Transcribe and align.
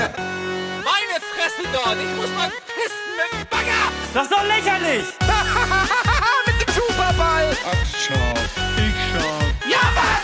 Meine 0.00 1.20
Fresse 1.20 1.62
dort! 1.74 1.98
Ich 2.00 2.16
muss 2.16 2.30
mal 2.34 2.48
pissen 2.48 3.12
mit 3.20 3.30
dem 3.38 3.46
Bagger! 3.50 3.92
Das 4.14 4.22
ist 4.24 4.32
doch 4.32 4.44
lächerlich! 4.44 5.04
mit 6.46 6.56
dem 6.66 6.74
Superball! 6.74 7.54
Ach, 7.66 7.86
schau. 7.92 8.34
Ich 8.78 8.94
schau. 9.12 9.28
Ja, 9.68 9.82
was, 9.94 10.20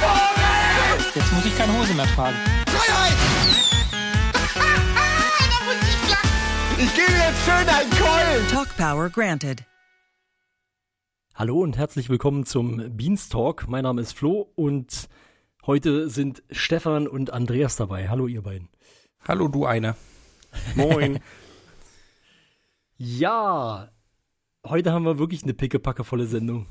Vogel! 0.00 1.12
Jetzt 1.14 1.32
muss 1.34 1.44
ich 1.44 1.58
keine 1.58 1.78
Hose 1.78 1.92
mehr 1.92 2.06
tragen. 2.06 2.38
Freiheit! 2.68 3.16
ich 6.78 6.94
gebe 6.94 7.12
jetzt 7.12 7.44
schön 7.44 7.68
einen 7.68 7.90
Keulen! 7.90 8.48
Talk 8.48 8.74
Power 8.78 9.10
granted. 9.10 9.62
Hallo 11.34 11.60
und 11.60 11.76
herzlich 11.76 12.08
willkommen 12.08 12.46
zum 12.46 12.96
Beanstalk. 12.96 13.68
Mein 13.68 13.82
Name 13.82 14.00
ist 14.00 14.14
Flo 14.14 14.50
und 14.54 15.10
heute 15.66 16.08
sind 16.08 16.42
Stefan 16.50 17.06
und 17.06 17.30
Andreas 17.30 17.76
dabei. 17.76 18.08
Hallo 18.08 18.26
ihr 18.26 18.40
beiden. 18.40 18.70
Hallo, 19.28 19.46
du 19.46 19.66
eine. 19.66 19.94
Moin. 20.74 21.18
ja, 22.96 23.90
heute 24.66 24.92
haben 24.92 25.04
wir 25.04 25.18
wirklich 25.18 25.42
eine 25.42 25.52
pickepackevolle 25.52 26.26
Sendung. 26.26 26.64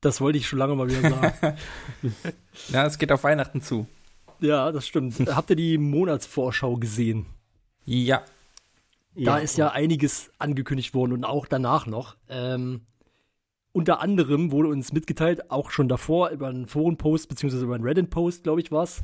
Das 0.00 0.22
wollte 0.22 0.38
ich 0.38 0.48
schon 0.48 0.58
lange 0.58 0.74
mal 0.74 0.88
wieder 0.88 1.10
sagen. 1.10 1.58
Ja, 2.68 2.86
es 2.86 2.96
geht 2.96 3.12
auf 3.12 3.22
Weihnachten 3.22 3.60
zu. 3.60 3.86
ja, 4.40 4.72
das 4.72 4.86
stimmt. 4.86 5.20
Habt 5.28 5.50
ihr 5.50 5.56
die 5.56 5.76
Monatsvorschau 5.76 6.76
gesehen? 6.76 7.26
Ja. 7.84 8.22
Da 9.14 9.36
ist 9.36 9.58
ja 9.58 9.70
einiges 9.70 10.30
angekündigt 10.38 10.94
worden 10.94 11.12
und 11.12 11.24
auch 11.24 11.46
danach 11.46 11.86
noch. 11.86 12.16
Ähm, 12.30 12.86
unter 13.72 14.00
anderem 14.00 14.52
wurde 14.52 14.70
uns 14.70 14.94
mitgeteilt, 14.94 15.50
auch 15.50 15.70
schon 15.70 15.88
davor 15.88 16.30
über 16.30 16.48
einen 16.48 16.66
Forenpost, 16.66 17.28
beziehungsweise 17.28 17.64
über 17.66 17.74
einen 17.74 17.84
Reddit-Post, 17.84 18.44
glaube 18.44 18.62
ich, 18.62 18.72
war's. 18.72 19.02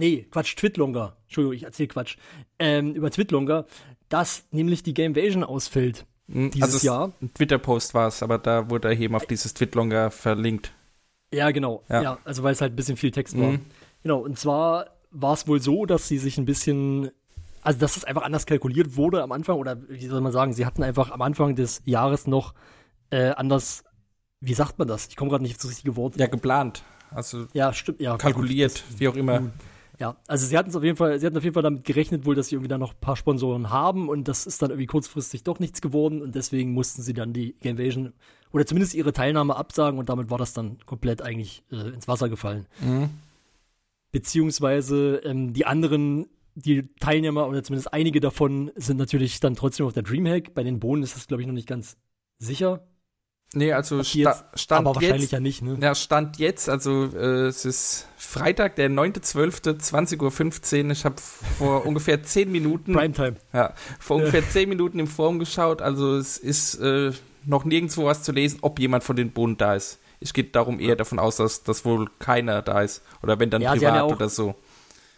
Nee, 0.00 0.26
Quatsch, 0.30 0.56
Twitlonger. 0.56 1.16
Entschuldigung, 1.26 1.54
ich 1.54 1.62
erzähle 1.64 1.88
Quatsch. 1.88 2.16
Ähm, 2.58 2.94
über 2.94 3.10
Twitlonger, 3.10 3.66
dass 4.08 4.44
nämlich 4.50 4.82
die 4.82 4.94
Gamevasion 4.94 5.44
ausfällt 5.44 6.06
Hm, 6.32 6.50
dieses 6.50 6.74
es- 6.76 6.82
Jahr. 6.82 7.12
Ein 7.20 7.32
Twitter-Post 7.34 7.94
war 7.94 8.08
es, 8.08 8.22
aber 8.22 8.38
da 8.38 8.70
wurde 8.70 8.88
er 8.88 8.98
eben 8.98 9.14
auf 9.14 9.26
dieses 9.26 9.54
Twitlonger 9.54 10.10
verlinkt. 10.10 10.72
Ja, 11.32 11.50
genau. 11.50 11.84
Ja, 11.88 12.02
Ja. 12.02 12.18
also 12.24 12.42
weil 12.42 12.52
es 12.52 12.60
halt 12.60 12.72
ein 12.72 12.76
bisschen 12.76 12.96
viel 12.96 13.10
Text 13.12 13.38
war. 13.38 13.52
Mhm. 13.52 13.60
Genau, 14.02 14.18
und 14.20 14.38
zwar 14.38 14.86
war 15.10 15.34
es 15.34 15.46
wohl 15.46 15.60
so, 15.60 15.86
dass 15.86 16.08
sie 16.08 16.18
sich 16.18 16.38
ein 16.38 16.44
bisschen, 16.44 17.10
also 17.62 17.78
dass 17.78 17.96
es 17.96 18.04
einfach 18.04 18.22
anders 18.22 18.46
kalkuliert 18.46 18.96
wurde 18.96 19.22
am 19.22 19.32
Anfang, 19.32 19.56
oder 19.58 19.76
wie 19.88 20.06
soll 20.06 20.20
man 20.22 20.32
sagen, 20.32 20.54
sie 20.54 20.64
hatten 20.66 20.82
einfach 20.82 21.10
am 21.10 21.20
Anfang 21.22 21.54
des 21.56 21.82
Jahres 21.84 22.26
noch 22.26 22.54
äh, 23.10 23.30
anders, 23.30 23.84
wie 24.40 24.54
sagt 24.54 24.78
man 24.78 24.88
das? 24.88 25.08
Ich 25.08 25.16
komme 25.16 25.30
gerade 25.30 25.42
nicht 25.42 25.56
auf 25.56 25.62
das 25.62 25.70
richtige 25.72 25.94
Wort. 25.96 26.16
Ja, 26.16 26.26
geplant. 26.26 26.82
Also 27.10 27.46
Ja, 27.52 27.72
stimmt, 27.72 28.00
ja. 28.00 28.16
kalkuliert, 28.16 28.82
wie 28.98 29.08
auch 29.08 29.16
immer. 29.16 29.50
Ja, 30.00 30.16
also 30.26 30.46
sie 30.46 30.56
hatten 30.56 30.70
es 30.70 30.76
auf 30.76 30.82
jeden 30.82 30.96
Fall, 30.96 31.20
sie 31.20 31.26
hatten 31.26 31.36
auf 31.36 31.44
jeden 31.44 31.52
Fall 31.52 31.62
damit 31.62 31.84
gerechnet 31.84 32.24
wohl, 32.24 32.34
dass 32.34 32.48
sie 32.48 32.54
irgendwie 32.54 32.70
da 32.70 32.78
noch 32.78 32.94
ein 32.94 33.00
paar 33.02 33.16
Sponsoren 33.16 33.68
haben 33.68 34.08
und 34.08 34.28
das 34.28 34.46
ist 34.46 34.62
dann 34.62 34.70
irgendwie 34.70 34.86
kurzfristig 34.86 35.44
doch 35.44 35.58
nichts 35.58 35.82
geworden 35.82 36.22
und 36.22 36.34
deswegen 36.34 36.72
mussten 36.72 37.02
sie 37.02 37.12
dann 37.12 37.34
die 37.34 37.52
Gamevasion 37.60 38.14
oder 38.50 38.64
zumindest 38.64 38.94
ihre 38.94 39.12
Teilnahme 39.12 39.54
absagen 39.56 39.98
und 39.98 40.08
damit 40.08 40.30
war 40.30 40.38
das 40.38 40.54
dann 40.54 40.78
komplett 40.86 41.20
eigentlich 41.20 41.64
äh, 41.70 41.90
ins 41.90 42.08
Wasser 42.08 42.30
gefallen. 42.30 42.66
Mhm. 42.80 43.10
Beziehungsweise 44.10 45.16
ähm, 45.22 45.52
die 45.52 45.66
anderen, 45.66 46.28
die 46.54 46.88
Teilnehmer 46.98 47.46
oder 47.46 47.62
zumindest 47.62 47.92
einige 47.92 48.20
davon 48.20 48.70
sind 48.76 48.96
natürlich 48.96 49.38
dann 49.40 49.54
trotzdem 49.54 49.84
auf 49.84 49.92
der 49.92 50.02
Dreamhack. 50.02 50.54
Bei 50.54 50.62
den 50.62 50.80
Bohnen 50.80 51.02
ist 51.02 51.14
das, 51.14 51.26
glaube 51.26 51.42
ich, 51.42 51.46
noch 51.46 51.54
nicht 51.54 51.68
ganz 51.68 51.98
sicher. 52.38 52.88
Nee, 53.52 53.72
also 53.72 54.02
sta 54.04 54.18
jetzt- 54.18 54.44
Stand 54.60 54.86
aber 54.86 54.94
wahrscheinlich 54.94 55.22
jetzt. 55.22 55.32
ja 55.32 55.40
nicht, 55.40 55.62
ne? 55.62 55.76
Ja, 55.80 55.94
Stand 55.96 56.38
jetzt, 56.38 56.68
also 56.68 57.06
äh, 57.06 57.46
es 57.48 57.64
ist 57.64 58.06
Freitag, 58.16 58.76
der 58.76 58.88
9.12., 58.88 59.80
20.15 59.80 60.84
Uhr. 60.84 60.90
Ich 60.92 61.04
habe 61.04 61.16
vor 61.58 61.84
ungefähr 61.86 62.22
10 62.22 62.50
Minuten, 62.52 62.92
Primetime. 62.92 63.36
ja, 63.52 63.74
vor 63.98 64.18
ungefähr 64.18 64.48
10 64.48 64.68
Minuten 64.68 65.00
im 65.00 65.08
Forum 65.08 65.40
geschaut. 65.40 65.82
Also 65.82 66.16
es 66.16 66.38
ist 66.38 66.76
äh, 66.76 67.10
noch 67.44 67.64
nirgendwo 67.64 68.04
was 68.04 68.22
zu 68.22 68.30
lesen, 68.30 68.58
ob 68.62 68.78
jemand 68.78 69.02
von 69.02 69.16
den 69.16 69.32
Bohnen 69.32 69.56
da 69.56 69.74
ist. 69.74 69.98
Ich 70.20 70.32
gehe 70.32 70.44
darum 70.44 70.78
eher 70.78 70.94
davon 70.96 71.18
aus, 71.18 71.36
dass, 71.36 71.64
dass 71.64 71.84
wohl 71.84 72.08
keiner 72.20 72.62
da 72.62 72.82
ist. 72.82 73.02
Oder 73.22 73.40
wenn 73.40 73.50
dann 73.50 73.62
Ja, 73.62 73.72
privat 73.72 73.94
ja 73.96 74.02
auch- 74.04 74.12
oder 74.12 74.28
so. 74.28 74.54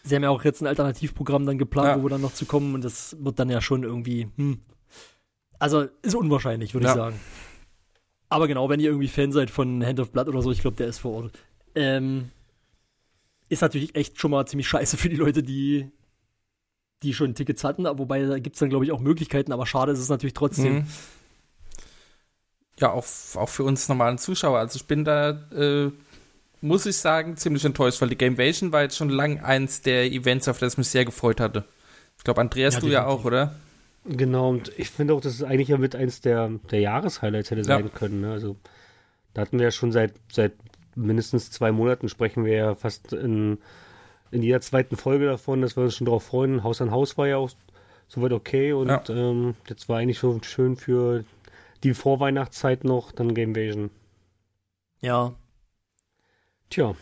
Sie 0.05 0.15
haben 0.17 0.23
ja 0.23 0.31
auch 0.31 0.43
jetzt 0.43 0.63
ein 0.63 0.67
Alternativprogramm 0.69 1.45
dann 1.45 1.59
geplant, 1.59 1.89
Ja. 1.89 1.99
wo 1.99 2.05
wir 2.07 2.11
dann 2.11 2.23
noch 2.23 2.33
zu 2.35 2.47
kommen 2.47 2.75
und 2.75 2.83
das 2.83 3.15
wird 3.21 3.39
dann 3.39 3.51
ja 3.51 3.61
schon 3.61 3.83
irgendwie, 3.85 4.29
hm. 4.37 4.61
Also 5.59 5.87
ist 6.03 6.15
unwahrscheinlich, 6.17 6.73
würde 6.75 6.89
ich 6.89 6.93
sagen. 6.95 7.21
Aber 8.33 8.49
genau, 8.49 8.71
wenn 8.71 8.81
ihr 8.81 8.89
irgendwie 8.89 9.09
Fan 9.09 9.31
seid 9.31 9.51
von 9.51 9.85
Hand 9.85 10.01
of 10.01 10.11
Blood 10.11 10.27
oder 10.29 10.41
so, 10.41 10.51
ich 10.51 10.63
glaube, 10.63 10.79
der 10.79 10.87
ist 10.87 11.01
vor 11.01 11.25
Ort. 11.25 11.39
Ähm, 11.75 12.31
ist 13.51 13.61
natürlich 13.61 13.95
echt 13.95 14.19
schon 14.19 14.31
mal 14.31 14.47
ziemlich 14.47 14.67
scheiße 14.67 14.97
für 14.97 15.11
die 15.11 15.17
Leute, 15.17 15.43
die, 15.43 15.91
die 17.03 17.13
schon 17.13 17.35
Tickets 17.35 17.63
hatten, 17.63 17.85
wobei 17.85 18.23
da 18.25 18.39
gibt 18.39 18.57
es 18.57 18.61
dann, 18.61 18.71
glaube 18.71 18.87
ich, 18.87 18.91
auch 18.91 19.01
Möglichkeiten, 19.01 19.53
aber 19.53 19.67
schade 19.67 19.93
ist 19.93 19.99
es 19.99 20.09
natürlich 20.09 20.33
trotzdem. 20.33 20.77
Mhm. 20.77 20.87
Ja, 22.81 22.93
auch, 22.93 23.05
auch 23.35 23.51
für 23.51 23.65
uns 23.65 23.91
normalen 23.91 24.17
Zuschauer. 24.17 24.59
Also 24.61 24.77
ich 24.77 24.87
bin 24.87 25.05
da, 25.05 25.33
äh, 25.55 25.91
muss 26.63 26.87
ich 26.87 26.97
sagen, 26.97 27.37
ziemlich 27.37 27.67
enttäuscht, 27.67 28.01
weil 28.01 28.09
die 28.09 28.17
Gamevasion 28.17 28.73
war 28.73 28.81
jetzt 28.81 28.97
schon 28.97 29.11
lang 29.11 29.41
eins 29.41 29.83
der 29.83 30.11
Events, 30.11 30.49
auf 30.49 30.59
das 30.59 30.73
ich 30.73 30.79
mich 30.79 30.89
sehr 30.89 31.05
gefreut 31.05 31.39
hatte. 31.39 31.65
Ich 32.17 32.25
glaube, 32.25 32.41
Andreas, 32.41 32.75
Ja, 32.77 32.81
du 32.81 32.87
ja 32.87 33.05
auch, 33.05 33.27
oder? 33.27 33.55
Genau, 34.05 34.51
und 34.51 34.73
ich 34.79 34.91
finde 34.91 35.15
auch, 35.15 35.21
dass 35.21 35.35
es 35.35 35.43
eigentlich 35.45 35.69
ja 35.69 35.79
mit 35.79 35.95
eins 35.95 36.21
der, 36.21 36.49
der 36.71 36.81
Jahreshighlights 36.81 37.51
hätte 37.51 37.63
sein 37.65 37.93
können. 37.95 38.21
Ne? 38.23 38.33
Also, 38.33 38.57
da 39.33 39.43
hatten 39.43 39.59
wir 39.59 39.67
ja 39.67 39.71
schon 39.71 39.93
seit, 39.93 40.15
seit 40.31 40.53
mindestens 40.97 41.51
zwei 41.51 41.71
Monaten 41.73 42.09
sprechen 42.09 42.45
wir 42.45 42.53
ja 42.55 42.75
fast 42.75 43.13
in, 43.13 43.59
in 44.33 44.43
jeder 44.43 44.61
zweiten 44.61 44.97
Folge 44.97 45.27
davon, 45.27 45.63
dass 45.63 45.77
wir 45.77 45.85
uns 45.85 45.95
schon 45.97 46.07
darauf 46.07 46.25
freuen. 46.25 46.65
Haus 46.65 46.81
an 46.83 46.91
Haus 46.91 47.17
war 47.17 47.29
ja 47.29 47.37
auch 47.37 47.51
soweit 48.09 48.33
okay 48.33 48.73
und 48.73 48.89
Ja. 48.89 49.03
ähm, 49.09 49.55
jetzt 49.69 49.89
war 49.89 49.99
eigentlich 49.99 50.19
schon 50.19 50.43
schön 50.43 50.77
für 50.77 51.25
die 51.85 51.95
Vorweihnachtszeit 51.95 52.85
noch 52.85 53.13
dann 53.13 53.35
Gamevasion. 53.35 53.91
Ja. 55.01 55.33
Tja, 56.71 56.95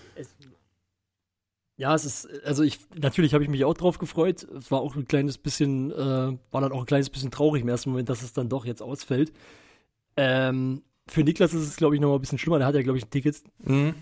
Ja, 1.81 1.95
es 1.95 2.05
ist, 2.05 2.29
also 2.45 2.63
ich, 2.63 2.79
natürlich 2.95 3.33
habe 3.33 3.43
ich 3.43 3.49
mich 3.49 3.65
auch 3.65 3.73
drauf 3.73 3.97
gefreut. 3.97 4.43
Es 4.43 4.71
war 4.71 4.81
auch 4.83 4.97
ein 4.97 5.09
kleines 5.09 5.39
bisschen, 5.39 5.91
äh, 5.91 6.37
war 6.51 6.61
dann 6.61 6.73
auch 6.73 6.81
ein 6.81 6.87
kleines 6.87 7.09
bisschen 7.09 7.31
traurig 7.31 7.63
im 7.63 7.69
ersten 7.71 7.89
Moment, 7.89 8.11
dass 8.11 8.21
es 8.23 8.35
dann 8.35 8.51
doch 8.51 8.67
jetzt 8.67 8.83
ausfällt. 8.83 9.33
Ähm, 10.15 10.83
für 11.09 11.25
Niklas 11.25 11.55
ist 11.55 11.67
es, 11.67 11.77
glaube 11.77 11.95
ich, 11.95 12.01
noch 12.03 12.09
mal 12.11 12.17
ein 12.17 12.21
bisschen 12.21 12.37
schlimmer. 12.37 12.59
Der 12.59 12.67
hat 12.67 12.75
ja, 12.75 12.83
glaube 12.83 12.99
ich, 12.99 13.07
ein 13.07 13.11
Ticket. 13.11 13.43
Mhm. 13.65 13.95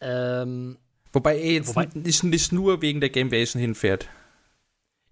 Ähm, 0.00 0.78
Wobei 1.12 1.38
er 1.38 1.52
jetzt 1.52 1.68
Wobei- 1.68 1.88
nicht, 1.94 2.24
nicht 2.24 2.50
nur 2.52 2.82
wegen 2.82 3.00
der 3.00 3.10
Gamevasion 3.10 3.60
hinfährt. 3.60 4.08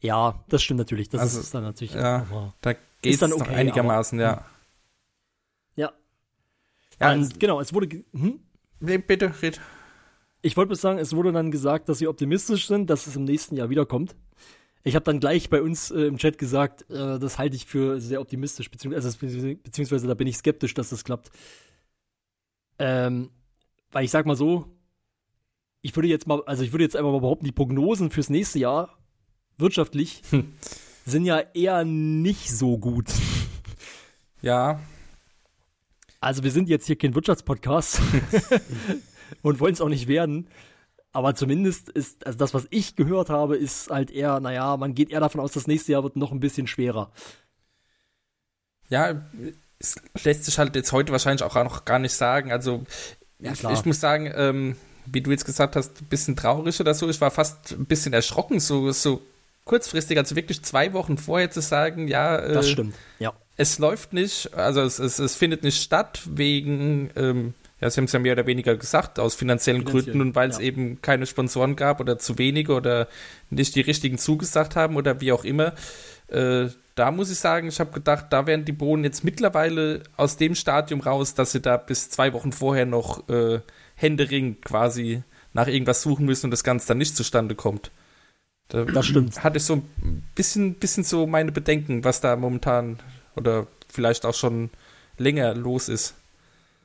ja, 0.01 0.45
das 0.49 0.65
stimmt 0.65 0.79
natürlich. 0.79 1.09
Das 1.11 1.21
Also, 1.21 1.39
ist 1.41 1.55
dann 1.55 1.63
natürlich 1.63 1.95
ja. 1.95 2.27
Da 2.61 2.73
geht 3.03 3.15
es 3.15 3.21
dann 3.21 3.33
okay, 3.33 3.55
einigermaßen, 3.55 4.19
ja. 4.19 4.45
Ja. 5.77 5.93
Ja, 7.01 7.13
Und 7.13 7.21
es- 7.21 7.39
genau, 7.39 7.61
es 7.61 7.73
wurde, 7.73 8.03
hm? 8.13 8.41
nee, 8.81 8.99
bitte, 8.99 9.33
red. 9.43 9.61
Ich 10.45 10.59
wollte 10.59 10.69
bloß 10.69 10.81
sagen, 10.83 10.99
es 10.99 11.17
wurde 11.17 11.33
dann 11.33 11.51
gesagt, 11.51 11.89
dass 11.89 11.97
sie 11.97 12.07
optimistisch 12.07 12.67
sind, 12.67 12.91
dass 12.91 13.07
es 13.07 13.17
im 13.17 13.25
nächsten 13.25 13.57
Jahr 13.57 13.71
wiederkommt. 13.71 14.15
Ich 14.83 14.95
habe 14.95 15.03
dann 15.07 15.19
gleich 15.19 15.49
bei 15.49 15.63
uns 15.63 15.91
äh, 15.91 16.03
im 16.03 16.19
Chat 16.19 16.37
gesagt, 16.37 16.83
äh, 16.91 17.19
das 17.19 17.39
halte 17.39 17.57
ich 17.57 17.65
für 17.65 17.99
sehr 17.99 18.21
optimistisch, 18.21 18.71
beziehungsweise, 18.71 19.09
also, 19.09 19.57
beziehungsweise 19.63 20.07
da 20.07 20.13
bin 20.13 20.27
ich 20.27 20.37
skeptisch, 20.37 20.75
dass 20.75 20.91
das 20.91 21.03
klappt. 21.03 21.31
Ähm, 22.79 23.31
weil 23.91 24.05
ich 24.05 24.11
sag 24.11 24.27
mal 24.27 24.37
so, 24.37 24.67
ich 25.81 25.97
würde 25.97 26.09
jetzt 26.09 26.27
mal, 26.27 26.43
also 26.45 26.63
ich 26.63 26.75
würde 26.75 26.85
jetzt 26.85 26.95
einfach 26.95 27.13
mal 27.13 27.21
behaupten, 27.21 27.47
die 27.47 27.53
Prognosen 27.53 28.11
fürs 28.11 28.29
nächste 28.29 28.59
Jahr 28.59 28.99
wirtschaftlich 29.57 30.21
sind 31.07 31.25
ja 31.25 31.39
eher 31.55 31.87
nicht 31.87 32.51
so 32.51 32.77
gut. 32.77 33.07
Ja, 34.43 34.79
Also 36.21 36.43
wir 36.43 36.51
sind 36.51 36.69
jetzt 36.69 36.87
hier 36.87 36.97
kein 36.97 37.15
Wirtschaftspodcast 37.15 38.03
und 39.43 39.61
wollen 39.61 39.75
es 39.75 39.81
auch 39.81 39.89
nicht 39.89 40.09
werden. 40.09 40.49
Aber 41.13 41.35
zumindest 41.35 41.89
ist, 41.91 42.27
also 42.27 42.39
das, 42.39 42.55
was 42.55 42.67
ich 42.71 42.97
gehört 42.97 43.31
habe, 43.31 43.57
ist 43.57 43.89
halt 43.91 44.11
eher, 44.11 44.41
naja, 44.41 44.77
man 44.77 44.95
geht 44.95 45.11
eher 45.11 45.21
davon 45.21 45.41
aus, 45.41 45.53
das 45.53 45.67
nächste 45.69 45.93
Jahr 45.93 46.03
wird 46.03 46.17
noch 46.17 46.33
ein 46.33 46.41
bisschen 46.41 46.67
schwerer. 46.67 47.13
Ja, 48.89 49.23
es 49.79 49.97
lässt 50.25 50.45
sich 50.45 50.59
halt 50.59 50.75
jetzt 50.75 50.93
heute 50.93 51.13
wahrscheinlich 51.13 51.43
auch 51.43 51.55
noch 51.55 51.85
gar 51.85 51.99
nicht 51.99 52.15
sagen. 52.15 52.51
Also, 52.53 52.85
Ja, 53.39 53.53
ich, 53.53 53.63
ich 53.63 53.85
muss 53.85 54.01
sagen, 54.01 54.33
ähm, 54.35 54.77
wie 55.07 55.21
du 55.21 55.31
jetzt 55.31 55.45
gesagt 55.45 55.77
hast, 55.77 56.01
ein 56.01 56.07
bisschen 56.07 56.37
traurig 56.37 56.81
oder 56.81 56.95
so. 56.95 57.09
Ich 57.09 57.21
war 57.21 57.31
fast 57.31 57.73
ein 57.73 57.85
bisschen 57.87 58.13
erschrocken, 58.13 58.59
so, 58.61 58.91
so 58.93 59.23
kurzfristig, 59.65 60.19
also 60.19 60.37
wirklich 60.37 60.63
zwei 60.63 60.93
Wochen 60.93 61.17
vorher 61.19 61.51
zu 61.51 61.61
sagen, 61.61 62.09
ja, 62.09 62.37
äh, 62.37 62.53
Das 62.55 62.69
stimmt. 62.69 62.95
Ja. 63.19 63.33
es 63.57 63.79
läuft 63.79 64.13
nicht, 64.13 64.53
also 64.55 64.83
es, 64.83 64.99
es, 64.99 65.19
es 65.19 65.35
findet 65.37 65.63
nicht 65.63 65.83
statt 65.83 66.23
wegen, 66.27 67.11
ähm, 67.17 67.55
ja, 67.85 67.91
sie 67.91 67.99
haben 67.99 68.07
es 68.07 68.13
ja 68.13 68.19
mehr 68.19 68.33
oder 68.33 68.47
weniger 68.47 68.79
gesagt, 68.79 69.19
aus 69.19 69.35
finanziellen 69.35 69.83
Finanziell, 69.83 70.05
Gründen 70.05 70.21
und 70.23 70.35
weil 70.35 70.49
es 70.49 70.57
ja. 70.57 70.65
eben 70.65 71.03
keine 71.03 71.27
Sponsoren 71.27 71.77
gab 71.77 72.01
oder 72.01 72.19
zu 72.19 72.39
wenige 72.39 72.73
oder 72.73 73.09
nicht 73.51 73.75
die 73.75 73.83
richtigen 73.83 74.17
zugesagt 74.17 74.75
haben 74.75 74.97
oder 74.97 75.21
wie 75.21 75.33
auch 75.33 75.45
immer. 75.45 75.75
Äh, 76.29 76.69
da 76.95 77.11
muss 77.11 77.31
ich 77.31 77.39
sagen, 77.39 77.69
ich 77.69 77.81
habe 77.81 77.93
gedacht, 77.93 78.29
da 78.31 78.47
wären 78.47 78.65
die 78.65 78.73
Bohnen 78.73 79.05
jetzt 79.05 79.23
mittlerweile 79.23 80.03
aus 80.17 80.39
dem 80.39 80.55
Stadium 80.55 81.03
raus, 81.03 81.35
dass 81.35 81.53
sie 81.53 81.61
da 81.61 81.77
bis 81.77 82.09
zwei 82.09 82.33
Wochen 82.33 82.53
vorher 82.53 82.87
noch 82.87 83.29
äh, 83.29 83.61
Händering 83.97 84.63
quasi 84.63 85.23
nach 85.53 85.67
irgendwas 85.67 86.01
suchen 86.01 86.25
müssen 86.25 86.47
und 86.47 86.53
das 86.53 86.65
Ganze 86.65 86.89
dann 86.89 86.99
nicht 86.99 87.15
zustande 87.15 87.55
kommt. 87.55 87.91
Da 88.69 88.87
das 88.87 89.05
stimmt. 89.05 89.45
Hatte 89.45 89.59
ich 89.59 89.65
so 89.65 89.75
ein 89.75 90.23
bisschen, 90.35 90.77
bisschen 90.77 91.05
so 91.05 91.27
meine 91.27 91.53
Bedenken, 91.53 92.03
was 92.03 92.23
da 92.23 92.35
momentan 92.35 92.99
oder 93.37 93.67
vielleicht 93.93 94.25
auch 94.25 94.33
schon 94.33 94.71
länger 95.19 95.55
los 95.55 95.91
ist. 95.91 96.15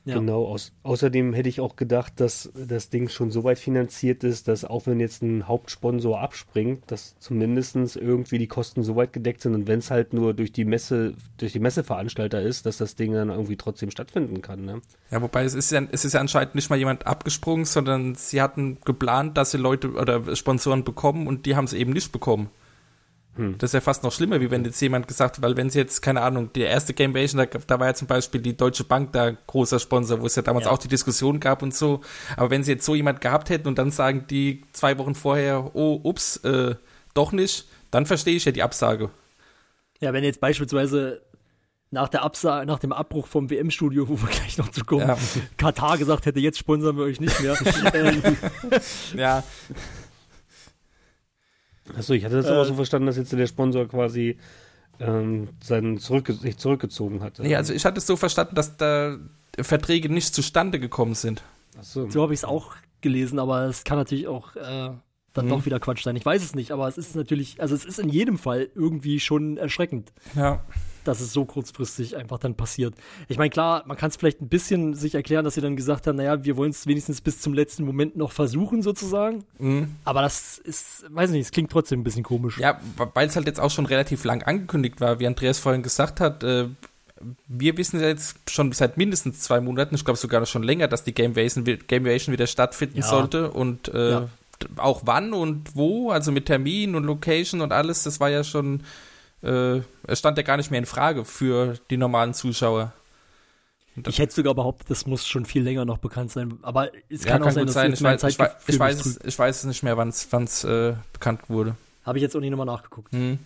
Ja. 0.06 0.16
Genau, 0.16 0.46
aus, 0.46 0.72
außerdem 0.84 1.34
hätte 1.34 1.50
ich 1.50 1.60
auch 1.60 1.76
gedacht, 1.76 2.14
dass 2.20 2.52
das 2.56 2.90
Ding 2.90 3.10
schon 3.10 3.32
so 3.32 3.44
weit 3.44 3.60
finanziert 3.60 4.24
ist, 4.24 4.48
dass 4.48 4.64
auch 4.64 4.88
wenn 4.88 5.00
jetzt 5.00 5.22
ein 5.22 5.48
Hauptsponsor 5.48 6.20
abspringt, 6.20 6.90
dass 6.90 7.16
zumindest 7.20 7.76
irgendwie 7.96 8.38
die 8.38 8.48
Kosten 8.48 8.82
so 8.84 8.96
weit 8.96 9.14
gedeckt 9.14 9.42
sind 9.42 9.54
und 9.54 9.68
wenn 9.68 9.80
es 9.80 9.92
halt 9.92 10.14
nur 10.14 10.34
durch 10.34 10.52
die 10.52 10.66
Messe, 10.66 11.14
durch 11.38 11.52
die 11.52 11.60
Messeveranstalter 11.60 12.42
ist, 12.42 12.66
dass 12.66 12.78
das 12.78 12.96
Ding 12.96 13.14
dann 13.14 13.30
irgendwie 13.30 13.58
trotzdem 13.58 13.92
stattfinden 13.92 14.42
kann. 14.42 14.66
Ne? 14.66 14.82
Ja, 15.12 15.22
wobei 15.22 15.44
es 15.44 15.54
ist 15.54 15.72
ja, 15.72 15.82
es 15.92 16.06
ist 16.06 16.14
ja 16.14 16.22
anscheinend 16.22 16.56
nicht 16.56 16.70
mal 16.70 16.80
jemand 16.80 17.06
abgesprungen, 17.06 17.66
sondern 17.66 18.16
sie 18.16 18.42
hatten 18.42 18.78
geplant, 18.86 19.38
dass 19.38 19.52
sie 19.52 19.58
Leute 19.58 19.92
oder 19.92 20.36
Sponsoren 20.36 20.84
bekommen 20.84 21.28
und 21.28 21.46
die 21.46 21.56
haben 21.56 21.66
es 21.66 21.74
eben 21.74 21.92
nicht 21.92 22.12
bekommen. 22.12 22.50
Hm. 23.36 23.58
Das 23.58 23.70
ist 23.70 23.74
ja 23.74 23.82
fast 23.82 24.04
noch 24.04 24.12
schlimmer, 24.12 24.42
wie 24.42 24.52
wenn 24.52 24.66
jetzt 24.66 24.82
jemand 24.82 25.08
gesagt 25.08 25.38
hat, 25.38 25.44
weil 25.44 25.56
wenn 25.56 25.70
sie 25.70 25.80
jetzt, 25.80 26.02
keine 26.02 26.22
Ahnung, 26.22 26.52
die 26.54 26.62
erste 26.62 26.94
Gamebation, 26.94 27.38
da, 27.38 27.46
da 27.46 27.80
war 27.80 27.88
ja 27.88 27.94
zum 27.94 28.08
Beispiel 28.08 28.42
die 28.42 28.58
Deutsche 28.58 28.84
Bank 28.84 29.14
da 29.14 29.32
großer 29.32 29.80
Sponsor, 29.80 30.22
wo 30.22 30.26
es 30.26 30.36
ja 30.36 30.42
damals 30.42 30.66
ja. 30.66 30.72
auch 30.72 30.78
die 30.78 30.88
Diskussion 30.88 31.40
gab 31.40 31.62
und 31.62 31.74
so. 31.74 32.02
Aber 32.38 32.50
wenn 32.50 32.64
sie 32.64 32.74
jetzt 32.74 32.86
so 32.86 32.96
jemand 32.96 33.22
gehabt 33.22 33.50
hätten 33.50 33.68
und 33.68 33.78
dann 33.78 33.92
sagen 33.92 34.26
die 34.30 34.64
zwei 34.74 34.98
Wochen 34.98 35.16
vorher, 35.16 35.76
oh, 35.76 36.00
ups, 36.04 36.38
äh, 36.38 36.76
doch 37.14 37.32
nicht, 37.32 37.68
dann 37.92 38.06
verstehe 38.06 38.36
ich 38.36 38.46
ja 38.46 38.52
die 38.52 38.64
Absage. 38.64 39.10
Ja, 40.00 40.14
wenn 40.14 40.24
jetzt 40.24 40.40
beispielsweise 40.40 41.22
nach 41.92 42.10
der 42.10 42.24
Absage, 42.24 42.66
nach 42.66 42.80
dem 42.80 42.94
Abbruch 42.94 43.28
vom 43.28 43.50
WM-Studio, 43.50 44.08
wo 44.08 44.22
wir 44.22 44.30
gleich 44.30 44.58
noch 44.58 44.70
zu 44.70 44.86
kommen, 44.86 45.08
ja. 45.08 45.18
Katar 45.58 45.98
gesagt 45.98 46.26
hätte, 46.26 46.40
jetzt 46.40 46.60
sponsern 46.60 46.98
wir 46.98 47.04
euch 47.04 47.20
nicht 47.20 47.40
mehr. 47.42 47.58
Ähm, 47.94 48.22
ja, 49.16 49.44
Achso, 51.98 52.14
ich 52.14 52.26
hatte 52.26 52.36
das 52.36 52.48
äh, 52.48 52.52
aber 52.52 52.66
so 52.66 52.74
verstanden, 52.74 53.08
dass 53.08 53.18
jetzt 53.18 53.32
der 53.32 53.48
Sponsor 53.48 53.88
quasi 53.88 54.38
ähm, 55.00 55.50
seinen 55.64 55.98
zurückge 55.98 56.34
sich 56.34 56.58
zurückgezogen 56.58 57.22
hatte. 57.22 57.42
Nee, 57.42 57.56
also 57.56 57.74
ich 57.74 57.86
hatte 57.86 58.00
es 58.00 58.08
so 58.08 58.16
verstanden, 58.16 58.56
dass 58.56 58.78
da 58.78 59.18
Verträge 59.60 60.10
nicht 60.10 60.34
zustande 60.34 60.80
gekommen 60.80 61.16
sind. 61.16 61.44
Achso. 61.78 62.10
So 62.10 62.22
habe 62.22 62.34
ich 62.34 62.42
es 62.42 62.46
auch 62.46 62.76
gelesen, 63.02 63.40
aber 63.40 63.64
es 63.64 63.84
kann 63.84 63.98
natürlich 63.98 64.28
auch 64.28 64.56
äh, 64.56 64.92
dann 65.34 65.46
mhm. 65.46 65.50
doch 65.50 65.66
wieder 65.66 65.80
Quatsch 65.80 66.04
sein. 66.04 66.16
Ich 66.16 66.26
weiß 66.26 66.44
es 66.44 66.56
nicht, 66.56 66.72
aber 66.72 66.88
es 66.88 66.98
ist 66.98 67.16
natürlich, 67.16 67.62
also 67.62 67.76
es 67.76 67.86
ist 67.86 68.00
in 68.00 68.10
jedem 68.10 68.38
Fall 68.38 68.70
irgendwie 68.76 69.20
schon 69.20 69.58
erschreckend. 69.58 70.12
Ja 70.36 70.64
dass 71.10 71.20
es 71.20 71.34
so 71.34 71.44
kurzfristig 71.46 72.16
einfach 72.16 72.38
dann 72.40 72.56
passiert. 72.56 72.94
Ich 73.28 73.38
meine, 73.38 73.50
klar, 73.50 73.84
man 73.86 73.98
kann 73.98 74.10
es 74.10 74.16
vielleicht 74.16 74.42
ein 74.42 74.48
bisschen 74.48 74.94
sich 74.94 75.16
erklären, 75.16 75.44
dass 75.44 75.56
sie 75.56 75.62
dann 75.62 75.76
gesagt 75.76 76.08
haben, 76.08 76.16
naja, 76.16 76.44
wir 76.44 76.56
wollen 76.56 76.72
es 76.72 76.88
wenigstens 76.88 77.20
bis 77.20 77.42
zum 77.42 77.54
letzten 77.54 77.84
Moment 77.84 78.16
noch 78.16 78.32
versuchen, 78.32 78.82
sozusagen. 78.82 79.44
Mhm. 79.58 79.96
Aber 80.06 80.22
das 80.22 80.60
ist, 80.60 81.06
weiß 81.10 81.32
nicht, 81.32 81.42
es 81.42 81.52
klingt 81.52 81.72
trotzdem 81.72 82.02
ein 82.02 82.04
bisschen 82.04 82.24
komisch. 82.24 82.60
Ja, 82.60 82.80
weil 83.14 83.28
es 83.28 83.36
halt 83.36 83.48
jetzt 83.48 83.60
auch 83.60 83.72
schon 83.72 83.86
relativ 83.86 84.24
lang 84.24 84.44
angekündigt 84.44 85.02
war, 85.02 85.20
wie 85.20 85.28
Andreas 85.28 85.60
vorhin 85.60 85.84
gesagt 85.84 86.20
hat, 86.20 86.44
äh, 86.44 86.68
wir 87.48 87.78
wissen 87.78 88.00
ja 88.00 88.08
jetzt 88.08 88.38
schon 88.50 88.72
seit 88.72 88.98
mindestens 88.98 89.42
zwei 89.42 89.60
Monaten, 89.60 89.96
ich 89.96 90.06
glaube 90.06 90.18
sogar 90.18 90.46
schon 90.46 90.64
länger, 90.64 90.88
dass 90.88 91.04
die 91.04 91.14
Gamevation, 91.14 91.66
Gamevation 91.88 92.34
wieder 92.34 92.48
stattfinden 92.48 93.00
ja. 93.00 93.08
sollte 93.08 93.52
und 93.52 93.90
äh, 93.94 94.12
ja. 94.12 94.30
auch 94.78 95.02
wann 95.06 95.34
und 95.34 95.76
wo, 95.76 96.12
also 96.12 96.32
mit 96.32 96.46
Termin 96.46 96.96
und 96.96 97.04
Location 97.04 97.62
und 97.62 97.74
alles, 97.74 98.04
das 98.04 98.20
war 98.20 98.30
ja 98.30 98.44
schon 98.44 98.84
äh, 99.42 99.82
es 100.08 100.20
stand 100.20 100.38
ja 100.38 100.44
gar 100.44 100.58
nicht 100.58 100.72
mehr 100.72 100.80
in 100.80 100.86
Frage 100.86 101.26
für 101.26 101.76
die 101.90 101.98
normalen 101.98 102.34
Zuschauer. 102.34 102.94
Ich 104.08 104.20
hätte 104.20 104.34
sogar 104.34 104.56
behauptet, 104.56 104.90
das 104.90 105.06
muss 105.06 105.28
schon 105.28 105.46
viel 105.46 105.64
länger 105.64 105.84
noch 105.84 105.98
bekannt 105.98 106.32
sein. 106.32 106.60
Aber 106.62 106.92
es 107.10 107.26
kann 107.26 107.42
ja, 107.42 107.48
auch 107.48 107.52
sein, 107.52 107.66
dass 107.66 107.76
sein. 107.76 107.94
Ich, 107.94 108.02
weiß, 108.02 108.24
ich, 108.24 108.40
weiß, 108.40 108.52
ich, 108.68 108.80
weiß 108.80 109.06
es, 109.06 109.20
ich 109.26 109.38
weiß 109.38 109.58
es 109.58 109.64
nicht 109.66 109.84
mehr, 109.84 109.98
wann 109.98 110.10
es 110.10 110.64
äh, 110.64 110.94
bekannt 111.12 111.50
wurde. 111.50 111.76
Habe 112.06 112.18
ich 112.18 112.22
jetzt 112.22 112.36
auch 112.36 112.40
nicht 112.40 112.52
nochmal 112.52 112.66
nachgeguckt. 112.66 113.12
Mhm. 113.12 113.40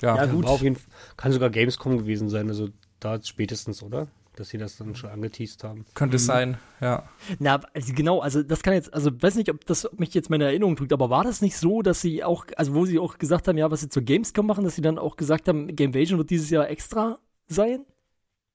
Ja, 0.00 0.16
ja 0.16 0.26
gut. 0.26 0.46
Auf 0.46 0.62
jeden 0.62 0.76
Fall, 0.76 0.84
kann 1.16 1.32
sogar 1.32 1.50
Gamescom 1.50 1.98
gewesen 1.98 2.28
sein, 2.28 2.48
also 2.48 2.68
da 3.00 3.20
spätestens, 3.22 3.82
oder? 3.82 4.06
Dass 4.38 4.50
sie 4.50 4.58
das 4.58 4.76
dann 4.76 4.94
schon 4.94 5.10
angeteased 5.10 5.64
haben. 5.64 5.84
Könnte 5.94 6.16
mhm. 6.16 6.22
sein, 6.22 6.58
ja. 6.80 7.08
Na, 7.38 7.60
also 7.74 7.92
genau, 7.94 8.20
also 8.20 8.42
das 8.42 8.62
kann 8.62 8.74
jetzt, 8.74 8.92
also 8.94 9.10
weiß 9.20 9.34
nicht, 9.34 9.50
ob 9.50 9.64
das 9.66 9.86
ob 9.86 9.98
mich 9.98 10.14
jetzt 10.14 10.30
meine 10.30 10.44
Erinnerung 10.44 10.76
trügt, 10.76 10.92
aber 10.92 11.10
war 11.10 11.24
das 11.24 11.40
nicht 11.40 11.56
so, 11.56 11.82
dass 11.82 12.00
sie 12.00 12.22
auch, 12.22 12.46
also 12.56 12.74
wo 12.74 12.86
sie 12.86 12.98
auch 12.98 13.18
gesagt 13.18 13.48
haben, 13.48 13.58
ja, 13.58 13.70
was 13.70 13.80
sie 13.80 13.88
zur 13.88 14.02
Gamescom 14.02 14.46
machen, 14.46 14.64
dass 14.64 14.76
sie 14.76 14.82
dann 14.82 14.98
auch 14.98 15.16
gesagt 15.16 15.48
haben, 15.48 15.74
Gamevasion 15.74 16.18
wird 16.18 16.30
dieses 16.30 16.50
Jahr 16.50 16.68
extra 16.68 17.18
sein? 17.48 17.84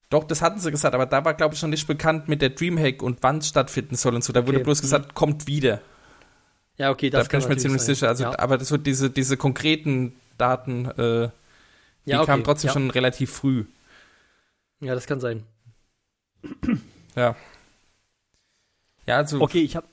Doch, 0.10 0.24
das 0.24 0.42
hatten 0.42 0.60
sie 0.60 0.70
gesagt, 0.70 0.94
aber 0.94 1.08
da 1.08 1.26
war, 1.26 1.34
glaube 1.34 1.56
ich, 1.56 1.60
schon 1.60 1.72
nicht 1.72 1.88
bekannt 1.88 2.30
mit 2.30 2.42
der 2.42 2.52
Dreamhack 2.52 3.02
und 3.02 3.24
wann 3.24 3.40
es 3.40 3.48
stattfinden 3.48 3.96
soll 3.96 4.14
und 4.14 4.24
so. 4.24 4.32
Da 4.32 4.42
okay. 4.42 4.50
wurde 4.50 4.60
bloß 4.60 4.82
gesagt, 4.82 5.08
mhm. 5.10 5.14
kommt 5.16 5.48
wieder. 5.48 5.82
Ja, 6.78 6.92
okay, 6.92 7.10
das 7.10 7.28
da 7.28 7.32
bin 7.32 7.40
ich 7.40 7.48
mir 7.50 7.58
ziemlich 7.58 7.82
sein. 7.82 7.96
sicher. 7.96 8.08
Also, 8.10 8.24
ja. 8.24 8.40
aber 8.40 8.58
das 8.58 8.72
wird 8.72 8.86
diese, 8.86 9.10
diese 9.10 9.38
konkreten 9.38 10.14
Daten, 10.38 10.86
äh, 10.86 11.30
die 12.06 12.12
ja, 12.12 12.20
okay. 12.20 12.28
kamen 12.28 12.44
trotzdem 12.44 12.68
ja. 12.68 12.74
schon 12.74 12.90
relativ 12.92 13.32
früh. 13.32 13.66
Ja, 14.82 14.94
das 14.94 15.08
kann 15.08 15.20
sein. 15.20 15.44
Ja. 17.16 17.36
Ja, 19.06 19.18
also. 19.18 19.42
Okay, 19.42 19.62
ich 19.62 19.76
habe 19.76 19.86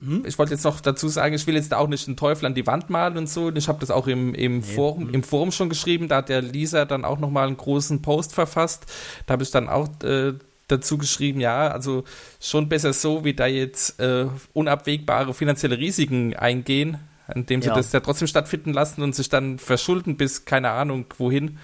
hm? 0.00 0.24
Ich 0.26 0.38
wollte 0.38 0.52
jetzt 0.52 0.64
noch 0.64 0.80
dazu 0.80 1.08
sagen, 1.08 1.34
ich 1.34 1.46
will 1.46 1.54
jetzt 1.54 1.72
da 1.72 1.78
auch 1.78 1.88
nicht 1.88 2.06
einen 2.06 2.16
Teufel 2.16 2.46
an 2.46 2.54
die 2.54 2.66
Wand 2.66 2.90
malen 2.90 3.16
und 3.16 3.28
so. 3.28 3.50
Ich 3.54 3.68
habe 3.68 3.80
das 3.80 3.90
auch 3.90 4.06
im, 4.06 4.34
im, 4.34 4.58
nee. 4.58 4.62
Forum, 4.62 5.10
im 5.12 5.22
Forum 5.22 5.52
schon 5.52 5.68
geschrieben. 5.68 6.08
Da 6.08 6.16
hat 6.16 6.28
der 6.28 6.42
Lisa 6.42 6.84
dann 6.84 7.04
auch 7.04 7.18
nochmal 7.18 7.46
einen 7.46 7.56
großen 7.56 8.02
Post 8.02 8.34
verfasst. 8.34 8.86
Da 9.26 9.32
habe 9.32 9.42
ich 9.42 9.50
dann 9.50 9.68
auch 9.68 9.88
äh, 10.02 10.34
dazu 10.68 10.98
geschrieben, 10.98 11.40
ja, 11.40 11.68
also 11.68 12.04
schon 12.40 12.68
besser 12.68 12.92
so, 12.92 13.24
wie 13.24 13.34
da 13.34 13.46
jetzt 13.46 14.00
äh, 14.00 14.26
unabwegbare 14.52 15.32
finanzielle 15.32 15.78
Risiken 15.78 16.34
eingehen, 16.34 16.98
indem 17.34 17.62
sie 17.62 17.68
ja. 17.68 17.74
das 17.74 17.92
ja 17.92 18.00
trotzdem 18.00 18.28
stattfinden 18.28 18.72
lassen 18.72 19.02
und 19.02 19.14
sich 19.14 19.28
dann 19.28 19.58
verschulden 19.58 20.16
bis 20.16 20.44
keine 20.44 20.70
Ahnung 20.70 21.06
wohin. 21.18 21.58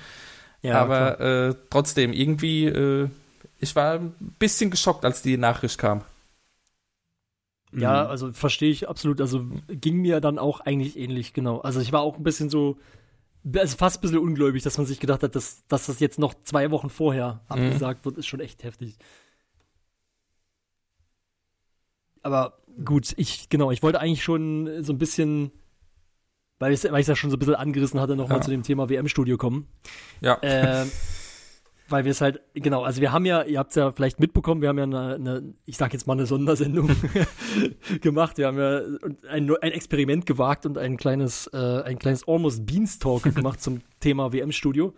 Ja, 0.62 0.80
Aber 0.80 1.20
äh, 1.20 1.54
trotzdem, 1.70 2.12
irgendwie 2.12 2.66
äh, 2.66 3.08
ich 3.60 3.76
war 3.76 3.94
ein 3.94 4.14
bisschen 4.38 4.70
geschockt, 4.70 5.04
als 5.04 5.22
die 5.22 5.36
Nachricht 5.36 5.78
kam. 5.78 6.02
Ja, 7.72 8.04
mhm. 8.04 8.10
also 8.10 8.32
verstehe 8.32 8.70
ich 8.70 8.88
absolut. 8.88 9.20
Also 9.20 9.46
ging 9.68 9.98
mir 9.98 10.20
dann 10.20 10.38
auch 10.38 10.60
eigentlich 10.60 10.98
ähnlich, 10.98 11.32
genau. 11.32 11.60
Also 11.60 11.80
ich 11.80 11.92
war 11.92 12.00
auch 12.00 12.16
ein 12.16 12.22
bisschen 12.22 12.50
so, 12.50 12.78
also 13.54 13.76
fast 13.76 13.98
ein 13.98 14.00
bisschen 14.00 14.18
ungläubig, 14.18 14.62
dass 14.62 14.78
man 14.78 14.86
sich 14.86 14.98
gedacht 14.98 15.22
hat, 15.22 15.36
dass, 15.36 15.66
dass 15.68 15.86
das 15.86 16.00
jetzt 16.00 16.18
noch 16.18 16.34
zwei 16.42 16.70
Wochen 16.70 16.90
vorher 16.90 17.34
mhm. 17.34 17.40
abgesagt 17.48 18.04
wird, 18.04 18.18
ist 18.18 18.26
schon 18.26 18.40
echt 18.40 18.64
heftig. 18.64 18.96
Aber 22.22 22.58
gut, 22.84 23.14
ich, 23.16 23.48
genau, 23.48 23.70
ich 23.70 23.82
wollte 23.82 24.00
eigentlich 24.00 24.24
schon 24.24 24.82
so 24.82 24.92
ein 24.92 24.98
bisschen, 24.98 25.52
weil 26.58 26.72
ich 26.72 26.84
es 26.84 27.06
ja 27.06 27.16
schon 27.16 27.30
so 27.30 27.36
ein 27.36 27.38
bisschen 27.38 27.54
angerissen 27.54 28.00
hatte, 28.00 28.16
nochmal 28.16 28.38
ja. 28.38 28.42
zu 28.42 28.50
dem 28.50 28.62
Thema 28.62 28.88
WM-Studio 28.88 29.36
kommen. 29.36 29.68
Ja. 30.20 30.34
Äh, 30.42 30.86
weil 31.90 32.04
wir 32.04 32.12
es 32.12 32.20
halt, 32.20 32.40
genau, 32.54 32.82
also 32.82 33.00
wir 33.00 33.12
haben 33.12 33.26
ja, 33.26 33.42
ihr 33.42 33.58
habt 33.58 33.70
es 33.70 33.76
ja 33.76 33.92
vielleicht 33.92 34.20
mitbekommen, 34.20 34.62
wir 34.62 34.68
haben 34.68 34.78
ja 34.78 34.84
eine, 34.84 35.14
eine 35.14 35.54
ich 35.64 35.76
sag 35.76 35.92
jetzt 35.92 36.06
mal 36.06 36.14
eine 36.14 36.26
Sondersendung 36.26 36.90
gemacht. 38.00 38.38
Wir 38.38 38.46
haben 38.46 38.58
ja 38.58 38.80
ein, 39.28 39.50
ein 39.56 39.72
Experiment 39.72 40.26
gewagt 40.26 40.66
und 40.66 40.78
ein 40.78 40.96
kleines, 40.96 41.48
äh, 41.48 41.82
ein 41.82 41.98
kleines 41.98 42.26
Almost 42.26 42.66
Beanstalk 42.66 43.22
gemacht 43.34 43.60
zum 43.60 43.80
Thema 44.00 44.32
WM-Studio. 44.32 44.94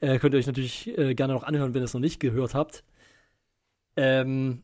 Äh, 0.00 0.18
könnt 0.18 0.34
ihr 0.34 0.38
euch 0.38 0.46
natürlich 0.46 0.96
äh, 0.98 1.14
gerne 1.14 1.32
noch 1.32 1.44
anhören, 1.44 1.74
wenn 1.74 1.82
ihr 1.82 1.86
es 1.86 1.94
noch 1.94 2.00
nicht 2.00 2.20
gehört 2.20 2.54
habt. 2.54 2.84
Ähm, 3.96 4.62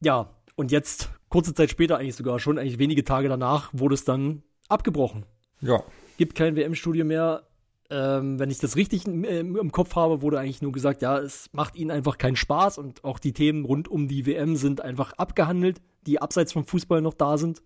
ja, 0.00 0.30
und 0.56 0.72
jetzt, 0.72 1.10
kurze 1.28 1.54
Zeit 1.54 1.70
später 1.70 1.98
eigentlich 1.98 2.16
sogar, 2.16 2.38
schon 2.38 2.58
eigentlich 2.58 2.78
wenige 2.78 3.04
Tage 3.04 3.28
danach, 3.28 3.70
wurde 3.72 3.94
es 3.94 4.04
dann 4.04 4.42
abgebrochen. 4.68 5.24
Ja. 5.60 5.82
Gibt 6.16 6.34
kein 6.34 6.56
WM-Studio 6.56 7.04
mehr 7.04 7.46
ähm, 7.90 8.38
wenn 8.38 8.50
ich 8.50 8.58
das 8.58 8.76
richtig 8.76 9.06
im, 9.06 9.24
im, 9.24 9.72
Kopf 9.72 9.94
habe, 9.94 10.22
wurde 10.22 10.40
eigentlich 10.40 10.62
nur 10.62 10.72
gesagt, 10.72 11.02
ja, 11.02 11.18
es 11.18 11.50
macht 11.52 11.76
ihnen 11.76 11.90
einfach 11.90 12.16
keinen 12.16 12.36
Spaß 12.36 12.78
und 12.78 13.04
auch 13.04 13.18
die 13.18 13.32
Themen 13.32 13.64
rund 13.64 13.88
um 13.88 14.08
die 14.08 14.26
WM 14.26 14.56
sind 14.56 14.80
einfach 14.80 15.12
abgehandelt, 15.14 15.80
die 16.06 16.20
abseits 16.20 16.52
vom 16.52 16.66
Fußball 16.66 17.02
noch 17.02 17.14
da 17.14 17.36
sind. 17.36 17.62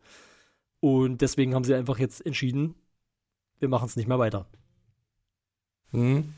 Und 0.81 1.21
deswegen 1.21 1.55
haben 1.55 1.65
sie 1.65 1.75
einfach 1.75 1.99
jetzt 1.99 2.25
entschieden, 2.25 2.75
wir 3.61 3.69
machen 3.69 3.87
es 3.87 3.97
nicht 3.97 4.09
mehr 4.09 4.19
weiter. 4.19 4.47
Hm. 5.93 6.35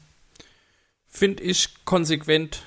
Finde 1.06 1.42
ich 1.42 1.84
konsequent. 1.84 2.62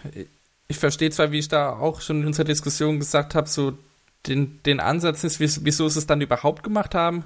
Ich 0.68 0.78
verstehe 0.78 1.12
zwar, 1.12 1.32
wie 1.32 1.40
ich 1.40 1.48
da 1.48 1.78
auch 1.78 2.02
schon 2.02 2.22
in 2.22 2.28
unserer 2.28 2.46
Diskussion 2.46 3.00
gesagt 3.00 3.36
habe, 3.36 3.48
so 3.48 3.78
den, 4.28 4.62
den 4.64 4.80
Ansatz 4.80 5.24
ist, 5.24 5.40
wieso 5.40 5.88
sie 5.90 6.00
es 6.00 6.08
dann 6.08 6.22
überhaupt 6.22 6.64
gemacht 6.64 6.96
haben 6.96 7.24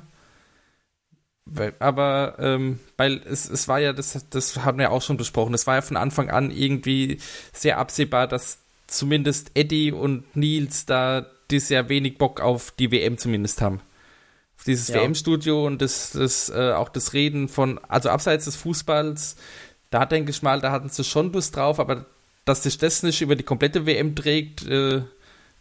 aber 1.80 2.36
ähm, 2.40 2.80
weil 2.98 3.22
es, 3.26 3.50
es 3.50 3.68
war 3.68 3.80
ja, 3.80 3.94
das, 3.94 4.26
das 4.30 4.58
haben 4.58 4.80
wir 4.80 4.92
auch 4.92 5.02
schon 5.02 5.18
besprochen, 5.18 5.54
es 5.54 5.68
war 5.68 5.76
ja 5.76 5.82
von 5.82 5.98
Anfang 5.98 6.30
an 6.30 6.52
irgendwie 6.52 7.20
sehr 7.54 7.78
absehbar, 7.78 8.28
dass 8.28 8.60
zumindest 8.88 9.52
Eddie 9.54 9.92
und 9.92 10.36
Nils 10.36 10.86
da 10.86 11.26
dieses 11.52 11.70
Jahr 11.70 11.90
wenig 11.90 12.18
Bock 12.18 12.42
auf 12.42 12.72
die 12.72 12.92
WM 12.92 13.18
zumindest 13.18 13.62
haben. 13.62 13.82
Auf 14.58 14.64
dieses 14.64 14.88
ja. 14.88 14.96
WM-Studio 14.96 15.66
und 15.66 15.82
das, 15.82 16.12
das 16.12 16.50
äh, 16.50 16.72
auch 16.72 16.90
das 16.90 17.14
Reden 17.14 17.48
von, 17.48 17.80
also 17.88 18.10
abseits 18.10 18.46
des 18.46 18.56
Fußballs, 18.56 19.36
da 19.90 20.06
denke 20.06 20.32
ich 20.32 20.42
mal, 20.42 20.60
da 20.62 20.72
hatten 20.72 20.90
sie 20.90 21.04
schon 21.04 21.32
Lust 21.32 21.56
drauf, 21.56 21.80
aber 21.80 22.06
dass 22.46 22.64
sich 22.64 22.78
das 22.78 23.04
nicht 23.04 23.22
über 23.22 23.36
die 23.36 23.44
komplette 23.44 23.86
WM 23.86 24.16
trägt, 24.16 24.66
äh, 24.68 25.04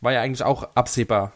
war 0.01 0.13
ja 0.13 0.23
eigentlich 0.23 0.43
auch 0.43 0.75
absehbar. 0.75 1.33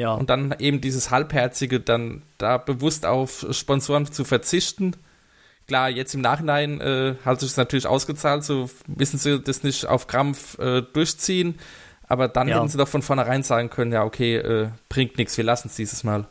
Ja. 0.00 0.14
Und 0.14 0.30
dann 0.30 0.54
eben 0.58 0.80
dieses 0.80 1.10
Halbherzige, 1.10 1.78
dann 1.78 2.22
da 2.38 2.56
bewusst 2.56 3.04
auf 3.04 3.46
Sponsoren 3.50 4.10
zu 4.10 4.24
verzichten. 4.24 4.96
Klar, 5.66 5.90
jetzt 5.90 6.14
im 6.14 6.22
Nachhinein 6.22 6.80
äh, 6.80 7.16
hat 7.22 7.40
sich 7.40 7.50
es 7.50 7.56
natürlich 7.58 7.86
ausgezahlt, 7.86 8.42
so 8.42 8.70
wissen 8.86 9.18
sie 9.18 9.40
das 9.40 9.62
nicht 9.62 9.86
auf 9.86 10.06
Krampf 10.06 10.58
äh, 10.58 10.80
durchziehen. 10.80 11.58
Aber 12.08 12.28
dann 12.28 12.48
Ja. 12.48 12.56
hätten 12.56 12.68
sie 12.68 12.78
doch 12.78 12.88
von 12.88 13.02
vornherein 13.02 13.42
sagen 13.42 13.68
können, 13.68 13.92
ja, 13.92 14.02
okay, 14.04 14.36
äh, 14.36 14.70
bringt 14.88 15.18
nichts, 15.18 15.36
wir 15.36 15.44
lassen 15.44 15.68
es 15.68 15.76
dieses 15.76 16.02
Mal. 16.02 16.26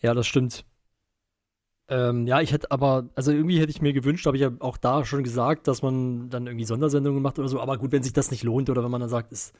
Ja, 0.00 0.12
das 0.12 0.26
stimmt. 0.26 0.64
Ähm, 1.88 2.26
ja, 2.26 2.40
ich 2.42 2.52
hätte 2.52 2.70
aber, 2.70 3.08
also 3.14 3.32
irgendwie 3.32 3.58
hätte 3.58 3.70
ich 3.70 3.80
mir 3.80 3.94
gewünscht, 3.94 4.26
habe 4.26 4.36
ich 4.36 4.42
ja 4.42 4.50
auch 4.60 4.76
da 4.76 5.04
schon 5.06 5.24
gesagt, 5.24 5.66
dass 5.66 5.80
man 5.80 6.28
dann 6.28 6.46
irgendwie 6.46 6.66
Sondersendungen 6.66 7.22
macht 7.22 7.38
oder 7.38 7.48
so. 7.48 7.58
Aber 7.58 7.78
gut, 7.78 7.90
wenn 7.90 8.02
sich 8.02 8.12
das 8.12 8.30
nicht 8.30 8.44
lohnt 8.44 8.68
oder 8.68 8.84
wenn 8.84 8.90
man 8.90 9.00
dann 9.00 9.10
sagt, 9.10 9.32
ist, 9.32 9.54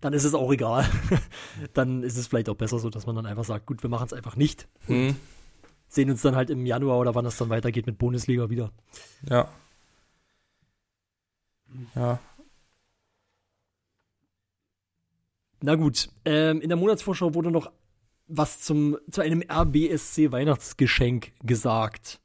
dann 0.00 0.12
ist 0.12 0.24
es 0.24 0.34
auch 0.34 0.52
egal. 0.52 0.84
dann 1.74 2.02
ist 2.02 2.16
es 2.16 2.26
vielleicht 2.28 2.48
auch 2.48 2.54
besser 2.56 2.78
so, 2.78 2.90
dass 2.90 3.06
man 3.06 3.16
dann 3.16 3.26
einfach 3.26 3.44
sagt, 3.44 3.66
gut, 3.66 3.82
wir 3.82 3.90
machen 3.90 4.06
es 4.06 4.12
einfach 4.12 4.36
nicht. 4.36 4.68
Hm, 4.86 5.16
Sehen 5.88 6.10
uns 6.10 6.20
dann 6.22 6.36
halt 6.36 6.50
im 6.50 6.66
Januar 6.66 6.98
oder 6.98 7.14
wann 7.14 7.24
es 7.26 7.36
dann 7.38 7.48
weitergeht 7.48 7.86
mit 7.86 7.98
Bundesliga 7.98 8.50
wieder. 8.50 8.70
ja. 9.28 9.48
Ja. 11.94 12.18
Na 15.60 15.74
gut, 15.74 16.08
ähm, 16.24 16.60
in 16.60 16.68
der 16.68 16.78
Monatsvorschau 16.78 17.34
wurde 17.34 17.50
noch 17.50 17.70
was 18.28 18.60
zum, 18.60 18.96
zu 19.10 19.20
einem 19.22 19.42
RBSC 19.42 20.30
Weihnachtsgeschenk 20.30 21.32
gesagt. 21.42 22.20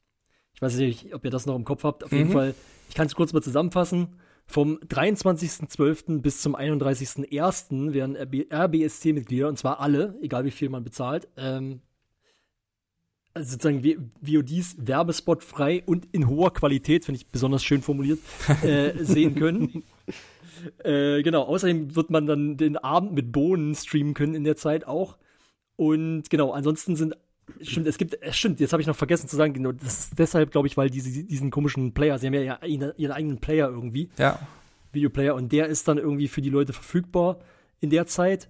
Ich 0.54 0.62
weiß 0.62 0.76
nicht, 0.78 1.14
ob 1.16 1.26
ihr 1.26 1.32
das 1.32 1.46
noch 1.46 1.56
im 1.56 1.64
Kopf 1.66 1.84
habt. 1.84 2.04
Auf 2.04 2.12
jeden 2.12 2.30
Mhm. 2.30 2.34
Fall, 2.34 2.56
ich 2.90 2.96
kann 2.96 3.08
es 3.08 3.16
kurz 3.16 3.34
mal 3.34 3.42
zusammenfassen. 3.42 4.20
Vom 4.46 4.78
23.12. 4.80 6.22
bis 6.22 6.42
zum 6.42 6.56
31.01. 6.56 7.94
werden 7.94 8.16
RBSC-Mitglieder, 8.16 9.48
und 9.48 9.58
zwar 9.58 9.80
alle, 9.80 10.18
egal 10.22 10.46
wie 10.46 10.52
viel 10.52 10.70
man 10.70 10.84
bezahlt, 10.84 11.28
ähm, 11.38 11.82
also 13.34 13.54
sozusagen 13.54 14.12
VODs 14.22 14.76
werbespotfrei 14.78 15.84
und 15.86 16.08
in 16.12 16.28
hoher 16.28 16.54
Qualität, 16.54 17.06
finde 17.06 17.18
ich 17.18 17.28
besonders 17.28 17.64
schön 17.64 17.82
formuliert, 17.82 18.20
äh, 18.62 18.92
sehen 19.04 19.36
können. 19.36 19.84
Äh, 20.84 21.24
genau, 21.24 21.44
außerdem 21.44 21.96
wird 21.96 22.12
man 22.12 22.28
dann 22.28 22.58
den 22.58 22.78
Abend 22.78 23.14
mit 23.14 23.32
Bohnen 23.32 23.74
streamen 23.74 24.14
können 24.14 24.36
in 24.36 24.44
der 24.44 24.56
Zeit 24.56 24.86
auch. 24.86 25.18
Und 25.76 26.30
genau, 26.30 26.52
ansonsten 26.52 26.96
sind, 26.96 27.16
stimmt, 27.62 27.88
es 27.88 27.98
gibt, 27.98 28.18
es 28.22 28.38
stimmt, 28.38 28.60
jetzt 28.60 28.74
habe 28.74 28.82
ich 28.82 28.88
noch 28.88 28.96
vergessen 28.96 29.28
zu 29.28 29.36
sagen, 29.36 29.54
genau, 29.54 29.72
das 29.72 30.00
ist 30.00 30.20
deshalb, 30.20 30.52
glaube 30.52 30.68
ich, 30.68 30.78
weil 30.78 30.90
diese, 30.90 31.24
diesen 31.24 31.52
komischen 31.52 31.94
Player, 31.94 32.18
sie 32.18 32.28
haben 32.28 32.34
ja 32.34 32.60
ihren, 32.64 33.12
eigenen 33.12 33.40
Player 33.40 33.70
irgendwie, 33.70 34.10
Ja. 34.18 34.40
Videoplayer, 34.92 35.36
und 35.36 35.52
der 35.52 35.68
ist 35.68 35.88
dann 35.88 35.98
irgendwie 35.98 36.28
für 36.28 36.42
die 36.42 36.50
Leute 36.50 36.74
verfügbar 36.74 37.40
in 37.80 37.90
der 37.90 38.06
Zeit. 38.06 38.50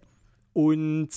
Und 0.52 1.10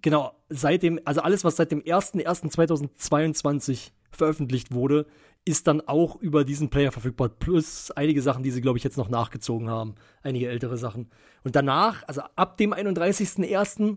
genau, 0.00 0.32
seit 0.48 0.82
dem, 0.82 1.00
also 1.04 1.20
alles, 1.20 1.44
was 1.44 1.56
seit 1.56 1.72
dem 1.72 1.82
01.01.2022 1.82 3.90
veröffentlicht 4.10 4.72
wurde, 4.72 5.06
ist 5.44 5.66
dann 5.66 5.80
auch 5.80 6.16
über 6.16 6.44
diesen 6.44 6.70
Player 6.70 6.92
verfügbar. 6.92 7.28
Plus 7.28 7.90
einige 7.92 8.22
Sachen, 8.22 8.42
die 8.42 8.50
sie, 8.50 8.60
glaube 8.60 8.78
ich, 8.78 8.84
jetzt 8.84 8.98
noch 8.98 9.08
nachgezogen 9.08 9.70
haben. 9.70 9.94
Einige 10.22 10.48
ältere 10.48 10.76
Sachen. 10.76 11.10
Und 11.44 11.56
danach, 11.56 12.02
also 12.06 12.20
ab 12.36 12.58
dem 12.58 12.74
31.01. 12.74 13.96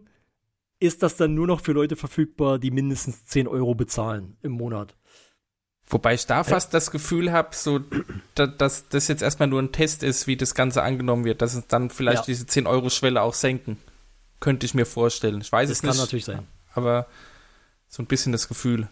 ist 0.83 1.01
das 1.03 1.15
dann 1.17 1.33
nur 1.33 1.47
noch 1.47 1.61
für 1.61 1.71
Leute 1.71 1.95
verfügbar, 1.95 2.59
die 2.59 2.71
mindestens 2.71 3.25
10 3.25 3.47
Euro 3.47 3.73
bezahlen 3.75 4.37
im 4.41 4.51
Monat. 4.51 4.95
Wobei 5.87 6.13
ich 6.13 6.25
da 6.25 6.43
fast 6.43 6.73
das 6.73 6.91
Gefühl 6.91 7.31
habe, 7.31 7.49
so, 7.51 7.79
da, 8.35 8.47
dass 8.47 8.87
das 8.89 9.07
jetzt 9.09 9.21
erstmal 9.21 9.49
nur 9.49 9.61
ein 9.61 9.71
Test 9.71 10.01
ist, 10.01 10.27
wie 10.27 10.37
das 10.37 10.55
Ganze 10.55 10.81
angenommen 10.81 11.25
wird, 11.25 11.41
dass 11.41 11.55
es 11.55 11.67
dann 11.67 11.89
vielleicht 11.89 12.19
Ja. 12.23 12.25
diese 12.27 12.45
10-Euro-Schwelle 12.45 13.21
auch 13.21 13.33
senken. 13.33 13.77
Könnte 14.39 14.65
ich 14.65 14.73
mir 14.73 14.85
vorstellen. 14.85 15.41
Ich 15.41 15.51
weiß 15.51 15.69
Das 15.69 15.77
es 15.77 15.81
kann 15.81 15.91
nicht, 15.91 15.99
natürlich 15.99 16.25
sein. 16.25 16.47
aber 16.73 17.07
so 17.87 18.01
ein 18.01 18.07
bisschen 18.07 18.31
das 18.31 18.47
Gefühl. 18.47 18.87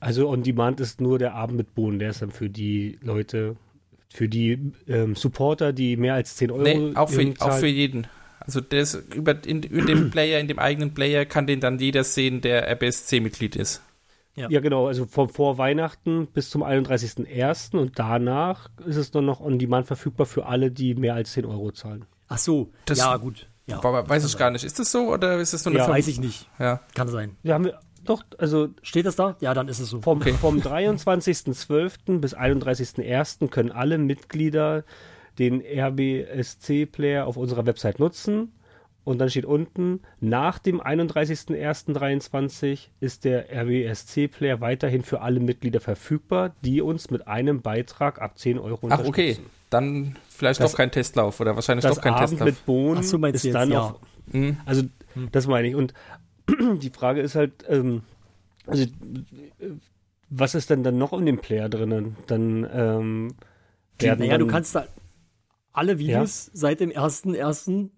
Also 0.00 0.28
On 0.28 0.42
Demand 0.42 0.80
ist 0.80 1.00
nur 1.00 1.18
der 1.18 1.34
Abend 1.34 1.56
mit 1.56 1.74
Bohnen, 1.74 1.98
der 1.98 2.10
ist 2.10 2.20
dann 2.20 2.30
für 2.30 2.50
die 2.50 2.98
Leute, 3.00 3.56
für 4.12 4.28
die 4.28 4.72
ähm, 4.86 5.14
Supporter, 5.14 5.72
die 5.72 5.96
mehr 5.96 6.14
als 6.14 6.36
10 6.36 6.50
Euro 6.50 6.62
Nee, 6.62 6.92
auch 6.96 7.08
für, 7.08 7.32
auch 7.38 7.52
für 7.58 7.66
jeden. 7.68 8.06
Also 8.46 8.60
das 8.60 8.94
über 9.14 9.36
in, 9.46 9.62
in 9.62 9.86
dem 9.86 10.10
Player, 10.10 10.38
in 10.40 10.48
dem 10.48 10.58
eigenen 10.58 10.92
Player 10.94 11.24
kann 11.24 11.46
den 11.46 11.60
dann 11.60 11.78
jeder 11.78 12.04
sehen, 12.04 12.40
der 12.40 12.68
RBSC-Mitglied 12.70 13.56
ist. 13.56 13.82
Ja, 14.36 14.48
genau, 14.60 14.88
also 14.88 15.06
von 15.06 15.28
vor 15.28 15.58
Weihnachten 15.58 16.26
bis 16.26 16.50
zum 16.50 16.64
31.01. 16.64 17.76
und 17.78 17.98
danach 18.00 18.68
ist 18.84 18.96
es 18.96 19.12
dann 19.12 19.24
noch 19.26 19.40
On 19.40 19.58
Demand 19.60 19.86
verfügbar 19.86 20.26
für 20.26 20.46
alle, 20.46 20.72
die 20.72 20.94
mehr 20.96 21.14
als 21.14 21.32
10 21.32 21.44
Euro 21.44 21.70
zahlen. 21.70 22.04
Ach 22.28 22.38
so, 22.38 22.72
Das- 22.86 22.98
ja, 22.98 23.16
gut. 23.16 23.46
Ja, 23.66 23.78
Aber 23.82 24.06
weiß 24.08 24.26
ich 24.26 24.36
gar 24.36 24.50
nicht. 24.50 24.64
Ist 24.64 24.78
das 24.78 24.90
so 24.92 25.10
oder 25.12 25.38
ist 25.38 25.54
das 25.54 25.64
nur 25.64 25.72
eine 25.72 25.78
Ja, 25.78 25.84
Verm- 25.86 25.92
weiß 25.96 26.08
ich 26.08 26.20
nicht. 26.20 26.50
Ja. 26.58 26.80
Kann 26.94 27.08
sein. 27.08 27.36
Wir 27.42 27.54
haben 27.54 27.64
wir, 27.64 27.78
doch, 28.04 28.22
also 28.36 28.68
Steht 28.82 29.06
das 29.06 29.16
da? 29.16 29.36
Ja, 29.40 29.54
dann 29.54 29.68
ist 29.68 29.78
es 29.78 29.88
so. 29.88 30.02
Vom, 30.02 30.20
vom 30.20 30.60
23.12. 30.60 32.18
bis 32.20 32.34
31.01. 32.34 33.48
können 33.48 33.70
alle 33.72 33.98
Mitglieder 33.98 34.84
den 35.38 35.60
RBSC-Player 35.60 37.26
auf 37.26 37.36
unserer 37.36 37.66
Website 37.66 37.98
nutzen. 37.98 38.52
Und 39.04 39.18
dann 39.18 39.28
steht 39.28 39.44
unten, 39.44 40.00
nach 40.20 40.58
dem 40.58 40.80
31.01.23 40.80 42.88
ist 43.00 43.24
der 43.24 43.50
RBSC-Player 43.52 44.60
weiterhin 44.60 45.02
für 45.02 45.20
alle 45.20 45.40
Mitglieder 45.40 45.80
verfügbar, 45.80 46.54
die 46.64 46.80
uns 46.80 47.10
mit 47.10 47.28
einem 47.28 47.60
Beitrag 47.60 48.20
ab 48.20 48.38
10 48.38 48.58
Euro 48.58 48.88
Ach, 48.90 49.00
okay. 49.00 49.32
unterstützen. 49.32 49.50
Dann 49.70 50.16
vielleicht 50.28 50.60
Das- 50.60 50.72
doch 50.72 50.78
kein 50.78 50.90
Testlauf 50.90 51.40
oder 51.40 51.54
wahrscheinlich 51.54 51.82
Das 51.82 51.96
doch 51.96 52.02
kein 52.02 52.14
Abend 52.14 52.30
Testlauf. 52.30 52.46
mit 52.48 52.66
Bohnen 52.66 52.98
Ach 53.00 53.02
so, 53.02 53.18
meinst 53.18 53.36
ist 53.36 53.44
du 53.44 53.48
jetzt, 53.48 53.54
dann 53.54 53.70
ja. 53.70 53.80
auf, 53.80 53.94
Hm. 54.30 54.56
Also, 54.64 54.82
das 55.32 55.46
meine 55.46 55.68
ich. 55.68 55.74
Und 55.74 55.92
die 56.82 56.90
Frage 56.90 57.20
ist 57.20 57.34
halt, 57.34 57.52
ähm, 57.68 58.02
also, 58.66 58.84
äh, 58.84 58.88
was 60.30 60.54
ist 60.54 60.70
denn 60.70 60.82
dann 60.82 60.96
noch 60.96 61.12
in 61.12 61.26
dem 61.26 61.38
Player 61.38 61.68
drinnen? 61.68 62.16
Dann 62.26 62.66
ähm, 62.72 63.34
werden 63.98 64.20
Naja, 64.26 64.38
du 64.38 64.46
kannst 64.46 64.74
da 64.74 64.86
alle 65.74 65.98
Videos 65.98 66.50
seit 66.54 66.80
dem 66.80 66.90
1.1., 66.90 67.90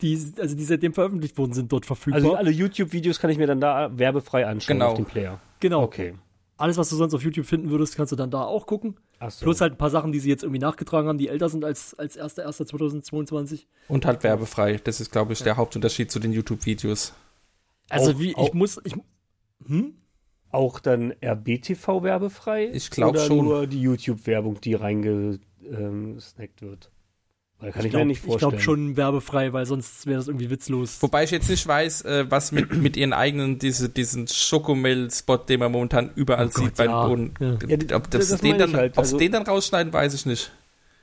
die, 0.00 0.32
also 0.38 0.54
die 0.56 0.62
seitdem 0.64 0.94
veröffentlicht 0.94 1.36
worden 1.38 1.52
sind, 1.54 1.72
dort 1.72 1.84
verfügbar. 1.84 2.22
also 2.22 2.34
alle 2.36 2.50
YouTube-Videos 2.52 3.18
kann 3.18 3.30
ich 3.30 3.38
mir 3.38 3.48
dann 3.48 3.60
da 3.60 3.90
werbefrei 3.98 4.46
anschauen 4.46 4.76
Genau. 4.78 4.90
auf 4.90 4.94
dem 4.94 5.06
Player. 5.06 5.40
genau. 5.58 5.82
Okay. 5.82 6.14
Alles, 6.56 6.76
was 6.76 6.88
du 6.90 6.96
sonst 6.96 7.14
auf 7.14 7.22
YouTube 7.22 7.46
finden 7.46 7.70
würdest, 7.70 7.96
kannst 7.96 8.10
du 8.12 8.16
dann 8.16 8.30
da 8.32 8.42
auch 8.42 8.66
gucken. 8.66 8.96
Ach 9.20 9.30
so. 9.30 9.44
Plus 9.44 9.60
halt 9.60 9.74
ein 9.74 9.78
paar 9.78 9.90
Sachen, 9.90 10.10
die 10.12 10.18
sie 10.20 10.28
jetzt 10.28 10.42
irgendwie 10.42 10.58
nachgetragen 10.60 11.08
haben, 11.08 11.18
die 11.18 11.28
älter 11.28 11.48
sind 11.48 11.64
als, 11.64 11.94
als 11.94 12.18
1.1.2022. 12.18 13.66
Und 13.88 14.04
halt 14.06 14.22
werbefrei. 14.24 14.76
Das 14.82 15.00
ist, 15.00 15.10
glaube 15.12 15.32
ich, 15.32 15.42
der 15.42 15.56
Hauptunterschied 15.56 16.10
zu 16.10 16.18
den 16.18 16.32
YouTube-Videos. 16.32 17.12
Also 17.88 18.10
Auch- 18.12 18.18
wie, 18.18 18.34
auch- 18.36 18.48
ich 18.48 18.54
muss, 18.54 18.80
ich, 18.84 18.94
hm? 19.66 19.94
Auch 20.50 20.80
dann 20.80 21.12
RBTV 21.22 22.02
werbefrei? 22.02 22.70
Ich 22.72 22.90
glaub 22.90 23.10
Oder 23.10 23.20
schon. 23.26 23.44
nur 23.44 23.66
die 23.66 23.80
YouTube-Werbung, 23.82 24.60
die 24.60 24.74
reingesnackt 24.74 26.62
wird? 26.62 26.90
Weil 27.60 27.72
kann 27.72 27.84
ich, 27.84 27.90
glaub- 27.90 28.00
mir 28.02 28.06
nicht 28.06 28.18
Ich 28.18 28.24
vorstellen. 28.24 28.50
glaube 28.50 28.62
schon 28.62 28.96
werbefrei, 28.96 29.52
weil 29.52 29.66
sonst 29.66 30.06
wäre 30.06 30.18
das 30.18 30.28
irgendwie 30.28 30.48
witzlos. 30.48 30.98
Wobei 31.00 31.24
ich 31.24 31.32
jetzt 31.32 31.50
nicht 31.50 31.66
weiß, 31.66 32.02
äh, 32.02 32.26
was 32.30 32.52
mit, 32.52 32.72
mit 32.82 32.96
ihren 32.96 33.12
eigenen, 33.12 33.58
diese, 33.58 33.88
diesen 33.88 34.28
Schokomel-Spot, 34.28 35.38
den 35.38 35.60
man 35.60 35.72
momentan 35.72 36.10
überall 36.14 36.46
Oh 36.46 36.50
Gott, 36.54 36.64
sieht 36.64 36.76
bei 36.76 36.84
ja. 36.84 37.02
den 37.06 37.08
Boden. 37.08 37.34
Ja. 37.40 37.76
Ja, 37.88 37.96
Ob 37.96 38.10
das, 38.10 38.28
das 38.28 38.40
den 38.40 38.58
dann, 38.58 38.70
ich 38.70 38.76
halt. 38.76 38.98
Also- 38.98 39.18
den 39.18 39.32
dann 39.32 39.42
rausschneiden, 39.42 39.92
weiß 39.92 40.14
ich 40.14 40.26
nicht. 40.26 40.52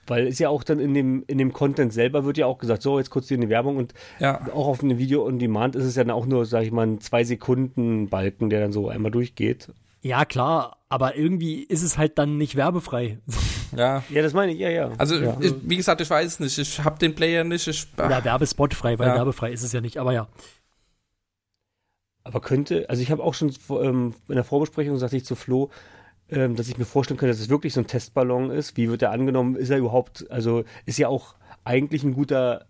Weil 0.07 0.27
ist 0.27 0.37
ja 0.39 0.49
auch 0.49 0.63
dann 0.63 0.79
in 0.79 0.93
dem, 0.93 1.23
in 1.25 1.39
dem 1.39 1.51
Content 1.51 1.91
selber 1.91 2.25
wird 2.25 2.37
ja 2.37 2.45
auch 2.45 2.59
gesagt, 2.59 2.83
so, 2.83 2.99
jetzt 2.99 3.09
kurz 3.09 3.27
hier 3.27 3.37
eine 3.37 3.49
Werbung 3.49 3.75
und 3.77 3.95
Ja. 4.19 4.39
auch 4.53 4.67
auf 4.67 4.83
einem 4.83 4.99
Video 4.99 5.25
on 5.25 5.39
Demand 5.39 5.75
ist 5.75 5.83
es 5.83 5.95
ja 5.95 6.03
dann 6.03 6.11
auch 6.15 6.27
nur, 6.27 6.45
sag 6.45 6.61
ich 6.63 6.71
mal, 6.71 6.85
ein 6.85 7.01
zwei 7.01 7.23
Sekunden 7.23 8.07
Balken, 8.07 8.51
der 8.51 8.59
dann 8.61 8.71
so 8.71 8.87
einmal 8.87 9.09
durchgeht. 9.11 9.69
Ja, 10.05 10.23
klar, 10.23 10.77
aber 10.87 11.15
irgendwie 11.15 11.63
ist 11.63 11.81
es 11.81 11.97
halt 11.97 12.19
dann 12.19 12.37
nicht 12.37 12.55
werbefrei. 12.55 13.19
Ja. 13.75 14.03
Ja, 14.09 14.21
das 14.21 14.31
meine 14.33 14.53
ich, 14.53 14.59
ja, 14.59 14.69
ja. 14.69 14.91
Also, 14.97 15.15
ja. 15.17 15.35
ich, 15.41 15.53
wie 15.63 15.75
gesagt, 15.75 15.99
ich 15.99 16.09
weiß 16.09 16.25
es 16.33 16.39
nicht. 16.39 16.57
Ich 16.59 16.81
habe 16.81 16.97
den 16.97 17.13
Player 17.13 17.43
nicht. 17.43 17.67
Ich, 17.67 17.87
Oder 17.97 18.23
werbespotfrei, 18.23 18.97
weil 18.99 19.09
Ja. 19.09 19.15
werbefrei 19.15 19.51
ist 19.51 19.63
es 19.63 19.73
ja 19.73 19.81
nicht, 19.81 19.97
aber 19.97 20.13
ja. 20.13 20.29
Aber 22.23 22.39
könnte, 22.39 22.89
also 22.89 23.01
ich 23.01 23.11
habe 23.11 23.21
auch 23.21 23.33
schon 23.33 23.51
vor- 23.51 23.83
ähm, 23.83 24.13
in 24.29 24.35
der 24.35 24.45
Vorbesprechung 24.45 24.97
sagte 24.97 25.17
ich 25.17 25.25
zu 25.25 25.35
Flo, 25.35 25.71
ähm, 26.29 26.55
dass 26.55 26.69
ich 26.69 26.77
mir 26.77 26.85
vorstellen 26.85 27.17
könnte, 27.17 27.33
dass 27.33 27.41
es 27.41 27.49
wirklich 27.49 27.73
so 27.73 27.81
ein 27.81 27.87
Testballon 27.87 28.49
ist. 28.49 28.77
Wie 28.77 28.87
wird 28.89 29.01
er 29.01 29.11
angenommen? 29.11 29.57
Ist 29.57 29.71
er 29.71 29.77
überhaupt, 29.79 30.29
also 30.31 30.63
ist 30.85 30.97
ja 30.99 31.09
auch 31.09 31.35
eigentlich 31.65 32.03
ein 32.03 32.13
guter 32.13 32.65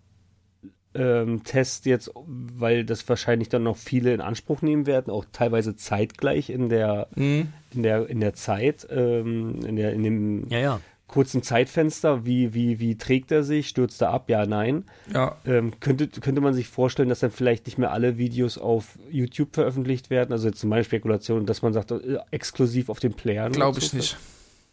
ähm, 0.95 1.43
Test 1.43 1.85
jetzt, 1.85 2.11
weil 2.15 2.85
das 2.85 3.07
wahrscheinlich 3.09 3.49
dann 3.49 3.63
noch 3.63 3.77
viele 3.77 4.13
in 4.13 4.21
Anspruch 4.21 4.61
nehmen 4.61 4.85
werden, 4.87 5.11
auch 5.11 5.25
teilweise 5.31 5.75
zeitgleich 5.75 6.49
in 6.49 6.69
der, 6.69 7.07
Hm. 7.15 7.49
in 7.73 7.83
der, 7.83 8.09
in 8.09 8.19
der 8.19 8.33
Zeit, 8.33 8.87
ähm, 8.89 9.59
in, 9.65 9.75
der, 9.75 9.93
in 9.93 10.03
dem 10.03 10.49
Ja, 10.49 10.59
ja. 10.59 10.81
kurzen 11.07 11.43
Zeitfenster, 11.43 12.25
wie, 12.25 12.53
wie, 12.53 12.79
wie 12.79 12.97
trägt 12.97 13.31
er 13.31 13.43
sich, 13.43 13.67
stürzt 13.67 14.01
er 14.01 14.09
ab, 14.09 14.29
ja, 14.29 14.45
nein. 14.45 14.85
Ja. 15.13 15.37
Ähm, 15.45 15.79
könnte, 15.79 16.07
könnte 16.07 16.41
man 16.41 16.53
sich 16.53 16.67
vorstellen, 16.67 17.09
dass 17.09 17.19
dann 17.19 17.31
vielleicht 17.31 17.65
nicht 17.67 17.77
mehr 17.77 17.91
alle 17.91 18.17
Videos 18.17 18.57
auf 18.57 18.97
YouTube 19.11 19.53
veröffentlicht 19.53 20.09
werden? 20.09 20.31
Also 20.31 20.47
jetzt 20.47 20.59
zum 20.59 20.69
Beispiel 20.69 20.97
Spekulation, 20.99 21.45
dass 21.45 21.61
man 21.61 21.73
sagt, 21.73 21.91
äh, 21.91 22.17
exklusiv 22.31 22.89
auf 22.89 22.99
den 22.99 23.13
Playern. 23.13 23.51
Glaube 23.51 23.79
ich 23.79 23.89
so. 23.89 23.97
nicht. 23.97 24.17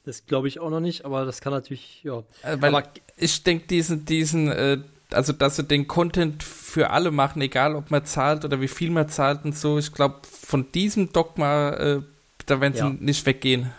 Das 0.04 0.26
glaube 0.26 0.48
ich 0.48 0.58
auch 0.58 0.70
noch 0.70 0.80
nicht, 0.80 1.04
aber 1.04 1.24
das 1.24 1.40
kann 1.40 1.52
natürlich, 1.52 2.00
ja. 2.02 2.24
Äh, 2.42 2.56
Weil 2.60 2.74
aber 2.74 2.88
ich 3.16 3.44
denke, 3.44 3.68
diesen, 3.68 4.04
diesen, 4.04 4.48
äh, 4.48 4.78
also 5.14 5.32
dass 5.32 5.56
sie 5.56 5.64
den 5.64 5.86
Content 5.88 6.42
für 6.42 6.90
alle 6.90 7.10
machen, 7.10 7.42
egal 7.42 7.74
ob 7.76 7.90
man 7.90 8.04
zahlt 8.04 8.44
oder 8.44 8.60
wie 8.60 8.68
viel 8.68 8.90
man 8.90 9.08
zahlt 9.08 9.44
und 9.44 9.56
so. 9.56 9.78
Ich 9.78 9.92
glaube, 9.92 10.20
von 10.24 10.70
diesem 10.72 11.12
Dogma, 11.12 11.70
äh, 11.70 12.02
da 12.46 12.60
werden 12.60 12.74
sie 12.74 12.80
Ja. 12.80 12.96
nicht 12.98 13.24
weggehen. 13.26 13.72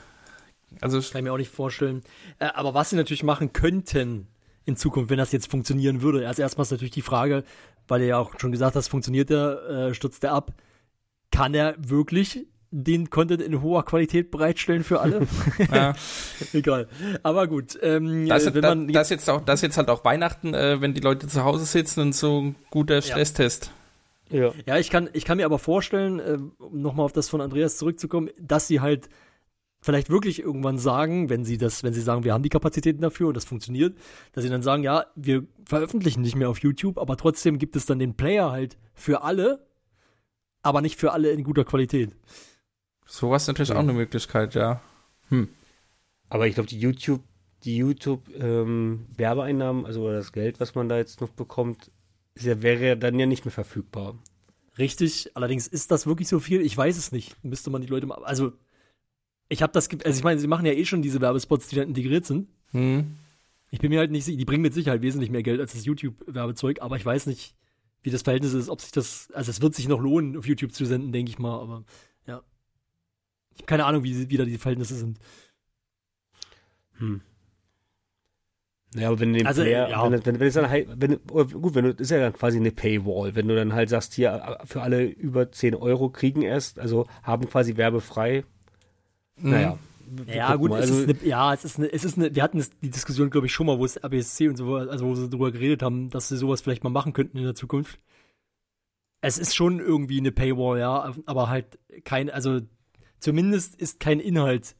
Also 0.82 1.00
Kann 1.00 1.20
ich 1.20 1.24
mir 1.24 1.34
auch 1.34 1.38
nicht 1.38 1.52
vorstellen. 1.52 2.04
Äh, 2.40 2.46
aber 2.54 2.74
was 2.74 2.90
sie 2.90 2.96
natürlich 2.96 3.24
machen 3.24 3.54
könnten 3.54 4.28
in 4.66 4.76
Zukunft, 4.76 5.10
wenn 5.10 5.18
das 5.18 5.32
jetzt 5.32 5.50
funktionieren 5.52 6.02
würde, 6.02 6.24
erst 6.24 6.40
erstmal 6.40 6.64
ist 6.64 6.72
natürlich 6.72 6.92
die 6.92 7.02
Frage, 7.02 7.44
weil 7.88 8.00
du 8.00 8.08
ja 8.08 8.18
auch 8.18 8.40
schon 8.40 8.52
gesagt 8.52 8.76
hast, 8.76 8.88
funktioniert 8.88 9.30
der, 9.30 9.90
äh, 9.90 9.94
stürzt 9.94 10.24
der 10.24 10.34
ab, 10.34 10.54
kann 11.32 11.54
er 11.54 11.76
wirklich 11.78 12.46
den 12.76 13.12
Content 13.12 13.42
in 13.42 13.62
hoher 13.62 13.86
Qualität 13.86 14.32
bereitstellen 14.32 14.84
für 14.84 15.00
alle? 15.00 15.28
ja, 15.72 15.94
Egal. 16.54 16.88
Aber 17.22 17.48
gut, 17.48 17.78
ähm, 17.82 18.28
das, 18.28 18.46
äh, 18.46 18.48
ist, 18.50 18.56
wenn 18.56 18.62
man 18.62 18.88
das, 18.88 19.10
jetzt 19.10 19.30
auch, 19.30 19.42
das 19.42 19.62
jetzt 19.62 19.78
halt 19.78 19.90
auch 19.90 20.04
Weihnachten, 20.04 20.54
äh, 20.54 20.82
wenn 20.82 20.94
die 20.94 21.02
Leute 21.02 21.28
zu 21.28 21.44
Hause 21.44 21.66
sitzen 21.66 22.02
und 22.02 22.16
so 22.16 22.42
ein 22.42 22.56
guter 22.72 23.02
Stresstest. 23.02 23.72
Ja. 24.30 24.52
Ja, 24.66 24.78
ich 24.80 24.90
kann, 24.90 25.10
ich 25.14 25.26
kann 25.26 25.38
mir 25.38 25.46
aber 25.46 25.60
vorstellen, 25.60 26.20
äh, 26.20 26.40
um 26.58 26.82
nochmal 26.82 27.06
auf 27.06 27.14
das 27.14 27.30
von 27.30 27.42
Andreas 27.42 27.78
zurückzukommen, 27.78 28.30
dass 28.40 28.68
sie 28.68 28.82
halt 28.82 29.10
vielleicht 29.82 30.10
wirklich 30.10 30.40
irgendwann 30.40 30.80
sagen, 30.80 31.30
wenn 31.30 31.46
sie 31.46 31.58
das, 31.58 31.84
wenn 31.84 31.94
sie 31.94 32.02
sagen, 32.02 32.24
wir 32.24 32.34
haben 32.34 32.42
die 32.42 32.50
Kapazitäten 32.50 33.02
dafür 33.02 33.28
und 33.28 33.38
das 33.38 33.46
funktioniert, 33.46 33.96
dass 34.32 34.44
sie 34.44 34.50
dann 34.50 34.64
sagen, 34.64 34.82
ja, 34.82 35.06
wir 35.16 35.46
veröffentlichen 35.66 36.22
nicht 36.22 36.36
mehr 36.36 36.50
auf 36.50 36.60
YouTube, 36.60 36.98
aber 36.98 37.18
trotzdem 37.18 37.60
gibt 37.60 37.76
es 37.76 37.86
dann 37.86 38.00
den 38.00 38.16
Player 38.16 38.50
halt 38.50 38.78
für 38.96 39.22
alle, 39.22 39.68
aber 40.64 40.82
nicht 40.82 41.00
für 41.00 41.12
alle 41.12 41.30
in 41.30 41.44
guter 41.44 41.66
Qualität. 41.66 42.16
Sowas 43.06 43.44
ist 43.44 43.48
natürlich 43.48 43.70
Ja. 43.70 43.76
auch 43.76 43.80
eine 43.82 43.94
Möglichkeit, 43.94 44.56
ja. 44.56 44.82
Aber 46.30 46.48
ich 46.48 46.54
glaube, 46.56 46.70
die 46.70 46.80
YouTube, 46.80 47.22
die 47.64 47.78
YouTube 47.78 48.22
ähm, 48.40 49.06
Werbeeinnahmen, 49.18 49.86
also 49.86 50.12
das 50.12 50.32
Geld, 50.32 50.60
was 50.60 50.76
man 50.76 50.90
da 50.90 50.98
jetzt 50.98 51.22
noch 51.22 51.30
bekommt, 51.30 51.92
ist 52.36 52.46
ja, 52.46 52.62
wäre 52.62 52.88
ja 52.88 52.96
dann 52.96 53.20
ja 53.20 53.26
nicht 53.26 53.46
mehr 53.46 53.52
verfügbar. 53.52 54.16
Richtig, 54.78 55.32
allerdings 55.36 55.68
ist 55.68 55.92
das 55.92 56.08
wirklich 56.08 56.28
so 56.28 56.40
viel? 56.40 56.62
Ich 56.62 56.76
weiß 56.76 56.98
es 56.98 57.12
nicht. 57.12 57.36
Müsste 57.44 57.70
man 57.70 57.82
die 57.82 57.88
Leute 57.88 58.08
mal, 58.08 58.24
also 58.24 58.54
ich 59.50 59.62
habe 59.62 59.72
das, 59.74 59.88
ge- 59.90 60.00
also 60.04 60.18
ich 60.18 60.24
meine, 60.24 60.40
sie 60.40 60.48
machen 60.48 60.66
ja 60.66 60.74
eh 60.74 60.86
schon 60.86 61.02
diese 61.04 61.22
Werbespots, 61.22 61.68
die 61.68 61.76
dann 61.76 61.90
integriert 61.90 62.26
sind. 62.26 62.48
Hm. 62.72 63.16
Ich 63.70 63.80
bin 63.80 63.90
mir 63.90 64.00
halt 64.00 64.12
nicht 64.12 64.26
sicher, 64.26 64.38
die 64.38 64.46
bringen 64.46 64.62
mit 64.64 64.74
Sicherheit 64.74 65.02
wesentlich 65.02 65.30
mehr 65.30 65.44
Geld 65.44 65.60
als 65.60 65.74
das 65.74 65.86
YouTube-Werbezeug, 65.86 66.82
aber 66.82 66.96
ich 66.96 67.06
weiß 67.06 67.28
nicht, 67.28 67.56
wie 68.02 68.10
das 68.10 68.24
Verhältnis 68.24 68.54
ist, 68.54 68.70
ob 68.70 68.82
sich 68.82 68.92
das, 68.92 69.30
also 69.34 69.52
es 69.52 69.62
wird 69.62 69.76
sich 69.76 69.88
noch 69.88 70.00
lohnen, 70.00 70.38
auf 70.38 70.48
YouTube 70.48 70.74
zu 70.74 70.86
senden, 70.86 71.12
denke 71.12 71.30
ich 71.32 71.40
mal, 71.40 71.60
aber. 71.60 71.84
Ich 73.56 73.62
habe 73.62 73.66
keine 73.66 73.86
Ahnung, 73.86 74.04
wie, 74.04 74.30
wie 74.30 74.38
da 74.38 74.46
die 74.46 74.58
Verhältnisse 74.58 74.96
sind. 74.96 75.20
Hm. 76.98 77.22
Ja, 78.96 79.08
aber 79.08 79.20
wenn 79.20 79.34
du 79.34 79.40
den 79.40 79.48
Also, 79.48 79.64
Player, 79.64 79.90
ja. 79.90 80.04
wenn, 80.12 80.24
wenn, 80.26 80.40
wenn 80.40 80.48
es 80.48 80.54
dann 80.54 80.70
halt, 80.70 80.88
wenn, 80.96 81.18
oder 81.32 81.46
gut, 81.46 81.74
wenn 81.74 81.86
du, 81.86 81.92
ist 81.92 82.12
ja 82.12 82.20
dann 82.20 82.34
quasi 82.34 82.58
eine 82.58 82.72
Paywall, 82.72 83.34
wenn 83.34 83.48
du 83.48 83.56
dann 83.56 83.74
halt 83.74 83.90
sagst, 83.90 84.14
hier, 84.14 84.60
für 84.66 84.84
alle 84.84 85.04
über 85.06 85.52
10 85.52 85.74
Euro 85.74 86.10
kriegen 86.10 86.44
erst, 86.44 86.78
also 86.80 87.08
haben 87.24 87.50
quasi 87.50 87.76
werbefrei, 87.78 88.44
Mhm. 89.38 89.50
naja. 89.50 89.80
Ja, 90.28 90.56
gut, 90.58 90.70
mal. 90.70 90.80
es 90.84 90.92
also, 90.92 91.04
ist 91.04 91.22
eine, 91.22 91.28
ja, 91.28 91.54
es 91.56 91.66
ist 91.66 91.80
eine, 91.80 91.92
es 91.92 92.04
ist 92.04 92.18
eine, 92.20 92.36
wir 92.36 92.44
hatten 92.44 92.60
das, 92.60 92.70
die 92.82 92.92
Diskussion, 92.92 93.32
glaube 93.32 93.48
ich, 93.48 93.54
schon 93.54 93.66
mal, 93.66 93.80
wo 93.80 93.86
es 93.86 93.98
ABSC 94.04 94.48
und 94.48 94.58
so, 94.58 94.76
also 94.76 95.08
wo 95.08 95.16
sie 95.16 95.28
darüber 95.28 95.52
geredet 95.52 95.82
haben, 95.82 96.12
dass 96.12 96.28
sie 96.28 96.38
sowas 96.38 96.62
vielleicht 96.62 96.84
mal 96.84 96.92
machen 96.92 97.14
könnten 97.14 97.38
in 97.40 97.46
der 97.46 97.56
Zukunft. 97.56 98.00
Es 99.22 99.40
ist 99.40 99.56
schon 99.56 99.80
irgendwie 99.80 100.20
eine 100.20 100.32
Paywall, 100.32 100.78
ja, 100.80 101.16
aber 101.26 101.50
halt 101.50 101.80
kein, 102.04 102.30
also 102.30 102.62
zumindest 103.24 103.76
ist 103.76 104.00
kein 104.00 104.20
Inhalt. 104.20 104.76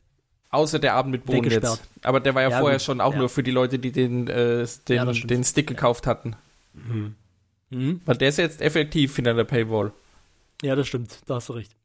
Außer 0.50 0.78
der 0.78 0.94
Abend 0.94 1.12
mit 1.12 1.26
Bohnen 1.26 1.50
jetzt. 1.50 1.90
Aber 2.04 2.20
der 2.20 2.36
war 2.36 2.44
ja, 2.44 2.50
Ja, 2.50 2.60
vorher 2.60 2.78
gut. 2.78 2.86
schon 2.86 3.02
auch 3.02 3.14
Ja. 3.14 3.20
nur 3.20 3.30
für 3.30 3.42
die 3.42 3.50
Leute, 3.52 3.80
die 3.80 3.92
den, 3.92 4.28
äh, 4.28 4.68
den, 4.88 4.96
Ja, 4.96 5.06
den 5.12 5.44
Stick 5.44 5.66
gekauft 5.68 6.06
hatten. 6.06 6.36
hm. 6.76 7.16
Mhm. 7.72 8.02
Weil 8.06 8.18
der 8.18 8.30
ist 8.30 8.38
jetzt 8.38 8.62
effektiv 8.62 9.16
hinter 9.16 9.34
der 9.34 9.46
Paywall. 9.46 9.92
Ja, 10.62 10.76
das 10.76 10.88
stimmt, 10.88 11.22
da 11.26 11.36
hast 11.36 11.50
du 11.50 11.54
recht. 11.54 11.76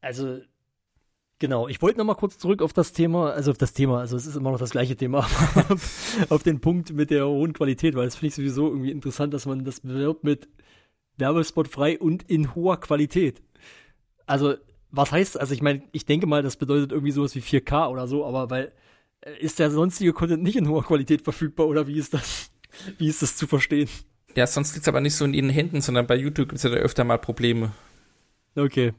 Also, 0.00 0.40
genau, 1.38 1.68
ich 1.68 1.80
wollte 1.82 1.98
noch 1.98 2.04
mal 2.06 2.14
kurz 2.14 2.38
zurück 2.38 2.62
auf 2.62 2.72
das 2.72 2.92
Thema, 2.92 3.30
also 3.32 3.50
auf 3.50 3.58
das 3.58 3.72
Thema, 3.72 4.00
also 4.00 4.16
es 4.16 4.26
ist 4.26 4.36
immer 4.36 4.50
noch 4.52 4.58
das 4.58 4.70
gleiche 4.70 4.96
Thema, 4.96 5.26
aber 5.54 5.76
auf 6.30 6.42
den 6.42 6.60
Punkt 6.60 6.92
mit 6.92 7.10
der 7.10 7.26
hohen 7.28 7.52
Qualität, 7.52 7.94
weil 7.94 8.06
das 8.06 8.16
finde 8.16 8.28
ich 8.28 8.34
sowieso 8.36 8.68
irgendwie 8.68 8.90
interessant, 8.90 9.34
dass 9.34 9.46
man 9.46 9.64
das 9.64 9.80
bewirbt 9.80 10.24
mit 10.24 10.48
Werbespot 11.18 11.68
frei 11.68 11.98
und 11.98 12.22
in 12.28 12.54
hoher 12.54 12.80
Qualität. 12.80 13.42
Also, 14.26 14.54
was 14.90 15.10
heißt, 15.12 15.40
also 15.40 15.54
ich 15.54 15.62
meine, 15.62 15.82
ich 15.92 16.04
denke 16.04 16.26
mal, 16.26 16.42
das 16.42 16.56
bedeutet 16.56 16.92
irgendwie 16.92 17.12
sowas 17.12 17.34
wie 17.34 17.40
4K 17.40 17.88
oder 17.88 18.06
so, 18.06 18.24
aber 18.26 18.50
weil, 18.50 18.72
äh, 19.22 19.38
ist 19.40 19.58
der 19.58 19.70
sonstige 19.70 20.12
Content 20.12 20.42
nicht 20.42 20.56
in 20.56 20.68
hoher 20.68 20.84
Qualität 20.84 21.22
verfügbar 21.22 21.66
oder 21.66 21.86
wie 21.86 21.98
ist 21.98 22.14
das, 22.14 22.50
wie 22.98 23.08
ist 23.08 23.22
das 23.22 23.36
zu 23.36 23.46
verstehen? 23.46 23.88
Ja, 24.34 24.46
sonst 24.46 24.72
liegt 24.74 24.82
es 24.84 24.88
aber 24.88 25.00
nicht 25.00 25.14
so 25.14 25.24
in 25.24 25.34
ihren 25.34 25.50
Händen, 25.50 25.80
sondern 25.80 26.06
bei 26.06 26.16
YouTube 26.16 26.48
gibt 26.48 26.56
es 26.56 26.62
ja 26.62 26.70
da 26.70 26.76
öfter 26.76 27.04
mal 27.04 27.18
Probleme, 27.18 27.72
Okay. 28.56 28.92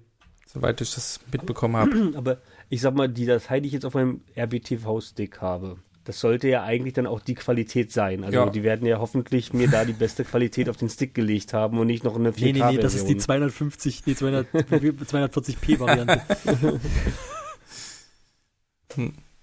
soweit 0.48 0.80
ich 0.82 0.94
das 0.94 1.20
mitbekommen 1.32 1.76
habe. 1.78 2.12
aber 2.16 2.42
ich 2.70 2.82
sag 2.82 2.96
mal, 2.96 3.10
die 3.10 3.26
Datei, 3.26 3.60
die 3.60 3.68
ich 3.68 3.74
jetzt 3.74 3.86
auf 3.86 3.94
meinem 3.96 4.22
RBTV-Stick 4.38 5.42
habe, 5.42 5.78
das 6.06 6.20
sollte 6.20 6.48
ja 6.50 6.64
eigentlich 6.64 6.94
dann 6.94 7.08
auch 7.08 7.22
die 7.22 7.36
Qualität 7.36 7.92
sein. 7.92 8.24
Also 8.24 8.38
Ja. 8.40 8.50
die 8.50 8.64
werden 8.64 8.86
ja 8.86 9.00
hoffentlich 9.00 9.54
mir 9.54 9.70
da 9.70 9.86
die 9.86 9.94
beste 9.94 10.24
Qualität 10.26 10.68
auf 10.70 10.76
den 10.78 10.90
Stick 10.90 11.14
gelegt 11.14 11.54
haben 11.54 11.80
und 11.80 11.88
nicht 11.88 12.04
noch 12.04 12.16
eine 12.16 12.32
4K-Version. 12.32 12.54
Nee, 12.54 12.62
nee, 12.72 12.76
nee, 12.78 12.82
das 12.82 12.94
ist 12.96 13.08
die 13.08 13.18
250, 13.18 14.04
die 14.04 14.16
200, 14.16 14.48
240p 14.54 15.80
Variante. 15.80 16.22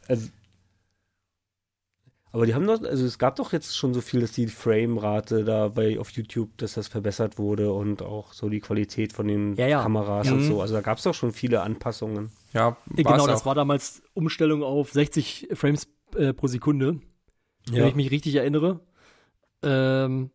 Also, 0.06 0.28
aber 2.32 2.46
die 2.46 2.54
haben 2.54 2.64
doch, 2.66 2.82
also 2.84 3.04
es 3.04 3.18
gab 3.18 3.34
doch 3.36 3.52
jetzt 3.52 3.76
schon 3.76 3.92
so 3.94 4.00
viel, 4.00 4.20
dass 4.20 4.30
die 4.30 4.46
Framerate 4.46 5.44
da 5.44 5.66
bei 5.68 5.98
auf 5.98 6.10
YouTube, 6.10 6.56
dass 6.58 6.74
das 6.74 6.86
verbessert 6.86 7.38
wurde 7.38 7.72
und 7.72 8.02
auch 8.02 8.32
so 8.32 8.48
die 8.48 8.60
Qualität 8.60 9.12
von 9.12 9.26
den 9.26 9.56
Ja, 9.56 9.66
ja. 9.66 9.82
Kameras 9.82 10.28
Ja. 10.28 10.34
und 10.34 10.40
Mhm. 10.44 10.48
so. 10.48 10.60
Also 10.62 10.74
da 10.74 10.80
gab 10.80 10.98
es 10.98 11.04
doch 11.04 11.14
schon 11.14 11.32
viele 11.32 11.62
Anpassungen. 11.62 12.30
Ja, 12.52 12.76
genau, 12.94 13.10
war's 13.10 13.26
das 13.26 13.40
auch. 13.42 13.46
war 13.46 13.54
damals 13.56 14.02
Umstellung 14.14 14.62
auf 14.62 14.92
60 14.92 15.48
Frames 15.54 15.88
äh, 16.16 16.32
pro 16.32 16.46
Sekunde, 16.46 17.00
wenn 17.70 17.86
ich 17.86 17.94
mich 17.94 18.10
richtig 18.10 18.34
erinnere. 18.34 18.80
Ähm, 19.62 20.30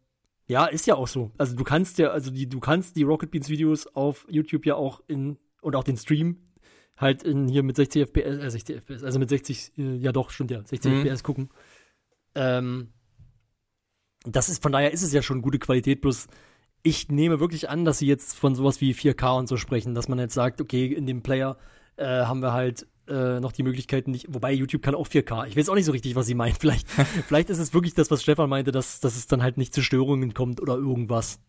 ja, 0.47 0.65
ist 0.65 0.85
ja 0.85 0.95
auch 0.95 1.07
so. 1.07 1.31
Also 1.37 1.55
du 1.55 1.63
kannst 1.63 1.97
ja, 1.97 2.09
also 2.09 2.31
die, 2.31 2.47
du 2.47 2.59
kannst 2.59 2.95
die 2.95 3.03
Rocket 3.03 3.31
Beans 3.31 3.49
Videos 3.49 3.87
auf 3.87 4.25
YouTube 4.29 4.65
ja 4.65 4.75
auch 4.75 5.01
in 5.07 5.37
und 5.61 5.75
auch 5.75 5.83
den 5.83 5.97
Stream 5.97 6.37
halt 6.97 7.23
in 7.23 7.47
hier 7.47 7.63
mit 7.63 7.75
60 7.75 8.03
FPS, 8.03 8.37
äh, 8.37 8.49
60 8.51 8.75
FPS, 8.77 9.03
also 9.03 9.19
mit 9.19 9.29
60, 9.29 9.77
äh, 9.77 9.95
ja 9.95 10.11
doch, 10.11 10.29
stimmt 10.29 10.51
ja, 10.51 10.63
60 10.63 10.91
Mhm. 10.91 11.01
FPS 11.01 11.23
gucken. 11.23 11.49
Ähm, 12.35 12.93
das 14.23 14.49
ist, 14.49 14.61
von 14.61 14.71
daher 14.71 14.91
ist 14.91 15.01
es 15.01 15.11
ja 15.13 15.21
schon 15.21 15.41
gute 15.41 15.59
Qualität, 15.59 16.01
bloß 16.01 16.27
ich 16.83 17.09
nehme 17.09 17.39
wirklich 17.39 17.69
an, 17.69 17.83
dass 17.83 17.97
sie 17.97 18.07
jetzt 18.07 18.37
von 18.37 18.53
sowas 18.53 18.79
wie 18.79 18.93
4K 18.93 19.39
und 19.39 19.47
so 19.47 19.57
sprechen, 19.57 19.95
dass 19.95 20.07
man 20.07 20.19
jetzt 20.19 20.35
sagt, 20.35 20.61
okay, 20.61 20.85
in 20.85 21.07
dem 21.07 21.23
Player 21.23 21.57
äh, 21.97 22.05
haben 22.05 22.41
wir 22.41 22.53
halt 22.53 22.87
äh, 23.07 23.39
noch 23.39 23.51
die 23.51 23.63
Möglichkeiten 23.63 24.11
nicht, 24.11 24.25
wobei 24.29 24.51
YouTube 24.51 24.81
kann 24.81 24.95
auch 24.95 25.07
4K. 25.07 25.47
Ich 25.47 25.55
weiß 25.55 25.69
auch 25.69 25.75
nicht 25.75 25.85
so 25.85 25.91
richtig, 25.91 26.15
was 26.15 26.25
sie 26.25 26.33
meint. 26.35 26.57
Vielleicht, 26.59 26.89
vielleicht 27.27 27.49
ist 27.49 27.59
es 27.59 27.73
wirklich 27.73 27.93
das, 27.93 28.09
was 28.11 28.21
Stefan 28.23 28.49
meinte, 28.49 28.71
dass, 28.71 28.99
dass 28.99 29.15
es 29.15 29.27
dann 29.27 29.43
halt 29.43 29.57
nicht 29.57 29.73
zu 29.73 29.81
Störungen 29.81 30.33
kommt 30.33 30.61
oder 30.61 30.75
irgendwas. 30.75 31.39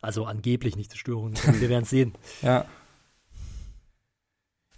Also 0.00 0.24
angeblich 0.24 0.76
nicht 0.76 0.90
zu 0.90 0.98
Störungen. 0.98 1.34
Wir 1.60 1.68
werden 1.68 1.84
es 1.84 1.90
sehen. 1.90 2.14
Ja. 2.42 2.64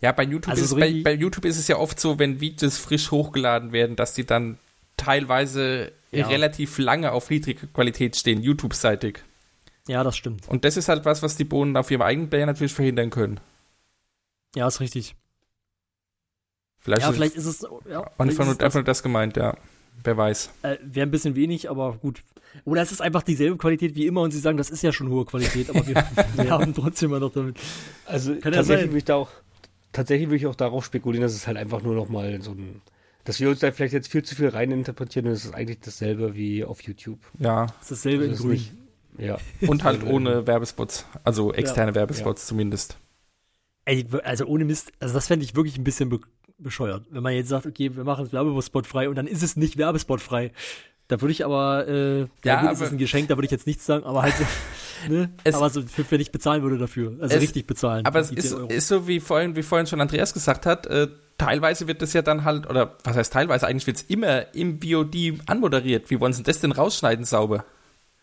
Ja, 0.00 0.12
bei 0.12 0.24
YouTube, 0.24 0.50
Also 0.50 0.64
ist, 0.64 0.70
so 0.70 0.76
bei, 0.76 1.00
bei 1.02 1.14
YouTube 1.14 1.46
ist 1.46 1.58
es 1.58 1.66
ja 1.66 1.78
oft 1.78 1.98
so, 1.98 2.18
wenn 2.18 2.40
Videos 2.40 2.76
frisch 2.76 3.10
hochgeladen 3.10 3.72
werden, 3.72 3.96
dass 3.96 4.12
die 4.12 4.26
dann 4.26 4.58
teilweise 4.98 5.92
Ja. 6.12 6.26
relativ 6.28 6.76
lange 6.78 7.12
auf 7.12 7.30
niedrige 7.30 7.66
Qualität 7.68 8.14
stehen, 8.16 8.42
YouTube-seitig. 8.42 9.20
Ja, 9.88 10.02
das 10.04 10.16
stimmt. 10.16 10.46
Und 10.48 10.64
das 10.66 10.76
ist 10.76 10.88
halt 10.88 11.04
was, 11.06 11.22
was 11.22 11.36
die 11.36 11.44
Bohnen 11.44 11.76
auf 11.76 11.90
ihrem 11.90 12.02
eigenen 12.02 12.28
Player 12.28 12.44
natürlich 12.46 12.74
verhindern 12.74 13.08
können. 13.10 13.40
Ja, 14.54 14.68
ist 14.68 14.80
richtig. 14.80 15.14
Vielleicht, 16.84 17.02
ja, 17.02 17.08
ist 17.08 17.16
vielleicht 17.16 17.36
ist 17.36 17.46
es. 17.46 17.62
Ja, 17.88 18.02
es 18.02 18.20
einfach, 18.20 18.26
ist 18.26 18.38
nur, 18.38 18.48
es 18.48 18.58
das. 18.58 18.64
einfach 18.64 18.74
nur 18.74 18.84
das 18.84 19.02
gemeint, 19.02 19.36
ja. 19.36 19.56
Wer 20.02 20.16
weiß. 20.16 20.50
Äh, 20.62 20.76
Wäre 20.82 21.06
ein 21.06 21.10
bisschen 21.10 21.34
wenig, 21.34 21.70
aber 21.70 21.94
gut. 21.94 22.22
Oder 22.64 22.82
es 22.82 22.92
ist 22.92 23.00
einfach 23.00 23.22
dieselbe 23.22 23.56
Qualität 23.56 23.94
wie 23.94 24.06
immer 24.06 24.20
und 24.20 24.32
sie 24.32 24.38
sagen, 24.38 24.58
das 24.58 24.70
ist 24.70 24.82
ja 24.82 24.92
schon 24.92 25.08
hohe 25.08 25.24
Qualität, 25.24 25.70
aber 25.70 25.86
wir, 25.86 25.94
wir 26.36 26.50
haben 26.50 26.74
trotzdem 26.74 27.10
mal 27.10 27.20
noch 27.20 27.32
damit. 27.32 27.56
Also 28.06 28.34
Kann 28.36 28.52
ja 28.52 28.58
tatsächlich 28.58 28.88
würde 28.88 28.98
ich 28.98 29.04
da 29.04 29.14
auch 29.16 29.30
tatsächlich 29.92 30.28
würde 30.28 30.36
ich 30.36 30.46
auch 30.46 30.54
darauf 30.54 30.84
spekulieren, 30.84 31.22
dass 31.22 31.34
es 31.34 31.46
halt 31.46 31.56
einfach 31.56 31.82
nur 31.82 31.94
noch 31.94 32.08
mal 32.08 32.40
so 32.42 32.50
ein 32.50 32.82
dass 33.24 33.40
wir 33.40 33.48
uns 33.48 33.60
da 33.60 33.72
vielleicht 33.72 33.94
jetzt 33.94 34.08
viel 34.08 34.22
zu 34.22 34.34
viel 34.34 34.48
reininterpretieren 34.48 35.28
und 35.28 35.32
es 35.32 35.46
ist 35.46 35.54
eigentlich 35.54 35.80
dasselbe 35.80 36.34
wie 36.34 36.62
auf 36.62 36.82
YouTube. 36.82 37.18
Ja. 37.38 37.66
Das 37.66 37.90
ist 37.90 37.90
dasselbe 38.04 38.28
Das 38.28 38.40
in 38.40 38.46
grün. 38.46 38.66
Ja. 39.16 39.38
Und 39.66 39.84
halt 39.84 40.04
ohne 40.04 40.46
Werbespots. 40.46 41.06
Also 41.22 41.52
externe 41.52 41.94
Werbespots 41.94 42.46
zumindest. 42.46 42.98
Ey, 43.86 44.06
also 44.24 44.46
ohne 44.46 44.64
Mist, 44.64 44.92
also 44.98 45.14
das 45.14 45.28
fände 45.28 45.44
ich 45.44 45.54
wirklich 45.54 45.78
ein 45.78 45.84
bisschen 45.84 46.08
be 46.08 46.20
bescheuert. 46.64 47.04
Wenn 47.10 47.22
man 47.22 47.34
jetzt 47.34 47.48
sagt, 47.50 47.66
okay, 47.66 47.94
wir 47.94 48.02
machen 48.02 48.26
es 48.26 48.32
Werbespot 48.32 48.86
frei 48.88 49.08
und 49.08 49.14
dann 49.14 49.28
ist 49.28 49.42
es 49.44 49.54
nicht 49.56 49.76
Werbespot 49.78 50.20
frei. 50.20 50.50
Da 51.06 51.20
würde 51.20 51.32
ich 51.32 51.44
aber, 51.44 51.86
äh, 51.86 52.20
ja, 52.20 52.26
Ja, 52.44 52.60
gut, 52.62 52.70
es 52.72 52.78
aber- 52.78 52.86
ist 52.86 52.92
ein 52.92 52.98
Geschenk, 52.98 53.28
da 53.28 53.36
würde 53.36 53.44
ich 53.44 53.50
jetzt 53.52 53.66
nichts 53.66 53.84
sagen, 53.86 54.04
aber 54.04 54.22
halt, 54.22 54.34
ne? 55.08 55.30
Es- 55.44 55.54
aber 55.54 55.68
so, 55.70 55.82
für, 55.82 56.04
wenn 56.10 56.20
ich 56.20 56.32
bezahlen 56.32 56.62
würde 56.62 56.78
dafür. 56.78 57.12
Also 57.20 57.36
Es- 57.36 57.42
richtig 57.42 57.66
bezahlen. 57.66 58.04
Aber 58.06 58.18
es 58.20 58.30
ist, 58.32 58.48
10 58.48 58.58
Euro. 58.58 58.68
ist 58.68 58.88
so, 58.88 59.06
wie 59.06 59.20
vorhin, 59.20 59.54
wie 59.54 59.62
vorhin 59.62 59.86
schon 59.86 60.00
Andreas 60.00 60.32
gesagt 60.32 60.64
hat, 60.66 60.86
äh, 60.86 61.08
teilweise 61.36 61.86
wird 61.86 62.00
das 62.00 62.14
ja 62.14 62.22
dann 62.22 62.44
halt, 62.44 62.68
oder 62.70 62.96
was 63.04 63.16
heißt 63.16 63.32
teilweise, 63.32 63.66
eigentlich 63.66 63.86
wird 63.86 63.98
es 63.98 64.02
immer 64.04 64.54
im 64.54 64.80
VOD 64.80 65.40
anmoderiert. 65.46 66.10
Wie 66.10 66.18
wollen 66.20 66.32
sie 66.32 66.42
das 66.42 66.60
denn 66.60 66.72
rausschneiden 66.72 67.24
sauber? 67.26 67.64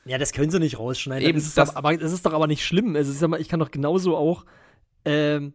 Ja, 0.05 0.17
das 0.17 0.31
können 0.31 0.49
sie 0.49 0.57
nicht 0.59 0.79
rausschneiden. 0.79 1.27
Eben, 1.29 1.37
das 1.37 1.45
ist 1.47 1.57
das- 1.59 1.75
aber, 1.75 1.89
aber 1.89 1.97
das 1.97 2.11
ist 2.11 2.25
doch 2.25 2.33
aber 2.33 2.47
nicht 2.47 2.65
schlimm. 2.65 2.95
Es 2.95 3.07
ist 3.07 3.21
ja 3.21 3.27
mal, 3.27 3.39
ich 3.39 3.47
kann 3.47 3.59
doch 3.59 3.69
genauso 3.69 4.17
auch, 4.17 4.45
ähm, 5.05 5.53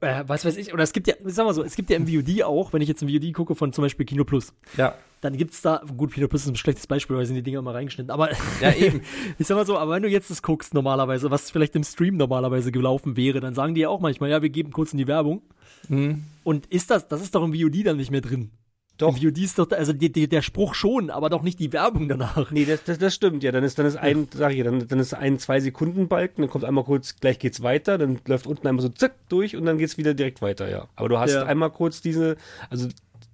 äh, 0.00 0.24
was 0.26 0.44
weiß 0.44 0.56
ich, 0.56 0.72
oder 0.72 0.82
es 0.82 0.92
gibt 0.92 1.06
ja, 1.06 1.14
sag 1.24 1.46
mal 1.46 1.54
so, 1.54 1.62
es 1.62 1.74
gibt 1.76 1.90
ja 1.90 1.96
im 1.96 2.06
VOD 2.06 2.42
auch, 2.44 2.72
wenn 2.72 2.82
ich 2.82 2.88
jetzt 2.88 3.02
im 3.02 3.08
VOD 3.08 3.32
gucke 3.32 3.54
von 3.54 3.72
zum 3.72 3.82
Beispiel 3.82 4.06
Kino 4.06 4.24
Plus, 4.24 4.52
Ja. 4.76 4.94
dann 5.20 5.36
gibt's 5.36 5.62
da, 5.62 5.82
gut, 5.96 6.12
Kino 6.12 6.28
Plus 6.28 6.42
ist 6.42 6.48
ein 6.48 6.56
schlechtes 6.56 6.86
Beispiel, 6.86 7.16
weil 7.16 7.26
sind 7.26 7.36
die 7.36 7.42
Dinger 7.42 7.58
immer 7.60 7.74
reingeschnitten, 7.74 8.10
aber 8.10 8.30
Ja, 8.60 8.72
eben. 8.74 9.02
ich 9.38 9.46
sag 9.46 9.56
mal 9.56 9.66
so, 9.66 9.78
aber 9.78 9.92
wenn 9.92 10.02
du 10.02 10.08
jetzt 10.08 10.30
das 10.30 10.42
guckst 10.42 10.74
normalerweise, 10.74 11.30
was 11.30 11.50
vielleicht 11.50 11.74
im 11.76 11.84
Stream 11.84 12.16
normalerweise 12.16 12.72
gelaufen 12.72 13.16
wäre, 13.16 13.40
dann 13.40 13.54
sagen 13.54 13.74
die 13.74 13.82
ja 13.82 13.88
auch 13.88 14.00
manchmal, 14.00 14.30
ja, 14.30 14.42
wir 14.42 14.50
geben 14.50 14.70
kurz 14.72 14.92
in 14.92 14.98
die 14.98 15.06
Werbung. 15.06 15.42
Hm. 15.88 16.24
Und 16.44 16.66
ist 16.66 16.90
das, 16.90 17.08
das 17.08 17.22
ist 17.22 17.34
doch 17.34 17.44
im 17.44 17.54
VOD 17.54 17.86
dann 17.86 17.96
nicht 17.96 18.10
mehr 18.10 18.20
drin. 18.20 18.50
Doch. 18.98 19.16
Im 19.16 19.22
VOD 19.22 19.38
ist 19.38 19.58
doch, 19.58 19.70
also 19.70 19.92
die, 19.92 20.10
die, 20.10 20.28
der 20.28 20.42
Spruch 20.42 20.74
schon, 20.74 21.10
aber 21.10 21.30
doch 21.30 21.42
nicht 21.42 21.60
die 21.60 21.72
Werbung 21.72 22.08
danach. 22.08 22.50
Nee, 22.50 22.64
das, 22.64 22.82
das, 22.84 22.98
das 22.98 23.14
stimmt, 23.14 23.44
ja. 23.44 23.52
Dann 23.52 23.62
ist, 23.64 23.78
dann 23.78 23.86
ist 23.86 23.96
ein, 23.96 24.26
sag 24.34 24.50
ich 24.50 24.58
ja, 24.58 24.64
dann, 24.64 24.86
dann 24.88 24.98
ist 24.98 25.14
ein, 25.14 25.38
zwei 25.38 25.60
Sekunden 25.60 26.08
Balken, 26.08 26.42
dann 26.42 26.50
kommt 26.50 26.64
einmal 26.64 26.82
kurz, 26.84 27.16
gleich 27.20 27.38
geht's 27.38 27.62
weiter, 27.62 27.96
dann 27.96 28.18
läuft 28.26 28.46
unten 28.48 28.66
einmal 28.66 28.82
so 28.82 28.88
zack 28.88 29.14
durch 29.28 29.56
und 29.56 29.64
dann 29.66 29.78
geht's 29.78 29.96
wieder 29.98 30.14
direkt 30.14 30.42
weiter, 30.42 30.68
ja. 30.68 30.88
Aber 30.96 31.08
du 31.08 31.18
hast 31.18 31.32
Ja. 31.32 31.44
einmal 31.46 31.70
kurz 31.70 32.00
diese, 32.00 32.36
also 32.70 32.88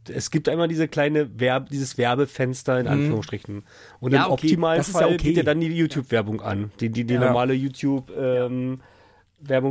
es 0.07 0.31
gibt 0.31 0.51
einmal 0.51 0.69
diese 0.69 0.87
kleine 0.87 1.41
Werb, 1.41 1.71
dieses 1.71 1.97
Werbefenster 1.97 2.79
in 2.79 2.87
Anführungsstrichen. 2.87 3.63
Und 4.01 4.13
Ja, 4.13 4.27
im 4.27 4.33
okay, 4.33 4.47
optimalen 4.49 4.77
das 4.79 4.89
ist 4.89 4.95
ja 4.95 5.01
Fall 5.01 5.15
okay. 5.15 5.17
geht 5.29 5.37
dir 5.39 5.45
dann 5.45 5.61
die 5.61 5.69
YouTube-Werbung 5.69 6.43
an. 6.43 6.73
Die, 6.81 6.91
die, 6.91 7.05
die 7.05 7.15
Ja. 7.15 7.21
normale 7.21 7.55
YouTube, 7.55 8.13
ähm, 8.15 8.81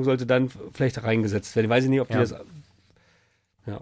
sollte 0.02 0.26
dann 0.26 0.50
vielleicht 0.74 1.04
reingesetzt 1.04 1.56
werden. 1.56 1.70
Weiß 1.70 1.84
ich 1.84 1.90
nicht, 1.92 2.02
ob 2.02 2.08
die 2.08 2.16
Ja. 2.16 2.20
das, 2.22 2.36
ja. 3.68 3.80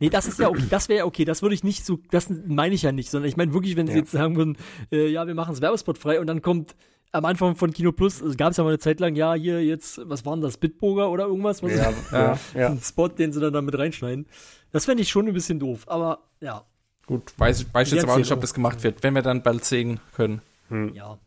Nee, 0.00 0.08
das 0.08 0.26
ist 0.26 0.38
ja 0.38 0.48
okay, 0.48 0.64
das 0.70 0.88
wäre 0.88 0.98
ja 1.00 1.04
okay, 1.04 1.24
das 1.24 1.42
würde 1.42 1.54
ich 1.54 1.64
nicht 1.64 1.84
so, 1.84 1.98
das 2.10 2.28
meine 2.46 2.74
ich 2.74 2.82
ja 2.82 2.92
nicht, 2.92 3.10
sondern 3.10 3.28
ich 3.28 3.36
meine 3.36 3.52
wirklich, 3.52 3.76
wenn 3.76 3.86
sie 3.86 3.92
Ja. 3.94 3.98
jetzt 3.98 4.12
sagen 4.12 4.36
würden, 4.36 4.56
äh, 4.92 5.08
ja, 5.08 5.26
wir 5.26 5.34
machen 5.34 5.52
es 5.54 5.60
Werbespot 5.60 5.98
frei 5.98 6.20
und 6.20 6.26
dann 6.26 6.42
kommt 6.42 6.74
am 7.12 7.24
Anfang 7.24 7.54
von 7.54 7.72
Kino 7.72 7.92
Plus, 7.92 8.20
es 8.20 8.36
gab 8.36 8.50
es 8.50 8.56
ja 8.56 8.64
mal 8.64 8.70
eine 8.70 8.78
Zeit 8.78 8.98
lang, 9.00 9.14
ja, 9.14 9.34
hier 9.34 9.64
jetzt, 9.64 10.00
was 10.04 10.24
war 10.26 10.34
denn 10.34 10.42
das, 10.42 10.56
Bitburger 10.58 11.10
oder 11.10 11.26
irgendwas? 11.26 11.62
Was 11.62 11.72
Ja, 11.72 11.92
ja, 12.12 12.38
ja. 12.54 12.66
Ein 12.70 12.80
Spot, 12.80 13.08
den 13.08 13.32
sie 13.32 13.40
dann 13.40 13.52
damit 13.52 13.76
reinschneiden. 13.78 14.26
Das 14.72 14.84
fände 14.86 15.02
ich 15.02 15.10
schon 15.10 15.26
ein 15.28 15.34
bisschen 15.34 15.58
doof, 15.60 15.84
aber 15.86 16.24
ja, 16.40 16.64
Gut, 17.06 17.34
weiß, 17.36 17.66
weiß 17.74 17.88
ich 17.88 17.94
jetzt 17.94 18.04
aber 18.04 18.14
auch 18.14 18.18
nicht, 18.18 18.32
ob 18.32 18.40
das 18.40 18.54
gemacht 18.54 18.82
wird, 18.82 19.02
wenn 19.02 19.14
wir 19.14 19.20
dann 19.22 19.42
bald 19.42 19.64
sehen 19.64 20.00
können. 20.14 20.40
ja. 20.94 21.18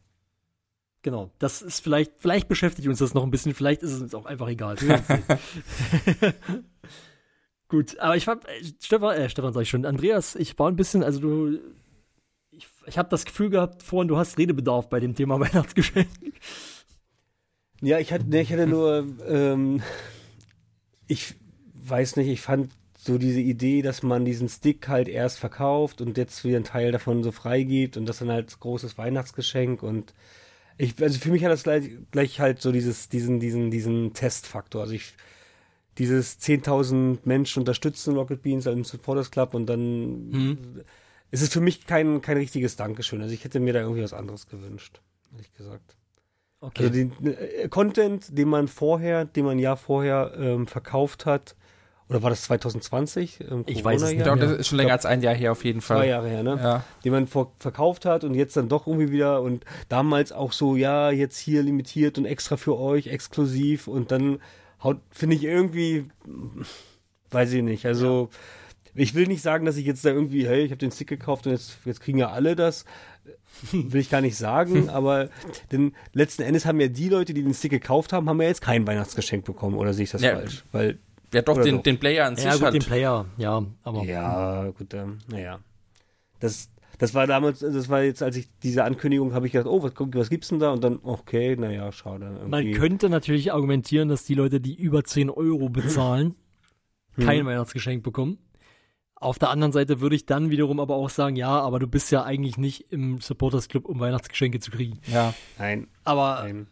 Genau, 1.03 1.31
das 1.39 1.61
ist 1.61 1.79
vielleicht, 1.81 2.13
vielleicht 2.17 2.49
beschäftigt 2.49 2.85
uns 2.87 2.99
das 2.99 3.13
noch 3.13 3.23
ein 3.23 3.31
bisschen, 3.31 3.53
vielleicht 3.53 3.81
ist 3.81 3.93
es 3.93 4.01
uns 4.01 4.13
auch 4.13 4.25
einfach 4.25 4.49
egal. 4.49 4.75
Gut, 7.69 7.99
aber 7.99 8.15
ich 8.15 8.25
fand, 8.25 8.45
äh, 8.45 8.63
Stefan, 8.79 9.17
äh, 9.17 9.29
Stefan 9.29 9.53
sag 9.53 9.61
ich 9.61 9.69
schon, 9.69 9.85
Andreas, 9.85 10.35
ich 10.35 10.57
war 10.57 10.69
ein 10.69 10.75
bisschen, 10.75 11.03
also 11.03 11.19
du, 11.19 11.59
ich, 12.51 12.67
ich 12.85 12.97
habe 12.97 13.09
das 13.09 13.25
Gefühl 13.25 13.49
gehabt 13.49 13.83
vorhin, 13.83 14.07
du 14.07 14.17
hast 14.17 14.37
Redebedarf 14.37 14.89
bei 14.89 14.99
dem 14.99 15.15
Thema 15.15 15.39
Weihnachtsgeschenk. 15.39 16.07
Ja, 17.81 17.99
ich 17.99 18.11
hatte, 18.11 18.25
nee, 18.27 18.41
ich 18.41 18.51
hatte 18.51 18.67
nur, 18.67 19.05
ähm, 19.27 19.83
ich 21.07 21.35
weiß 21.73 22.15
nicht, 22.15 22.27
ich 22.27 22.41
fand 22.41 22.71
so 22.97 23.17
diese 23.17 23.39
Idee, 23.39 23.81
dass 23.81 24.01
man 24.01 24.25
diesen 24.25 24.49
Stick 24.49 24.87
halt 24.87 25.07
erst 25.07 25.39
verkauft 25.39 26.01
und 26.01 26.17
jetzt 26.17 26.43
wieder 26.43 26.57
einen 26.57 26.65
Teil 26.65 26.91
davon 26.91 27.23
so 27.23 27.31
freigibt 27.31 27.95
und 27.97 28.05
das 28.07 28.19
dann 28.19 28.29
als 28.29 28.59
großes 28.59 28.97
Weihnachtsgeschenk 28.97 29.83
und 29.83 30.13
ich, 30.77 31.01
also 31.01 31.19
für 31.19 31.31
mich 31.31 31.43
hat 31.43 31.51
das 31.51 31.63
gleich, 31.63 31.89
gleich 32.11 32.39
halt 32.39 32.61
so 32.61 32.71
dieses, 32.71 33.09
diesen, 33.09 33.39
diesen, 33.39 33.71
diesen 33.71 34.13
Testfaktor. 34.13 34.81
Also 34.81 34.93
ich, 34.93 35.13
dieses 35.97 36.39
10.000 36.39 37.19
Menschen 37.25 37.59
unterstützen 37.61 38.15
Rocket 38.15 38.41
Beans 38.41 38.65
im 38.65 38.83
Supporters 38.83 39.31
Club 39.31 39.53
und 39.53 39.65
dann 39.67 40.83
ist 41.31 41.41
es 41.41 41.49
für 41.49 41.61
mich 41.61 41.85
kein, 41.85 42.21
kein 42.21 42.37
richtiges 42.37 42.75
Dankeschön. 42.75 43.21
Also 43.21 43.33
ich 43.33 43.43
hätte 43.43 43.59
mir 43.59 43.73
da 43.73 43.81
irgendwie 43.81 44.03
was 44.03 44.13
anderes 44.13 44.47
gewünscht, 44.47 45.01
ehrlich 45.33 45.53
gesagt. 45.53 45.95
Okay. 46.59 46.83
Also 46.83 46.93
den 46.93 47.11
äh, 47.27 47.67
Content, 47.69 48.37
den 48.37 48.47
man 48.47 48.67
vorher, 48.67 49.25
den 49.25 49.45
man 49.45 49.57
ein 49.57 49.59
Jahr 49.59 49.77
vorher 49.77 50.33
ähm, 50.37 50.67
verkauft 50.67 51.25
hat, 51.25 51.55
oder 52.09 52.23
war 52.23 52.29
das 52.29 52.43
2020? 52.43 53.41
Im 53.41 53.63
Ich 53.67 53.83
weiß 53.83 54.01
es 54.01 54.11
Ich 54.11 54.17
Ja, 54.17 54.23
glaube, 54.23 54.39
ja. 54.39 54.45
das 54.45 54.59
ist 54.59 54.67
schon 54.67 54.77
länger 54.77 54.93
als 54.93 55.05
ein 55.05 55.21
Jahr 55.21 55.35
her 55.35 55.51
auf 55.51 55.65
jeden 55.65 55.81
Fall. 55.81 55.97
Zwei 55.97 56.07
Jahre 56.07 56.29
her, 56.29 56.41
ne? 56.41 56.57
Ja. 56.61 56.83
Den 57.03 57.11
man 57.11 57.27
vor, 57.27 57.51
verkauft 57.59 58.05
hat 58.05 58.23
und 58.23 58.33
jetzt 58.33 58.55
dann 58.55 58.69
doch 58.69 58.87
irgendwie 58.87 59.11
wieder 59.11 59.41
und 59.41 59.65
damals 59.89 60.31
auch 60.31 60.53
so, 60.53 60.77
ja, 60.77 61.11
jetzt 61.11 61.37
hier 61.37 61.61
limitiert 61.63 62.17
und 62.17 62.25
extra 62.25 62.55
für 62.55 62.77
euch, 62.79 63.07
exklusiv 63.07 63.89
und 63.89 64.11
dann 64.11 64.39
haut, 64.83 64.99
finde 65.11 65.35
ich 65.35 65.43
irgendwie, 65.43 66.05
weiß 67.31 67.51
ich 67.53 67.63
nicht, 67.63 67.85
also 67.85 68.29
ich 68.95 69.13
will 69.13 69.27
nicht 69.27 69.41
sagen, 69.43 69.65
dass 69.65 69.77
ich 69.77 69.85
jetzt 69.85 70.03
da 70.05 70.09
irgendwie, 70.09 70.47
hey, 70.47 70.63
ich 70.63 70.71
habe 70.71 70.79
den 70.79 70.91
Stick 70.91 71.07
gekauft 71.07 71.45
und 71.45 71.51
jetzt, 71.53 71.77
jetzt 71.85 72.01
kriegen 72.01 72.17
ja 72.17 72.29
alle 72.31 72.55
das. 72.55 72.85
Will 73.71 74.01
ich 74.01 74.09
gar 74.09 74.21
nicht 74.21 74.37
sagen, 74.37 74.89
aber 74.91 75.29
denn 75.71 75.93
letzten 76.13 76.43
Endes 76.43 76.65
haben 76.65 76.79
ja 76.79 76.87
die 76.87 77.09
Leute, 77.09 77.33
die 77.33 77.43
den 77.43 77.53
Stick 77.53 77.71
gekauft 77.71 78.13
haben, 78.13 78.27
haben 78.29 78.41
ja 78.41 78.47
jetzt 78.47 78.61
kein 78.61 78.85
Weihnachtsgeschenk 78.87 79.45
bekommen, 79.45 79.75
oder 79.75 79.93
sehe 79.93 80.03
ich 80.05 80.11
das 80.11 80.21
Ja. 80.21 80.35
falsch? 80.35 80.63
Weil, 80.71 80.97
Ja, 81.33 81.41
doch, 81.41 81.61
den, 81.61 81.77
doch. 81.77 81.83
den 81.83 81.99
Player 81.99 82.25
an 82.25 82.35
sich 82.35 82.45
ja, 82.45 82.53
gut, 82.53 82.61
halt. 82.63 82.73
den 82.75 82.83
Player, 82.83 83.25
ja, 83.37 83.63
aber. 83.83 84.03
ja, 84.03 84.69
gut, 84.77 84.93
ähm, 84.93 85.17
naja. 85.29 85.59
Das, 86.39 86.69
das 86.97 87.13
war 87.13 87.27
damals, 87.27 87.59
das 87.59 87.89
war 87.89 88.03
jetzt, 88.03 88.23
als 88.23 88.35
ich 88.37 88.49
diese 88.63 88.83
Ankündigung 88.83 89.33
habe 89.33 89.45
ich 89.45 89.51
gedacht, 89.53 89.67
oh, 89.67 89.83
was, 89.83 89.93
was 89.97 90.29
gibt's 90.29 90.49
denn 90.49 90.59
da? 90.59 90.71
Und 90.71 90.83
dann, 90.83 90.99
okay, 91.03 91.55
naja, 91.55 91.91
schade. 91.91 92.25
Man 92.47 92.63
irgendwie. 92.63 92.79
könnte 92.79 93.09
natürlich 93.09 93.53
argumentieren, 93.53 94.09
dass 94.09 94.23
die 94.23 94.33
Leute, 94.33 94.59
die 94.59 94.75
über 94.75 95.03
10 95.03 95.29
Euro 95.29 95.69
bezahlen, 95.69 96.35
kein 97.19 97.45
Weihnachtsgeschenk 97.45 98.03
bekommen. 98.03 98.39
Auf 99.15 99.39
der 99.39 99.49
anderen 99.49 99.71
Seite 99.71 99.99
würde 99.99 100.15
ich 100.15 100.27
dann 100.27 100.51
wiederum 100.51 100.79
aber 100.79 100.95
auch 100.95 101.09
sagen, 101.09 101.35
ja, 101.35 101.59
aber 101.59 101.79
du 101.79 101.87
bist 101.87 102.11
ja 102.11 102.23
eigentlich 102.23 102.57
nicht 102.57 102.91
im 102.91 103.19
Supporters 103.19 103.67
Club, 103.67 103.85
um 103.85 103.99
Weihnachtsgeschenke 103.99 104.59
zu 104.59 104.69
kriegen. 104.69 104.99
Ja. 105.07 105.33
Nein, 105.57 105.87
Aber 106.03 106.43
nein. 106.43 106.67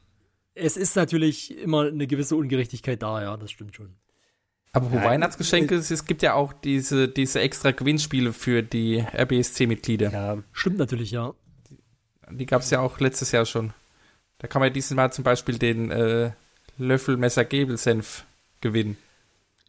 es 0.54 0.78
ist 0.78 0.96
natürlich 0.96 1.58
immer 1.58 1.88
eine 1.88 2.06
gewisse 2.06 2.36
Ungerechtigkeit 2.36 3.02
da, 3.02 3.22
ja, 3.24 3.38
das 3.38 3.50
stimmt 3.50 3.76
schon. 3.76 3.96
Aber 4.76 4.92
wo 4.92 4.98
Ja, 4.98 5.06
Weihnachtsgeschenke, 5.06 5.76
es, 5.76 5.90
es 5.90 6.06
gibt 6.06 6.22
ja 6.22 6.34
auch 6.34 6.52
diese, 6.52 7.08
diese 7.08 7.40
extra 7.40 7.72
Gewinnspiele 7.72 8.34
für 8.34 8.62
die 8.62 9.00
RBSC-Mitglieder. 9.00 10.12
Ja, 10.12 10.38
Stimmt 10.52 10.78
natürlich, 10.78 11.12
ja. 11.12 11.34
Die 12.30 12.46
gab 12.46 12.62
es 12.62 12.72
ja 12.72 12.82
auch 12.82 13.00
letztes 13.00 13.32
Jahr 13.32 13.46
schon. 13.46 13.74
Da 14.40 14.48
kann 14.48 14.60
man 14.62 14.74
dieses 14.74 14.92
Mal 14.92 15.14
zum 15.14 15.24
Beispiel 15.24 15.58
den 15.58 15.92
äh, 15.92 16.32
Löffel 16.78 17.16
Messer 17.16 17.46
Gabelsenf 17.46 18.26
gewinnen. 18.60 18.98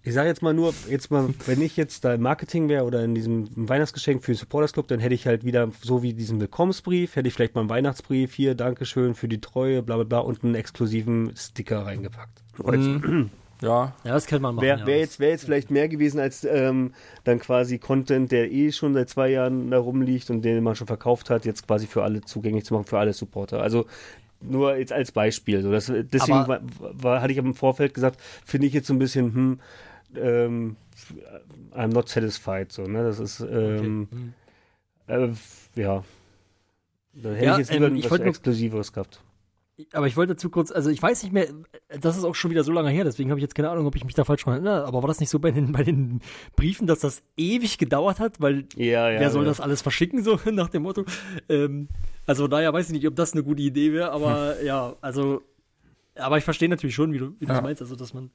ich 0.03 0.13
sage 0.13 0.29
jetzt 0.29 0.43
mal 0.43 0.55
nur, 0.55 0.75
jetzt 0.89 1.13
mal, 1.13 1.29
wenn 1.47 1.63
ich 1.63 1.77
jetzt 1.77 2.05
da 2.05 2.15
im 2.15 2.23
Marketing 2.23 2.69
wäre 2.69 2.85
oder 2.85 3.05
in 3.05 3.15
diesem 3.15 3.49
Weihnachtsgeschenk 3.55 4.25
für 4.25 4.33
den 4.33 4.39
Supporters 4.39 4.73
Club, 4.73 4.89
dann 4.89 4.99
hätte 4.99 5.15
ich 5.15 5.27
halt 5.29 5.45
wieder 5.45 5.71
so 5.83 6.03
wie 6.03 6.15
diesen 6.15 6.41
Willkommensbrief, 6.41 7.15
hätte 7.15 7.29
ich 7.29 7.35
vielleicht 7.35 7.55
mal 7.55 7.61
einen 7.61 7.71
Weihnachtsbrief 7.71 8.35
hier, 8.35 8.57
Dankeschön 8.57 9.15
für 9.15 9.29
die 9.29 9.41
Treue, 9.41 9.85
bla 9.85 9.95
bla 9.95 10.05
bla 10.05 10.19
und 10.19 10.43
einen 10.43 10.57
exklusiven 10.57 11.33
Sticker 11.37 11.87
reingepackt. 11.87 12.43
Mhm. 12.59 13.31
Ja, 13.63 13.95
Ja, 14.05 14.13
das 14.13 14.27
könnte 14.27 14.43
man 14.43 14.55
machen. 14.57 14.65
Wäre 14.67 14.81
ja. 14.81 14.87
wär 14.87 14.99
jetzt, 14.99 15.19
wär 15.19 15.31
jetzt 15.31 15.45
vielleicht 15.45 15.71
mehr 15.71 15.89
gewesen 15.89 16.21
als 16.21 16.45
ähm, 16.45 16.93
dann 17.25 17.39
quasi 17.39 17.79
Content, 17.79 18.31
der 18.33 18.51
eh 18.53 18.71
schon 18.73 18.93
seit 18.95 19.09
zwei 19.09 19.29
Jahren 19.31 19.71
da 19.71 19.79
rumliegt 19.79 20.29
und 20.31 20.43
den 20.43 20.63
man 20.63 20.77
schon 20.77 20.87
verkauft 20.87 21.31
hat, 21.31 21.45
jetzt 21.47 21.67
quasi 21.67 21.87
für 21.87 22.03
alle 22.03 22.21
zugänglich 22.21 22.65
zu 22.65 22.75
machen, 22.75 22.85
für 22.85 22.99
alle 22.99 23.13
Supporter. 23.15 23.63
Also 23.63 23.87
nur 24.43 24.77
jetzt 24.77 24.93
als 24.93 25.11
Beispiel. 25.13 25.63
So, 25.63 25.73
das, 25.73 25.87
deswegen 25.87 26.33
Aber- 26.39 26.61
war, 26.81 27.03
war, 27.03 27.23
hatte 27.23 27.33
ich 27.33 27.39
im 27.39 27.55
Vorfeld 27.55 27.95
gesagt, 27.95 28.21
finde 28.45 28.67
ich 28.67 28.75
jetzt 28.75 28.87
so 28.89 28.95
ein 28.95 28.99
bisschen, 28.99 29.35
hm, 29.35 29.61
ähm, 30.17 30.77
I'm 31.75 31.89
not 31.95 32.09
satisfied. 32.09 32.71
So, 32.73 32.83
ne? 32.83 33.03
Das 33.05 33.19
ist, 33.19 33.41
ähm, 33.41 34.09
Hm. 34.11 34.35
äh, 35.07 35.81
ja. 35.81 36.05
Da 37.15 37.31
hätte 37.31 37.45
Ja, 37.45 37.53
ich 37.53 37.59
jetzt 37.61 37.73
lieber 37.73 37.87
ähm, 37.87 38.03
was 38.11 38.21
Exklusives 38.21 38.93
gehabt. 38.93 39.23
Aber 39.93 40.07
ich 40.07 40.17
wollte 40.17 40.35
dazu 40.35 40.49
kurz, 40.49 40.73
also 40.73 40.89
ich 40.89 41.03
weiß 41.03 41.23
nicht 41.23 41.33
mehr, 41.33 41.49
das 42.01 42.17
ist 42.17 42.25
auch 42.25 42.35
schon 42.35 42.51
wieder 42.51 42.65
so 42.65 42.73
lange 42.73 42.89
her, 42.91 43.05
deswegen 43.05 43.29
habe 43.31 43.39
ich 43.39 43.43
jetzt 43.43 43.55
keine 43.55 43.69
Ahnung, 43.69 43.87
ob 43.87 43.95
ich 43.95 44.05
mich 44.05 44.15
da 44.15 44.25
falsch 44.25 44.47
erinnere, 44.47 44.87
aber 44.87 45.03
war 45.03 45.09
das 45.09 45.21
nicht 45.21 45.29
so 45.29 45.39
bei 45.39 45.51
den, 45.51 45.73
bei 45.73 45.83
den 45.83 46.21
Briefen, 46.57 46.87
dass 46.87 47.01
das 47.01 47.23
ewig 47.37 47.77
gedauert 47.77 48.19
hat, 48.19 48.41
weil 48.41 48.65
Ja, 48.75 49.11
ja. 49.11 49.21
wer 49.21 49.31
soll 49.31 49.45
ja. 49.45 49.51
das 49.51 49.61
alles 49.61 49.83
verschicken, 49.83 50.23
so 50.23 50.39
nach 50.51 50.71
dem 50.71 50.83
Motto. 50.83 51.05
Ähm, 51.51 51.89
also 52.27 52.49
daher 52.49 52.73
weiß 52.73 52.87
ich 52.87 52.93
nicht, 52.93 53.07
ob 53.07 53.17
das 53.17 53.35
eine 53.35 53.43
gute 53.43 53.63
Idee 53.63 53.93
wäre, 53.93 54.13
aber 54.13 54.63
ja, 54.63 54.97
also, 55.03 55.43
aber 56.15 56.39
ich 56.39 56.45
verstehe 56.45 56.71
natürlich 56.71 56.95
schon, 56.95 57.13
wie 57.13 57.19
du, 57.19 57.35
wie 57.39 57.47
du 57.47 57.53
meinst, 57.53 57.83
also 57.83 57.97
dass 57.97 58.15
man 58.15 58.31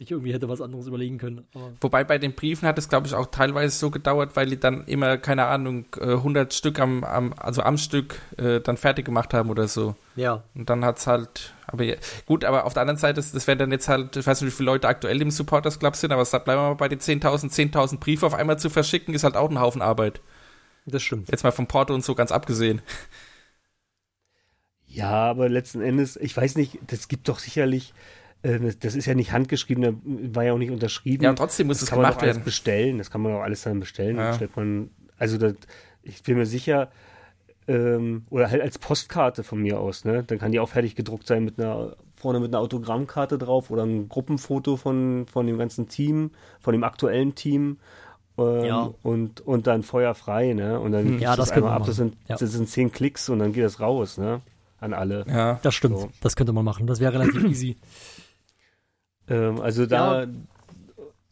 sich 0.00 0.10
irgendwie 0.10 0.32
hätte 0.32 0.48
was 0.48 0.62
anderes 0.62 0.86
überlegen 0.86 1.18
können. 1.18 1.46
Aber 1.54 1.72
Wobei 1.80 2.04
bei 2.04 2.16
den 2.16 2.34
Briefen 2.34 2.66
hat 2.66 2.78
es, 2.78 2.88
glaube 2.88 3.06
ich, 3.06 3.14
auch 3.14 3.26
teilweise 3.26 3.76
so 3.76 3.90
gedauert, 3.90 4.34
weil 4.34 4.46
die 4.46 4.58
dann 4.58 4.84
immer, 4.86 5.18
keine 5.18 5.44
Ahnung, 5.44 5.84
äh, 6.00 6.12
100 6.12 6.54
Stück 6.54 6.80
am, 6.80 7.04
am 7.04 7.34
also 7.36 7.62
am 7.62 7.76
Stück 7.76 8.18
äh, 8.38 8.60
dann 8.60 8.78
fertig 8.78 9.04
gemacht 9.04 9.34
haben 9.34 9.50
oder 9.50 9.68
so. 9.68 9.94
ja, 10.16 10.42
Und 10.54 10.70
dann 10.70 10.86
hat's 10.86 11.06
halt, 11.06 11.52
aber 11.66 11.84
ja, 11.84 11.96
gut, 12.24 12.46
aber 12.46 12.64
auf 12.64 12.72
der 12.72 12.80
anderen 12.80 12.98
Seite, 12.98 13.16
das, 13.16 13.30
das 13.32 13.46
wären 13.46 13.58
dann 13.58 13.72
jetzt 13.72 13.88
halt, 13.88 14.16
ich 14.16 14.26
weiß 14.26 14.40
nicht, 14.40 14.50
wie 14.50 14.56
viele 14.56 14.70
Leute 14.70 14.88
aktuell 14.88 15.20
im 15.20 15.30
Supporters 15.30 15.78
Club 15.78 15.94
sind, 15.96 16.12
aber 16.12 16.24
sag, 16.24 16.46
bleiben 16.46 16.62
wir 16.62 16.68
mal 16.70 16.74
bei 16.76 16.88
den 16.88 17.00
10.000, 17.00 17.50
10.000 17.52 17.98
Briefe 17.98 18.24
auf 18.24 18.34
einmal 18.34 18.58
zu 18.58 18.70
verschicken, 18.70 19.12
ist 19.12 19.24
halt 19.24 19.36
auch 19.36 19.50
ein 19.50 19.60
Haufen 19.60 19.82
Arbeit. 19.82 20.22
das 20.86 21.02
stimmt. 21.02 21.30
Jetzt 21.30 21.44
mal 21.44 21.52
vom 21.52 21.66
Porto 21.66 21.92
und 21.92 22.02
so 22.02 22.14
ganz 22.14 22.32
abgesehen. 22.32 22.80
Ja, 24.86 25.10
aber 25.30 25.48
letzten 25.48 25.82
Endes, 25.82 26.16
ich 26.16 26.36
weiß 26.36 26.56
nicht, 26.56 26.78
das 26.86 27.06
gibt 27.06 27.28
doch 27.28 27.38
sicherlich, 27.38 27.92
äh, 27.92 28.19
das- 28.42 28.78
das 28.78 28.94
ist 28.94 29.06
ja 29.06 29.14
nicht 29.14 29.32
handgeschrieben, 29.32 29.82
da 29.82 30.34
war 30.36 30.44
ja 30.44 30.52
auch 30.52 30.58
nicht 30.58 30.70
unterschrieben. 30.70 31.24
Ja, 31.24 31.32
trotzdem 31.34 31.66
muss 31.66 31.78
das 31.78 31.84
es 31.84 31.90
kann 31.90 31.98
man 31.98 32.04
gemacht 32.06 32.16
doch 32.18 32.22
alles 32.22 32.36
werden. 32.36 32.44
bestellen. 32.44 32.98
Das 32.98 33.10
kann 33.10 33.20
man 33.20 33.32
auch 33.34 33.40
alles 33.42 33.62
dann 33.62 33.80
bestellen. 33.80 34.16
Ja. 34.16 34.24
Dann 34.26 34.34
stellt 34.34 34.56
man, 34.56 34.90
also 35.18 35.36
das, 35.38 35.54
ich 36.02 36.22
bin 36.22 36.36
mir 36.38 36.46
sicher, 36.46 36.88
ähm, 37.68 38.24
oder 38.30 38.50
halt 38.50 38.62
als 38.62 38.78
Postkarte 38.78 39.42
von 39.44 39.60
mir 39.60 39.78
aus, 39.78 40.04
ne? 40.04 40.24
Dann 40.26 40.38
kann 40.38 40.52
die 40.52 40.60
auch 40.60 40.68
fertig 40.70 40.96
gedruckt 40.96 41.26
sein 41.26 41.44
mit 41.44 41.58
einer, 41.60 41.96
vorne 42.16 42.40
mit 42.40 42.48
einer 42.52 42.60
Autogrammkarte 42.60 43.38
drauf 43.38 43.70
oder 43.70 43.84
ein 43.84 44.08
Gruppenfoto 44.08 44.76
von, 44.76 45.26
von 45.30 45.46
dem 45.46 45.58
ganzen 45.58 45.88
Team, 45.88 46.30
von 46.60 46.72
dem 46.72 46.84
aktuellen 46.84 47.34
Team. 47.34 47.78
Ähm, 48.38 48.64
Ja. 48.64 48.90
und, 49.02 49.42
und 49.42 49.66
dann 49.66 49.82
feuerfrei, 49.82 50.54
ne? 50.54 50.80
Und 50.80 50.92
dann 50.92 51.04
gibst 51.06 51.22
Ja, 51.22 51.36
das 51.36 51.48
das 51.48 51.56
einmal 51.58 51.72
ab, 51.74 51.84
das 51.86 51.96
sind, 51.96 52.14
machen. 52.14 52.24
Ja. 52.28 52.36
das 52.36 52.50
sind 52.52 52.68
zehn 52.68 52.90
Klicks 52.90 53.28
und 53.28 53.38
dann 53.38 53.52
geht 53.52 53.64
das 53.64 53.80
raus, 53.80 54.16
ne? 54.18 54.40
An 54.80 54.94
alle. 54.94 55.26
Ja. 55.28 55.60
Das 55.62 55.74
stimmt. 55.74 55.98
So. 55.98 56.10
Das 56.22 56.36
könnte 56.36 56.52
man 56.54 56.64
machen. 56.64 56.86
Das 56.86 57.00
wäre 57.00 57.12
relativ 57.12 57.44
easy. 57.50 57.76
Ähm, 59.30 59.60
also 59.60 59.86
da 59.86 60.26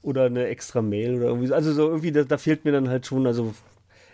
oder 0.02 0.24
eine 0.24 0.46
extra 0.46 0.80
Mail 0.80 1.16
oder 1.16 1.26
irgendwie 1.26 1.48
so. 1.48 1.54
Also 1.54 1.72
so 1.72 1.88
irgendwie, 1.88 2.12
da, 2.12 2.24
da 2.24 2.38
fehlt 2.38 2.64
mir 2.64 2.72
dann 2.72 2.88
halt 2.88 3.06
schon, 3.06 3.26
also 3.26 3.54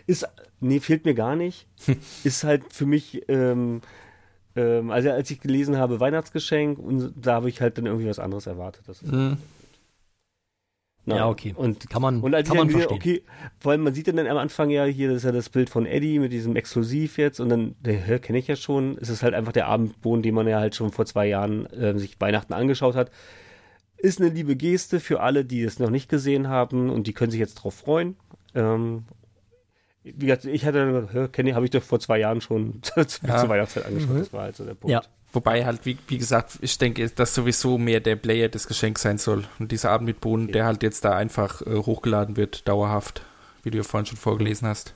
ist, 0.07 0.27
nee, 0.59 0.79
fehlt 0.79 1.05
mir 1.05 1.13
gar 1.13 1.35
nicht. 1.35 1.67
ist 2.23 2.43
halt 2.43 2.73
für 2.73 2.85
mich, 2.85 3.23
ähm, 3.29 3.81
ähm, 4.55 4.91
also 4.91 5.11
als 5.11 5.31
ich 5.31 5.39
gelesen 5.39 5.77
habe, 5.77 5.99
Weihnachtsgeschenk 5.99 6.79
und 6.79 7.13
da 7.15 7.35
habe 7.35 7.49
ich 7.49 7.61
halt 7.61 7.77
dann 7.77 7.85
irgendwie 7.85 8.09
was 8.09 8.19
anderes 8.19 8.47
erwartet. 8.47 8.83
Das 8.87 9.01
Mhm. 9.03 9.37
Na, 11.07 11.17
Ja, 11.17 11.29
okay. 11.29 11.53
Und, 11.55 11.87
Kann 11.87 12.01
man, 12.01 12.19
und 12.21 12.33
als 12.33 12.47
kann 12.47 12.57
ich 12.57 12.63
man 12.63 12.69
verstehen. 12.71 12.97
okay, 12.97 13.23
vor 13.59 13.71
allem 13.71 13.81
man 13.81 13.93
sieht 13.93 14.07
dann 14.07 14.17
am 14.17 14.37
Anfang 14.37 14.71
ja 14.71 14.85
hier, 14.85 15.09
das 15.09 15.17
ist 15.17 15.23
ja 15.23 15.31
das 15.31 15.49
Bild 15.49 15.69
von 15.69 15.85
Eddie 15.85 16.17
mit 16.17 16.31
diesem 16.33 16.55
Exklusiv 16.55 17.19
jetzt 17.19 17.39
und 17.39 17.49
dann, 17.49 17.75
der 17.79 18.17
kenne 18.17 18.39
ich 18.39 18.47
ja 18.47 18.55
schon, 18.55 18.97
es 18.99 19.09
ist 19.09 19.21
halt 19.21 19.35
einfach 19.35 19.51
der 19.51 19.67
Abendbohnen, 19.67 20.23
den 20.23 20.33
man 20.33 20.47
ja 20.47 20.59
halt 20.59 20.73
schon 20.73 20.91
vor 20.91 21.05
zwei 21.05 21.27
Jahren 21.27 21.67
ähm, 21.77 21.99
sich 21.99 22.19
Weihnachten 22.19 22.53
angeschaut 22.53 22.95
hat. 22.95 23.11
Ist 24.05 24.21
eine 24.21 24.29
liebe 24.29 24.55
Geste 24.55 24.99
für 24.99 25.21
alle, 25.21 25.45
die 25.45 25.63
es 25.63 25.79
noch 25.79 25.89
nicht 25.89 26.09
gesehen 26.09 26.47
haben 26.47 26.89
und 26.89 27.07
die 27.07 27.13
können 27.13 27.31
sich 27.31 27.39
jetzt 27.39 27.55
drauf 27.55 27.73
freuen. 27.75 28.15
Ähm, 28.53 29.05
wie 30.03 30.27
gesagt, 30.27 30.45
ich 30.45 30.65
hatte 30.65 31.09
habe 31.11 31.65
ich 31.65 31.71
doch 31.71 31.81
vor 31.83 31.99
zwei 31.99 32.19
Jahren 32.19 32.39
schon 32.41 32.79
zur 32.83 33.05
Ja. 33.27 33.37
zur 33.39 33.49
Weihnachtszeit 33.49 33.85
angeschaut, 33.85 34.19
das 34.19 34.33
war 34.33 34.43
halt 34.43 34.55
so 34.55 34.63
der 34.63 34.75
Punkt. 34.75 34.91
Ja. 34.91 35.01
Wobei 35.33 35.65
halt, 35.65 35.85
wie, 35.85 35.97
wie 36.07 36.17
gesagt, 36.17 36.59
ich 36.61 36.77
denke, 36.77 37.09
dass 37.09 37.35
sowieso 37.35 37.77
mehr 37.77 37.99
der 37.99 38.15
Player 38.15 38.47
des 38.47 38.67
Geschenks 38.67 39.01
sein 39.01 39.17
soll. 39.17 39.43
Und 39.59 39.71
dieser 39.73 39.89
Abend 39.91 40.07
mit 40.07 40.21
Bohnen, 40.21 40.49
der 40.51 40.63
halt 40.65 40.81
jetzt 40.81 41.03
da 41.03 41.13
einfach 41.17 41.61
äh, 41.63 41.75
hochgeladen 41.75 42.37
wird, 42.37 42.67
dauerhaft, 42.69 43.21
wie 43.63 43.69
du 43.71 43.77
ja 43.77 43.83
vorhin 43.83 44.05
schon 44.05 44.17
vorgelesen 44.17 44.65
hast. 44.67 44.95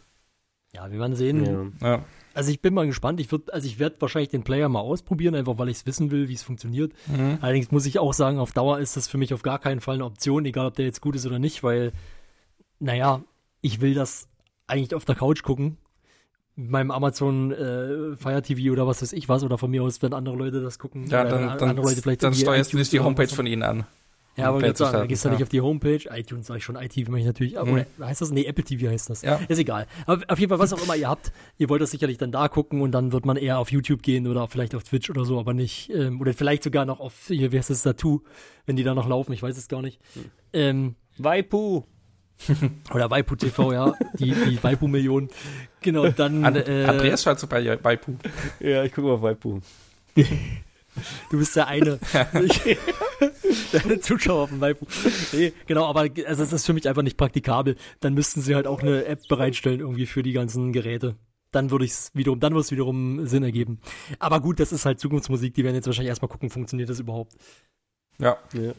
Ja, 0.71 0.89
wir 0.89 0.97
werden 0.99 1.15
sehen. 1.15 1.73
Ja. 1.81 1.87
Ja. 1.89 2.05
Also 2.39 2.51
ich 2.51 2.61
bin 2.61 2.73
mal 2.73 2.87
gespannt. 2.87 3.19
Ich 3.19 3.29
würd, 3.33 3.53
also 3.53 3.67
ich 3.67 3.79
werde 3.79 3.99
wahrscheinlich 3.99 4.29
den 4.29 4.43
Player 4.43 4.69
mal 4.69 4.79
ausprobieren, 4.79 5.35
einfach 5.35 5.57
weil 5.57 5.67
ich 5.67 5.79
es 5.79 5.85
wissen 5.85 6.09
will, 6.09 6.29
wie 6.29 6.33
es 6.35 6.41
funktioniert. 6.41 6.93
Mhm. 7.07 7.37
Allerdings 7.41 7.69
muss 7.69 7.85
ich 7.85 7.99
auch 7.99 8.13
sagen, 8.13 8.39
auf 8.39 8.53
Dauer 8.53 8.79
ist 8.79 8.95
das 8.95 9.09
für 9.09 9.17
mich 9.17 9.33
auf 9.33 9.41
gar 9.41 9.59
keinen 9.59 9.81
Fall 9.81 9.95
eine 9.95 10.05
Option, 10.05 10.45
egal 10.45 10.67
ob 10.67 10.73
der 10.73 10.85
jetzt 10.85 11.01
gut 11.01 11.17
ist 11.17 11.25
oder 11.25 11.37
nicht, 11.37 11.63
weil, 11.63 11.91
naja, 12.79 13.21
ich 13.59 13.81
will 13.81 13.93
das 13.93 14.29
eigentlich 14.67 14.95
auf 14.95 15.03
der 15.03 15.15
Couch 15.15 15.43
gucken. 15.43 15.75
Mit 16.55 16.69
meinem 16.69 16.91
Amazon 16.91 17.51
äh, 17.51 18.15
Fire 18.15 18.41
TV 18.41 18.71
oder 18.71 18.87
was 18.87 19.01
weiß 19.01 19.11
ich 19.11 19.27
was, 19.27 19.43
oder 19.43 19.57
von 19.57 19.69
mir 19.69 19.83
aus, 19.83 20.01
wenn 20.01 20.13
andere 20.13 20.37
Leute 20.37 20.61
das 20.61 20.79
gucken. 20.79 21.07
Ja, 21.07 21.25
dann, 21.25 21.57
dann, 21.57 21.71
andere 21.71 21.87
Leute 21.89 22.01
vielleicht 22.01 22.23
dann 22.23 22.33
steuerst 22.33 22.71
du 22.71 22.77
nicht 22.77 22.93
die 22.93 23.01
Homepage 23.01 23.27
von 23.27 23.47
ihnen 23.47 23.63
an. 23.63 23.85
Ja, 24.35 24.49
aber 24.49 24.65
jetzt 24.65 24.77
sagen, 24.77 24.97
da 24.97 25.05
gehst 25.05 25.25
du 25.25 25.29
nicht 25.29 25.39
ja. 25.39 25.43
auf 25.43 25.49
die 25.49 25.61
Homepage. 25.61 25.99
iTunes 26.09 26.47
sage 26.47 26.59
ich 26.59 26.63
schon, 26.63 26.75
iTV 26.75 27.09
meine 27.09 27.21
ich 27.21 27.25
natürlich. 27.25 27.55
Mhm. 27.55 27.71
Oder 27.71 27.85
heißt 27.99 28.21
das? 28.21 28.31
Nee, 28.31 28.45
Apple 28.45 28.63
TV 28.63 28.89
heißt 28.89 29.09
das. 29.09 29.21
Ja. 29.21 29.39
Ist 29.47 29.59
egal. 29.59 29.87
Aber 30.05 30.23
auf 30.27 30.39
jeden 30.39 30.49
Fall, 30.49 30.59
was 30.59 30.71
auch 30.73 30.81
immer 30.81 30.95
ihr 30.95 31.09
habt, 31.09 31.31
ihr 31.57 31.69
wollt 31.69 31.81
das 31.81 31.91
sicherlich 31.91 32.17
dann 32.17 32.31
da 32.31 32.47
gucken 32.47 32.81
und 32.81 32.91
dann 32.91 33.11
wird 33.11 33.25
man 33.25 33.37
eher 33.37 33.59
auf 33.59 33.71
YouTube 33.71 34.01
gehen 34.01 34.27
oder 34.27 34.47
vielleicht 34.47 34.75
auf 34.75 34.83
Twitch 34.83 35.09
oder 35.09 35.25
so, 35.25 35.39
aber 35.39 35.53
nicht, 35.53 35.89
ähm, 35.89 36.21
oder 36.21 36.33
vielleicht 36.33 36.63
sogar 36.63 36.85
noch 36.85 36.99
auf, 36.99 37.13
hier, 37.27 37.51
wie 37.51 37.57
heißt 37.57 37.69
das, 37.69 37.83
Tattoo, 37.83 38.21
wenn 38.65 38.75
die 38.75 38.83
da 38.83 38.93
noch 38.93 39.07
laufen, 39.07 39.33
ich 39.33 39.43
weiß 39.43 39.57
es 39.57 39.67
gar 39.67 39.81
nicht. 39.81 39.99
Ähm, 40.53 40.95
Waipu! 41.17 41.83
oder 42.93 43.09
Waipu 43.09 43.35
TV, 43.35 43.73
ja, 43.73 43.93
die, 44.13 44.31
die 44.31 44.63
Waipu-Millionen. 44.63 45.29
Genau, 45.81 46.07
dann, 46.09 46.45
An, 46.45 46.55
äh, 46.55 46.85
Andreas 46.85 47.21
schaut 47.23 47.39
so 47.39 47.47
bei, 47.47 47.97
Puh. 47.97 48.15
Ja, 48.61 48.83
ich 48.85 48.93
gucke 48.93 49.07
mal 49.07 49.13
auf 49.15 49.21
Waipu. 49.21 49.59
Du 51.29 51.37
bist 51.37 51.55
der 51.55 51.67
eine. 51.67 51.99
der 53.73 53.83
eine 53.83 53.99
Zuschauer 53.99 54.43
auf 54.43 54.49
dem 54.49 54.61
Waipu. 54.61 54.85
Nee, 55.33 55.53
genau, 55.67 55.85
aber 55.85 56.01
also 56.01 56.43
das 56.43 56.53
ist 56.53 56.65
für 56.65 56.73
mich 56.73 56.87
einfach 56.87 57.01
nicht 57.03 57.17
praktikabel. 57.17 57.75
Dann 57.99 58.13
müssten 58.13 58.41
sie 58.41 58.55
halt 58.55 58.67
auch 58.67 58.81
eine 58.81 59.05
App 59.05 59.27
bereitstellen 59.27 59.79
irgendwie 59.79 60.05
für 60.05 60.23
die 60.23 60.31
ganzen 60.33 60.71
Geräte. 60.73 61.15
Dann 61.51 61.71
würde 61.71 61.85
ich 61.85 61.91
es 61.91 62.11
wiederum, 62.13 62.39
dann 62.39 62.53
würde 62.53 62.61
es 62.61 62.71
wiederum 62.71 63.25
Sinn 63.25 63.43
ergeben. 63.43 63.79
Aber 64.19 64.39
gut, 64.39 64.59
das 64.59 64.71
ist 64.71 64.85
halt 64.85 64.99
Zukunftsmusik, 64.99 65.53
die 65.55 65.63
werden 65.63 65.75
jetzt 65.75 65.87
wahrscheinlich 65.87 66.09
erstmal 66.09 66.29
gucken, 66.29 66.49
funktioniert 66.49 66.89
das 66.89 66.99
überhaupt. 66.99 67.33
Ja, 68.19 68.37
Ja. 68.53 68.73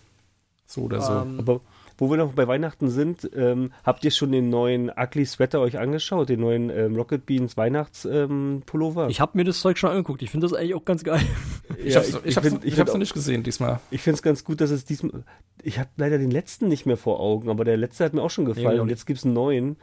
so 0.66 0.82
oder 0.82 1.00
so. 1.00 1.12
Ähm, 1.12 1.38
Aber 1.40 1.60
wo 2.00 2.10
wir 2.10 2.16
noch 2.16 2.32
bei 2.32 2.48
Weihnachten 2.48 2.90
sind, 2.90 3.30
ähm, 3.36 3.72
habt 3.84 4.04
ihr 4.04 4.10
schon 4.10 4.32
den 4.32 4.48
neuen 4.50 4.90
Ugly 4.90 5.24
Sweater 5.26 5.60
euch 5.60 5.78
angeschaut? 5.78 6.28
Den 6.30 6.40
neuen 6.40 6.70
ähm, 6.70 6.96
Rocket 6.96 7.24
Beans 7.26 7.56
Weihnachtspullover? 7.56 9.04
Ähm, 9.04 9.10
ich 9.10 9.20
habe 9.20 9.36
mir 9.38 9.44
das 9.44 9.60
Zeug 9.60 9.78
schon 9.78 9.90
angeguckt. 9.90 10.22
Ich 10.22 10.30
finde 10.30 10.46
das 10.48 10.54
eigentlich 10.56 10.74
auch 10.74 10.84
ganz 10.84 11.04
geil. 11.04 11.20
ich 11.84 11.94
Ja, 11.94 12.00
hab's, 12.00 12.18
ich, 12.24 12.36
hab's, 12.36 12.48
find- 12.48 12.64
ich 12.64 12.78
hab's 12.80 12.90
auch- 12.90 12.94
noch 12.94 13.00
nicht 13.00 13.14
gesehen 13.14 13.42
diesmal. 13.42 13.80
Ich 13.90 14.00
finde 14.02 14.16
es 14.16 14.22
ganz 14.22 14.44
gut, 14.44 14.60
dass 14.60 14.70
es 14.70 14.84
diesmal. 14.84 15.24
Ich 15.62 15.78
habe 15.78 15.90
leider 15.96 16.18
den 16.18 16.30
letzten 16.30 16.68
nicht 16.68 16.86
mehr 16.86 16.96
vor 16.96 17.20
Augen, 17.20 17.48
aber 17.50 17.64
der 17.64 17.76
letzte 17.76 18.04
hat 18.04 18.14
mir 18.14 18.22
auch 18.22 18.30
schon 18.30 18.46
gefallen. 18.46 18.78
auch 18.78 18.82
und 18.82 18.86
nicht. 18.88 18.96
jetzt 18.96 19.06
gibt 19.06 19.18
es 19.18 19.24
einen 19.24 19.34
neuen. 19.34 19.76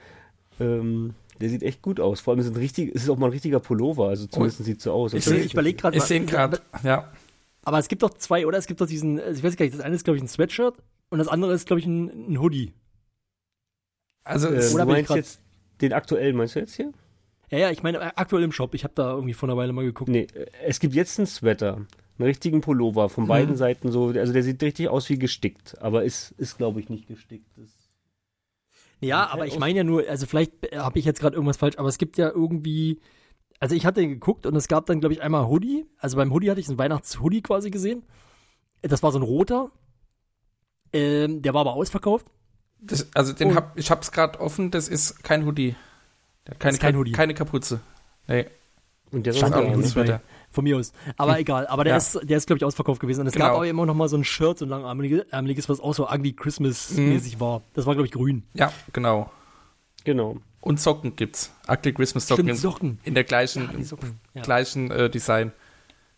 Ähm, 0.60 1.13
der 1.39 1.49
sieht 1.49 1.62
echt 1.62 1.84
gut 1.84 1.99
aus. 1.99 2.19
Vor 2.19 2.32
allem 2.34 2.39
ist 2.39 2.47
es, 2.47 2.53
ein 2.53 2.58
richtig, 2.58 2.95
es 2.95 3.03
ist 3.03 3.10
auch 3.10 3.17
mal 3.17 3.27
ein 3.27 3.32
richtiger 3.32 3.60
Pullover. 3.60 4.08
Also 4.10 4.25
zumindest 4.25 4.63
sieht 4.65 4.77
es 4.80 4.84
so 4.86 4.91
aus. 4.91 5.13
Ich 5.13 5.25
Also 5.27 5.36
ich 5.39 5.53
überlege 5.53 5.77
gerade 5.77 5.97
Ich 5.97 6.03
sehe 6.03 6.21
gerade, 6.21 6.60
ja. 6.84 7.12
Aber 7.63 7.77
es 7.80 7.88
gibt 7.89 8.01
doch 8.01 8.12
zwei, 8.15 8.47
oder? 8.47 8.58
Es 8.58 8.65
gibt 8.65 8.82
doch 8.82 8.88
diesen, 8.88 9.19
also 9.19 9.38
ich 9.38 9.43
weiß 9.43 9.56
gar 9.58 9.65
nicht, 9.65 9.75
das 9.77 9.84
eine 9.86 9.93
ist, 9.95 10.03
glaube 10.06 10.17
ich, 10.17 10.23
ein 10.23 10.27
Sweatshirt 10.27 10.75
und 11.10 11.20
das 11.20 11.28
andere 11.28 11.54
ist, 11.54 11.67
glaube 11.67 11.80
ich, 11.80 11.86
ein, 11.86 12.32
ein 12.34 12.39
Hoodie. 12.41 12.74
Also, 14.24 14.50
äh, 14.50 14.56
es- 14.56 14.74
Oder 14.76 14.86
du 14.86 14.91
meinst 14.91 15.13
jetzt 15.15 15.41
den 15.82 15.93
aktuellen, 15.93 16.36
meinst 16.36 16.56
du 16.56 16.60
jetzt 16.60 16.76
hier? 16.76 16.91
Ja, 17.50 17.60
ja, 17.60 17.72
ich 17.72 17.82
meine, 17.84 18.00
äh, 18.00 18.12
aktuell 18.15 18.43
im 18.43 18.52
Shop. 18.52 18.74
Ich 18.74 18.84
habe 18.84 18.93
da 18.96 19.12
irgendwie 19.13 19.34
vor 19.34 19.48
einer 19.48 19.58
Weile 19.58 19.72
mal 19.74 19.86
geguckt. 19.86 20.10
Nee, 20.10 20.28
äh, 20.34 20.48
es 20.65 20.80
gibt 20.80 20.93
jetzt 20.96 21.17
einen 21.17 21.28
Sweater. 21.28 21.76
Einen 22.20 22.28
richtigen 22.28 22.62
Pullover. 22.62 23.10
Von 23.10 23.26
Mhm. 23.26 23.28
beiden 23.30 23.56
Seiten 23.56 23.91
so. 23.91 24.08
Also 24.08 24.34
der 24.34 24.43
sieht 24.43 24.62
richtig 24.63 24.89
aus 24.89 25.08
wie 25.10 25.20
gestickt. 25.20 25.78
Aber 25.82 26.04
ist, 26.04 26.32
ist 26.32 26.58
glaube 26.58 26.80
ich, 26.82 26.89
nicht 26.89 27.08
gestickt. 27.08 27.46
Das 27.56 27.70
Ja, 29.00 29.28
aber 29.28 29.46
ich 29.46 29.60
meine 29.60 29.78
ja 29.78 29.84
nur, 29.84 30.08
also 30.10 30.26
vielleicht 30.26 30.52
habe 30.76 30.98
ich 31.00 31.06
jetzt 31.06 31.20
gerade 31.20 31.36
irgendwas 31.36 31.58
falsch, 31.58 31.78
aber 31.78 31.88
es 31.88 32.00
gibt 32.00 32.17
ja 32.17 32.30
irgendwie, 32.32 33.00
also 33.60 33.76
ich 33.76 33.86
hatte 33.86 34.06
geguckt 34.06 34.46
und 34.48 34.56
es 34.56 34.67
gab 34.67 34.88
dann, 34.88 35.00
glaube 35.00 35.13
ich, 35.13 35.22
einmal 35.22 35.48
Hoodie. 35.48 35.86
Also 36.00 36.17
beim 36.17 36.34
Hoodie 36.34 36.50
hatte 36.50 36.60
ich 36.60 36.67
einen 36.67 36.80
Weihnachts-Hoodie 36.80 37.43
quasi 37.43 37.70
gesehen. 37.70 38.04
Das 38.82 39.04
war 39.04 39.12
so 39.12 39.20
ein 39.20 39.24
roter. 39.24 39.72
Ähm, 40.93 41.41
der 41.41 41.54
war 41.54 41.62
aber 41.62 41.73
ausverkauft. 41.73 42.26
das, 42.80 43.08
also 43.15 43.34
den 43.34 43.52
Oh. 43.52 43.56
hab, 43.56 43.78
ich 43.78 43.89
hab's 43.91 44.12
gerade 44.12 44.39
offen, 44.39 44.71
das 44.71 44.88
ist 44.88 45.23
kein 45.23 45.45
Hoodie. 45.45 45.76
Der 46.45 46.52
hat 46.54 46.60
keine, 46.60 46.73
ist 46.76 46.80
kein 46.82 46.93
Ka- 46.93 47.00
Hoodie. 47.00 47.12
keine 47.12 47.34
Kapuze. 47.34 47.80
Nee, 48.28 48.45
Und 49.12 49.26
der 49.26 49.34
Stand 49.34 49.56
auch 49.56 49.76
nicht 49.76 49.95
bei, 49.95 50.19
von 50.52 50.63
mir 50.63 50.78
aus. 50.78 50.91
Aber 51.17 51.39
egal. 51.39 51.65
Aber 51.67 51.84
der 51.84 51.93
Ja. 51.93 51.97
ist, 51.97 52.19
der 52.23 52.38
ist, 52.38 52.45
glaube 52.47 52.58
ich, 52.58 52.63
ausverkauft 52.65 53.00
gewesen. 53.02 53.21
Und 53.21 53.28
es 53.28 53.34
gab 53.34 53.50
Genau. 53.52 53.60
auch 53.60 53.63
immer 53.63 53.86
noch 53.86 53.95
mal 53.95 54.08
so 54.10 54.17
ein 54.17 54.23
Shirt, 54.23 54.58
so 54.60 54.65
ein 54.65 54.69
langärmeliges, 54.69 55.69
was 55.69 55.80
auch 55.80 55.93
so 55.93 56.10
ugly 56.10 56.34
Christmas-mäßig 56.34 57.39
war. 57.39 57.62
Das 57.73 57.86
war, 57.86 57.93
glaube 57.95 58.08
ich, 58.08 58.12
grün. 58.13 58.43
ja, 58.54 58.71
genau. 58.93 59.32
Genau. 60.04 60.38
Und 60.62 60.80
Socken 60.82 61.15
gibt's. 61.15 61.52
Ugly 61.69 61.93
Christmas 61.93 62.28
Socken. 62.28 62.45
Stimmt, 62.45 62.50
in- 62.58 62.62
Socken. 62.62 63.00
In 63.04 63.13
der 63.13 63.23
gleichen. 63.23 63.69
Ja. 64.34 64.41
gleichen 64.41 64.91
äh, 64.91 65.10
Design. 65.10 65.52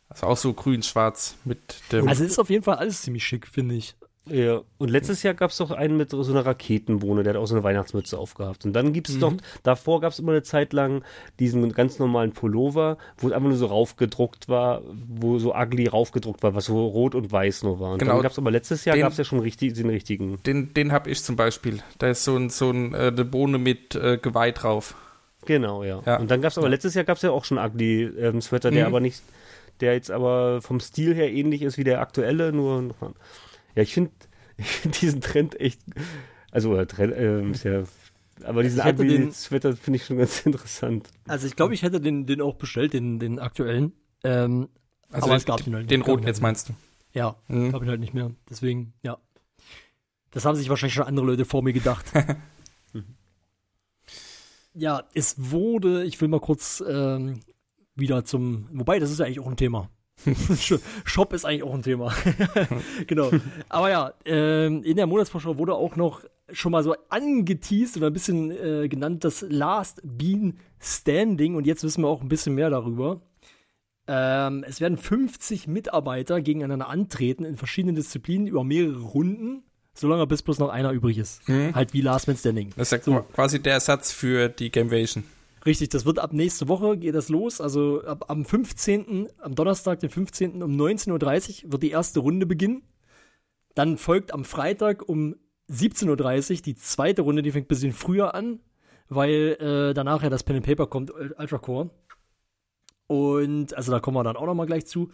Also 0.10 0.26
auch 0.28 0.38
so 0.38 0.54
grün-schwarz 0.54 1.36
mit 1.46 1.60
dem. 1.92 2.08
Also 2.08 2.24
ist 2.24 2.40
auf 2.40 2.50
jeden 2.50 2.64
Fall 2.64 2.78
alles 2.78 3.02
ziemlich 3.04 3.24
schick, 3.24 3.48
finde 3.48 3.76
ich. 3.76 3.96
Ja, 4.32 4.62
und 4.78 4.90
letztes 4.90 5.24
Jahr 5.24 5.34
gab 5.34 5.52
es 5.52 5.58
doch 5.58 5.72
einen 5.72 5.98
mit 5.98 6.12
so 6.12 6.22
einer 6.32 6.46
Raketenbohne, 6.46 7.24
der 7.24 7.34
hat 7.34 7.42
auch 7.42 7.46
so 7.48 7.56
eine 7.56 7.64
Weihnachtsmütze 7.64 8.18
aufgehabt. 8.18 8.66
Und 8.66 8.74
dann 8.74 8.94
gibt 8.94 9.10
es 9.10 9.20
doch, 9.20 9.34
davor 9.64 10.02
gab 10.02 10.12
es 10.12 10.20
immer 10.20 10.32
eine 10.32 10.44
Zeit 10.44 10.74
lang 10.74 11.04
diesen 11.40 11.72
ganz 11.74 12.00
normalen 12.00 12.32
Pullover, 12.32 12.98
wo 13.18 13.28
es 13.28 13.34
einfach 13.34 13.50
nur 13.50 13.58
so 13.58 13.66
raufgedruckt 13.68 14.50
war, 14.50 14.82
wo 15.08 15.40
so 15.40 15.56
ugly 15.56 15.88
raufgedruckt 15.88 16.44
war, 16.44 16.56
was 16.56 16.66
so 16.66 16.86
rot 16.88 17.16
und 17.16 17.32
weiß 17.32 17.64
nur 17.64 17.80
war. 17.80 17.94
Und 17.94 18.00
Genau. 18.00 18.14
dann 18.14 18.22
gab 18.24 18.32
es 18.32 18.38
aber 18.38 18.52
letztes 18.52 18.86
Jahr 18.86 18.98
gab 18.98 19.12
es 19.12 19.18
ja 19.18 19.24
schon 19.24 19.40
richtig, 19.40 19.74
den 19.74 19.90
richtigen. 19.90 20.38
den 20.46 20.74
den 20.74 20.92
habe 20.92 21.10
ich 21.10 21.24
zum 21.24 21.36
Beispiel. 21.36 21.80
Da 21.98 22.08
ist 22.10 22.24
so, 22.24 22.36
ein, 22.36 22.50
so 22.50 22.70
ein, 22.72 22.94
äh, 22.94 22.98
eine 23.08 23.26
Bohne 23.26 23.58
mit 23.58 23.96
äh, 23.96 24.18
Geweih 24.22 24.52
drauf. 24.52 24.96
Genau, 25.46 25.84
ja. 25.84 26.02
Ja. 26.06 26.18
Und 26.20 26.30
dann 26.30 26.42
gab 26.42 26.52
es 26.52 26.58
aber 26.58 26.70
letztes 26.70 26.94
Jahr 26.94 27.06
gab 27.06 27.18
es 27.18 27.24
ja 27.24 27.32
auch 27.32 27.46
schon 27.46 27.58
ugly 27.58 28.04
ähm, 28.04 28.42
Sweater, 28.42 28.72
der 28.72 28.82
Mhm. 28.84 28.88
aber 28.88 29.00
nicht, 29.00 29.24
der 29.80 29.94
jetzt 29.94 30.12
aber 30.12 30.62
vom 30.62 30.80
Stil 30.82 31.16
her 31.16 31.32
ähnlich 31.32 31.62
ist 31.62 31.78
wie 31.78 31.84
der 31.86 32.02
aktuelle, 32.02 32.52
nur 32.52 32.82
noch 32.82 33.00
mal. 33.02 33.14
Ja, 33.76 33.84
ich 33.84 33.94
finde 33.94 34.12
find 34.60 35.02
diesen 35.02 35.22
Trend 35.22 35.60
echt, 35.60 35.82
also 36.52 36.72
oder 36.72 36.88
Trend, 36.88 37.14
ähm, 37.16 37.52
ist 37.52 37.64
ja, 37.64 37.84
aber 38.44 38.64
diesen 38.64 38.80
Ich 38.80 38.86
hätte 38.86 39.04
ugly 39.04 39.18
den- 39.18 39.32
Sweater 39.32 39.76
finde 39.76 39.98
ich 39.98 40.06
schon 40.06 40.18
ganz 40.18 40.42
interessant. 40.46 41.10
Also 41.28 41.48
ich 41.48 41.56
glaube, 41.56 41.74
ich 41.74 41.84
hätte 41.84 42.02
den, 42.02 42.26
den 42.26 42.42
auch 42.42 42.56
bestellt, 42.56 42.94
den, 42.94 43.20
den 43.20 43.40
aktuellen. 43.40 43.94
Ähm, 44.24 44.70
Also 45.12 45.26
aber 45.28 45.36
den, 45.36 45.38
es 45.38 45.46
gab 45.46 45.66
ihn 45.68 45.74
halt 45.76 45.84
nicht. 45.84 45.92
den 45.92 46.02
roten 46.02 46.26
jetzt 46.28 46.42
meinst 46.42 46.70
du? 46.70 46.74
Ja, 47.14 47.36
Mhm. 47.48 47.72
gab 47.72 47.82
ihn 47.82 47.90
halt 47.90 48.00
nicht 48.00 48.14
mehr. 48.14 48.32
Deswegen, 48.50 48.94
ja. 49.04 49.18
Das 50.32 50.46
haben 50.46 50.56
sich 50.56 50.70
wahrscheinlich 50.70 50.94
schon 50.94 51.06
andere 51.06 51.26
Leute 51.26 51.46
vor 51.46 51.64
mir 51.64 51.74
gedacht. 51.74 52.06
ja, 54.74 55.04
es 55.14 55.36
wurde, 55.52 56.04
ich 56.04 56.20
will 56.22 56.28
mal 56.28 56.40
kurz 56.40 56.84
ähm, 56.88 57.42
wieder 57.96 58.24
zum, 58.26 58.68
wobei, 58.72 59.00
das 59.00 59.12
ist 59.12 59.20
ja 59.20 59.26
eigentlich 59.26 59.40
auch 59.40 59.48
ein 59.48 59.58
Thema. 59.58 59.90
Shop 61.06 61.34
ist 61.34 61.46
eigentlich 61.46 61.64
auch 61.64 61.74
ein 61.74 61.82
Thema. 61.82 62.14
genau. 63.08 63.32
Aber 63.70 63.90
ja, 63.90 64.14
ähm, 64.26 64.84
in 64.84 64.96
der 64.98 65.08
Monatsvorschau 65.08 65.58
wurde 65.58 65.76
auch 65.76 65.96
noch 65.96 66.24
schon 66.52 66.72
mal 66.72 66.84
so 66.84 66.96
angeteased 67.10 67.98
oder 67.98 68.08
ein 68.08 68.14
bisschen 68.14 68.52
äh, 68.52 68.88
genannt 68.90 69.24
das 69.24 69.46
Last 69.48 70.02
Bean 70.04 70.58
Standing 70.80 71.56
und 71.56 71.68
jetzt 71.68 71.84
wissen 71.84 72.04
wir 72.04 72.08
auch 72.08 72.22
ein 72.22 72.30
bisschen 72.30 72.56
mehr 72.56 72.70
darüber. 72.70 73.22
Ähm, 74.08 74.66
es 74.68 74.82
werden 74.82 74.98
50 74.98 75.68
Mitarbeiter 75.68 76.42
gegeneinander 76.42 76.90
antreten 76.90 77.46
in 77.46 77.58
verschiedenen 77.58 77.96
Disziplinen 77.96 78.48
über 78.48 78.64
mehrere 78.64 79.00
Runden, 79.00 79.62
solange 79.94 80.26
bis 80.26 80.42
bloß 80.42 80.58
noch 80.58 80.70
einer 80.70 80.92
übrig 80.92 81.20
ist. 81.20 81.48
Mhm. 81.48 81.76
Halt 81.76 81.94
wie 81.94 82.02
Last 82.02 82.28
Man 82.28 82.36
Standing. 82.36 82.72
Das 82.76 82.92
ist 82.92 83.06
ja 83.06 83.14
So. 83.14 83.22
quasi 83.34 83.62
der 83.62 83.74
Ersatz 83.74 84.12
für 84.12 84.50
die 84.50 84.72
Gameation. 84.72 85.24
Richtig, 85.66 85.90
das 85.90 86.06
wird 86.06 86.20
ab 86.20 86.34
nächste 86.34 86.68
Woche 86.68 86.98
geht 86.98 87.16
das 87.16 87.30
los. 87.30 87.60
Also 87.62 88.04
ab, 88.04 88.26
am 88.30 88.46
15., 88.46 89.28
am 89.40 89.56
Donnerstag, 89.56 90.00
den 90.00 90.10
15. 90.10 90.64
um 90.64 90.72
19.30 90.76 91.66
Uhr 91.66 91.72
wird 91.74 91.84
die 91.84 91.92
erste 91.92 92.20
Runde 92.22 92.46
beginnen. 92.46 92.84
Dann 93.76 93.98
folgt 93.98 94.34
am 94.34 94.46
Freitag 94.46 95.08
um 95.08 95.36
17.30 95.70 96.56
Uhr 96.58 96.62
die 96.62 96.76
zweite 96.76 97.22
Runde, 97.22 97.42
die 97.42 97.52
fängt 97.52 97.66
ein 97.66 97.68
bisschen 97.68 97.94
früher 97.94 98.34
an, 98.34 98.60
weil 99.10 99.58
äh, 99.60 99.94
danach 99.94 100.24
ja 100.24 100.30
das 100.30 100.44
Pen 100.44 100.58
and 100.58 100.66
Paper 100.66 100.88
kommt, 100.88 101.12
Ul- 101.12 101.36
Ultra 101.38 101.58
Core. 101.58 101.90
Und 103.08 103.74
also 103.76 103.92
da 103.92 104.00
kommen 104.00 104.18
wir 104.18 104.24
dann 104.24 104.38
auch 104.38 104.46
noch 104.46 104.56
mal 104.56 104.66
gleich 104.66 104.86
zu. 104.86 105.10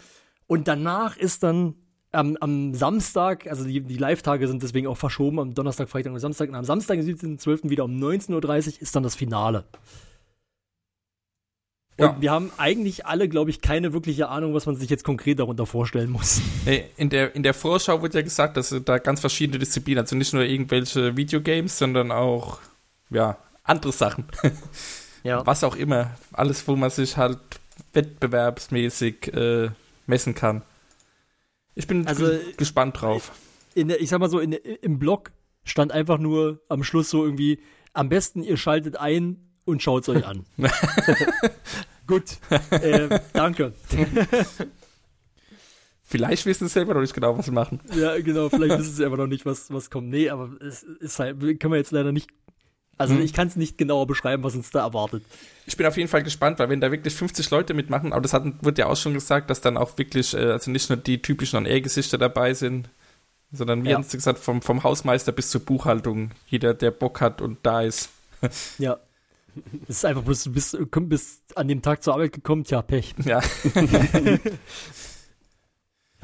Und 0.47 0.67
danach 0.67 1.17
ist 1.17 1.43
dann 1.43 1.75
am, 2.11 2.37
am 2.39 2.73
Samstag, 2.73 3.47
also 3.47 3.65
die, 3.65 3.81
die 3.81 3.97
Live-Tage 3.97 4.47
sind 4.47 4.63
deswegen 4.63 4.87
auch 4.87 4.97
verschoben, 4.97 5.39
am 5.39 5.53
Donnerstag, 5.53 5.89
Freitag 5.89 6.13
und 6.13 6.19
Samstag. 6.19 6.49
Und 6.49 6.55
am 6.55 6.65
Samstag, 6.65 6.99
den 6.99 7.17
17.12. 7.17 7.69
wieder 7.69 7.83
um 7.85 7.91
19.30 7.97 8.75
Uhr 8.75 8.81
ist 8.81 8.95
dann 8.95 9.03
das 9.03 9.15
Finale. 9.15 9.65
Und 11.97 12.03
Ja. 12.05 12.15
wir 12.19 12.31
haben 12.31 12.51
eigentlich 12.57 13.05
alle, 13.05 13.29
glaube 13.29 13.49
ich, 13.49 13.61
keine 13.61 13.93
wirkliche 13.93 14.27
Ahnung, 14.27 14.53
was 14.53 14.65
man 14.65 14.75
sich 14.75 14.89
jetzt 14.89 15.03
konkret 15.05 15.39
darunter 15.39 15.65
vorstellen 15.65 16.09
muss. 16.09 16.41
In 16.97 17.09
der, 17.09 17.33
in 17.35 17.43
der 17.43 17.53
Vorschau 17.53 18.01
wird 18.01 18.13
ja 18.15 18.21
gesagt, 18.21 18.57
dass 18.57 18.75
da 18.83 18.97
ganz 18.97 19.21
verschiedene 19.21 19.59
Disziplinen, 19.59 19.99
also 20.03 20.15
nicht 20.15 20.33
nur 20.33 20.43
irgendwelche 20.43 21.15
Videogames, 21.15 21.77
sondern 21.77 22.11
auch, 22.11 22.59
ja, 23.09 23.37
andere 23.63 23.91
Sachen. 23.91 24.25
Ja. 25.23 25.43
Was 25.43 25.63
auch 25.63 25.75
immer. 25.75 26.11
Alles, 26.33 26.67
wo 26.67 26.75
man 26.75 26.91
sich 26.91 27.17
halt 27.17 27.39
wettbewerbsmäßig 27.93 29.33
äh, 29.33 29.69
messen 30.07 30.35
kann. 30.35 30.61
Ich 31.73 31.87
bin 31.87 32.05
Also, 32.07 32.29
gespannt 32.57 33.01
drauf. 33.01 33.31
In 33.73 33.87
der, 33.87 34.01
ich 34.01 34.09
sag 34.09 34.19
mal 34.19 34.29
so, 34.29 34.39
in, 34.39 34.51
im 34.53 34.99
Blog 34.99 35.31
stand 35.63 35.91
einfach 35.91 36.17
nur 36.19 36.61
am 36.69 36.83
Schluss 36.83 37.09
so 37.09 37.25
irgendwie, 37.25 37.59
am 37.93 38.07
besten 38.09 38.43
ihr 38.43 38.55
schaltet 38.57 38.97
ein 38.97 39.44
und 39.65 39.81
schaut 39.83 40.03
es 40.03 40.09
euch 40.09 40.25
an. 40.25 40.45
Gut, 42.07 42.37
äh, 42.71 43.19
danke. 43.33 43.73
Vielleicht 46.07 46.45
wissen 46.45 46.67
sie 46.67 46.73
selber 46.73 46.93
noch 46.93 47.01
nicht 47.01 47.15
genau, 47.15 47.35
was 47.37 47.45
sie 47.45 47.51
machen. 47.51 47.79
Ja, 47.95 48.19
genau, 48.21 48.47
vielleicht 48.49 48.77
wissen 48.79 48.93
sie 48.93 49.03
einfach 49.03 49.17
noch 49.17 49.25
nicht, 49.27 49.45
was, 49.45 49.73
was 49.73 49.89
kommt. 49.89 50.09
Nee, 50.09 50.29
aber 50.29 50.51
es 50.61 50.83
ist 50.83 51.17
halt, 51.17 51.39
können 51.59 51.73
wir 51.73 51.77
jetzt 51.77 51.91
leider 51.91 52.11
nicht, 52.11 52.29
also 52.97 53.15
Hm. 53.15 53.21
ich 53.21 53.33
kann 53.33 53.47
es 53.47 53.55
nicht 53.55 53.77
genauer 53.79 54.05
beschreiben, 54.05 54.43
was 54.43 54.55
uns 54.55 54.69
da 54.69 54.81
erwartet. 54.81 55.23
Ich 55.65 55.75
bin 55.75 55.87
auf 55.87 55.97
jeden 55.97 56.07
Fall 56.07 56.21
gespannt, 56.21 56.59
weil 56.59 56.69
wenn 56.69 56.79
da 56.79 56.91
wirklich 56.91 57.15
50 57.15 57.49
Leute 57.49 57.73
mitmachen, 57.73 58.13
aber 58.13 58.21
das 58.21 58.33
hat, 58.33 58.43
wird 58.61 58.77
ja 58.77 58.85
auch 58.85 58.95
schon 58.95 59.15
gesagt, 59.15 59.49
dass 59.49 59.61
dann 59.61 59.77
auch 59.77 59.97
wirklich, 59.97 60.35
äh, 60.35 60.51
also 60.51 60.69
nicht 60.69 60.89
nur 60.89 60.97
die 60.97 61.21
typischen 61.23 61.57
On-Air-Gesichter 61.57 62.19
dabei 62.19 62.53
sind, 62.53 62.87
sondern 63.51 63.83
wie 63.83 63.89
Ja. 63.89 63.95
haben 63.95 64.03
sie 64.03 64.17
gesagt, 64.17 64.37
vom, 64.37 64.61
vom 64.61 64.83
Hausmeister 64.83 65.31
bis 65.31 65.49
zur 65.49 65.61
Buchhaltung, 65.61 66.31
jeder, 66.45 66.75
der 66.75 66.91
Bock 66.91 67.19
hat 67.19 67.41
und 67.41 67.57
da 67.63 67.81
ist. 67.81 68.09
Ja. 68.77 68.97
Es 69.87 69.97
ist 69.97 70.05
einfach 70.05 70.23
bloß, 70.23 70.45
du 70.45 70.51
bist, 70.51 70.77
komm, 70.91 71.09
bist 71.09 71.57
an 71.57 71.67
dem 71.67 71.81
Tag 71.81 72.03
zur 72.03 72.13
Arbeit 72.13 72.33
gekommen, 72.33 72.63
tja, 72.63 72.81
Pech. 72.81 73.15
Ja, 73.23 73.41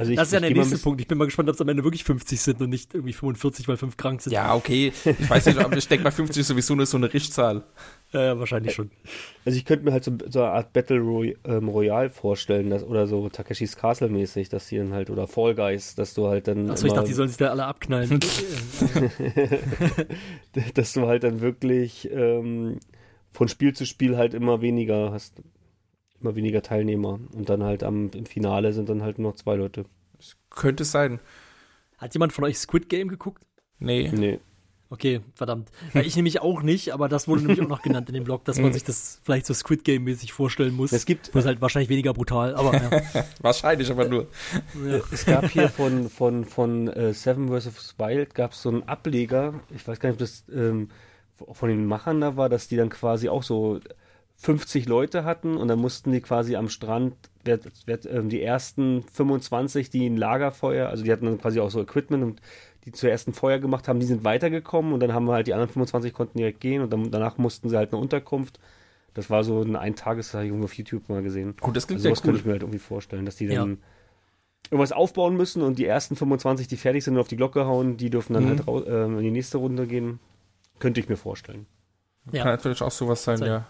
Also 0.02 0.13
ich, 0.13 0.17
das 0.17 0.30
ist 0.30 0.34
ja 0.34 0.39
ich 0.39 0.48
der 0.48 0.63
nächste 0.63 0.80
Punkt. 0.80 1.00
Ich 1.00 1.08
bin 1.08 1.20
mal 1.20 1.26
gespannt, 1.26 1.48
ob 1.48 1.54
es 1.54 1.62
am 1.62 1.70
Ende 1.70 1.84
wirklich 1.84 2.04
50 2.04 2.41
sind 2.41 2.60
und 2.60 2.72
nicht 2.72 2.96
irgendwie 2.96 3.13
45, 3.13 3.67
weil 3.67 3.78
fünf 3.78 3.98
krank 3.98 4.20
sind. 4.20 4.34
ja, 4.34 4.56
okay. 4.56 4.91
Ich 5.06 5.30
weiß 5.30 5.46
nicht, 5.46 5.60
aber 5.60 5.78
ich 5.78 5.88
denke 5.88 6.04
mal, 6.04 6.10
50 6.10 6.41
ist 6.41 6.48
sowieso 6.48 6.74
nur 6.74 6.88
so 6.88 6.98
eine 6.98 7.13
Richtzahl. 7.13 7.65
ja, 8.12 8.24
ja 8.24 8.39
wahrscheinlich 8.39 8.74
schon. 8.74 8.89
Also 9.46 9.60
ich 9.60 9.65
könnte 9.65 9.86
mir 9.86 9.91
halt 9.91 10.04
so, 10.04 10.12
so 10.28 10.41
eine 10.41 10.54
Art 10.54 10.74
Battle 10.74 10.98
Roy 10.98 11.38
ähm, 11.44 11.70
Royale 11.70 12.10
vorstellen, 12.10 12.72
dass, 12.72 12.84
oder 12.84 13.06
so 13.06 13.30
Takeshis 13.30 13.76
Castle 13.76 14.10
mäßig, 14.10 14.50
dass 14.50 14.65
die 14.70 14.78
dann 14.78 14.91
halt, 14.91 15.12
oder 15.12 15.28
Fall 15.28 15.54
Guys, 15.54 15.94
dass 15.94 16.15
du 16.15 16.28
halt 16.30 16.48
dann 16.48 16.72
Achso, 16.72 16.88
ich 16.88 16.94
dachte, 16.94 17.08
die 17.08 17.13
sollen 17.13 17.30
sich 17.30 17.38
da 17.38 17.50
alle 17.50 17.65
abknallen. 17.65 18.20
dass 20.74 20.94
du 20.94 21.06
halt 21.06 21.24
dann 21.24 21.41
wirklich 21.41 22.10
ähm, 22.12 22.80
von 23.32 23.48
Spiel 23.48 23.74
zu 23.74 23.86
Spiel 23.86 24.17
halt 24.17 24.34
immer 24.34 24.62
weniger 24.62 25.12
hast, 25.12 25.41
immer 26.20 26.36
weniger 26.36 26.62
Teilnehmer 26.62 27.20
und 27.34 27.50
dann 27.50 27.63
halt 27.63 27.84
am 27.84 28.12
im 28.12 28.26
Finale 28.26 28.74
sind 28.74 28.89
dann 28.89 29.02
halt 29.02 29.20
nur 29.20 29.32
noch 29.32 29.38
zwei 29.38 29.56
Leute. 29.56 29.86
Könnte 30.50 30.86
sein. 30.86 31.20
Hat 31.98 32.13
jemand 32.13 32.34
von 32.34 32.44
euch 32.44 32.58
Squid 32.58 32.89
Game 32.89 33.08
geguckt? 33.08 33.44
Nee. 33.80 34.12
Nee. 34.13 34.39
Okay, 34.91 35.22
verdammt. 35.36 35.72
Ja, 35.94 36.02
ich 36.02 36.17
nämlich 36.17 36.41
auch 36.41 36.62
nicht, 36.63 36.94
aber 36.94 37.08
das 37.08 37.30
wurde 37.30 37.44
nämlich 37.44 37.62
auch 37.62 37.67
noch 37.70 37.82
genannt 37.82 38.10
in 38.10 38.13
dem 38.13 38.26
Blog, 38.26 38.44
dass 38.44 38.60
man 38.60 38.74
sich 38.74 38.84
das 38.84 39.22
vielleicht 39.24 39.46
so 39.46 39.54
Squid 39.54 39.86
Game-mäßig 39.86 40.34
vorstellen 40.34 40.76
muss. 40.76 40.91
Es 40.91 41.06
gibt 41.06 41.30
Das 41.30 41.44
ist 41.44 41.46
halt 41.46 41.62
wahrscheinlich 41.62 41.88
weniger 41.88 42.13
brutal, 42.13 42.56
aber 42.56 42.74
ja. 42.74 43.26
Wahrscheinlich 43.41 43.89
aber 43.89 44.10
nur. 44.10 44.28
ja. 44.86 45.00
es 45.10 45.26
gab 45.26 45.50
hier 45.50 45.70
von 45.70 46.10
von 46.10 46.44
von 46.44 46.89
äh, 46.89 47.13
Seven 47.13 47.48
vs 47.48 47.96
Wild 48.00 48.36
gab 48.36 48.52
es 48.52 48.63
so 48.63 48.70
einen 48.70 48.84
Ableger, 48.84 49.54
ich 49.74 49.88
weiß 49.88 49.98
gar 50.02 50.10
nicht, 50.10 50.15
ob 50.15 50.20
das 50.20 50.44
ähm, 50.54 50.89
von 51.51 51.69
den 51.69 51.86
Machern 51.86 52.21
da 52.21 52.38
war, 52.38 52.49
dass 52.49 52.67
die 52.67 52.75
dann 52.77 52.89
quasi 52.89 53.30
auch 53.30 53.43
so 53.43 53.80
50 54.38 54.88
Leute 54.88 55.23
hatten 55.23 55.56
und 55.58 55.67
dann 55.67 55.80
mussten 55.80 56.12
die 56.12 56.21
quasi 56.21 56.56
am 56.56 56.69
Strand 56.69 57.13
ähm, 57.45 58.30
die 58.30 58.41
ersten 58.41 59.04
25, 59.04 59.89
die 59.89 60.08
ein 60.10 60.17
Lagerfeuer, 60.17 60.89
also 60.89 61.04
die 61.04 61.12
hatten 61.12 61.25
dann 61.25 61.39
quasi 61.39 61.60
auch 61.60 61.69
so 61.69 61.82
Equipment 61.82 62.23
und 62.23 62.41
die 62.86 62.91
zuerst 62.91 63.27
ein 63.27 63.34
Feuer 63.34 63.60
gemacht 63.60 63.88
haben, 63.88 63.99
die 63.99 64.06
sind 64.08 64.23
weitergekommen 64.23 64.93
und 64.93 64.99
dann 65.01 65.13
haben 65.13 65.25
wir 65.25 65.34
halt 65.34 65.45
die 65.47 65.54
anderen 65.54 65.69
25 65.71 66.13
konnten 66.13 66.39
direkt 66.39 66.60
gehen 66.60 66.82
und 66.82 66.91
dann, 66.91 67.12
danach 67.12 67.38
mussten 67.38 67.69
sie 67.69 67.77
halt 67.77 67.93
eine 67.93 68.01
Unterkunft. 68.01 68.60
Das 69.13 69.30
war 69.30 69.43
so 69.43 69.62
ein 69.62 69.75
Eintages, 69.75 70.34
habe 70.34 70.45
ich 70.45 70.49
irgendwo 70.49 70.65
auf 70.65 70.73
YouTube 70.73 71.08
mal 71.10 71.21
gesehen. 71.21 71.56
Gut, 71.60 71.75
das 71.75 71.86
klingt 71.86 71.99
Also 71.99 72.10
ja 72.10 72.15
sowas 72.15 72.23
könnte 72.23 72.36
cool. 72.36 72.39
ich 72.39 72.45
mir 72.45 72.51
halt 72.54 72.63
irgendwie 72.63 72.80
vorstellen, 72.80 73.25
dass 73.25 73.36
die 73.36 73.45
Ja. 73.45 73.62
dann 73.62 73.77
irgendwas 74.71 74.93
aufbauen 74.93 75.36
müssen 75.36 75.62
und 75.62 75.77
die 75.77 75.86
ersten 75.86 76.15
25, 76.15 76.67
die 76.67 76.77
fertig 76.77 77.04
sind 77.04 77.15
und 77.15 77.19
auf 77.19 77.27
die 77.27 77.36
Glocke 77.36 77.65
hauen, 77.65 77.97
die 77.97 78.10
dürfen 78.10 78.34
dann 78.34 78.45
Mhm. 78.45 78.47
halt 78.47 78.88
ähm, 78.88 79.17
in 79.17 79.23
die 79.23 79.32
nächste 79.32 79.58
Runde 79.58 79.86
gehen. 79.86 80.19
Könnte 80.82 81.00
ich 81.00 81.08
mir 81.08 81.15
vorstellen. 81.15 81.67
Ja. 82.32 82.44
Kann 82.44 82.52
natürlich 82.52 82.82
auch 82.82 82.91
sowas 82.91 83.24
sein, 83.24 83.38
Sein. 83.38 83.48
ja. 83.48 83.67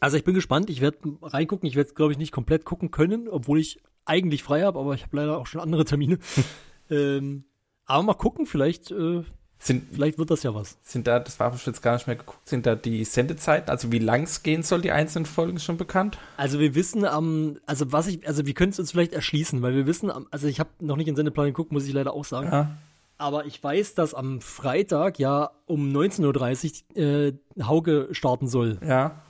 Also 0.00 0.16
ich 0.16 0.24
bin 0.24 0.34
gespannt, 0.34 0.70
ich 0.70 0.80
werde 0.80 0.98
reingucken, 1.22 1.68
ich 1.68 1.74
werde 1.74 1.94
glaube 1.94 2.12
ich 2.12 2.18
nicht 2.18 2.32
komplett 2.32 2.64
gucken 2.64 2.90
können, 2.90 3.28
obwohl 3.28 3.58
ich 3.58 3.80
eigentlich 4.04 4.42
frei 4.42 4.62
habe, 4.62 4.78
aber 4.78 4.94
ich 4.94 5.02
habe 5.02 5.16
leider 5.16 5.38
auch 5.38 5.46
schon 5.46 5.60
andere 5.60 5.84
Termine. 5.84 6.18
ähm, 6.90 7.44
aber 7.86 8.02
mal 8.02 8.14
gucken, 8.14 8.46
vielleicht, 8.46 8.90
äh, 8.90 9.24
Sind, 9.58 9.84
vielleicht 9.92 10.18
wird 10.18 10.30
das 10.30 10.42
ja 10.42 10.54
was. 10.54 10.78
sind 10.82 11.06
da, 11.06 11.18
das 11.18 11.40
war 11.40 11.54
ich 11.54 11.66
jetzt 11.66 11.82
gar 11.82 11.94
nicht 11.94 12.06
mehr 12.06 12.16
geguckt, 12.16 12.48
sind 12.48 12.66
da 12.66 12.74
die 12.74 13.04
Sendezeiten, 13.04 13.70
also 13.70 13.90
wie 13.90 13.98
lang 13.98 14.24
es 14.24 14.42
gehen 14.42 14.62
soll, 14.62 14.82
die 14.82 14.92
einzelnen 14.92 15.26
Folgen 15.26 15.58
schon 15.58 15.76
bekannt? 15.76 16.18
Also 16.36 16.60
wir 16.60 16.74
wissen 16.74 17.04
am, 17.04 17.58
also 17.64 17.90
was 17.90 18.06
ich, 18.06 18.26
also 18.28 18.46
wir 18.46 18.54
können 18.54 18.72
es 18.72 18.78
uns 18.78 18.92
vielleicht 18.92 19.12
erschließen, 19.12 19.62
weil 19.62 19.74
wir 19.74 19.86
wissen, 19.86 20.12
also 20.30 20.46
ich 20.46 20.60
habe 20.60 20.70
noch 20.80 20.96
nicht 20.96 21.08
in 21.08 21.16
Sendeplan 21.16 21.46
geguckt, 21.46 21.72
muss 21.72 21.86
ich 21.86 21.92
leider 21.94 22.12
auch 22.12 22.24
sagen. 22.24 22.48
Ja. 22.48 22.76
Aber 23.18 23.46
ich 23.46 23.62
weiß, 23.62 23.94
dass 23.94 24.14
am 24.14 24.40
Freitag 24.40 25.18
ja 25.18 25.50
um 25.64 25.90
19.30 25.90 26.82
Uhr 26.94 27.02
äh, 27.02 27.32
Hauke 27.62 28.08
starten 28.12 28.46
soll. 28.46 28.78
Ja. 28.86 29.22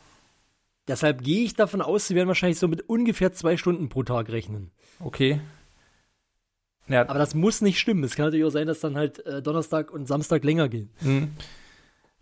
Deshalb 0.88 1.22
gehe 1.22 1.44
ich 1.44 1.55
davon 1.55 1.83
aus, 1.83 2.07
sie 2.07 2.14
werden 2.14 2.29
wahrscheinlich 2.29 2.59
so 2.59 2.68
mit 2.68 2.88
ungefähr 2.88 3.33
zwei 3.33 3.57
Stunden 3.57 3.88
pro 3.88 4.03
Tag 4.03 4.29
rechnen. 4.29 4.70
Okay. 5.01 5.40
Ja, 6.88 7.09
Aber 7.09 7.18
das 7.18 7.35
muss 7.35 7.61
nicht 7.61 7.79
stimmen. 7.81 8.05
Es 8.05 8.14
kann 8.14 8.27
natürlich 8.27 8.44
auch 8.44 8.51
sein, 8.51 8.66
dass 8.66 8.81
dann 8.81 8.96
halt 8.96 9.25
äh, 9.27 9.42
Donnerstag 9.42 9.90
und 9.92 10.07
Samstag 10.07 10.44
länger 10.44 10.68
gehen. 10.68 10.90
hm. 11.01 11.33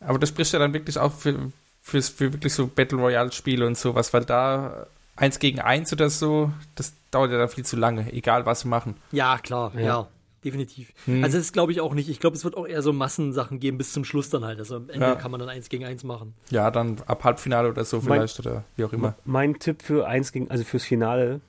aber 0.01 0.19
das 0.19 0.31
spricht 0.31 0.53
ja 0.53 0.59
dann 0.59 0.73
wirklich 0.73 0.99
auch 0.99 1.13
für, 1.13 1.53
fürs, 1.83 2.09
für 2.09 2.33
wirklich 2.33 2.55
so 2.55 2.67
Battle 2.67 2.99
Royale-Spiele 2.99 3.67
und 3.67 3.77
sowas, 3.77 4.15
weil 4.15 4.25
da 4.25 4.87
eins 5.17 5.39
gegen 5.39 5.61
eins 5.61 5.93
oder 5.93 6.09
so, 6.09 6.51
das 6.75 6.95
dauert 7.11 7.31
ja 7.31 7.39
dann 7.39 7.49
viel 7.49 7.65
zu 7.65 7.77
lange, 7.77 8.13
egal 8.13 8.47
was 8.47 8.61
sie 8.61 8.69
machen. 8.69 8.97
Ja, 9.13 9.39
klar, 9.39 9.73
ja. 9.75 9.81
Ja. 9.81 10.09
Definitiv. 10.45 10.93
Hm. 11.07 11.25
Also 11.25 11.39
das 11.39 11.53
glaube 11.53 11.73
ich 11.73 11.81
auch 11.81 11.95
nicht. 11.95 12.09
Ich 12.09 12.21
glaube, 12.21 12.37
es 12.37 12.45
wird 12.45 12.57
auch 12.57 12.67
eher 12.67 12.83
so 12.83 12.93
Massensachen 12.93 13.59
geben 13.61 13.79
bis 13.79 13.93
zum 13.93 14.05
Schluss 14.05 14.31
dann 14.31 14.45
halt. 14.45 14.59
Also 14.59 14.77
am 14.77 14.89
Ende 14.89 15.07
Ja. 15.07 15.15
kann 15.17 15.31
man 15.31 15.41
dann 15.41 15.49
eins 15.49 15.69
gegen 15.69 15.85
eins 15.85 16.05
machen. 16.05 16.35
Ja, 16.51 16.71
dann 16.71 17.01
ab 17.07 17.25
Halbfinale 17.25 17.69
oder 17.71 17.85
so 17.85 17.97
Mein- 17.99 18.05
vielleicht 18.05 18.39
oder 18.41 18.65
wie 18.77 18.85
auch 18.85 18.93
immer. 18.93 19.15
Mein 19.25 19.59
Tipp 19.59 19.83
für 19.83 20.07
eins 20.07 20.33
gegen, 20.33 20.51
also 20.51 20.63
fürs 20.65 20.85
Finale, 20.85 21.41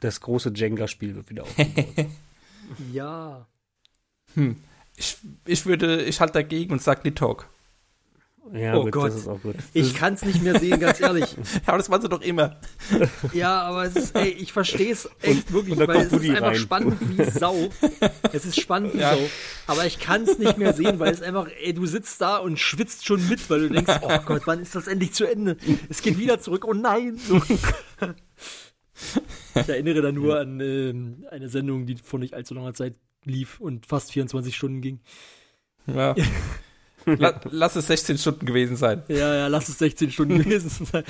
das 0.00 0.20
große 0.20 0.52
Jenga-Spiel 0.54 1.14
wird 1.14 1.30
wieder 1.30 1.42
aufgebaut. 1.44 2.06
Ja. 2.92 3.46
Hm. 4.34 4.56
Ich, 4.96 5.18
ich 5.44 5.66
würde, 5.66 6.02
ich 6.02 6.20
halte 6.20 6.34
dagegen 6.34 6.72
und 6.72 6.80
sag 6.82 7.02
Talk. 7.14 7.48
Ja, 8.52 8.76
Oh 8.76 8.82
gut, 8.84 8.92
Gott. 8.92 9.08
das 9.10 9.20
ist 9.20 9.28
auch 9.28 9.40
gut. 9.40 9.56
Ich 9.72 9.94
kann 9.94 10.14
es 10.14 10.24
nicht 10.24 10.42
mehr 10.42 10.58
sehen, 10.60 10.78
ganz 10.78 11.00
ehrlich. 11.00 11.34
Aber 11.66 11.78
das 11.78 11.88
waren 11.90 12.02
sie 12.02 12.08
doch 12.08 12.20
immer. 12.20 12.56
Ja, 13.32 13.62
aber 13.62 13.84
es 13.84 13.96
ist, 13.96 14.14
ey, 14.16 14.28
ich 14.28 14.52
verstehe 14.52 14.92
es 14.92 15.08
echt 15.22 15.52
wirklich, 15.52 15.76
und 15.78 15.88
weil 15.88 15.96
es 15.96 16.04
ist 16.06 16.12
Woody 16.12 16.30
einfach 16.30 16.48
rein. 16.48 16.54
spannend 16.56 16.98
wie 17.18 17.24
Sau. 17.38 17.70
Es 18.32 18.44
ist 18.44 18.60
spannend 18.60 18.94
wie 18.94 18.98
Ja. 18.98 19.14
Sau. 19.14 19.22
Aber 19.66 19.86
ich 19.86 19.98
kann 19.98 20.22
es 20.24 20.38
nicht 20.38 20.58
mehr 20.58 20.74
sehen, 20.74 20.98
weil 20.98 21.12
es 21.12 21.22
einfach, 21.22 21.48
ey, 21.62 21.72
du 21.72 21.86
sitzt 21.86 22.20
da 22.20 22.36
und 22.36 22.58
schwitzt 22.58 23.06
schon 23.06 23.26
mit, 23.28 23.48
weil 23.48 23.68
du 23.68 23.74
denkst, 23.74 23.94
oh 24.02 24.18
Gott, 24.26 24.42
wann 24.46 24.60
ist 24.60 24.74
das 24.74 24.86
endlich 24.86 25.12
zu 25.14 25.24
Ende? 25.24 25.56
Es 25.88 26.02
geht 26.02 26.18
wieder 26.18 26.38
zurück, 26.38 26.64
oh 26.68 26.74
nein. 26.74 27.18
Ich 29.54 29.68
erinnere 29.68 30.02
da 30.02 30.12
nur 30.12 30.38
an 30.38 30.60
ähm, 30.60 31.24
eine 31.30 31.48
Sendung, 31.48 31.86
die 31.86 31.96
vor 31.96 32.18
nicht 32.20 32.34
allzu 32.34 32.54
langer 32.54 32.74
Zeit 32.74 32.94
lief 33.24 33.58
und 33.60 33.86
fast 33.86 34.12
24 34.12 34.54
Stunden 34.54 34.80
ging. 34.80 35.00
Ja. 35.86 36.14
La 37.06 37.40
lass 37.50 37.76
es 37.76 37.86
16 37.86 38.18
Stunden 38.18 38.46
gewesen 38.46 38.76
sein. 38.76 39.02
Ja, 39.08 39.34
ja, 39.34 39.46
lass 39.48 39.68
es 39.68 39.78
16 39.78 40.10
Stunden 40.10 40.38
gewesen 40.42 40.70
sein. 40.86 41.04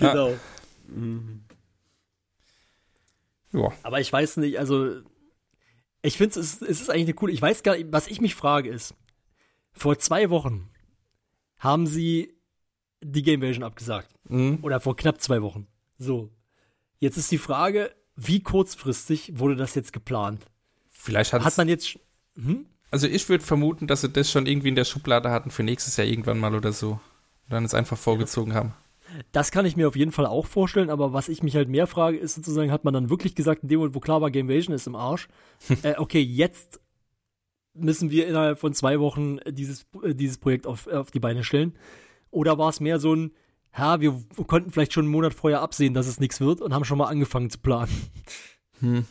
Ja. 0.00 0.12
Genau. 0.12 0.34
Ja. 3.52 3.72
Aber 3.82 4.00
ich 4.00 4.12
weiß 4.12 4.38
nicht, 4.38 4.58
also 4.58 5.00
ich 6.02 6.18
finde 6.18 6.38
es, 6.40 6.60
es 6.60 6.80
ist 6.80 6.90
eigentlich 6.90 7.04
eine 7.04 7.14
coole, 7.14 7.32
ich 7.32 7.40
weiß 7.40 7.62
gar 7.62 7.76
nicht, 7.76 7.92
was 7.92 8.08
ich 8.08 8.20
mich 8.20 8.34
frage 8.34 8.68
ist, 8.68 8.94
vor 9.72 9.98
zwei 9.98 10.30
Wochen 10.30 10.68
haben 11.58 11.86
sie 11.86 12.34
die 13.00 13.22
Game 13.22 13.40
Version 13.40 13.64
abgesagt. 13.64 14.14
Mhm. 14.28 14.58
Oder 14.62 14.80
vor 14.80 14.96
knapp 14.96 15.20
zwei 15.20 15.42
Wochen. 15.42 15.66
So. 15.98 16.30
Jetzt 16.98 17.16
ist 17.16 17.30
die 17.30 17.38
Frage, 17.38 17.94
wie 18.16 18.42
kurzfristig 18.42 19.38
wurde 19.38 19.56
das 19.56 19.74
jetzt 19.74 19.92
geplant? 19.92 20.46
Vielleicht 20.90 21.32
Hat 21.32 21.56
man 21.56 21.68
jetzt, 21.68 21.98
hm? 22.36 22.66
Also 22.94 23.08
ich 23.08 23.28
würde 23.28 23.42
vermuten, 23.42 23.88
dass 23.88 24.02
sie 24.02 24.08
das 24.08 24.30
schon 24.30 24.46
irgendwie 24.46 24.68
in 24.68 24.76
der 24.76 24.84
Schublade 24.84 25.28
hatten 25.32 25.50
für 25.50 25.64
nächstes 25.64 25.96
Jahr 25.96 26.06
irgendwann 26.06 26.38
mal 26.38 26.54
oder 26.54 26.70
so. 26.70 26.90
Und 26.92 27.00
dann 27.50 27.64
es 27.64 27.74
einfach 27.74 27.98
vorgezogen 27.98 28.54
haben. 28.54 28.72
Das 29.32 29.50
kann 29.50 29.66
ich 29.66 29.74
mir 29.76 29.88
auf 29.88 29.96
jeden 29.96 30.12
Fall 30.12 30.26
auch 30.26 30.46
vorstellen, 30.46 30.90
aber 30.90 31.12
was 31.12 31.28
ich 31.28 31.42
mich 31.42 31.56
halt 31.56 31.68
mehr 31.68 31.88
frage, 31.88 32.16
ist 32.18 32.36
sozusagen, 32.36 32.70
hat 32.70 32.84
man 32.84 32.94
dann 32.94 33.10
wirklich 33.10 33.34
gesagt, 33.34 33.64
in 33.64 33.68
dem 33.68 33.80
Moment, 33.80 33.96
wo 33.96 33.98
klar 33.98 34.20
war, 34.20 34.30
Game 34.30 34.48
Invasion 34.48 34.76
ist 34.76 34.86
im 34.86 34.94
Arsch, 34.94 35.26
äh, 35.82 35.94
okay, 35.96 36.20
jetzt 36.20 36.80
müssen 37.74 38.12
wir 38.12 38.28
innerhalb 38.28 38.60
von 38.60 38.74
zwei 38.74 39.00
Wochen 39.00 39.38
dieses, 39.44 39.88
äh, 40.04 40.14
dieses 40.14 40.38
Projekt 40.38 40.64
auf, 40.64 40.86
auf 40.86 41.10
die 41.10 41.18
Beine 41.18 41.42
stellen? 41.42 41.74
Oder 42.30 42.58
war 42.58 42.68
es 42.68 42.78
mehr 42.78 43.00
so 43.00 43.12
ein, 43.12 43.32
ja, 43.76 44.00
wir 44.00 44.22
konnten 44.46 44.70
vielleicht 44.70 44.92
schon 44.92 45.06
einen 45.06 45.12
Monat 45.12 45.34
vorher 45.34 45.62
absehen, 45.62 45.94
dass 45.94 46.06
es 46.06 46.20
nichts 46.20 46.40
wird 46.40 46.60
und 46.60 46.72
haben 46.72 46.84
schon 46.84 46.98
mal 46.98 47.08
angefangen 47.08 47.50
zu 47.50 47.58
planen? 47.58 47.90
Hm. 48.78 49.04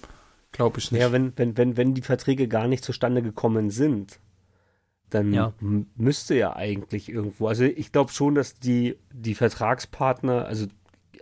Glaube 0.54 0.80
ich 0.80 0.92
nicht. 0.92 1.02
Ja, 1.02 1.12
wenn, 1.12 1.34
wenn, 1.36 1.58
wenn, 1.58 1.76
wenn 1.78 1.94
die 1.94 2.02
Verträge 2.02 2.48
gar 2.48 2.68
nicht 2.68 2.84
zustande 2.86 3.22
gekommen 3.22 3.70
sind, 3.70 4.20
dann 5.10 5.34
Ja. 5.34 5.54
müsste 5.96 6.36
ja 6.36 6.56
eigentlich 6.56 7.10
irgendwo, 7.10 7.48
also 7.48 7.64
ich 7.66 7.92
glaube 7.92 8.12
schon, 8.12 8.34
dass 8.36 8.56
die, 8.60 8.98
die 9.12 9.36
Vertragspartner, 9.36 10.46
also 10.46 10.68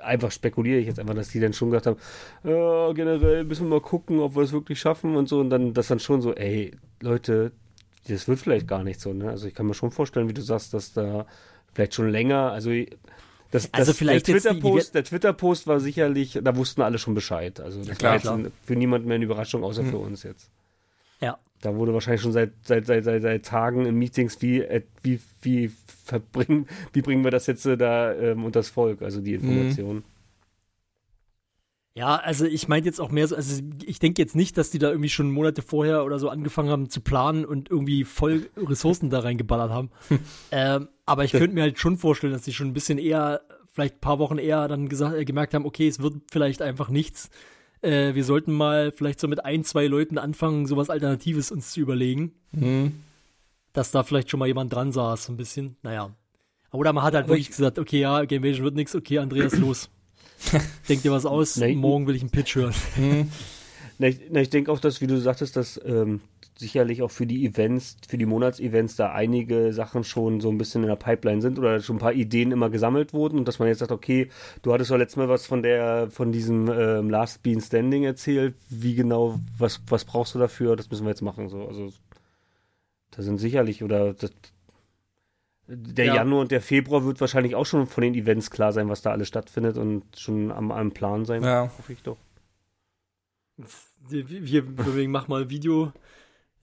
einfach 0.01 0.31
spekuliere 0.31 0.79
ich 0.79 0.87
jetzt 0.87 0.99
einfach, 0.99 1.13
dass 1.13 1.29
die 1.29 1.39
dann 1.39 1.53
schon 1.53 1.69
gesagt 1.71 1.87
haben, 1.87 1.97
ja, 2.43 2.91
generell 2.93 3.43
müssen 3.43 3.65
wir 3.65 3.79
mal 3.79 3.81
gucken, 3.81 4.19
ob 4.19 4.35
wir 4.35 4.43
es 4.43 4.51
wirklich 4.53 4.79
schaffen 4.79 5.15
und 5.15 5.27
so 5.27 5.39
und 5.39 5.49
dann 5.49 5.73
das 5.73 5.87
dann 5.87 5.99
schon 5.99 6.21
so, 6.21 6.33
ey, 6.33 6.71
Leute, 7.01 7.51
das 8.07 8.27
wird 8.27 8.39
vielleicht 8.39 8.67
gar 8.67 8.83
nicht 8.83 8.99
so, 8.99 9.13
ne? 9.13 9.29
Also 9.29 9.47
ich 9.47 9.53
kann 9.53 9.67
mir 9.67 9.73
schon 9.75 9.91
vorstellen, 9.91 10.27
wie 10.27 10.33
du 10.33 10.41
sagst, 10.41 10.73
dass 10.73 10.93
da 10.93 11.25
vielleicht 11.73 11.93
schon 11.93 12.09
länger, 12.09 12.51
also 12.51 12.71
das, 13.51 13.73
Also 13.73 13.91
das, 13.91 13.97
vielleicht 13.97 14.27
der 14.27 14.35
Twitter-Post, 14.39 14.95
der 14.95 15.03
Twitter-Post 15.03 15.67
war 15.67 15.79
sicherlich, 15.79 16.39
da 16.41 16.55
wussten 16.55 16.81
alle 16.81 16.97
schon 16.97 17.13
Bescheid. 17.13 17.59
Also 17.59 17.83
das 17.83 17.97
klar, 17.97 18.09
war 18.11 18.15
jetzt 18.15 18.23
klar. 18.23 18.37
ein- 18.37 18.51
für 18.63 18.75
niemanden 18.75 19.07
mehr 19.07 19.15
eine 19.15 19.25
Überraschung, 19.25 19.63
außer 19.63 19.83
für 19.83 19.97
uns 19.97 20.23
jetzt. 20.23 20.49
Ja. 21.19 21.37
Da 21.61 21.75
wurde 21.75 21.93
wahrscheinlich 21.93 22.21
schon 22.21 22.31
seit, 22.31 22.51
seit, 22.63 22.87
seit, 22.87 23.03
seit, 23.03 23.21
seit 23.21 23.45
Tagen 23.45 23.85
in 23.85 23.95
Meetings, 23.95 24.41
wie, 24.41 24.61
äh, 24.61 24.81
wie, 25.03 25.19
wie 25.43 25.71
verbringen, 26.05 26.67
wie 26.93 27.01
bringen 27.01 27.23
wir 27.23 27.29
das 27.31 27.45
jetzt 27.45 27.65
äh, 27.67 27.77
da 27.77 28.13
ähm, 28.15 28.43
unters 28.45 28.69
Volk, 28.69 29.01
also 29.03 29.21
die 29.21 29.35
Information. 29.35 30.03
Ja, 31.93 32.15
also 32.15 32.45
ich 32.45 32.69
meinte 32.69 32.87
jetzt 32.87 33.01
auch 33.01 33.11
mehr 33.11 33.27
so, 33.27 33.35
also 33.35 33.61
ich 33.83 33.99
denke 33.99 34.21
jetzt 34.21 34.35
nicht, 34.35 34.57
dass 34.57 34.69
die 34.69 34.79
da 34.79 34.89
irgendwie 34.89 35.09
schon 35.09 35.29
Monate 35.29 35.61
vorher 35.61 36.05
oder 36.05 36.19
so 36.19 36.29
angefangen 36.29 36.69
haben 36.69 36.89
zu 36.89 37.01
planen 37.01 37.43
und 37.43 37.69
irgendwie 37.69 38.05
voll 38.05 38.49
Ressourcen 38.55 39.09
da 39.09 39.19
reingeballert 39.19 39.71
haben. 39.71 39.91
ähm, 40.51 40.87
aber 41.05 41.25
ich 41.25 41.31
könnte 41.31 41.53
mir 41.53 41.63
halt 41.63 41.79
schon 41.79 41.97
vorstellen, 41.97 42.31
dass 42.31 42.43
die 42.43 42.53
schon 42.53 42.67
ein 42.67 42.73
bisschen 42.73 42.97
eher, 42.97 43.41
vielleicht 43.73 43.95
ein 43.95 43.99
paar 43.99 44.19
Wochen 44.19 44.37
eher 44.37 44.69
dann 44.69 44.87
gesagt, 44.87 45.17
äh, 45.17 45.25
gemerkt 45.25 45.53
haben, 45.53 45.65
okay, 45.65 45.87
es 45.87 46.01
wird 46.01 46.15
vielleicht 46.31 46.61
einfach 46.61 46.87
nichts. 46.87 47.29
Äh, 47.81 48.15
wir 48.15 48.23
sollten 48.23 48.53
mal 48.53 48.93
vielleicht 48.93 49.19
so 49.19 49.27
mit 49.27 49.43
ein, 49.43 49.65
zwei 49.65 49.87
Leuten 49.87 50.17
anfangen, 50.17 50.67
sowas 50.67 50.89
Alternatives 50.89 51.51
uns 51.51 51.71
zu 51.71 51.81
überlegen. 51.81 52.31
Mhm. 52.53 53.01
Dass 53.73 53.91
da 53.91 54.03
vielleicht 54.03 54.29
schon 54.29 54.39
mal 54.39 54.47
jemand 54.47 54.73
dran 54.73 54.93
saß, 54.93 55.25
so 55.25 55.33
ein 55.33 55.37
bisschen. 55.37 55.75
Naja. 55.81 56.11
Oder 56.71 56.93
man 56.93 57.03
hat 57.03 57.15
halt 57.15 57.25
Aber 57.25 57.33
wirklich 57.33 57.49
gesagt, 57.49 57.79
okay, 57.79 57.99
ja, 57.99 58.23
Game 58.23 58.43
Vision 58.43 58.63
wird 58.63 58.75
nichts, 58.75 58.95
okay, 58.95 59.19
Andreas, 59.19 59.57
los. 59.57 59.89
Denk 60.89 61.01
dir 61.01 61.11
was 61.11 61.25
aus, 61.25 61.57
Nein. 61.57 61.77
morgen 61.77 62.07
will 62.07 62.15
ich 62.15 62.21
einen 62.21 62.31
Pitch 62.31 62.55
hören. 62.55 62.73
Na, 63.97 64.07
ich, 64.07 64.19
na, 64.31 64.41
ich 64.41 64.49
denke 64.49 64.71
auch, 64.71 64.79
dass, 64.79 64.99
wie 64.99 65.05
du 65.05 65.19
sagtest, 65.19 65.55
dass 65.55 65.79
ähm, 65.85 66.21
sicherlich 66.57 67.01
auch 67.01 67.11
für 67.11 67.27
die 67.27 67.45
Events, 67.45 67.97
für 68.07 68.17
die 68.17 68.25
Monatsevents 68.25 68.95
da 68.95 69.11
einige 69.11 69.73
Sachen 69.73 70.03
schon 70.03 70.41
so 70.41 70.49
ein 70.49 70.57
bisschen 70.57 70.81
in 70.83 70.89
der 70.89 70.95
Pipeline 70.95 71.41
sind 71.41 71.59
oder 71.59 71.79
schon 71.81 71.97
ein 71.97 71.99
paar 71.99 72.13
Ideen 72.13 72.51
immer 72.51 72.69
gesammelt 72.69 73.13
wurden 73.13 73.37
und 73.37 73.47
dass 73.47 73.59
man 73.59 73.67
jetzt 73.67 73.79
sagt, 73.79 73.91
okay, 73.91 74.29
du 74.61 74.73
hattest 74.73 74.89
ja 74.89 74.97
letztes 74.97 75.17
Mal 75.17 75.29
was 75.29 75.45
von 75.45 75.61
der, 75.61 76.09
von 76.09 76.31
diesem 76.31 76.67
ähm, 76.69 77.09
Last 77.09 77.43
Bean 77.43 77.61
Standing 77.61 78.03
erzählt, 78.03 78.55
wie 78.69 78.95
genau, 78.95 79.39
was, 79.57 79.81
was 79.87 80.05
brauchst 80.05 80.33
du 80.35 80.39
dafür, 80.39 80.75
das 80.75 80.89
müssen 80.89 81.05
wir 81.05 81.09
jetzt 81.09 81.21
machen, 81.21 81.49
so, 81.49 81.67
also 81.67 81.91
da 83.11 83.21
sind 83.21 83.39
sicherlich 83.39 83.83
oder 83.83 84.13
das, 84.13 84.31
der 85.73 86.05
Ja. 86.05 86.15
Januar 86.15 86.41
und 86.41 86.51
der 86.51 86.61
Februar 86.61 87.05
wird 87.05 87.21
wahrscheinlich 87.21 87.55
auch 87.55 87.65
schon 87.65 87.87
von 87.87 88.01
den 88.03 88.13
Events 88.15 88.51
klar 88.51 88.73
sein, 88.73 88.89
was 88.89 89.01
da 89.01 89.11
alles 89.11 89.27
stattfindet 89.27 89.77
und 89.77 90.03
schon 90.19 90.51
am, 90.51 90.71
am 90.71 90.91
Plan 90.91 91.25
sein, 91.25 91.43
Ja. 91.43 91.71
hoffe 91.77 91.93
ich 91.93 92.03
doch. 92.03 92.17
Wir, 94.09 94.27
wir, 94.29 94.77
wir 94.77 94.95
wegen 94.95 95.11
mach 95.11 95.27
mal 95.27 95.43
ein 95.43 95.49
Video, 95.49 95.93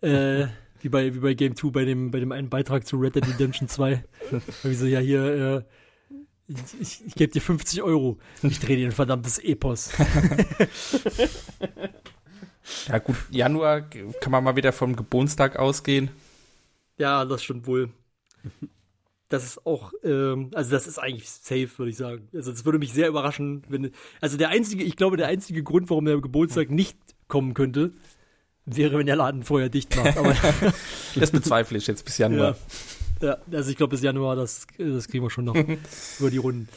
äh, 0.01 0.47
wie 0.81 0.89
bei, 0.89 1.15
wie 1.15 1.21
bei 1.21 1.35
Game 1.35 1.55
2, 1.57 1.71
bei 1.71 1.85
dem, 1.85 2.11
bei 2.11 2.21
dem 2.21 2.33
einen 2.33 2.49
Beitrag 2.51 2.87
zu 2.87 2.97
Red 2.97 3.15
Dead 3.17 3.27
Redemption 3.27 3.69
2. 3.69 4.05
Wie 4.65 4.75
so, 4.75 4.87
ja, 4.87 4.99
hier, 5.01 5.25
äh, 5.25 5.63
ich, 6.49 6.81
ich, 6.81 7.07
ich 7.07 7.15
gebe 7.15 7.33
dir 7.33 7.41
50 7.41 7.83
Euro. 7.83 8.19
Ich 8.43 8.59
drehe 8.59 8.77
dir 8.77 8.87
ein 8.87 8.93
verdammtes 8.93 9.39
Epos. 9.39 9.91
Ja 12.87 12.99
gut, 12.99 13.17
Januar 13.31 13.81
kann 14.21 14.31
man 14.31 14.45
mal 14.45 14.57
wieder 14.57 14.73
vom 14.73 14.95
Geburtstag 14.95 15.57
ausgehen. 15.57 16.11
Ja, 16.99 17.25
das 17.25 17.43
stimmt 17.43 17.67
wohl. 17.67 17.89
Das 19.29 19.45
ist 19.45 19.67
auch, 19.67 19.93
ähm, 20.05 20.51
also 20.55 20.71
das 20.71 20.87
ist 20.87 20.99
eigentlich 20.99 21.29
safe, 21.29 21.69
würde 21.77 21.91
ich 21.91 21.97
sagen. 21.97 22.29
Also 22.35 22.51
das 22.51 22.65
würde 22.65 22.79
mich 22.79 22.93
sehr 22.95 23.09
überraschen, 23.09 23.63
wenn, 23.69 23.93
also 24.21 24.39
der 24.39 24.49
einzige, 24.49 24.85
ich 24.85 24.97
glaube, 24.97 25.17
der 25.17 25.27
einzige 25.27 25.63
Grund, 25.63 25.91
warum 25.91 26.07
der 26.07 26.19
Geburtstag 26.21 26.71
nicht 26.71 26.97
kommen 27.27 27.53
könnte, 27.53 27.93
wäre, 28.65 28.99
wenn 28.99 29.07
der 29.07 29.17
Laden 29.17 29.43
vorher 29.43 29.69
dicht 29.69 29.95
macht. 29.97 30.17
Aber 30.17 30.35
Das 31.15 31.31
bezweifle 31.31 31.77
ich 31.77 31.87
jetzt 31.87 32.05
bis 32.05 32.19
ja, 32.19 32.29
Januar. 32.29 32.57
ja, 33.21 33.37
also 33.53 33.71
ich 33.71 33.77
glaube, 33.77 33.91
bis 33.91 34.03
Januar, 34.03 34.37
das, 34.37 34.67
das 34.79 35.09
kriegen 35.09 35.25
wir 35.25 35.31
schon 35.31 35.45
noch 35.45 35.57
über 36.19 36.31
die 36.31 36.39
Runden. 36.39 36.69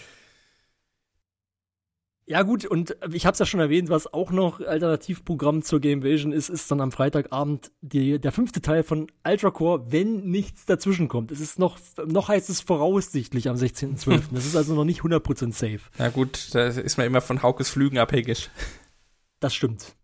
Ja 2.27 2.43
gut, 2.43 2.65
und 2.65 2.95
ich 3.11 3.25
habe 3.25 3.33
es 3.33 3.39
ja 3.39 3.45
schon 3.45 3.59
erwähnt, 3.59 3.89
was 3.89 4.13
auch 4.13 4.31
noch 4.31 4.61
Alternativprogramm 4.61 5.63
zur 5.63 5.79
Game 5.79 6.03
Vision 6.03 6.31
ist, 6.31 6.49
ist 6.49 6.69
dann 6.71 6.79
am 6.79 6.91
Freitagabend 6.91 7.71
die, 7.81 8.19
der 8.19 8.31
fünfte 8.31 8.61
Teil 8.61 8.83
von 8.83 9.07
Ultra 9.27 9.49
Core, 9.49 9.91
wenn 9.91 10.29
nichts 10.29 10.65
dazwischen 10.65 11.07
kommt. 11.07 11.31
Es 11.31 11.39
ist 11.39 11.59
noch, 11.59 11.77
noch 12.05 12.29
heißt 12.29 12.49
es 12.49 12.61
voraussichtlich 12.61 13.49
am 13.49 13.57
16.12. 13.57 14.21
Das 14.31 14.45
ist 14.45 14.55
also 14.55 14.75
noch 14.75 14.85
nicht 14.85 15.01
100% 15.01 15.51
safe. 15.51 15.79
Ja 15.97 16.09
gut, 16.09 16.53
da 16.53 16.67
ist 16.67 16.97
man 16.97 17.07
immer 17.07 17.21
von 17.21 17.43
Haukes 17.43 17.69
Flügen 17.69 17.97
abhängig. 17.97 18.49
Das 19.39 19.53
stimmt. 19.53 19.95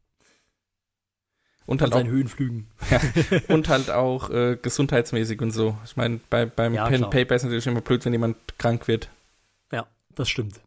Und 1.67 1.81
halt 1.81 1.93
auch, 1.93 1.97
seinen 1.97 2.09
Höhenflügen. 2.09 2.67
und 3.49 3.69
halt 3.69 3.91
auch 3.91 4.29
äh, 4.29 4.57
gesundheitsmäßig 4.59 5.41
und 5.41 5.51
so. 5.51 5.77
Ich 5.85 5.95
meine, 5.97 6.19
bei, 6.29 6.45
beim 6.45 6.73
Ja, 6.73 6.87
Pen. 6.87 7.09
Paper 7.09 7.35
ist 7.35 7.43
natürlich 7.43 7.67
immer 7.67 7.81
blöd, 7.81 8.03
wenn 8.05 8.13
jemand 8.13 8.37
krank 8.57 8.87
wird. 8.87 9.09
Ja, 9.71 9.85
das 10.15 10.29
stimmt. 10.29 10.61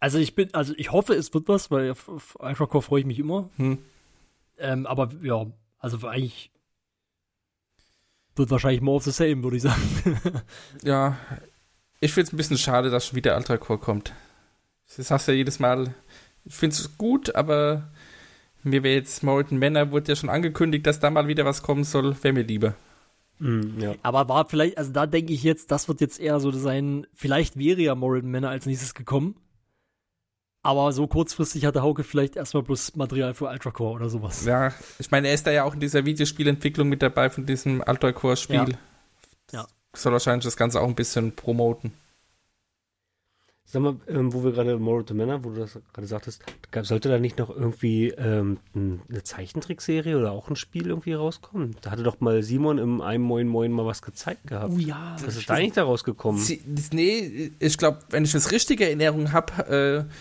Also 0.00 0.18
ich 0.18 0.34
bin, 0.34 0.52
also 0.54 0.74
ich 0.76 0.92
hoffe, 0.92 1.14
es 1.14 1.34
wird 1.34 1.48
was, 1.48 1.70
weil 1.70 1.90
auf, 1.90 2.08
auf 2.08 2.36
Ultra 2.40 2.66
Core 2.66 2.82
freue 2.82 3.00
ich 3.00 3.06
mich 3.06 3.18
immer. 3.18 3.50
Hm. 3.56 3.78
Ähm, 4.58 4.86
aber 4.86 5.10
ja, 5.22 5.46
also 5.78 6.06
eigentlich 6.06 6.50
wird 8.36 8.50
wahrscheinlich 8.50 8.80
more 8.80 8.96
of 8.96 9.04
the 9.04 9.10
same, 9.10 9.42
würde 9.42 9.56
ich 9.56 9.62
sagen. 9.62 9.82
Ja, 10.84 11.18
ich 12.00 12.12
finde 12.12 12.28
es 12.28 12.32
ein 12.32 12.36
bisschen 12.36 12.58
schade, 12.58 12.90
dass 12.90 13.06
schon 13.06 13.16
wieder 13.16 13.36
Ultra 13.36 13.56
Core 13.56 13.80
kommt. 13.80 14.12
Das 14.96 15.10
hast 15.10 15.26
du 15.26 15.32
ja 15.32 15.38
jedes 15.38 15.58
Mal. 15.58 15.94
Ich 16.44 16.54
finde 16.54 16.76
es 16.76 16.96
gut, 16.96 17.34
aber 17.34 17.90
mir 18.62 18.82
wäre 18.82 18.94
jetzt 18.94 19.22
Morton 19.22 19.58
Manor, 19.58 19.90
wurde 19.90 20.12
ja 20.12 20.16
schon 20.16 20.30
angekündigt, 20.30 20.86
dass 20.86 21.00
da 21.00 21.10
mal 21.10 21.28
wieder 21.28 21.44
was 21.44 21.62
kommen 21.62 21.84
soll, 21.84 22.16
wäre 22.22 22.34
mir 22.34 22.42
lieber. 22.42 22.74
Mm, 23.38 23.80
ja. 23.80 23.94
Aber 24.02 24.28
war 24.28 24.48
vielleicht, 24.48 24.78
also 24.78 24.92
da 24.92 25.06
denke 25.06 25.32
ich 25.32 25.42
jetzt, 25.42 25.70
das 25.70 25.88
wird 25.88 26.00
jetzt 26.00 26.18
eher 26.20 26.40
so 26.40 26.50
sein, 26.50 27.06
vielleicht 27.14 27.58
wäre 27.58 27.80
ja 27.80 27.94
Moral 27.94 28.22
Manor 28.22 28.50
als 28.50 28.66
nächstes 28.66 28.94
gekommen. 28.94 29.36
Aber 30.62 30.92
so 30.92 31.06
kurzfristig 31.06 31.64
hatte 31.64 31.82
Hauke 31.82 32.04
vielleicht 32.04 32.36
erstmal 32.36 32.62
bloß 32.62 32.96
Material 32.96 33.32
für 33.34 33.46
Ultra 33.46 33.70
Core 33.70 33.94
oder 33.94 34.08
sowas. 34.08 34.44
Ja, 34.44 34.72
ich 34.98 35.10
meine, 35.10 35.28
er 35.28 35.34
ist 35.34 35.46
da 35.46 35.50
ja 35.50 35.64
auch 35.64 35.74
in 35.74 35.80
dieser 35.80 36.04
Videospielentwicklung 36.04 36.88
mit 36.88 37.00
dabei 37.00 37.30
von 37.30 37.46
diesem 37.46 37.82
Ultra 37.86 38.12
Core 38.12 38.36
Spiel. 38.36 38.56
Ja. 38.56 38.66
Ja. 39.52 39.66
soll 39.94 40.12
wahrscheinlich 40.12 40.44
das 40.44 40.56
Ganze 40.56 40.80
auch 40.80 40.88
ein 40.88 40.94
bisschen 40.94 41.34
promoten. 41.34 41.92
Sag 43.70 43.82
mal, 43.82 43.96
ähm, 44.08 44.32
wo 44.32 44.42
wir 44.44 44.52
gerade 44.52 44.78
Moral 44.78 45.04
to 45.04 45.12
Männer, 45.12 45.44
wo 45.44 45.50
du 45.50 45.60
das 45.60 45.78
gerade 45.92 46.06
sagtest, 46.06 46.42
gab, 46.70 46.86
sollte 46.86 47.10
da 47.10 47.18
nicht 47.18 47.38
noch 47.38 47.50
irgendwie 47.50 48.08
ähm, 48.12 48.58
eine 48.74 49.22
Zeichentrickserie 49.22 50.16
oder 50.16 50.32
auch 50.32 50.48
ein 50.48 50.56
Spiel 50.56 50.86
irgendwie 50.86 51.12
rauskommen? 51.12 51.76
Da 51.82 51.90
hatte 51.90 52.02
doch 52.02 52.18
mal 52.20 52.42
Simon 52.42 52.78
im 52.78 53.02
einem 53.02 53.22
Moin 53.22 53.46
Moin 53.46 53.70
mal 53.70 53.84
was 53.84 54.00
gezeigt 54.00 54.46
gehabt. 54.46 54.72
Oh 54.74 54.78
ja. 54.78 55.16
Was 55.22 55.36
ist 55.36 55.50
da 55.50 55.54
eigentlich 55.54 55.74
da 55.74 55.84
rausgekommen? 55.84 56.40
Sie, 56.40 56.62
nee, 56.92 57.52
ich 57.58 57.76
glaube, 57.76 57.98
wenn 58.08 58.24
ich 58.24 58.32
das 58.32 58.52
richtige 58.52 58.86
Erinnerung 58.86 59.32
habe, 59.32 60.08
äh, 60.08 60.14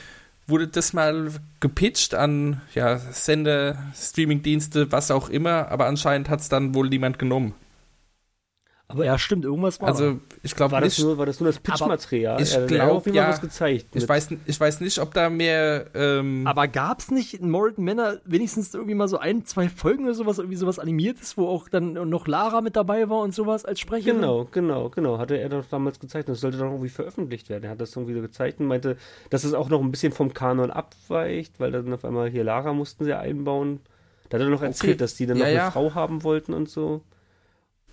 wurde 0.48 0.68
das 0.68 0.93
mal 0.93 1.30
gepitcht 1.60 2.16
an 2.16 2.62
ja, 2.74 2.98
Sender, 2.98 3.78
Streamingdienste, 3.95 4.91
was 4.91 5.12
auch 5.12 5.30
immer, 5.30 5.70
aber 5.70 5.86
anscheinend 5.88 6.30
hat 6.30 6.39
es 6.39 6.50
dann 6.50 6.74
wohl 6.74 6.89
niemand 6.89 7.20
genommen. 7.20 7.54
Aber 8.90 9.04
ja, 9.04 9.18
stimmt, 9.20 9.44
irgendwas 9.44 9.82
war. 9.82 9.90
Also 9.90 10.20
ich 10.44 10.56
glaube 10.56 10.72
war, 10.72 10.80
das 10.80 10.98
nur, 10.98 11.18
war 11.18 11.26
das 11.26 11.42
nur 11.42 11.48
das 11.50 11.60
Pitchmaterial? 11.60 12.42
ich 12.42 12.54
Ja, 12.54 12.60
da 12.60 12.62
hat 12.64 12.68
glaub, 12.70 12.90
auf 12.92 13.06
jeden 13.06 13.18
Fall 13.18 13.26
ja. 13.26 13.30
was 13.34 13.42
gezeigt. 13.42 13.88
Ich 13.94 14.02
mit- 14.04 14.10
weiß, 14.10 14.30
ich 14.46 14.60
weiß 14.62 14.80
nicht, 14.80 15.00
ob 15.00 15.14
da 15.14 15.30
mehr. 15.30 15.88
Ähm, 15.94 16.48
Aber 16.48 16.70
gab's 16.70 17.12
nicht 17.12 17.34
in 17.34 17.50
Morton 17.50 17.84
Männer 17.84 18.22
wenigstens 18.24 18.74
irgendwie 18.74 18.96
mal 18.96 19.10
so 19.10 19.18
ein, 19.18 19.44
zwei 19.44 19.68
Folgen 19.68 20.06
oder 20.06 20.14
sowas, 20.14 20.38
irgendwie 20.38 20.56
sowas 20.56 20.80
animiertes, 20.80 21.38
wo 21.38 21.48
auch 21.50 21.68
dann 21.68 21.94
noch 22.10 22.28
Lara 22.28 22.62
mit 22.62 22.78
dabei 22.78 23.10
war 23.10 23.20
und 23.20 23.36
sowas 23.36 23.66
als 23.66 23.82
Sprecherin? 23.82 24.22
Genau, 24.22 24.48
genau, 24.50 24.88
genau. 24.90 25.18
Hatte 25.18 25.36
er 25.38 25.50
doch 25.50 25.66
damals 25.70 26.00
gezeigt. 26.00 26.30
Das 26.30 26.40
sollte 26.40 26.58
doch 26.58 26.68
irgendwie 26.72 26.88
veröffentlicht 26.88 27.50
werden. 27.50 27.66
Er 27.66 27.72
hat 27.72 27.82
das 27.82 27.94
irgendwie 27.94 28.14
so 28.14 28.22
gezeigt 28.22 28.62
und 28.62 28.68
meinte, 28.68 28.96
dass 29.30 29.44
es 29.44 29.54
auch 29.54 29.68
noch 29.68 29.82
ein 29.82 29.92
bisschen 29.92 30.14
vom 30.14 30.34
Kanon 30.34 30.72
abweicht, 30.72 31.60
weil 31.60 31.74
dann 31.74 31.92
auf 31.94 32.06
einmal 32.06 32.30
hier 32.30 32.46
Lara 32.46 32.72
mussten 32.72 33.04
sie 33.04 33.14
einbauen. 33.14 33.82
Da 34.30 34.38
hat 34.38 34.46
er 34.46 34.50
noch 34.50 34.62
erzählt, 34.62 35.02
dass 35.02 35.16
die 35.16 35.26
dann 35.26 35.36
Ja, 35.36 35.44
noch 35.44 35.48
eine 35.50 35.58
ja. 35.58 35.72
Frau 35.72 35.94
haben 35.94 36.24
wollten 36.24 36.54
und 36.54 36.70
so. 36.70 37.02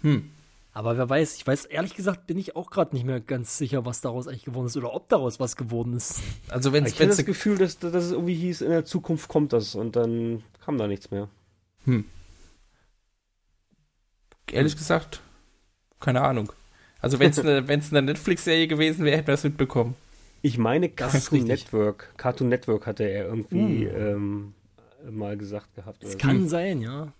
hm. 0.03 0.31
Aber 0.77 0.99
wer 0.99 1.09
weiß, 1.09 1.37
ich 1.37 1.47
weiß, 1.47 1.67
ehrlich 1.67 1.95
gesagt, 1.95 2.27
bin 2.27 2.37
ich 2.37 2.57
auch 2.57 2.69
gerade 2.69 2.97
nicht 2.97 3.07
mehr 3.07 3.21
ganz 3.21 3.57
sicher, 3.57 3.87
was 3.87 4.01
daraus 4.01 4.27
eigentlich 4.27 4.45
geworden 4.45 4.67
ist 4.67 4.77
oder 4.77 4.93
ob 4.93 5.09
daraus 5.09 5.39
was 5.39 5.55
geworden 5.55 5.95
ist. 5.95 6.21
Also 6.49 6.73
wenn 6.73 6.85
Ich 6.85 6.95
hatte 6.95 7.07
das 7.07 7.21
es 7.21 7.25
Gefühl, 7.25 7.57
dass, 7.59 7.79
dass 7.79 7.95
es 7.95 8.11
irgendwie 8.11 8.35
hieß, 8.35 8.61
in 8.63 8.71
der 8.71 8.85
Zukunft 8.85 9.29
kommt 9.29 9.53
das 9.53 9.77
und 9.77 9.95
dann 9.95 10.43
kam 10.65 10.77
da 10.77 10.89
nichts 10.89 11.13
mehr. 11.13 11.29
ehrlich 14.51 14.77
gesagt, 14.77 15.21
keine 16.01 16.23
Ahnung. 16.23 16.53
Also 17.01 17.21
wenn 17.21 17.31
es 17.31 17.39
eine, 17.39 17.65
eine 17.69 18.03
Netflix-Serie 18.03 18.67
gewesen 18.67 19.05
wäre, 19.05 19.17
hätten 19.17 19.29
wir 19.29 19.35
es 19.35 19.45
mitbekommen. 19.45 19.95
Ich 20.43 20.59
meine 20.59 20.89
Das 20.89 21.13
Cartoon. 21.13 21.45
Network. 21.45 22.13
Cartoon 22.17 22.49
Network 22.49 22.87
hatte 22.87 23.05
er 23.05 23.27
irgendwie 23.27 23.85
ähm, 23.85 24.55
mal 25.09 25.37
gesagt 25.37 25.75
gehabt. 25.77 26.03
Das 26.03 26.17
oder 26.17 26.19
kann 26.19 26.49
sein, 26.49 26.83
ja. 26.83 27.13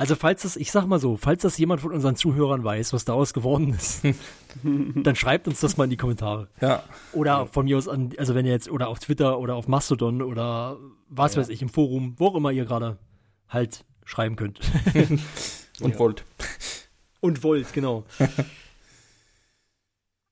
Also 0.00 0.14
falls 0.14 0.42
das, 0.42 0.54
ich 0.56 0.70
sag 0.70 0.86
mal 0.86 1.00
so, 1.00 1.16
falls 1.16 1.42
das 1.42 1.58
jemand 1.58 1.80
von 1.80 1.90
unseren 1.92 2.14
Zuhörern 2.14 2.62
weiß, 2.62 2.92
was 2.92 3.04
daraus 3.04 3.34
geworden 3.34 3.74
ist, 3.74 4.02
dann 4.62 5.16
schreibt 5.16 5.48
uns 5.48 5.58
das 5.58 5.76
mal 5.76 5.84
in 5.84 5.90
die 5.90 5.96
Kommentare. 5.96 6.46
Ja. 6.60 6.84
Oder 7.12 7.46
von 7.46 7.64
mir 7.64 7.76
aus 7.76 7.88
an, 7.88 8.12
also 8.16 8.36
wenn 8.36 8.46
ihr 8.46 8.52
jetzt, 8.52 8.70
oder 8.70 8.86
auf 8.88 9.00
Twitter 9.00 9.40
oder 9.40 9.56
auf 9.56 9.66
Mastodon 9.66 10.22
oder 10.22 10.78
was 11.08 11.34
Ja. 11.34 11.40
weiß 11.40 11.48
ich, 11.48 11.62
im 11.62 11.68
Forum, 11.68 12.14
wo 12.16 12.28
auch 12.28 12.36
immer 12.36 12.52
ihr 12.52 12.64
gerade 12.64 12.96
halt 13.48 13.84
schreiben 14.04 14.36
könnt. 14.36 14.60
Und 15.80 15.94
Ja. 15.94 15.98
wollt. 15.98 16.24
Und 17.20 17.42
wollt, 17.42 17.72
genau. 17.72 18.04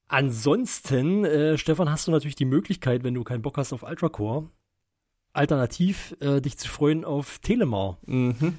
Ansonsten, 0.07 1.25
äh, 1.25 1.57
Stefan, 1.57 1.89
hast 1.89 2.07
du 2.07 2.11
natürlich 2.11 2.35
die 2.35 2.45
Möglichkeit, 2.45 3.03
wenn 3.03 3.13
du 3.13 3.25
keinen 3.25 3.41
Bock 3.41 3.57
hast 3.57 3.73
auf 3.73 3.83
Ultracore, 3.83 4.49
alternativ 5.33 6.15
äh, 6.21 6.39
dich 6.39 6.57
zu 6.57 6.69
freuen 6.69 7.03
auf 7.03 7.39
Telemar. 7.39 7.97
Mhm. 8.05 8.57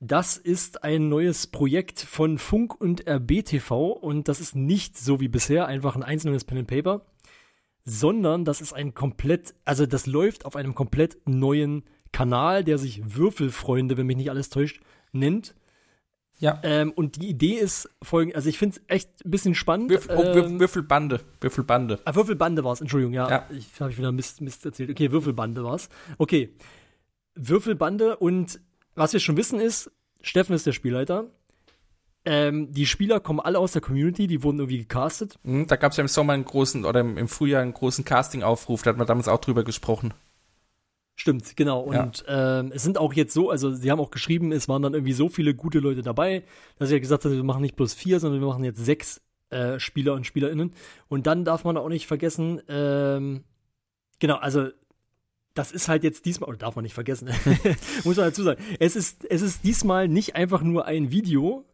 Das 0.00 0.36
ist 0.36 0.84
ein 0.84 1.08
neues 1.08 1.48
Projekt 1.48 2.00
von 2.00 2.38
Funk 2.38 2.80
und 2.80 3.08
RBTV 3.08 3.90
und 3.90 4.28
das 4.28 4.38
ist 4.40 4.54
nicht 4.54 4.96
so 4.96 5.18
wie 5.18 5.26
bisher 5.26 5.66
einfach 5.66 5.96
ein 5.96 6.04
einzelnes 6.04 6.44
Pen 6.44 6.58
and 6.58 6.68
Paper, 6.68 7.04
sondern 7.84 8.44
das 8.44 8.60
ist 8.60 8.72
ein 8.72 8.94
komplett, 8.94 9.54
also 9.64 9.86
das 9.86 10.06
läuft 10.06 10.44
auf 10.44 10.54
einem 10.54 10.76
komplett 10.76 11.18
neuen 11.26 11.82
Kanal, 12.12 12.62
der 12.62 12.78
sich 12.78 13.16
Würfelfreunde, 13.16 13.96
wenn 13.96 14.06
mich 14.06 14.16
nicht 14.16 14.30
alles 14.30 14.50
täuscht, 14.50 14.80
nennt. 15.10 15.56
Ja. 16.38 16.60
Ähm, 16.62 16.92
und 16.92 17.20
die 17.20 17.28
Idee 17.28 17.54
ist 17.54 17.90
folgende, 18.00 18.36
also 18.36 18.48
ich 18.48 18.58
finde 18.58 18.76
es 18.76 18.82
echt 18.86 19.24
ein 19.24 19.30
bisschen 19.32 19.56
spannend. 19.56 19.90
Würfel, 19.90 20.16
oh, 20.16 20.22
ähm, 20.22 20.60
Würfelbande. 20.60 21.20
Würfelbande. 21.40 21.98
Ah, 22.04 22.14
Würfelbande 22.14 22.62
war 22.62 22.72
es, 22.72 22.80
Entschuldigung, 22.80 23.14
ja. 23.14 23.28
Ja. 23.28 23.46
Ich 23.50 23.80
habe 23.80 23.90
ich 23.90 23.98
wieder 23.98 24.12
Mist, 24.12 24.40
Mist 24.42 24.64
erzählt. 24.64 24.90
Okay, 24.90 25.10
Würfelbande 25.10 25.64
war 25.64 25.74
es. 25.74 25.88
Okay. 26.18 26.54
Würfelbande 27.34 28.16
und 28.16 28.60
was 28.98 29.12
wir 29.12 29.20
schon 29.20 29.36
wissen 29.36 29.60
ist, 29.60 29.90
Steffen 30.20 30.54
ist 30.54 30.66
der 30.66 30.72
Spielleiter. 30.72 31.26
Ähm, 32.24 32.72
die 32.72 32.86
Spieler 32.86 33.20
kommen 33.20 33.40
alle 33.40 33.58
aus 33.58 33.72
der 33.72 33.80
Community, 33.80 34.26
die 34.26 34.42
wurden 34.42 34.58
irgendwie 34.58 34.78
gecastet. 34.78 35.38
Mhm, 35.44 35.66
Da 35.66 35.76
gab 35.76 35.92
es 35.92 35.96
ja 35.96 36.02
im 36.02 36.08
Sommer 36.08 36.34
einen 36.34 36.44
großen, 36.44 36.84
oder 36.84 37.00
im, 37.00 37.16
im 37.16 37.28
Frühjahr 37.28 37.62
einen 37.62 37.72
großen 37.72 38.04
Casting-Aufruf, 38.04 38.82
da 38.82 38.90
hat 38.90 38.98
man 38.98 39.06
damals 39.06 39.28
auch 39.28 39.40
drüber 39.40 39.64
gesprochen. 39.64 40.12
Stimmt, 41.14 41.56
genau. 41.56 41.92
Ja. 41.92 42.04
Und 42.04 42.24
ähm, 42.28 42.70
es 42.72 42.82
sind 42.84 42.98
auch 42.98 43.12
jetzt 43.12 43.34
so, 43.34 43.50
also 43.50 43.72
sie 43.72 43.90
haben 43.90 43.98
auch 43.98 44.10
geschrieben, 44.10 44.52
es 44.52 44.68
waren 44.68 44.82
dann 44.82 44.94
irgendwie 44.94 45.14
so 45.14 45.28
viele 45.28 45.54
gute 45.54 45.80
Leute 45.80 46.02
dabei, 46.02 46.44
dass 46.78 46.90
sie 46.90 46.94
ja 46.94 47.00
gesagt 47.00 47.24
haben, 47.24 47.32
wir 47.32 47.42
machen 47.42 47.62
nicht 47.62 47.76
bloß 47.76 47.94
vier, 47.94 48.20
sondern 48.20 48.40
wir 48.40 48.46
machen 48.46 48.62
jetzt 48.62 48.84
sechs 48.84 49.20
äh, 49.50 49.80
Spieler 49.80 50.14
und 50.14 50.26
SpielerInnen. 50.26 50.72
Und 51.08 51.26
dann 51.26 51.44
darf 51.44 51.64
man 51.64 51.76
auch 51.76 51.88
nicht 51.88 52.06
vergessen, 52.06 52.60
ähm, 52.68 53.42
genau, 54.20 54.36
also 54.36 54.68
das 55.58 55.72
ist 55.72 55.88
halt 55.88 56.04
jetzt 56.04 56.24
diesmal, 56.24 56.48
oder 56.48 56.58
darf 56.58 56.76
man 56.76 56.84
nicht 56.84 56.94
vergessen, 56.94 57.28
muss 58.04 58.16
man 58.16 58.26
dazu 58.26 58.42
sagen, 58.44 58.62
es 58.78 58.94
ist, 58.96 59.24
es 59.28 59.42
ist 59.42 59.64
diesmal 59.64 60.06
nicht 60.08 60.36
einfach 60.36 60.62
nur 60.62 60.84
ein 60.86 61.10
Video, 61.10 61.64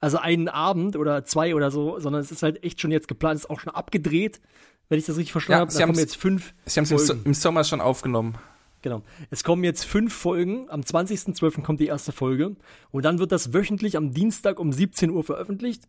also 0.00 0.18
einen 0.18 0.48
Abend 0.48 0.96
oder 0.96 1.24
zwei 1.24 1.54
oder 1.54 1.70
so, 1.70 1.98
sondern 2.00 2.22
es 2.22 2.30
ist 2.32 2.42
halt 2.42 2.64
echt 2.64 2.80
schon 2.80 2.90
jetzt 2.90 3.08
geplant, 3.08 3.36
es 3.36 3.44
ist 3.44 3.50
auch 3.50 3.60
schon 3.60 3.74
abgedreht, 3.74 4.40
wenn 4.88 4.98
ich 4.98 5.06
das 5.06 5.16
richtig 5.16 5.32
verstanden 5.32 5.58
Ja, 5.58 5.60
habe. 5.60 5.72
sie 5.72 5.82
haben's- 5.82 5.98
jetzt 6.00 6.16
fünf 6.16 6.54
Sie 6.66 6.78
haben 6.80 6.84
es 6.84 7.10
im 7.10 7.34
Sommer 7.34 7.64
schon 7.64 7.80
aufgenommen. 7.80 8.36
Genau. 8.82 9.02
Es 9.30 9.44
kommen 9.44 9.64
jetzt 9.64 9.84
fünf 9.84 10.12
Folgen. 10.12 10.68
Am 10.68 10.82
20.12. 10.82 11.62
kommt 11.62 11.80
die 11.80 11.86
erste 11.86 12.12
Folge. 12.12 12.54
Und 12.90 13.04
dann 13.06 13.18
wird 13.18 13.32
das 13.32 13.54
wöchentlich 13.54 13.96
am 13.96 14.12
Dienstag 14.12 14.60
um 14.60 14.72
17 14.72 15.08
Uhr 15.08 15.24
veröffentlicht. 15.24 15.84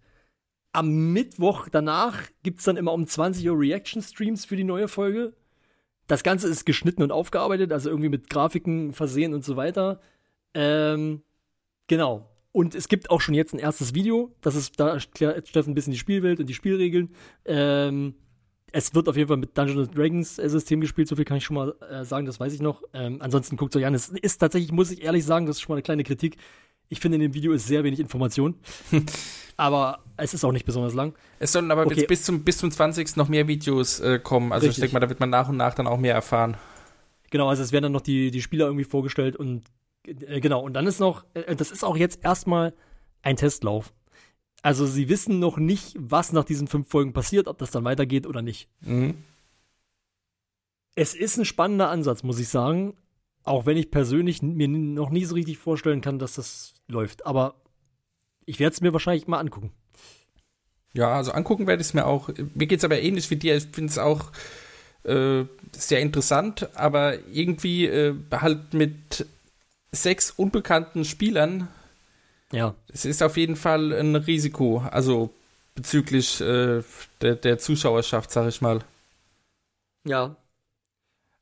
Am 0.72 1.12
Mittwoch 1.12 1.68
danach 1.70 2.18
gibt 2.43 2.60
es 2.60 2.66
dann 2.66 2.78
immer 2.78 2.93
um 2.93 3.06
20 3.06 3.49
Uhr 3.49 3.60
Reaction-Streams 3.60 4.45
für 4.45 4.56
die 4.56 4.64
neue 4.64 4.88
Folge. 4.88 5.34
Das 6.08 6.24
Ganze 6.24 6.47
ist 6.47 6.66
geschnitten 6.66 7.03
und 7.03 7.12
aufgearbeitet, 7.12 7.72
also 7.72 7.89
irgendwie 7.89 8.10
mit 8.10 8.30
Grafiken 8.30 8.93
versehen 8.93 9.34
und 9.34 9.43
so 9.43 9.56
weiter. 9.56 9.99
Ähm, 10.53 11.24
genau. 11.88 12.30
Und 12.51 12.74
es 12.76 12.88
gibt 12.88 13.10
auch 13.10 13.22
schon 13.22 13.36
jetzt 13.36 13.53
ein 13.53 13.60
erstes 13.60 13.93
Video. 13.93 14.34
Das 14.41 14.56
ist, 14.56 14.80
da 14.80 14.95
erklärt 14.95 15.68
ein 15.68 15.74
bisschen 15.74 15.91
die 15.91 15.99
Spielwelt 15.99 16.39
und 16.39 16.47
die 16.47 16.53
Spielregeln. 16.53 17.14
Ähm, 17.43 18.16
es 18.72 18.93
wird 18.93 19.08
auf 19.08 19.16
jeden 19.16 19.30
Fall 19.30 19.38
mit 19.38 19.58
Dungeons 19.58 19.89
Dragons 19.91 20.38
äh, 20.38 20.49
System 20.49 20.82
gespielt, 20.82 21.08
so 21.08 21.16
viel 21.16 21.24
kann 21.24 21.38
ich 21.38 21.45
schon 21.45 21.56
mal 21.56 21.76
äh, 21.89 22.03
sagen, 22.03 22.26
das 22.26 22.41
weiß 22.41 22.53
ich 22.53 22.62
noch. 22.62 22.84
Ähm, 22.93 23.22
ansonsten 23.22 23.56
guckt 23.56 23.74
es 23.74 23.80
euch 23.80 23.86
an. 23.86 23.93
Es 23.93 24.10
ist 24.10 24.38
tatsächlich, 24.38 24.74
muss 24.74 24.91
ich 24.91 25.01
ehrlich 25.01 25.24
sagen, 25.24 25.45
das 25.45 25.56
ist 25.56 25.62
schon 25.62 25.72
mal 25.74 25.78
eine 25.78 25.84
kleine 25.84 26.03
Kritik. 26.03 26.36
Ich 26.90 27.00
finde, 27.00 27.16
in 27.16 27.22
dem 27.22 27.34
Video 27.34 27.52
ist 27.54 27.68
sehr 27.68 27.84
wenig 27.84 28.00
Information. 28.00 28.56
aber 29.58 30.00
es 30.18 30.34
ist 30.34 30.44
auch 30.44 30.52
nicht 30.52 30.66
besonders 30.66 30.94
lang. 30.94 31.14
Es 31.40 31.52
sollen 31.52 31.72
aber 31.72 31.86
Okay. 31.86 32.06
bis 32.08 32.24
zum, 32.24 32.44
bis 32.44 32.58
zum 32.58 32.72
20. 32.72 33.16
noch 33.16 33.30
mehr 33.30 33.48
Videos 33.48 34.00
äh, 34.00 34.20
kommen. 34.20 34.52
Also 34.52 34.68
Richtig. 34.68 34.78
ich 34.78 34.82
denke 34.82 34.94
mal, 34.96 35.00
da 35.00 35.10
wird 35.10 35.20
man 35.20 35.30
nach 35.30 35.50
und 35.50 35.58
nach 35.58 35.74
dann 35.74 35.88
auch 35.88 35.98
mehr 35.98 36.14
erfahren. 36.14 36.58
Genau, 37.32 37.50
also 37.50 37.64
es 37.64 37.72
werden 37.72 37.84
dann 37.84 37.92
noch 37.92 38.02
die, 38.02 38.32
die 38.32 38.42
Spieler 38.42 38.66
irgendwie 38.66 38.86
vorgestellt 38.86 39.36
und 39.36 39.64
äh, 40.06 40.40
genau, 40.40 40.62
und 40.62 40.74
dann 40.74 40.88
ist 40.88 41.00
noch, 41.00 41.26
äh, 41.34 41.56
das 41.56 41.72
ist 41.72 41.84
auch 41.84 41.98
jetzt 41.98 42.24
erstmal 42.24 42.74
ein 43.22 43.36
Testlauf. 43.36 43.94
Also 44.62 44.86
sie 44.86 45.10
wissen 45.10 45.40
noch 45.40 45.58
nicht, 45.58 45.96
was 46.00 46.32
nach 46.34 46.44
diesen 46.44 46.68
fünf 46.68 46.90
Folgen 46.90 47.14
passiert, 47.14 47.48
ob 47.48 47.58
das 47.58 47.72
dann 47.72 47.84
weitergeht 47.84 48.26
oder 48.26 48.42
nicht. 48.42 48.68
Mhm. 48.82 49.16
Es 50.96 51.14
ist 51.14 51.38
ein 51.38 51.46
spannender 51.46 51.90
Ansatz, 51.90 52.24
muss 52.24 52.40
ich 52.40 52.48
sagen. 52.48 52.96
Auch 53.46 53.66
wenn 53.66 53.78
ich 53.78 53.91
persönlich 53.91 54.41
mir 54.41 54.68
noch 54.68 55.10
nie 55.12 55.24
so 55.26 55.36
richtig 55.36 55.58
vorstellen 55.60 56.02
kann, 56.02 56.20
dass 56.20 56.34
das 56.36 56.74
läuft. 56.88 57.26
Aber 57.26 57.54
ich 58.46 58.60
werde 58.60 58.74
es 58.74 58.82
mir 58.82 58.91
wahrscheinlich 58.91 59.28
mal 59.28 59.39
angucken. 59.39 59.72
Ja, 60.93 61.16
also 61.16 61.32
angucken 61.32 61.68
werde 61.68 61.82
ich 61.82 61.88
es 61.89 61.93
mir 61.93 62.06
auch. 62.06 62.30
Mir 62.54 62.68
geht 62.68 62.80
es 62.80 62.86
aber 62.86 63.00
ähnlich 63.00 63.30
wie 63.30 63.36
dir. 63.36 63.56
Ich 63.56 63.66
finde 63.72 63.91
es 63.91 63.98
auch 63.98 64.32
äh, 65.04 65.43
sehr 65.74 66.00
interessant, 66.00 66.70
aber 66.76 67.20
irgendwie 67.28 67.86
äh, 67.86 68.16
halt 68.32 68.74
mit 68.74 69.26
sechs 69.91 70.32
unbekannten 70.32 71.06
Spielern, 71.06 71.68
Ja. 72.52 72.76
es 72.88 73.06
ist 73.06 73.22
auf 73.22 73.38
jeden 73.38 73.56
Fall 73.56 73.93
ein 73.93 74.16
Risiko. 74.16 74.80
Also 74.80 75.32
bezüglich 75.76 76.41
äh, 76.41 76.82
der, 77.22 77.36
der 77.36 77.60
Zuschauerschaft, 77.60 78.32
sag 78.32 78.48
ich 78.48 78.62
mal. 78.62 78.80
Ja. 80.08 80.36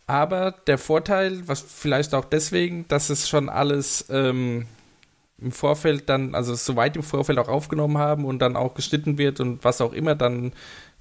Aber 0.05 0.53
der 0.67 0.77
Vorteil, 0.77 1.47
was 1.47 1.61
vielleicht 1.61 2.13
auch 2.13 2.25
deswegen, 2.25 2.85
dass 2.87 3.09
es 3.09 3.29
schon 3.29 3.47
alles 3.49 4.05
ähm, 4.09 4.65
im 5.39 5.51
Vorfeld 5.51 6.09
dann, 6.09 6.35
also 6.35 6.55
so 6.55 6.75
weit 6.75 6.95
im 6.95 7.03
Vorfeld 7.03 7.39
auch 7.39 7.47
aufgenommen 7.47 7.97
haben 7.97 8.25
und 8.25 8.39
dann 8.39 8.55
auch 8.55 8.73
geschnitten 8.73 9.17
wird 9.17 9.39
und 9.39 9.63
was 9.63 9.81
auch 9.81 9.93
immer 9.93 10.15
dann 10.15 10.51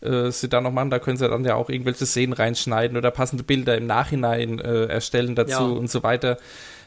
äh, 0.00 0.30
sie 0.30 0.48
da 0.48 0.60
noch 0.60 0.72
machen, 0.72 0.90
da 0.90 0.98
können 0.98 1.16
sie 1.16 1.28
dann 1.28 1.44
ja 1.44 1.54
auch 1.54 1.68
irgendwelche 1.68 2.06
Szenen 2.06 2.32
reinschneiden 2.32 2.96
oder 2.96 3.10
passende 3.10 3.44
Bilder 3.44 3.76
im 3.76 3.86
Nachhinein 3.86 4.58
äh, 4.60 4.86
erstellen 4.86 5.34
dazu 5.34 5.50
Ja. 5.52 5.58
und 5.60 5.90
so 5.90 6.02
weiter. 6.02 6.38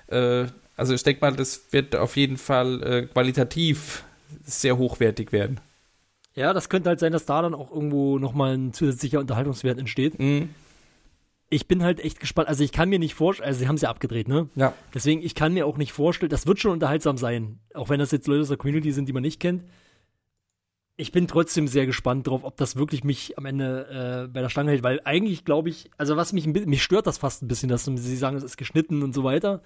Äh, 0.07 0.45
also 0.78 0.93
ich 0.93 1.03
denke 1.03 1.22
mal, 1.22 1.34
das 1.34 1.68
wird 1.72 1.95
auf 1.95 2.18
jeden 2.18 2.38
Fall 2.38 2.84
äh, 2.84 3.01
qualitativ 3.07 4.03
sehr 4.43 4.78
hochwertig 4.78 5.32
werden. 5.32 5.59
Ja, 6.34 6.51
das 6.51 6.68
könnte 6.68 6.89
halt 6.89 6.99
sein, 6.99 7.13
dass 7.13 7.26
da 7.26 7.41
dann 7.41 7.53
auch 7.53 7.72
irgendwo 7.72 8.20
nochmal 8.20 8.55
ein 8.57 8.74
zusätzlicher 8.74 9.20
Unterhaltungswert 9.20 9.80
entsteht. 9.80 10.20
Mhm. 10.20 10.49
Ich 11.49 11.67
bin 11.67 11.83
halt 11.83 11.99
echt 11.99 12.19
gespannt. 12.19 12.47
Also 12.47 12.63
ich 12.63 12.71
kann 12.71 12.89
mir 12.89 12.99
nicht 12.99 13.13
vorstellen, 13.13 13.47
also 13.47 13.59
sie 13.59 13.67
haben 13.67 13.75
es 13.75 13.81
ja 13.81 13.89
abgedreht, 13.89 14.27
ne? 14.27 14.49
Ja. 14.55 14.73
Deswegen, 14.93 15.21
ich 15.21 15.35
kann 15.35 15.53
mir 15.53 15.67
auch 15.67 15.77
nicht 15.77 15.93
vorstellen, 15.93 16.29
das 16.29 16.47
wird 16.47 16.59
schon 16.59 16.71
unterhaltsam 16.71 17.17
sein. 17.17 17.59
Auch 17.73 17.89
wenn 17.89 17.99
das 17.99 18.11
jetzt 18.11 18.27
Leute 18.27 18.41
aus 18.41 18.47
der 18.47 18.57
Community 18.57 18.91
sind, 18.91 19.07
die 19.07 19.13
man 19.13 19.21
nicht 19.21 19.39
kennt. 19.39 19.63
Ich 20.97 21.11
bin 21.11 21.27
trotzdem 21.27 21.67
sehr 21.67 21.85
gespannt 21.85 22.25
drauf, 22.27 22.43
ob 22.43 22.55
das 22.57 22.77
wirklich 22.77 23.03
mich 23.03 23.37
am 23.37 23.45
Ende 23.45 24.25
äh, 24.25 24.27
bei 24.31 24.41
der 24.41 24.49
Stange 24.49 24.71
hält, 24.71 24.81
weil 24.81 25.01
eigentlich 25.03 25.43
glaube 25.43 25.69
ich, 25.69 25.91
also 25.97 26.15
was 26.15 26.31
mich 26.33 26.45
ein 26.45 26.53
bisschen, 26.53 26.69
mich 26.69 26.83
stört 26.83 27.05
das 27.05 27.17
fast 27.17 27.43
ein 27.43 27.47
bisschen, 27.47 27.69
dass 27.69 27.83
sie 27.83 28.17
sagen, 28.17 28.37
es 28.37 28.43
ist 28.43 28.57
geschnitten 28.57 29.03
und 29.03 29.13
so 29.13 29.23
weiter. 29.23 29.61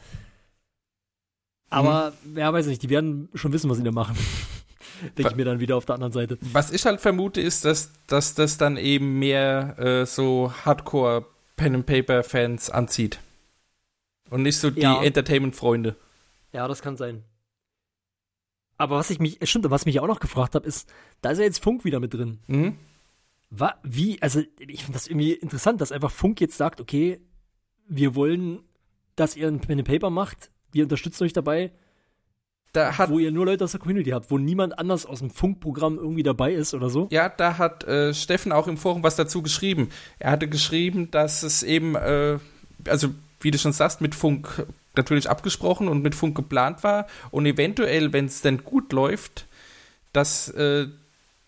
Aber, 1.69 2.13
wer 2.23 2.51
weiß 2.51 2.65
nicht, 2.65 2.81
die 2.81 2.89
werden 2.89 3.29
schon 3.35 3.53
wissen, 3.53 3.69
was 3.69 3.77
sie 3.77 3.83
da 3.83 3.91
machen. 3.91 4.17
Denke 5.17 5.31
ich 5.31 5.37
mir 5.37 5.45
dann 5.45 5.59
wieder 5.59 5.77
auf 5.77 5.85
der 5.85 5.95
anderen 5.95 6.13
Seite. 6.13 6.37
Was 6.51 6.71
ich 6.71 6.83
halt 6.85 6.99
vermute, 6.99 7.39
ist, 7.41 7.63
dass, 7.63 7.91
dass 8.07 8.33
das 8.33 8.57
dann 8.57 8.75
eben 8.75 9.19
mehr 9.19 9.77
äh, 9.77 10.05
so 10.05 10.51
Hardcore 10.65 11.25
Pen 11.59 11.75
and 11.75 11.85
Paper 11.85 12.23
Fans 12.23 12.69
anzieht. 12.69 13.19
Und 14.29 14.43
nicht 14.43 14.57
so 14.57 14.69
die 14.71 14.81
Ja. 14.81 15.03
Entertainment-Freunde. 15.03 15.95
Ja, 16.53 16.67
das 16.67 16.81
kann 16.81 16.95
sein. 16.95 17.23
Aber 18.77 18.95
was 18.95 19.09
ich 19.09 19.19
mich, 19.19 19.37
stimmt, 19.43 19.69
was 19.69 19.85
mich 19.85 19.99
auch 19.99 20.07
noch 20.07 20.21
gefragt 20.21 20.55
habe, 20.55 20.65
ist, 20.65 20.89
da 21.21 21.31
ist 21.31 21.39
ja 21.39 21.43
jetzt 21.43 21.61
Funk 21.61 21.83
wieder 21.83 21.99
mit 21.99 22.13
drin. 22.13 22.39
Mhm. 22.47 22.77
Wa, 23.49 23.75
wie, 23.83 24.21
also 24.21 24.41
ich 24.59 24.83
finde 24.85 24.93
das 24.93 25.07
irgendwie 25.07 25.33
interessant, 25.33 25.81
dass 25.81 25.91
einfach 25.91 26.11
Funk 26.11 26.39
jetzt 26.39 26.55
sagt, 26.55 26.79
okay, 26.79 27.19
wir 27.89 28.15
wollen, 28.15 28.61
dass 29.17 29.35
ihr 29.35 29.47
ein 29.49 29.59
Pen 29.59 29.79
and 29.79 29.87
Paper 29.87 30.09
macht, 30.09 30.51
wir 30.71 30.83
unterstützen 30.83 31.23
euch 31.25 31.33
dabei, 31.33 31.73
Da 32.73 32.97
hat 32.97 33.09
wo 33.09 33.17
ihr 33.17 33.31
nur 33.31 33.45
Leute 33.45 33.63
aus 33.63 33.71
der 33.71 33.79
Community 33.79 34.11
habt, 34.11 34.29
wo 34.29 34.37
niemand 34.37 34.77
anders 34.77 35.05
aus 35.05 35.19
dem 35.19 35.31
Funkprogramm 35.31 35.97
irgendwie 35.97 36.23
dabei 36.23 36.53
ist 36.53 36.73
oder 36.73 36.89
so. 36.89 37.07
Ja, 37.11 37.27
da 37.29 37.57
hat 37.57 37.83
äh, 37.85 38.13
Steffen 38.13 38.51
auch 38.51 38.67
im 38.67 38.77
Forum 38.77 39.01
was 39.01 39.15
dazu 39.15 39.41
geschrieben. 39.41 39.89
Er 40.19 40.31
hatte 40.31 40.47
geschrieben, 40.47 41.09
dass 41.09 41.41
es 41.41 41.63
eben, 41.63 41.95
äh, 41.95 42.37
also 42.87 43.09
wie 43.41 43.51
du 43.51 43.57
schon 43.57 43.73
sagst, 43.73 44.01
mit 44.01 44.13
Funk 44.13 44.67
natürlich 44.95 45.29
abgesprochen 45.29 45.87
und 45.87 46.03
mit 46.03 46.13
Funk 46.13 46.35
geplant 46.35 46.83
war 46.83 47.07
und 47.31 47.45
eventuell, 47.45 48.13
wenn 48.13 48.25
es 48.25 48.41
denn 48.41 48.63
gut 48.63 48.93
läuft, 48.93 49.47
dass 50.13 50.49
äh, 50.49 50.87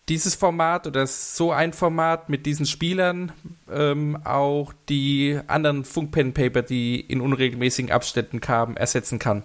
dieses 0.10 0.36
Format 0.36 0.88
oder 0.88 1.06
so 1.06 1.52
ein 1.52 1.74
Format 1.74 2.30
mit 2.30 2.46
diesen 2.46 2.66
Spielern 2.66 3.32
ähm, 3.72 4.18
auch 4.24 4.74
die 4.90 5.40
anderen 5.48 5.86
Funk-Pen-Paper, 5.86 6.64
die 6.64 7.00
in 7.00 7.22
unregelmäßigen 7.22 7.92
Abständen 7.92 8.42
kamen, 8.42 8.76
ersetzen 8.76 9.20
kann. 9.20 9.44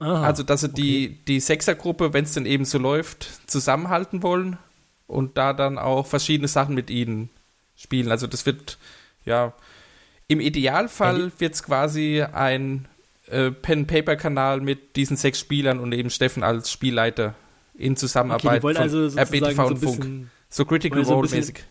Aha, 0.00 0.22
Also, 0.24 0.42
dass 0.42 0.60
sie 0.60 0.68
die, 0.68 1.18
die 1.26 1.40
Sechsergruppe, 1.40 2.12
wenn 2.12 2.24
es 2.24 2.32
denn 2.34 2.46
eben 2.46 2.64
so 2.64 2.78
läuft, 2.78 3.28
zusammenhalten 3.50 4.22
wollen 4.22 4.58
und 5.06 5.36
da 5.38 5.52
dann 5.52 5.78
auch 5.78 6.06
verschiedene 6.06 6.48
Sachen 6.48 6.74
mit 6.74 6.88
ihnen 6.90 7.30
spielen. 7.76 8.10
Also, 8.10 8.26
das 8.26 8.46
wird, 8.46 8.78
ja, 9.24 9.52
im 10.28 10.40
Idealfall 10.40 11.32
wird 11.38 11.54
es 11.54 11.62
quasi 11.62 12.22
ein 12.22 12.86
äh, 13.28 13.50
Pen-Paper-Kanal 13.50 14.60
mit 14.60 14.94
diesen 14.96 15.16
sechs 15.16 15.40
Spielern 15.40 15.78
und 15.80 15.92
eben 15.92 16.10
Steffen 16.10 16.42
als 16.42 16.70
Spielleiter 16.70 17.34
in 17.74 17.92
okay, 17.92 18.00
Zusammenarbeit 18.00 18.58
die 18.58 18.62
wollen 18.62 18.76
von 18.76 18.82
also 18.82 19.06
RBTV 19.20 19.54
so 19.56 19.62
ein 19.62 19.66
und 19.72 19.78
Funk. 19.78 19.80
bisschen, 20.00 20.30
So 20.48 20.64
Critical 20.64 21.04
so 21.04 21.10
ein 21.12 21.14
Role 21.16 21.22
bisschen- 21.28 21.38
mäßig. 21.40 21.64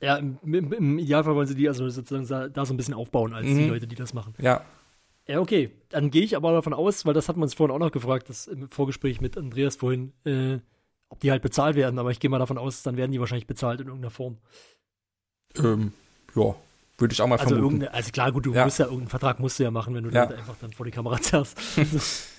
ja, 0.00 0.16
im, 0.16 0.38
im, 0.44 0.98
Idealfall 0.98 1.34
wollen 1.34 1.46
sie 1.46 1.54
die 1.54 1.68
also 1.68 1.88
sozusagen 1.88 2.52
da 2.52 2.64
so 2.66 2.74
ein 2.74 2.76
bisschen 2.76 2.94
aufbauen 2.94 3.34
als 3.34 3.46
die 3.46 3.52
Mhm. 3.54 3.68
Leute, 3.70 3.86
die 3.86 3.94
das 3.96 4.12
machen. 4.14 4.34
Ja. 4.38 4.62
Ja, 5.26 5.40
okay. 5.40 5.70
Dann 5.88 6.10
gehe 6.10 6.22
ich 6.22 6.36
aber 6.36 6.52
davon 6.52 6.74
aus, 6.74 7.06
weil 7.06 7.14
das 7.14 7.28
hat 7.28 7.36
man 7.36 7.44
uns 7.44 7.54
vorhin 7.54 7.74
auch 7.74 7.78
noch 7.78 7.92
gefragt, 7.92 8.28
das 8.28 8.46
im 8.46 8.68
Vorgespräch 8.68 9.20
mit 9.20 9.36
Andreas 9.38 9.76
vorhin, 9.76 10.12
äh, 10.24 10.58
ob 11.08 11.20
die 11.20 11.30
halt 11.30 11.42
bezahlt 11.42 11.76
werden. 11.76 11.98
Aber 11.98 12.10
ich 12.10 12.20
gehe 12.20 12.28
mal 12.30 12.38
davon 12.38 12.58
aus, 12.58 12.82
dann 12.82 12.96
werden 12.96 13.12
die 13.12 13.20
wahrscheinlich 13.20 13.46
bezahlt 13.46 13.80
in 13.80 13.86
irgendeiner 13.86 14.10
Form. 14.10 14.38
Ähm, 15.56 15.92
ja, 16.34 16.54
würde 16.98 17.12
ich 17.12 17.22
auch 17.22 17.26
mal 17.26 17.38
Also, 17.38 17.54
vermuten. 17.54 17.86
also 17.88 18.10
klar, 18.10 18.32
gut, 18.32 18.44
du 18.46 18.52
Ja. 18.52 18.64
musst 18.64 18.78
ja 18.78 18.84
irgendeinen 18.86 19.08
Vertrag 19.08 19.40
musst 19.40 19.58
du 19.58 19.62
ja 19.62 19.70
machen, 19.70 19.94
wenn 19.94 20.04
du 20.04 20.10
Ja. 20.10 20.28
Einfach 20.28 20.56
dann 20.60 20.72
vor 20.72 20.84
die 20.84 20.92
Kamera 20.92 21.18
zerrst. 21.20 21.58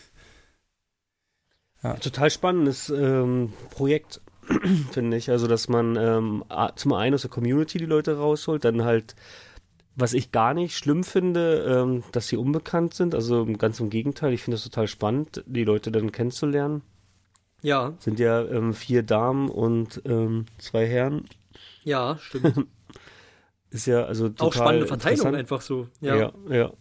Total 2.01 2.31
spannendes 2.31 2.89
ähm, 2.89 3.53
Projekt, 3.69 4.19
finde 4.91 5.17
ich. 5.17 5.29
Also, 5.29 5.45
dass 5.47 5.67
man 5.69 5.95
ähm, 5.95 6.43
zum 6.75 6.93
einen 6.93 7.13
aus 7.13 7.21
der 7.21 7.29
Community 7.29 7.77
die 7.77 7.85
Leute 7.85 8.17
rausholt, 8.17 8.65
dann 8.65 8.83
halt, 8.83 9.15
was 9.95 10.13
ich 10.13 10.31
gar 10.31 10.53
nicht 10.53 10.77
schlimm 10.77 11.03
finde, 11.03 11.63
ähm, 11.67 12.03
dass 12.11 12.27
sie 12.27 12.37
unbekannt 12.37 12.93
sind. 12.93 13.15
Also 13.15 13.45
ganz 13.57 13.79
im 13.79 13.89
Gegenteil, 13.89 14.33
ich 14.33 14.43
finde 14.43 14.55
es 14.55 14.63
total 14.63 14.87
spannend, 14.87 15.43
die 15.45 15.63
Leute 15.63 15.91
dann 15.91 16.11
kennenzulernen. 16.11 16.81
ja, 17.61 17.93
Sind 17.99 18.19
ja 18.19 18.43
ähm, 18.43 18.73
vier 18.73 19.03
Damen 19.03 19.49
und 19.49 20.01
ähm, 20.05 20.45
zwei 20.57 20.85
Herren. 20.87 21.25
ja, 21.83 22.17
stimmt. 22.19 22.67
Ist 23.71 23.87
ja 23.87 24.05
also 24.05 24.29
total 24.29 24.47
auch 24.47 24.53
spannende 24.53 24.87
Verteilung 24.87 25.35
einfach 25.35 25.59
so. 25.59 25.89
Ja. 25.99 26.15
Ja, 26.15 26.31
ja. 26.49 26.71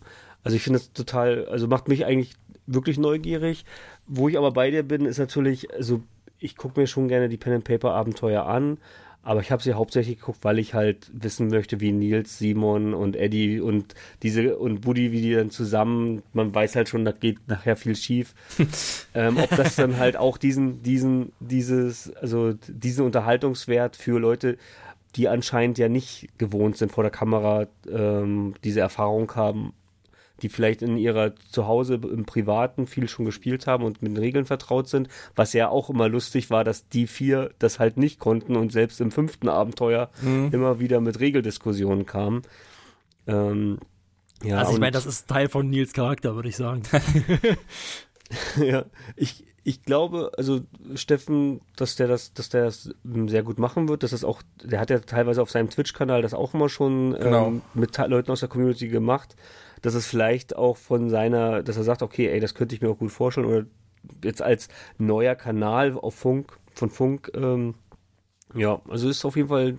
Also 0.44 0.56
ich 0.56 0.62
finde 0.62 0.78
es 0.78 0.92
total, 0.92 1.46
also 1.46 1.66
macht 1.66 1.88
mich 1.88 2.04
eigentlich 2.04 2.34
wirklich 2.66 2.98
neugierig. 2.98 3.64
Wo 4.06 4.28
ich 4.28 4.38
aber 4.38 4.52
bei 4.52 4.70
dir 4.70 4.82
bin, 4.82 5.04
ist 5.06 5.18
natürlich, 5.18 5.72
also 5.74 6.02
ich 6.38 6.56
gucke 6.56 6.78
mir 6.80 6.86
schon 6.86 7.08
gerne 7.08 7.28
die 7.28 7.36
Pen 7.36 7.54
and 7.54 7.64
Paper 7.64 7.94
Abenteuer 7.94 8.46
an, 8.46 8.78
aber 9.24 9.40
ich 9.40 9.50
habe 9.50 9.62
sie 9.62 9.72
hauptsächlich 9.72 10.18
geguckt, 10.18 10.40
weil 10.42 10.58
ich 10.58 10.74
halt 10.74 11.10
wissen 11.12 11.48
möchte, 11.48 11.80
wie 11.80 11.92
Nils, 11.92 12.38
Simon 12.38 12.92
und 12.92 13.16
Eddie 13.16 13.60
und 13.60 13.94
diese 14.22 14.56
und 14.58 14.82
Buddy, 14.82 15.12
wie 15.12 15.22
die 15.22 15.34
dann 15.34 15.50
zusammen, 15.50 16.22
man 16.34 16.54
weiß 16.54 16.76
halt 16.76 16.90
schon, 16.90 17.04
da 17.04 17.12
geht 17.12 17.38
nachher 17.48 17.76
viel 17.76 17.96
schief. 17.96 18.34
ähm, 19.14 19.38
ob 19.38 19.48
das 19.56 19.76
dann 19.76 19.98
halt 19.98 20.16
auch 20.16 20.36
diesen, 20.36 20.82
diesen, 20.82 21.32
dieses, 21.40 22.14
also 22.16 22.52
diesen 22.68 23.06
Unterhaltungswert 23.06 23.96
für 23.96 24.18
Leute, 24.18 24.58
die 25.16 25.28
anscheinend 25.28 25.78
ja 25.78 25.88
nicht 25.88 26.28
gewohnt 26.38 26.76
sind 26.76 26.92
vor 26.92 27.04
der 27.04 27.10
Kamera, 27.10 27.66
ähm, 27.90 28.54
diese 28.62 28.80
Erfahrung 28.80 29.34
haben, 29.34 29.72
die 30.44 30.48
vielleicht 30.50 30.82
in 30.82 30.96
ihrer 30.98 31.32
Zuhause 31.50 31.94
im 31.94 32.26
Privaten 32.26 32.86
viel 32.86 33.08
schon 33.08 33.24
gespielt 33.24 33.66
haben 33.66 33.82
und 33.82 34.02
mit 34.02 34.12
den 34.12 34.18
Regeln 34.18 34.44
vertraut 34.44 34.88
sind, 34.88 35.08
was 35.34 35.54
ja 35.54 35.70
auch 35.70 35.88
immer 35.90 36.08
lustig 36.08 36.50
war, 36.50 36.62
dass 36.64 36.86
die 36.88 37.06
vier 37.06 37.50
das 37.58 37.78
halt 37.78 37.96
nicht 37.96 38.20
konnten 38.20 38.54
und 38.56 38.70
selbst 38.70 39.00
im 39.00 39.10
fünften 39.10 39.48
Abenteuer 39.48 40.10
immer 40.52 40.78
wieder 40.80 41.00
mit 41.00 41.18
Regeldiskussionen 41.18 42.04
kamen. 42.04 42.42
Ähm, 43.26 43.78
ja, 44.42 44.58
Also 44.58 44.74
ich 44.74 44.78
meine, 44.78 44.92
das 44.92 45.06
ist 45.06 45.26
Teil 45.28 45.48
von 45.48 45.70
Nils 45.70 45.94
Charakter, 45.94 46.34
würde 46.34 46.50
ich 46.50 46.56
sagen. 46.56 46.82
ja, 48.62 48.84
ich, 49.16 49.44
ich 49.62 49.82
glaube, 49.82 50.32
also 50.36 50.60
Steffen, 50.94 51.60
dass 51.76 51.96
der 51.96 52.08
das, 52.08 52.34
dass 52.34 52.50
der 52.50 52.64
das 52.64 52.90
ähm, 53.04 53.28
sehr 53.28 53.42
gut 53.42 53.58
machen 53.58 53.88
wird, 53.88 54.02
dass 54.02 54.10
das 54.10 54.24
auch, 54.24 54.42
der 54.62 54.80
hat 54.80 54.90
ja 54.90 54.98
teilweise 54.98 55.40
auf 55.40 55.50
seinem 55.50 55.70
Twitch-Kanal 55.70 56.20
das 56.20 56.34
auch 56.34 56.52
immer 56.52 56.68
schon 56.68 57.14
Genau. 57.14 57.46
ähm, 57.48 57.62
mit 57.72 57.96
Leuten 57.96 58.30
aus 58.30 58.40
der 58.40 58.48
Community 58.50 58.88
gemacht, 58.88 59.36
dass 59.84 59.92
es 59.92 60.06
vielleicht 60.06 60.56
auch 60.56 60.78
von 60.78 61.10
seiner, 61.10 61.62
dass 61.62 61.76
er 61.76 61.84
sagt, 61.84 62.00
okay, 62.00 62.28
ey, 62.28 62.40
das 62.40 62.54
könnte 62.54 62.74
ich 62.74 62.80
mir 62.80 62.88
auch 62.88 62.98
gut 62.98 63.12
vorstellen, 63.12 63.46
oder 63.46 63.66
jetzt 64.22 64.40
als 64.40 64.68
neuer 64.96 65.34
Kanal 65.34 65.92
auf 65.98 66.14
Funk, 66.14 66.58
von 66.74 66.88
Funk, 66.88 67.30
ähm, 67.34 67.74
ja, 68.54 68.80
also 68.88 69.10
ist 69.10 69.26
auf 69.26 69.36
jeden 69.36 69.48
Fall 69.48 69.78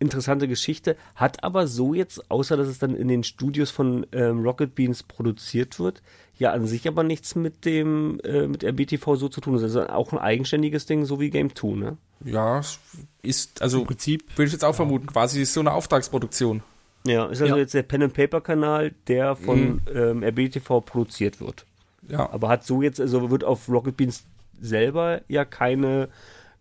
interessante 0.00 0.48
Geschichte, 0.48 0.96
hat 1.14 1.42
aber 1.44 1.66
so 1.66 1.94
jetzt, 1.94 2.30
außer 2.30 2.58
dass 2.58 2.68
es 2.68 2.78
dann 2.78 2.94
in 2.94 3.08
den 3.08 3.24
Studios 3.24 3.70
von 3.70 4.06
ähm, 4.12 4.40
Rocket 4.40 4.74
Beans 4.74 5.02
produziert 5.02 5.80
wird, 5.80 6.02
ja 6.36 6.52
an 6.52 6.66
sich 6.66 6.86
aber 6.86 7.02
nichts 7.02 7.34
mit 7.34 7.64
dem, 7.64 8.20
äh, 8.24 8.46
mit 8.46 8.62
RBTV 8.62 9.16
so 9.16 9.30
zu 9.30 9.40
tun. 9.40 9.54
Das 9.54 9.62
ist 9.62 9.76
also 9.76 9.88
auch 9.88 10.12
ein 10.12 10.18
eigenständiges 10.18 10.84
Ding, 10.84 11.06
so 11.06 11.20
wie 11.20 11.30
Game 11.30 11.54
2, 11.54 11.68
ne? 11.68 11.96
Ja, 12.22 12.58
es 12.58 12.80
ist, 13.22 13.62
also 13.62 13.80
Im 13.80 13.86
Prinzip. 13.86 14.24
würde 14.36 14.48
ich 14.48 14.52
jetzt 14.52 14.64
auch 14.64 14.74
vermuten, 14.74 15.06
quasi 15.06 15.44
so 15.46 15.60
eine 15.60 15.72
Auftragsproduktion. 15.72 16.62
Ja, 17.06 17.26
ist 17.26 17.40
also 17.40 17.54
Ja. 17.54 17.60
jetzt 17.60 17.74
der 17.74 17.82
Pen 17.82 18.02
and 18.02 18.14
Paper 18.14 18.40
Kanal, 18.40 18.92
der 19.06 19.36
von 19.36 19.80
ähm, 19.94 20.22
RBTV 20.22 20.80
produziert 20.80 21.40
wird. 21.40 21.64
Ja. 22.08 22.30
Aber 22.30 22.48
hat 22.48 22.64
so 22.64 22.82
jetzt, 22.82 23.00
also 23.00 23.30
wird 23.30 23.44
auf 23.44 23.68
Rocket 23.68 23.96
Beans 23.96 24.24
selber 24.60 25.20
ja 25.28 25.44
keine, 25.44 26.08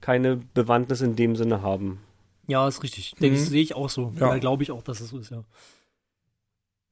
keine 0.02 0.38
Bewandtnis 0.54 1.02
in 1.02 1.16
dem 1.16 1.36
Sinne 1.36 1.62
haben. 1.62 2.00
Ja, 2.48 2.68
ist 2.68 2.82
richtig. 2.84 3.16
Mhm. 3.20 3.36
sehe 3.36 3.62
ich 3.62 3.76
auch 3.76 3.90
so. 3.90 4.14
Ja. 4.20 4.34
Ja. 4.34 4.38
glaube 4.38 4.64
ich 4.64 4.72
auch, 4.72 4.82
dass 4.84 5.02
es 5.02 5.10
so 5.10 5.20
ist, 5.20 5.32
ja. 5.32 5.44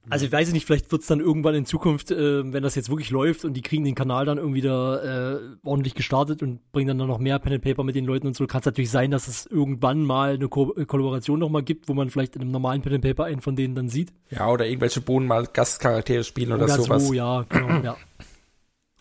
Also 0.09 0.25
ich 0.25 0.31
weiß 0.31 0.51
nicht, 0.53 0.65
vielleicht 0.65 0.91
wird 0.91 1.01
es 1.01 1.07
dann 1.07 1.19
irgendwann 1.19 1.55
in 1.55 1.65
Zukunft, 1.65 2.11
äh, 2.11 2.53
wenn 2.53 2.61
das 2.63 2.75
jetzt 2.75 2.89
wirklich 2.89 3.09
läuft 3.09 3.43
und 3.45 3.53
die 3.53 3.61
kriegen 3.61 3.83
den 3.83 3.95
Kanal 3.95 4.25
dann 4.25 4.37
irgendwie 4.37 4.61
da 4.61 5.33
äh, 5.35 5.39
ordentlich 5.63 5.95
gestartet 5.95 6.43
und 6.43 6.59
bringen 6.71 6.97
dann 6.97 7.07
noch 7.07 7.17
mehr 7.19 7.39
Pen 7.39 7.53
and 7.53 7.63
Paper 7.63 7.83
mit 7.83 7.95
den 7.95 8.05
Leuten 8.05 8.27
und 8.27 8.35
so, 8.35 8.45
kann 8.47 8.59
es 8.59 8.65
natürlich 8.65 8.91
sein, 8.91 9.09
dass 9.11 9.27
es 9.27 9.45
irgendwann 9.45 10.03
mal 10.03 10.33
eine 10.35 10.47
Ko 10.47 10.73
äh, 10.77 10.85
Kollaboration 10.85 11.39
nochmal 11.39 11.63
gibt, 11.63 11.87
wo 11.89 11.93
man 11.93 12.09
vielleicht 12.09 12.35
in 12.35 12.41
einem 12.43 12.51
normalen 12.51 12.81
Pen 12.81 12.93
and 12.93 13.03
Paper 13.03 13.25
einen 13.25 13.41
von 13.41 13.55
denen 13.55 13.73
dann 13.75 13.89
sieht. 13.89 14.13
Ja, 14.29 14.49
oder 14.49 14.67
irgendwelche 14.67 15.01
Bohnen 15.01 15.27
mal 15.27 15.47
Gastcharaktere 15.51 16.23
spielen 16.23 16.51
oder, 16.51 16.65
Oder 16.65 16.75
sowas. 16.75 17.07
so, 17.07 17.13
ja, 17.13 17.43
genau, 17.49 17.81
ja. 17.83 17.97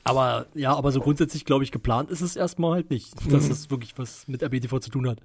Aber 0.05 0.47
ja, 0.55 0.75
aber 0.77 0.93
so 0.93 1.01
grundsätzlich, 1.01 1.45
glaube 1.47 1.65
ich, 1.65 1.73
geplant 1.73 2.11
ist 2.11 2.21
es 2.21 2.37
erstmal 2.37 2.73
halt 2.75 2.91
nicht, 2.91 3.15
dass 3.33 3.47
Mhm. 3.47 3.53
es 3.53 3.71
wirklich 3.71 3.95
was 3.97 4.29
mit 4.29 4.43
RBTV 4.43 4.79
zu 4.81 4.91
tun 4.91 5.09
hat. 5.09 5.19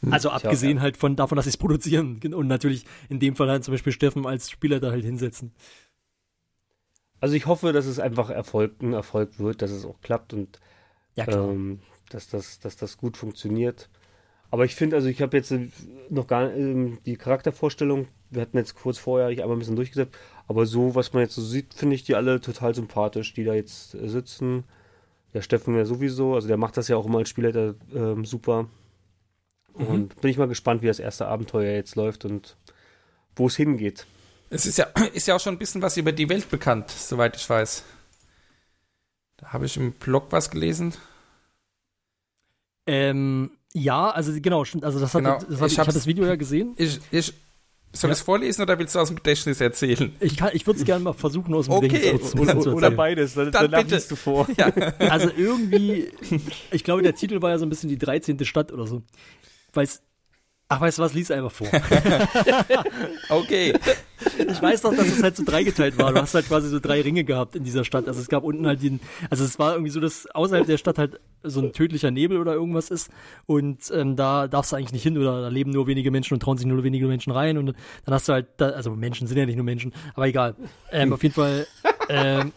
Hm. 0.00 0.12
Also 0.12 0.30
abgesehen 0.30 0.80
halt 0.80 0.96
von 0.96 1.16
davon, 1.16 1.36
dass 1.36 1.44
sie 1.44 1.50
es 1.50 1.56
produzieren 1.56 2.20
und 2.34 2.46
natürlich 2.46 2.84
in 3.08 3.18
dem 3.20 3.36
Fall 3.36 3.50
halt 3.50 3.64
zum 3.64 3.74
Beispiel 3.74 3.92
Steffen 3.92 4.26
als 4.26 4.50
Spieler 4.50 4.80
da 4.80 4.90
halt 4.90 5.04
hinsetzen. 5.04 5.52
Also 7.20 7.34
ich 7.34 7.46
hoffe, 7.46 7.72
dass 7.72 7.86
es 7.86 7.98
einfach 7.98 8.30
Erfolg, 8.30 8.80
ein 8.80 8.92
Erfolg 8.92 9.38
wird, 9.38 9.62
dass 9.62 9.70
es 9.70 9.84
auch 9.84 10.00
klappt 10.00 10.32
und 10.32 10.60
Ja, 11.16 11.26
ähm, 11.28 11.80
dass 12.10 12.28
das, 12.28 12.60
dass 12.60 12.76
das 12.76 12.96
gut 12.96 13.16
funktioniert. 13.16 13.90
Aber 14.50 14.64
ich 14.64 14.74
finde, 14.74 14.96
also 14.96 15.08
ich 15.08 15.20
habe 15.20 15.36
jetzt 15.36 15.50
äh, 15.50 15.68
noch 16.08 16.26
gar 16.26 16.52
ähm, 16.52 16.98
die 17.04 17.16
Charaktervorstellung, 17.16 18.08
wir 18.30 18.42
hatten 18.42 18.56
jetzt 18.56 18.74
kurz 18.76 18.98
vorher 18.98 19.30
ich 19.30 19.42
einmal 19.42 19.56
ein 19.56 19.58
bisschen 19.58 19.76
durchgesetzt, 19.76 20.16
aber 20.46 20.64
so, 20.64 20.94
was 20.94 21.12
man 21.12 21.22
jetzt 21.22 21.34
so 21.34 21.42
sieht, 21.42 21.74
finde 21.74 21.96
ich 21.96 22.04
die 22.04 22.14
alle 22.14 22.40
total 22.40 22.74
sympathisch, 22.74 23.34
die 23.34 23.44
da 23.44 23.54
jetzt 23.54 23.94
äh, 23.94 24.08
sitzen. 24.08 24.64
Der 25.34 25.42
Steffen 25.42 25.76
ja 25.76 25.84
sowieso, 25.84 26.34
also 26.34 26.48
der 26.48 26.56
macht 26.56 26.76
das 26.76 26.88
ja 26.88 26.96
auch 26.96 27.06
immer 27.06 27.18
als 27.18 27.28
Spielleiter 27.28 27.74
ähm, 27.94 28.24
super. 28.24 28.68
Mhm. 29.78 29.86
Und 29.86 30.20
bin 30.20 30.30
ich 30.30 30.38
mal 30.38 30.48
gespannt, 30.48 30.82
wie 30.82 30.86
das 30.86 30.98
erste 30.98 31.26
Abenteuer 31.26 31.72
jetzt 31.74 31.94
läuft 31.96 32.24
und 32.24 32.56
wo 33.36 33.46
es 33.46 33.56
hingeht. 33.56 34.06
Es 34.50 34.66
ist 34.66 34.78
ja, 34.78 34.86
ist 35.12 35.26
ja 35.28 35.36
auch 35.36 35.40
schon 35.40 35.54
ein 35.54 35.58
bisschen 35.58 35.82
was 35.82 35.96
über 35.96 36.12
die 36.12 36.28
Welt 36.28 36.50
bekannt, 36.50 36.90
soweit 36.90 37.36
ich 37.36 37.48
weiß. 37.48 37.84
Da 39.36 39.52
habe 39.52 39.66
ich 39.66 39.76
im 39.76 39.92
Blog 39.92 40.26
was 40.30 40.50
gelesen. 40.50 40.94
Ähm, 42.86 43.50
ja, 43.74 44.10
also 44.10 44.32
genau, 44.40 44.64
stimmt. 44.64 44.84
Also 44.84 44.98
das 44.98 45.14
hat, 45.14 45.22
Genau. 45.22 45.38
das 45.38 45.60
hat, 45.60 45.66
Ich 45.66 45.72
ich, 45.74 45.78
habe 45.78 45.92
das 45.92 46.06
Video 46.06 46.24
ja 46.24 46.36
gesehen. 46.36 46.74
Ich, 46.78 46.98
ich, 47.10 47.34
soll 47.92 48.08
Ja. 48.10 48.12
ich 48.14 48.18
es 48.18 48.20
vorlesen 48.22 48.62
oder 48.62 48.78
willst 48.78 48.94
du 48.94 48.98
aus 48.98 49.08
dem 49.08 49.16
Gedächtnis 49.16 49.60
erzählen? 49.60 50.14
Ich, 50.20 50.36
kann- 50.36 50.50
ich 50.54 50.66
würde 50.66 50.80
es 50.80 50.86
gerne 50.86 51.04
mal 51.04 51.12
versuchen, 51.12 51.54
aus 51.54 51.66
dem 51.66 51.74
Okay. 51.74 51.88
Gedächtnis 51.88 52.30
zu, 52.32 52.38
Oder, 52.38 52.52
zu 52.60 52.70
oder 52.70 52.76
erzählen. 52.86 52.96
beides, 52.96 53.34
dann, 53.34 53.52
Dann 53.52 53.70
danach 53.70 53.82
bitte. 53.84 53.94
liest 53.96 54.10
du 54.10 54.16
vor. 54.16 54.48
Also 54.98 55.30
irgendwie, 55.36 56.10
ich 56.70 56.82
glaube, 56.84 57.02
der 57.02 57.14
Titel 57.14 57.40
war 57.42 57.50
ja 57.50 57.58
so 57.58 57.66
ein 57.66 57.68
bisschen 57.68 57.88
die 57.90 57.98
13. 57.98 58.42
Stadt 58.44 58.72
oder 58.72 58.86
so. 58.86 59.02
Weil's, 59.72 60.02
ach, 60.68 60.80
weißt 60.80 60.98
du 60.98 61.02
was, 61.02 61.14
lies 61.14 61.30
einfach 61.30 61.52
vor. 61.52 61.68
Okay. 63.30 63.74
Ich 64.38 64.62
weiß 64.62 64.82
doch, 64.82 64.94
dass 64.94 65.06
es 65.06 65.22
halt 65.22 65.36
so 65.36 65.44
dreigeteilt 65.44 65.98
war. 65.98 66.12
Du 66.12 66.20
hast 66.20 66.34
halt 66.34 66.48
quasi 66.48 66.68
so 66.68 66.80
drei 66.80 67.00
Ringe 67.02 67.24
gehabt 67.24 67.54
in 67.56 67.64
dieser 67.64 67.84
Stadt. 67.84 68.08
Also 68.08 68.20
es 68.20 68.28
gab 68.28 68.42
unten 68.42 68.66
halt 68.66 68.82
den, 68.82 69.00
also 69.30 69.44
es 69.44 69.58
war 69.58 69.72
irgendwie 69.72 69.90
so, 69.90 70.00
dass 70.00 70.26
außerhalb 70.26 70.66
der 70.66 70.78
Stadt 70.78 70.98
halt 70.98 71.20
so 71.42 71.60
ein 71.60 71.72
tödlicher 71.72 72.10
Nebel 72.10 72.38
oder 72.38 72.54
irgendwas 72.54 72.90
ist. 72.90 73.10
Und 73.46 73.90
ähm, 73.94 74.16
da 74.16 74.48
darfst 74.48 74.72
du 74.72 74.76
eigentlich 74.76 74.92
nicht 74.92 75.02
hin 75.02 75.18
oder 75.18 75.42
da 75.42 75.48
leben 75.48 75.70
nur 75.70 75.86
wenige 75.86 76.10
Menschen 76.10 76.34
und 76.34 76.40
trauen 76.40 76.58
sich 76.58 76.66
nur 76.66 76.82
wenige 76.82 77.06
Menschen 77.06 77.32
rein. 77.32 77.58
Und 77.58 77.74
dann 78.04 78.14
hast 78.14 78.28
du 78.28 78.32
halt, 78.32 78.46
da, 78.56 78.70
also 78.70 78.90
Menschen 78.90 79.26
sind 79.26 79.36
ja 79.36 79.46
nicht 79.46 79.56
nur 79.56 79.64
Menschen, 79.64 79.92
aber 80.14 80.26
egal. 80.26 80.56
Ähm, 80.90 81.12
auf 81.12 81.22
jeden 81.22 81.34
Fall 81.34 81.66
ähm, 82.08 82.52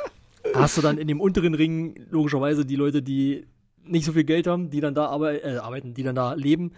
hast 0.56 0.78
du 0.78 0.82
dann 0.82 0.98
in 0.98 1.08
dem 1.08 1.22
unteren 1.22 1.54
Ring 1.54 2.06
logischerweise 2.10 2.66
die 2.66 2.76
Leute, 2.76 3.02
die 3.02 3.46
nicht 3.84 4.06
so 4.06 4.14
viel 4.14 4.24
Geld 4.24 4.48
haben, 4.48 4.70
die 4.70 4.82
dann 4.82 4.96
da 4.96 5.08
arbei 5.08 5.40
äh, 5.40 5.58
arbeiten, 5.58 5.94
die 5.94 6.04
dann 6.04 6.16
da 6.16 6.34
leben, 6.34 6.72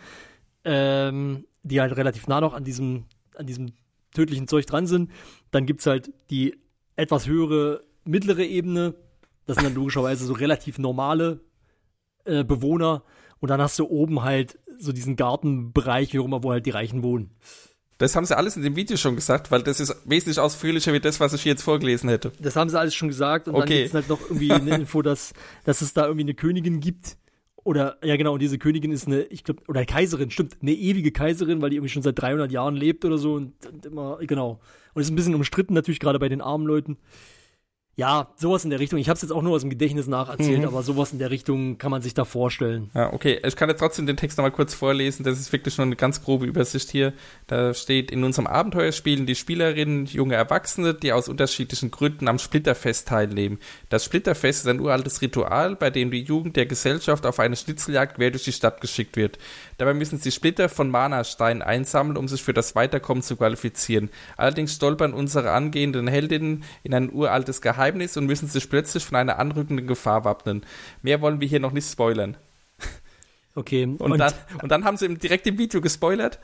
ähm, 0.64 1.46
die 1.64 1.82
halt 1.82 1.96
relativ 1.96 2.28
nah 2.28 2.42
noch 2.42 2.54
an 2.54 2.64
diesem, 2.64 3.06
an 3.36 3.46
diesem 3.46 3.74
tödlichen 4.14 4.48
Zeug 4.48 4.66
dran 4.66 4.88
sind. 4.88 5.12
Dann 5.52 5.66
gibt's 5.66 5.86
halt 5.86 6.12
die 6.30 6.56
etwas 6.96 7.28
höhere 7.28 7.84
mittlere 8.06 8.44
Ebene. 8.44 8.96
Das 9.46 9.58
sind 9.58 9.66
dann 9.66 9.76
logischerweise 9.76 10.26
so 10.26 10.34
relativ 10.34 10.78
normale 10.78 11.42
äh, 12.26 12.44
Bewohner. 12.44 13.04
Und 13.40 13.50
dann 13.50 13.62
hast 13.62 13.78
du 13.80 13.86
oben 13.86 14.24
halt 14.24 14.60
so 14.78 14.92
diesen 14.92 15.16
Gartenbereich, 15.16 16.14
wie 16.14 16.20
auch 16.20 16.26
immer, 16.26 16.44
wo 16.44 16.52
halt 16.52 16.66
die 16.66 16.72
Reichen 16.72 17.04
wohnen. 17.04 17.32
Das 18.04 18.18
haben 18.18 18.26
sie 18.26 18.36
alles 18.36 18.58
in 18.58 18.64
dem 18.64 18.76
Video 18.76 18.98
schon 18.98 19.16
gesagt, 19.16 19.50
weil 19.50 19.64
das 19.64 19.80
ist 19.80 19.96
wesentlich 20.04 20.38
ausführlicher 20.38 20.92
wie 20.92 21.00
das, 21.00 21.22
was 21.22 21.34
ich 21.34 21.44
hier 21.44 21.54
jetzt 21.54 21.62
vorgelesen 21.64 22.10
hätte. 22.10 22.34
Das 22.38 22.58
haben 22.58 22.70
sie 22.70 22.78
alles 22.78 22.94
schon 22.94 23.08
gesagt. 23.08 23.48
Und 23.48 23.54
dann 23.54 23.64
Okay. 23.64 23.84
gibt's 23.84 23.94
halt 23.94 24.10
noch 24.10 24.20
irgendwie 24.22 24.52
eine 24.52 24.76
Info, 24.82 25.02
dass, 25.02 25.34
dass 25.64 25.82
es 25.82 25.94
da 25.94 26.04
irgendwie 26.04 26.26
eine 26.26 26.34
Königin 26.34 26.82
gibt. 26.82 27.16
Oder, 27.64 27.96
ja 28.04 28.18
genau, 28.18 28.34
und 28.34 28.42
diese 28.42 28.58
Königin 28.58 28.92
ist 28.92 29.08
eine, 29.08 29.22
ich 29.24 29.46
glaube, 29.46 29.62
oder 29.70 29.86
Kaiserin, 29.86 30.30
stimmt, 30.32 30.58
eine 30.62 30.74
ewige 30.74 31.14
Kaiserin, 31.14 31.62
weil 31.62 31.70
die 31.70 31.78
irgendwie 31.78 31.94
schon 31.94 32.02
seit 32.04 32.22
300 32.22 32.52
Jahren 32.52 32.76
lebt 32.76 33.06
oder 33.06 33.18
so 33.18 33.36
und, 33.36 33.54
und 33.66 33.86
immer, 33.86 34.18
genau. 34.20 34.60
Und 34.94 35.02
ist 35.02 35.10
ein 35.10 35.16
bisschen 35.16 35.34
umstritten 35.34 35.74
natürlich, 35.74 36.02
gerade 36.02 36.20
bei 36.20 36.28
den 36.28 36.42
armen 36.42 36.68
Leuten. 36.68 36.98
Ja, 37.96 38.30
sowas 38.38 38.64
in 38.64 38.72
der 38.72 38.80
Richtung. 38.80 38.98
Ich 38.98 39.08
habe 39.08 39.18
es 39.18 39.22
jetzt 39.22 39.30
auch 39.30 39.44
nur 39.44 39.54
aus 39.54 39.62
dem 39.62 39.70
Gedächtnis 39.70 40.08
nacherzählt, 40.08 40.62
Mhm. 40.62 40.68
aber 40.68 40.82
sowas 40.82 41.14
in 41.14 41.20
der 41.20 41.30
Richtung 41.30 41.78
kann 41.78 41.92
man 41.92 42.02
sich 42.02 42.16
da 42.16 42.26
vorstellen. 42.26 42.90
Ja, 42.96 43.14
okay. 43.14 43.40
Ich 43.46 43.56
kann 43.56 43.70
jetzt 43.70 43.78
trotzdem 43.78 44.08
den 44.08 44.18
Text 44.18 44.40
nochmal 44.40 44.50
kurz 44.52 44.74
vorlesen. 44.74 45.24
Das 45.24 45.40
ist 45.40 45.52
wirklich 45.54 45.78
nur 45.78 45.86
eine 45.86 45.96
ganz 45.96 46.24
grobe 46.24 46.48
Übersicht 46.48 46.90
hier. 46.90 47.14
Da 47.46 47.72
steht, 47.76 48.10
in 48.10 48.24
unserem 48.24 48.48
Abenteuer 48.48 48.92
spielen 48.94 49.28
die 49.28 49.36
Spielerinnen 49.36 50.08
junge 50.08 50.34
Erwachsene, 50.34 50.96
die 50.96 51.14
aus 51.14 51.30
unterschiedlichen 51.30 51.92
Gründen 51.92 52.28
am 52.28 52.40
Splitterfest 52.40 53.08
teilnehmen. 53.10 53.60
Das 53.90 54.06
Splitterfest 54.06 54.62
ist 54.62 54.68
ein 54.68 54.80
uraltes 54.80 55.22
Ritual, 55.22 55.76
bei 55.76 55.92
dem 55.92 56.10
die 56.10 56.24
Jugend 56.24 56.56
der 56.56 56.66
Gesellschaft 56.66 57.28
auf 57.28 57.40
eine 57.40 57.56
Schnitzeljagd 57.56 58.16
quer 58.16 58.32
durch 58.32 58.44
die 58.46 58.54
Stadt 58.54 58.82
geschickt 58.82 59.18
wird. 59.18 59.38
Dabei 59.78 59.94
müssen 59.94 60.18
sie 60.18 60.32
Splitter 60.32 60.68
von 60.68 60.90
Mana-Steinen 60.90 61.62
einsammeln, 61.62 62.18
um 62.18 62.28
sich 62.28 62.42
für 62.42 62.54
das 62.56 62.74
Weiterkommen 62.74 63.22
zu 63.22 63.36
qualifizieren. 63.36 64.10
Allerdings 64.36 64.74
stolpern 64.74 65.14
unsere 65.14 65.52
angehenden 65.52 66.08
Heldinnen 66.08 66.64
in 66.82 66.96
ein 66.96 67.14
uraltes 67.14 67.62
Geheimnis 67.62 67.83
und 68.18 68.26
müssen 68.26 68.48
sich 68.48 68.70
plötzlich 68.70 69.04
von 69.06 69.18
einer 69.18 69.40
anrückenden 69.40 69.88
Gefahr 69.88 70.26
wappnen. 70.26 70.66
Mehr 71.02 71.22
wollen 71.22 71.40
wir 71.42 71.48
hier 71.48 71.60
noch 71.60 71.72
nicht 71.72 71.90
spoilern. 71.90 72.38
Okay. 73.56 73.86
Und, 74.00 74.18
dann, 74.18 74.34
und 74.64 74.70
dann 74.70 74.84
haben 74.84 74.98
sie 74.98 75.14
direkt 75.16 75.46
im 75.46 75.58
Video 75.60 75.80
gespoilert. 75.80 76.40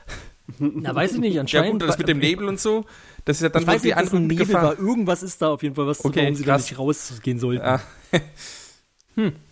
na, 0.58 0.94
weiß 0.94 1.14
ich 1.14 1.18
nicht, 1.18 1.34
Ja 1.34 1.40
anscheinend. 1.40 1.80
gut, 1.80 1.88
das 1.88 1.98
mit 1.98 2.06
dem 2.08 2.18
Nebel 2.18 2.46
und 2.48 2.60
so. 2.60 2.84
Das 3.24 3.38
ist 3.38 3.42
ja 3.42 3.48
dann 3.48 3.62
ich 3.62 3.68
weiß 3.68 3.82
die 3.82 3.88
nicht, 3.88 3.96
andere 3.96 4.20
Nebel 4.20 4.46
Gefahr. 4.46 4.62
war. 4.62 4.78
Irgendwas 4.78 5.22
ist 5.24 5.42
da 5.42 5.48
auf 5.48 5.62
jeden 5.64 5.74
Fall, 5.74 5.86
was, 5.88 6.04
Okay, 6.04 6.20
warum 6.22 6.34
sie 6.36 6.44
da 6.44 6.52
krass. 6.52 6.70
nicht 6.70 6.78
rausgehen 6.78 7.38
sollten. 7.40 7.64
Ja. 7.64 7.80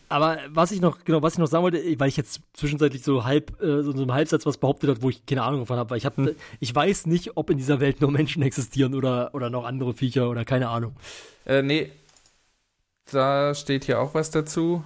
Aber 0.08 0.38
was 0.48 0.70
ich 0.70 0.80
noch, 0.80 1.04
genau, 1.04 1.22
was 1.22 1.34
ich 1.34 1.38
noch 1.38 1.46
sagen 1.48 1.64
wollte, 1.64 1.82
weil 2.00 2.08
ich 2.08 2.16
jetzt 2.16 2.40
zwischenzeitlich 2.54 3.02
so 3.02 3.24
halb, 3.24 3.60
äh, 3.60 3.82
so 3.82 3.92
so 3.92 4.02
einem 4.02 4.12
Halbsatz 4.12 4.46
was 4.46 4.56
behauptet 4.56 4.90
hat, 4.90 5.02
wo 5.02 5.10
ich 5.10 5.26
keine 5.26 5.42
Ahnung 5.42 5.60
davon 5.60 5.76
habe, 5.76 5.90
weil 5.90 5.98
ich 5.98 6.06
habe, 6.06 6.34
ich 6.60 6.74
weiß 6.74 7.06
nicht, 7.06 7.36
ob 7.36 7.50
in 7.50 7.58
dieser 7.58 7.80
Welt 7.80 8.00
nur 8.00 8.10
Menschen 8.10 8.42
existieren 8.42 8.94
oder, 8.94 9.34
oder 9.34 9.50
noch 9.50 9.64
andere 9.64 9.92
Viecher 9.92 10.30
oder 10.30 10.44
keine 10.44 10.68
Ahnung. 10.68 10.96
Äh, 11.44 11.62
nee. 11.62 11.92
Da 13.10 13.54
steht 13.54 13.84
hier 13.84 14.00
auch 14.00 14.14
was 14.14 14.30
dazu. 14.30 14.84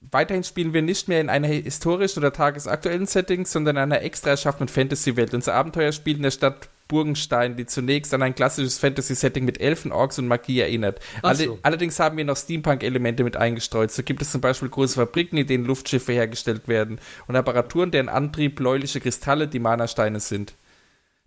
Weiterhin 0.00 0.44
spielen 0.44 0.72
wir 0.72 0.82
nicht 0.82 1.08
mehr 1.08 1.20
in 1.20 1.28
einer 1.28 1.48
historischen 1.48 2.20
oder 2.20 2.32
tagesaktuellen 2.32 3.06
Setting, 3.06 3.44
sondern 3.44 3.76
in 3.76 3.82
einer 3.82 4.02
extra 4.02 4.30
erschaffenen 4.30 4.68
Fantasy-Welt. 4.68 5.34
Unser 5.34 5.54
Abenteuer 5.54 5.92
spielt 5.92 6.18
in 6.18 6.22
der 6.22 6.30
Stadt 6.30 6.68
Burgenstein, 6.88 7.56
die 7.56 7.66
zunächst 7.66 8.12
an 8.14 8.22
ein 8.22 8.34
klassisches 8.34 8.78
Fantasy-Setting 8.78 9.44
mit 9.44 9.60
Elfen, 9.60 9.92
Orks 9.92 10.18
und 10.18 10.26
Magie 10.26 10.60
erinnert. 10.60 11.00
Alle, 11.22 11.44
so. 11.44 11.58
Allerdings 11.62 12.00
haben 12.00 12.16
wir 12.16 12.24
noch 12.24 12.36
Steampunk-Elemente 12.36 13.22
mit 13.22 13.36
eingestreut. 13.36 13.92
So 13.92 14.02
gibt 14.02 14.22
es 14.22 14.32
zum 14.32 14.40
Beispiel 14.40 14.68
große 14.68 14.94
Fabriken, 14.94 15.36
in 15.36 15.46
denen 15.46 15.64
Luftschiffe 15.66 16.12
hergestellt 16.12 16.66
werden 16.66 16.98
und 17.26 17.36
Apparaturen, 17.36 17.90
deren 17.90 18.08
Antrieb 18.08 18.56
bläuliche 18.56 19.00
Kristalle, 19.00 19.46
die 19.46 19.58
Mana-Steine 19.58 20.20
sind. 20.20 20.54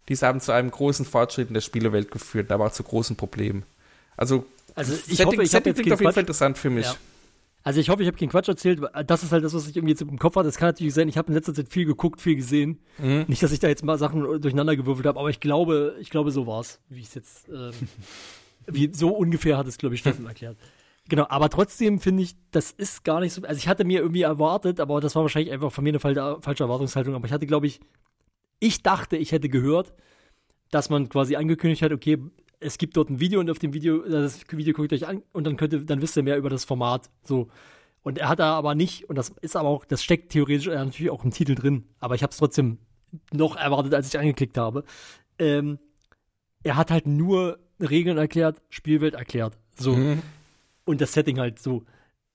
Diese 0.09 0.25
haben 0.27 0.41
zu 0.41 0.51
einem 0.51 0.71
großen 0.71 1.05
Fortschritt 1.05 1.49
in 1.49 1.53
der 1.53 1.61
Spielewelt 1.61 2.11
geführt, 2.11 2.51
aber 2.51 2.65
auch 2.65 2.71
zu 2.71 2.83
großen 2.83 3.15
Problemen. 3.15 3.63
Also, 4.17 4.45
Also 4.75 4.93
ich 4.93 5.17
Setting, 5.17 5.25
hoffe, 5.27 5.43
ich 5.43 5.51
Setting 5.51 5.73
klingt 5.73 5.93
auf 5.93 6.01
jeden 6.01 6.13
Fall 6.13 6.21
interessant 6.21 6.57
für 6.57 6.69
mich. 6.69 6.87
Ja. 6.87 6.95
Also 7.63 7.79
ich 7.79 7.89
hoffe, 7.89 8.01
ich 8.01 8.07
habe 8.07 8.17
keinen 8.17 8.29
Quatsch 8.29 8.47
erzählt. 8.47 8.81
weil 8.81 9.03
Das 9.03 9.23
ist 9.23 9.31
halt 9.31 9.43
das, 9.43 9.53
was 9.53 9.67
ich 9.67 9.75
irgendwie 9.75 9.91
jetzt 9.91 10.01
im 10.01 10.17
Kopf 10.17 10.35
hatte. 10.35 10.47
Das 10.47 10.57
kann 10.57 10.69
natürlich 10.69 10.93
sein. 10.93 11.07
Ich 11.07 11.17
habe 11.17 11.27
in 11.27 11.35
letzter 11.35 11.53
Zeit 11.53 11.69
viel 11.69 11.85
geguckt, 11.85 12.19
viel 12.21 12.35
gesehen. 12.35 12.79
Mhm. 12.97 13.25
Nicht, 13.27 13.43
dass 13.43 13.51
ich 13.51 13.59
da 13.59 13.67
jetzt 13.67 13.83
mal 13.83 13.97
Sachen 13.97 14.21
durcheinander 14.41 14.75
gewürfelt 14.75 15.05
habe, 15.05 15.19
aber 15.19 15.29
ich 15.29 15.39
glaube, 15.39 15.95
ich 15.99 16.09
glaube, 16.09 16.31
so 16.31 16.47
war's, 16.47 16.79
wie 16.89 16.99
ich 17.01 17.07
es 17.07 17.13
jetzt, 17.15 17.49
ähm, 17.49 17.71
wie 18.67 18.91
so 18.93 19.09
ungefähr 19.09 19.57
hat 19.57 19.67
es, 19.67 19.77
glaube 19.77 19.95
ich, 19.95 20.01
Steffen 20.01 20.25
erklärt. 20.25 20.57
Genau, 21.09 21.25
aber 21.29 21.49
trotzdem 21.49 21.99
finde 21.99 22.23
ich, 22.23 22.35
das 22.51 22.71
ist 22.71 23.03
gar 23.03 23.19
nicht 23.19 23.33
so. 23.33 23.41
Also 23.43 23.57
ich 23.57 23.67
hatte 23.67 23.83
mir 23.83 23.99
irgendwie 23.99 24.21
erwartet, 24.21 24.79
aber 24.79 25.01
das 25.01 25.15
war 25.15 25.23
wahrscheinlich 25.23 25.51
einfach 25.51 25.71
von 25.71 25.83
mir 25.83 25.89
eine 25.89 25.99
fal- 25.99 26.41
falsche 26.41 26.63
Erwartungshaltung. 26.63 27.15
Aber 27.15 27.25
ich 27.25 27.31
hatte, 27.33 27.47
glaube 27.47 27.67
ich, 27.67 27.79
ich 28.59 28.81
dachte, 28.83 29.17
ich 29.17 29.31
hätte 29.31 29.49
gehört, 29.49 29.93
dass 30.69 30.89
man 30.89 31.09
quasi 31.09 31.35
angekündigt 31.35 31.81
hat, 31.81 31.91
okay, 31.91 32.17
es 32.61 32.77
gibt 32.77 32.95
dort 32.95 33.09
ein 33.09 33.19
Video 33.19 33.39
und 33.39 33.49
auf 33.49 33.59
dem 33.59 33.73
Video, 33.73 34.07
das 34.07 34.39
Video 34.49 34.73
guckt 34.73 34.93
euch 34.93 35.07
an 35.07 35.23
und 35.33 35.45
dann 35.45 35.57
könnt 35.57 35.73
ihr, 35.73 35.85
dann 35.85 36.01
wisst 36.01 36.15
ihr 36.15 36.23
mehr 36.23 36.37
über 36.37 36.49
das 36.49 36.63
Format. 36.63 37.09
So. 37.23 37.49
Und 38.03 38.17
er 38.17 38.29
hat 38.29 38.39
da 38.39 38.53
aber 38.53 38.75
nicht, 38.75 39.09
und 39.09 39.17
das 39.17 39.29
ist 39.41 39.55
aber 39.55 39.67
auch, 39.69 39.83
das 39.85 40.03
steckt 40.03 40.31
theoretisch 40.31 40.67
natürlich 40.67 41.11
auch 41.11 41.23
im 41.23 41.31
Titel 41.31 41.55
drin, 41.55 41.83
aber 41.99 42.15
ich 42.15 42.23
habe 42.23 42.31
es 42.31 42.37
trotzdem 42.37 42.77
noch 43.33 43.57
erwartet, 43.57 43.93
als 43.93 44.07
ich 44.07 44.17
angeklickt 44.17 44.57
habe. 44.57 44.83
Ähm, 45.37 45.79
er 46.63 46.77
hat 46.77 46.91
halt 46.91 47.07
nur 47.07 47.59
Regeln 47.79 48.17
erklärt, 48.17 48.61
Spielwelt 48.69 49.15
erklärt. 49.15 49.57
So. 49.77 49.95
Mhm. 49.95 50.21
Und 50.85 51.01
das 51.01 51.13
Setting 51.13 51.39
halt 51.39 51.59
so 51.59 51.83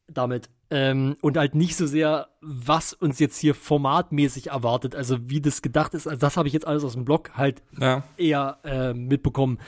damit. 0.09 0.51
Ähm, 0.69 1.17
und 1.23 1.37
halt 1.37 1.55
nicht 1.55 1.77
so 1.77 1.87
sehr, 1.87 2.29
was 2.41 2.93
uns 2.93 3.21
jetzt 3.21 3.39
hier 3.39 3.55
formatmäßig 3.55 4.49
erwartet, 4.49 4.97
also 4.97 5.31
wie 5.31 5.41
das 5.41 5.63
gedacht 5.63 5.95
ist. 5.95 6.09
Also 6.09 6.19
das 6.19 6.37
habe 6.37 6.49
ich 6.49 6.55
jetzt 6.55 6.67
alles 6.67 6.83
aus 6.83 6.95
dem 6.95 7.05
Blog 7.05 7.31
halt 7.35 7.63
Ja. 7.79 8.03
eher 8.17 8.59
äh, 8.65 8.93
mitbekommen. 8.93 9.59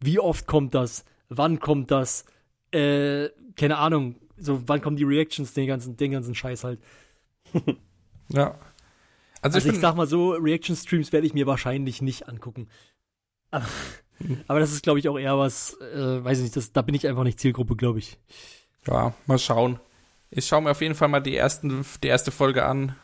Wie 0.00 0.18
oft 0.18 0.46
kommt 0.46 0.74
das? 0.74 1.04
Wann 1.28 1.60
kommt 1.60 1.90
das? 1.90 2.24
Äh, 2.72 3.28
keine 3.56 3.78
Ahnung. 3.78 4.16
So, 4.36 4.62
wann 4.66 4.80
kommen 4.80 4.96
die 4.96 5.04
Reactions, 5.04 5.52
den 5.52 5.66
ganzen, 5.66 5.96
den 5.96 6.12
ganzen 6.12 6.34
Scheiß 6.34 6.64
halt. 6.64 6.80
ja. 8.28 8.54
Also, 9.42 9.56
Also 9.56 9.58
ich 9.58 9.66
ich 9.66 9.72
bin, 9.72 9.80
sag 9.80 9.96
mal 9.96 10.06
so, 10.06 10.30
Reaction-Streams 10.32 11.12
werde 11.12 11.26
ich 11.26 11.34
mir 11.34 11.46
wahrscheinlich 11.46 12.02
nicht 12.02 12.28
angucken. 12.28 12.68
Aber, 13.50 13.64
aber 14.48 14.60
das 14.60 14.70
ist, 14.72 14.82
glaube 14.82 14.98
ich, 14.98 15.08
auch 15.08 15.18
eher 15.18 15.38
was, 15.38 15.80
äh, 15.80 16.22
weiß 16.22 16.38
ich 16.38 16.44
nicht, 16.44 16.56
das, 16.56 16.72
da 16.72 16.82
bin 16.82 16.94
ich 16.94 17.08
einfach 17.08 17.24
nicht 17.24 17.40
Zielgruppe, 17.40 17.74
glaube 17.74 17.98
ich. 17.98 18.18
ja, 18.86 19.14
mal 19.26 19.38
schauen. 19.38 19.80
Ich 20.30 20.46
schaue 20.46 20.62
mir 20.62 20.70
auf 20.70 20.80
jeden 20.82 20.94
Fall 20.94 21.08
mal 21.08 21.20
die, 21.20 21.34
ersten, 21.36 21.84
die 22.02 22.08
erste 22.08 22.30
Folge 22.30 22.64
an. 22.64 22.94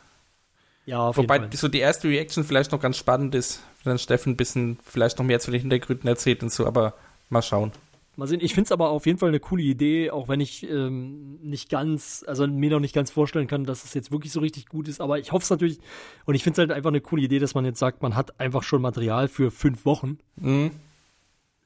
Ja, 0.87 0.99
auf 1.09 1.17
Wobei 1.17 1.35
jeden 1.35 1.51
Fall. 1.51 1.57
so 1.57 1.67
die 1.67 1.79
erste 1.79 2.07
Reaction 2.07 2.43
vielleicht 2.43 2.71
noch 2.71 2.79
ganz 2.79 2.97
spannend 2.97 3.35
ist, 3.35 3.61
wenn 3.83 3.91
dann 3.91 3.99
Steffen 3.99 4.33
ein 4.33 4.37
bisschen 4.37 4.79
vielleicht 4.83 5.19
noch 5.19 5.25
mehr 5.25 5.39
zu 5.39 5.51
den 5.51 5.59
Hintergründen 5.61 6.07
erzählt 6.07 6.41
und 6.41 6.51
so, 6.51 6.65
aber 6.65 6.93
mal 7.29 7.41
schauen. 7.43 7.71
Mal 8.15 8.25
sehen. 8.25 8.39
Ich 8.41 8.55
finde 8.55 8.69
es 8.69 8.71
aber 8.71 8.89
auf 8.89 9.05
jeden 9.05 9.19
Fall 9.19 9.29
eine 9.29 9.39
coole 9.39 9.61
Idee, 9.61 10.09
auch 10.09 10.27
wenn 10.27 10.39
ich 10.39 10.63
ähm, 10.67 11.37
nicht 11.43 11.69
ganz, 11.69 12.25
also 12.25 12.47
mir 12.47 12.71
noch 12.71 12.79
nicht 12.79 12.95
ganz 12.95 13.11
vorstellen 13.11 13.45
kann, 13.45 13.63
dass 13.65 13.83
es 13.83 13.93
jetzt 13.93 14.11
wirklich 14.11 14.31
so 14.31 14.39
richtig 14.39 14.65
gut 14.69 14.87
ist. 14.87 15.01
Aber 15.01 15.19
ich 15.19 15.31
hoffe 15.33 15.43
es 15.43 15.49
natürlich. 15.51 15.77
Und 16.25 16.33
ich 16.33 16.41
finde 16.43 16.53
es 16.63 16.67
halt 16.67 16.75
einfach 16.75 16.89
eine 16.89 17.01
coole 17.01 17.21
Idee, 17.21 17.37
dass 17.37 17.53
man 17.53 17.63
jetzt 17.65 17.77
sagt, 17.77 18.01
man 18.01 18.15
hat 18.15 18.39
einfach 18.39 18.63
schon 18.63 18.81
Material 18.81 19.27
für 19.27 19.51
fünf 19.51 19.85
Wochen. 19.85 20.17
Mhm. 20.37 20.71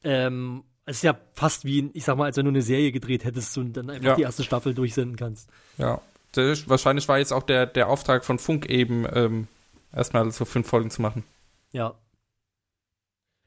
Ähm, 0.03 0.63
es 0.85 0.97
ist 0.97 1.03
ja 1.03 1.17
fast 1.33 1.63
wie, 1.63 1.89
ich 1.93 2.03
sag 2.03 2.17
mal, 2.17 2.25
als 2.25 2.37
wenn 2.37 2.45
du 2.45 2.49
eine 2.51 2.61
Serie 2.63 2.91
gedreht 2.91 3.23
hättest 3.23 3.57
und 3.57 3.73
dann 3.73 3.89
einfach 3.89 4.05
Ja. 4.09 4.15
die 4.15 4.23
erste 4.23 4.43
Staffel 4.43 4.73
durchsenden 4.73 5.15
kannst. 5.15 5.47
Ja. 5.77 6.01
Das 6.33 6.69
wahrscheinlich 6.69 7.07
war 7.07 7.17
jetzt 7.19 7.33
auch 7.33 7.43
der, 7.43 7.65
der 7.65 7.89
Auftrag 7.89 8.23
von 8.25 8.39
Funk 8.39 8.67
eben, 8.67 9.05
ähm, 9.13 9.47
erstmal 9.93 10.29
so 10.31 10.45
fünf 10.45 10.67
Folgen 10.67 10.89
zu 10.89 11.01
machen. 11.01 11.23
Ja. 11.71 11.95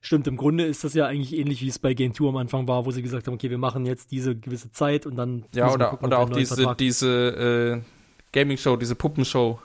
Stimmt, 0.00 0.26
im 0.26 0.36
Grunde 0.36 0.64
ist 0.66 0.84
das 0.84 0.92
ja 0.92 1.06
eigentlich 1.06 1.32
ähnlich, 1.34 1.62
wie 1.62 1.68
es 1.68 1.78
bei 1.78 1.94
Game 1.94 2.14
2 2.14 2.28
am 2.28 2.36
Anfang 2.36 2.68
war, 2.68 2.84
wo 2.84 2.90
sie 2.90 3.00
gesagt 3.00 3.26
haben, 3.26 3.34
okay, 3.34 3.48
wir 3.48 3.56
machen 3.56 3.86
jetzt 3.86 4.10
diese 4.10 4.36
gewisse 4.36 4.70
Zeit 4.70 5.06
und 5.06 5.16
dann 5.16 5.46
Ja, 5.54 5.72
oder, 5.72 5.88
gucken, 5.88 6.06
oder 6.08 6.18
auch 6.18 6.28
diese, 6.28 6.56
Vertrag- 6.56 6.76
diese 6.76 7.80
äh, 7.80 7.80
Gaming-Show, 8.32 8.76
diese 8.76 8.94
Puppenshow, 8.96 9.58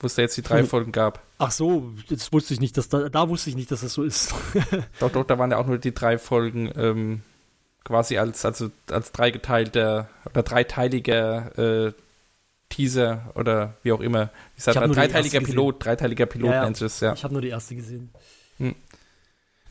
wo 0.00 0.06
es 0.06 0.16
da 0.16 0.22
jetzt 0.22 0.36
die 0.36 0.42
drei 0.42 0.60
Hm. 0.62 0.66
Folgen 0.66 0.90
gab. 0.90 1.22
Ach 1.38 1.52
so, 1.52 1.92
das 2.10 2.32
wusste 2.32 2.54
ich 2.54 2.60
nicht, 2.60 2.76
dass 2.76 2.88
da, 2.88 3.08
da 3.08 3.28
wusste 3.28 3.50
ich 3.50 3.56
nicht, 3.56 3.70
dass 3.70 3.82
das 3.82 3.92
so 3.94 4.02
ist. 4.02 4.34
Doch, 4.98 5.12
doch, 5.12 5.24
da 5.24 5.38
waren 5.38 5.52
ja 5.52 5.58
auch 5.58 5.66
nur 5.66 5.78
die 5.78 5.94
drei 5.94 6.18
Folgen 6.18 6.72
ähm, 6.74 7.22
quasi 7.84 8.18
als, 8.18 8.44
also 8.44 8.72
als 8.90 9.12
dreigeteilter 9.12 10.08
oder 10.28 10.42
dreiteiliger 10.42 11.86
äh, 11.86 11.92
Teaser 12.68 13.32
oder 13.34 13.76
wie 13.82 13.92
auch 13.92 14.00
immer. 14.00 14.30
Wie 14.54 14.56
gesagt, 14.56 14.76
Ich 14.76 14.82
die 14.82 14.92
dreiteiliger 14.94 15.38
erste 15.40 15.50
Pilot, 15.50 15.84
dreiteiliger 15.84 16.26
Pilot 16.26 16.48
Ja, 16.50 16.54
ja. 16.56 16.64
nennt 16.64 16.80
es, 16.80 17.00
ja. 17.00 17.12
Ich 17.14 17.24
habe 17.24 17.32
nur 17.34 17.42
die 17.42 17.48
erste 17.48 17.74
gesehen. 17.74 18.10
Ist 18.58 18.74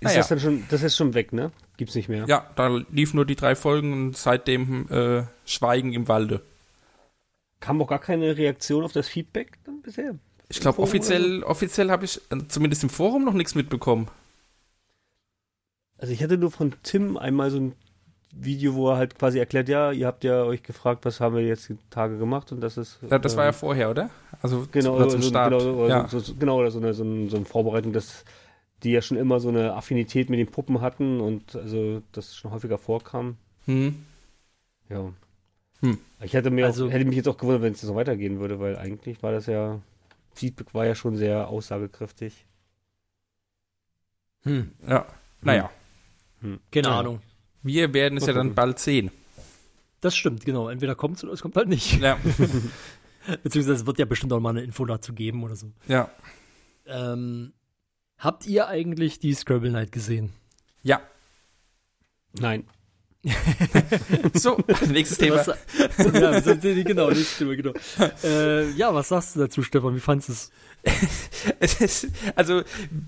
Naja. 0.01 0.17
das 0.17 0.27
dann 0.29 0.39
schon, 0.39 0.63
das 0.69 0.83
ist 0.83 0.95
schon 0.95 1.13
weg, 1.13 1.33
ne? 1.33 1.51
Gibt's 1.77 1.95
nicht 1.95 2.09
mehr. 2.09 2.25
Ja, 2.27 2.49
da 2.55 2.67
liefen 2.91 3.15
nur 3.17 3.25
die 3.25 3.35
drei 3.35 3.55
Folgen 3.55 3.93
und 3.93 4.17
seitdem 4.17 4.87
äh, 4.91 5.23
Schweigen 5.45 5.93
im 5.93 6.07
Walde. 6.07 6.41
Kam 7.59 7.81
auch 7.81 7.87
gar 7.87 7.99
keine 7.99 8.37
Reaktion 8.37 8.83
auf 8.83 8.91
das 8.93 9.07
Feedback 9.07 9.57
dann 9.65 9.81
bisher. 9.81 10.15
Ich 10.49 10.59
glaube, 10.59 10.79
offiziell, 10.81 11.43
offiziell 11.43 11.89
habe 11.91 12.05
ich 12.05 12.21
äh, 12.31 12.47
zumindest 12.47 12.83
im 12.83 12.89
Forum 12.89 13.25
noch 13.25 13.33
nichts 13.33 13.53
mitbekommen. 13.55 14.07
Also 15.97 16.13
ich 16.13 16.21
hatte 16.23 16.37
nur 16.37 16.51
von 16.51 16.73
Tim 16.83 17.17
einmal 17.17 17.49
so 17.51 17.57
ein 17.59 17.73
Video, 18.43 18.75
wo 18.75 18.89
er 18.91 18.97
halt 18.97 19.17
quasi 19.17 19.39
erklärt, 19.39 19.69
ja, 19.69 19.91
ihr 19.91 20.07
habt 20.07 20.23
ja 20.23 20.43
euch 20.43 20.63
gefragt, 20.63 21.05
was 21.05 21.19
haben 21.19 21.35
wir 21.35 21.43
jetzt 21.45 21.69
die 21.69 21.77
Tage 21.89 22.17
gemacht 22.17 22.51
und 22.51 22.61
das 22.61 22.77
ist. 22.77 22.99
Ja, 23.09 23.19
das 23.19 23.35
war 23.35 23.43
ja 23.43 23.49
ähm, 23.49 23.55
vorher, 23.55 23.89
oder? 23.89 24.09
Also 24.41 24.67
genau, 24.71 24.95
oder 24.95 25.09
zum 25.09 25.21
so, 25.21 25.29
Start. 25.29 25.51
genau, 25.57 25.73
oder 25.85 25.87
ja. 25.89 26.07
so, 26.07 26.19
so, 26.19 26.35
genau, 26.35 26.59
oder 26.59 26.71
so 26.71 26.79
eine, 26.79 26.93
so, 26.93 27.03
eine, 27.03 27.29
so 27.29 27.37
eine 27.37 27.45
Vorbereitung, 27.45 27.93
dass 27.93 28.23
die 28.83 28.91
ja 28.91 29.01
schon 29.01 29.17
immer 29.17 29.39
so 29.39 29.49
eine 29.49 29.73
Affinität 29.73 30.29
mit 30.29 30.39
den 30.39 30.47
Puppen 30.47 30.81
hatten 30.81 31.19
und 31.19 31.55
also 31.55 32.01
das 32.11 32.35
schon 32.35 32.51
häufiger 32.51 32.77
vorkam. 32.77 33.37
Hm. 33.65 34.05
Ja. 34.89 35.11
Hm. 35.81 35.97
Ich 36.21 36.33
hätte, 36.33 36.49
mir 36.51 36.65
Also- 36.65 36.87
auch, 36.87 36.91
hätte 36.91 37.05
mich 37.05 37.15
jetzt 37.17 37.27
auch 37.27 37.37
gewundert, 37.37 37.61
wenn 37.63 37.73
es 37.73 37.81
so 37.81 37.95
weitergehen 37.95 38.39
würde, 38.39 38.59
weil 38.59 38.77
eigentlich 38.77 39.21
war 39.23 39.31
das 39.31 39.47
ja, 39.47 39.79
Feedback 40.33 40.73
war 40.73 40.85
ja 40.85 40.95
schon 40.95 41.15
sehr 41.15 41.47
aussagekräftig. 41.47 42.45
Hm, 44.43 44.71
ja. 44.87 45.05
Naja, 45.41 45.69
keine 46.71 46.87
Ja. 46.87 46.99
Ahnung. 46.99 47.19
Wir 47.67 47.93
werden 47.93 48.17
es 48.17 48.25
ja 48.25 48.33
dann 48.33 48.55
bald 48.55 48.79
sehen. 48.79 49.11
Das 50.01 50.15
stimmt, 50.15 50.45
genau. 50.45 50.69
Entweder 50.69 50.95
kommt 50.95 51.17
es 51.17 51.23
oder 51.23 51.33
es 51.33 51.41
kommt 51.41 51.55
halt 51.55 51.67
nicht. 51.67 51.99
Ja, 51.99 52.17
Beziehungsweise 53.43 53.73
es 53.81 53.85
wird 53.85 53.99
ja 53.99 54.05
bestimmt 54.05 54.31
auch 54.33 54.39
mal 54.39 54.51
eine 54.51 54.61
Info 54.63 54.85
dazu 54.85 55.13
geben 55.13 55.43
oder 55.43 55.55
so. 55.55 55.71
ja. 55.87 56.09
Ähm, 56.89 57.51
habt 58.17 58.47
ihr 58.47 58.69
eigentlich 58.69 59.19
die 59.19 59.33
Scrabble 59.33 59.71
Night 59.71 59.91
gesehen? 59.91 60.31
Ja. 60.83 61.01
Nein. 62.39 62.65
So, 64.33 64.57
nächstes 64.89 65.17
Thema. 65.17 65.37
Was, 65.37 65.47
ja, 66.13 66.39
genau, 66.83 67.09
nächstes 67.09 67.37
Thema, 67.39 67.55
genau. 67.55 67.73
Äh, 68.23 68.71
ja, 68.71 68.93
was 68.93 69.09
sagst 69.09 69.35
du 69.35 69.39
dazu, 69.41 69.63
Stefan? 69.63 69.95
Wie 69.95 69.99
fandest 69.99 70.29
du 70.29 70.33
es? 70.33 70.51
Es 71.59 71.81
ist, 71.81 72.07
also, 72.35 72.61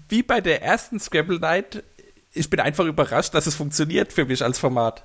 wie 0.09 0.23
bei 0.23 0.41
der 0.41 0.61
ersten 0.61 0.99
Scrabble 0.99 1.39
Night, 1.39 1.83
ich 2.33 2.49
bin 2.49 2.59
einfach 2.59 2.85
überrascht, 2.85 3.33
dass 3.33 3.47
es 3.47 3.55
funktioniert 3.55 4.13
für 4.13 4.25
mich 4.25 4.43
als 4.43 4.59
Format. 4.59 5.03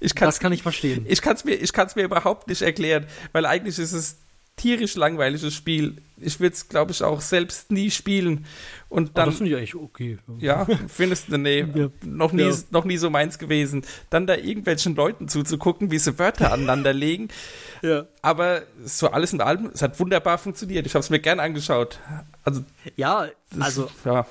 Ich 0.00 0.14
kann 0.14 0.26
Das 0.28 0.40
kann 0.40 0.52
ich 0.52 0.62
verstehen. 0.62 1.06
ich 1.08 1.22
kann's 1.22 1.44
mir, 1.44 1.54
ich 1.54 1.72
kann's 1.72 1.94
mir 1.94 2.02
überhaupt 2.04 2.48
nicht 2.48 2.62
erklären, 2.62 3.06
weil 3.32 3.46
eigentlich 3.46 3.78
ist 3.78 3.92
es 3.92 4.18
tierisch 4.56 4.96
langweiliges 4.96 5.54
Spiel. 5.54 5.96
Ich 6.18 6.38
würde 6.38 6.54
es, 6.54 6.68
glaube 6.68 6.92
ich, 6.92 7.02
auch 7.02 7.20
selbst 7.22 7.70
nie 7.70 7.90
spielen. 7.90 8.44
Und 8.90 9.16
dann, 9.16 9.26
das 9.30 9.38
finde 9.38 9.52
ich 9.52 9.56
eigentlich 9.56 9.74
okay. 9.74 10.18
ja, 10.38 10.66
findest 10.88 11.28
du, 11.32 11.38
nee, 11.38 11.60
Ja. 11.74 11.88
noch, 12.04 12.32
nie, 12.32 12.42
Ja. 12.42 12.54
noch 12.70 12.84
nie 12.84 12.98
so 12.98 13.08
meins 13.10 13.38
gewesen. 13.38 13.82
Dann 14.10 14.26
da 14.26 14.34
irgendwelchen 14.36 14.94
Leuten 14.94 15.28
zuzugucken, 15.28 15.90
wie 15.90 15.98
sie 15.98 16.18
Wörter 16.18 16.52
aneinander 16.52 16.92
legen. 16.92 17.28
Ja. 17.84 18.06
Aber 18.20 18.62
so 18.84 19.08
alles 19.10 19.32
in 19.32 19.40
allem, 19.40 19.68
es 19.74 19.82
hat 19.82 19.98
wunderbar 19.98 20.38
funktioniert. 20.38 20.86
Ich 20.86 20.94
habe 20.94 21.00
es 21.02 21.10
mir 21.10 21.18
gern 21.18 21.40
angeschaut. 21.40 21.98
Also, 22.44 22.62
Ja, 22.94 23.26
das, 23.50 23.60
also 23.60 23.90
ja. 24.04 24.24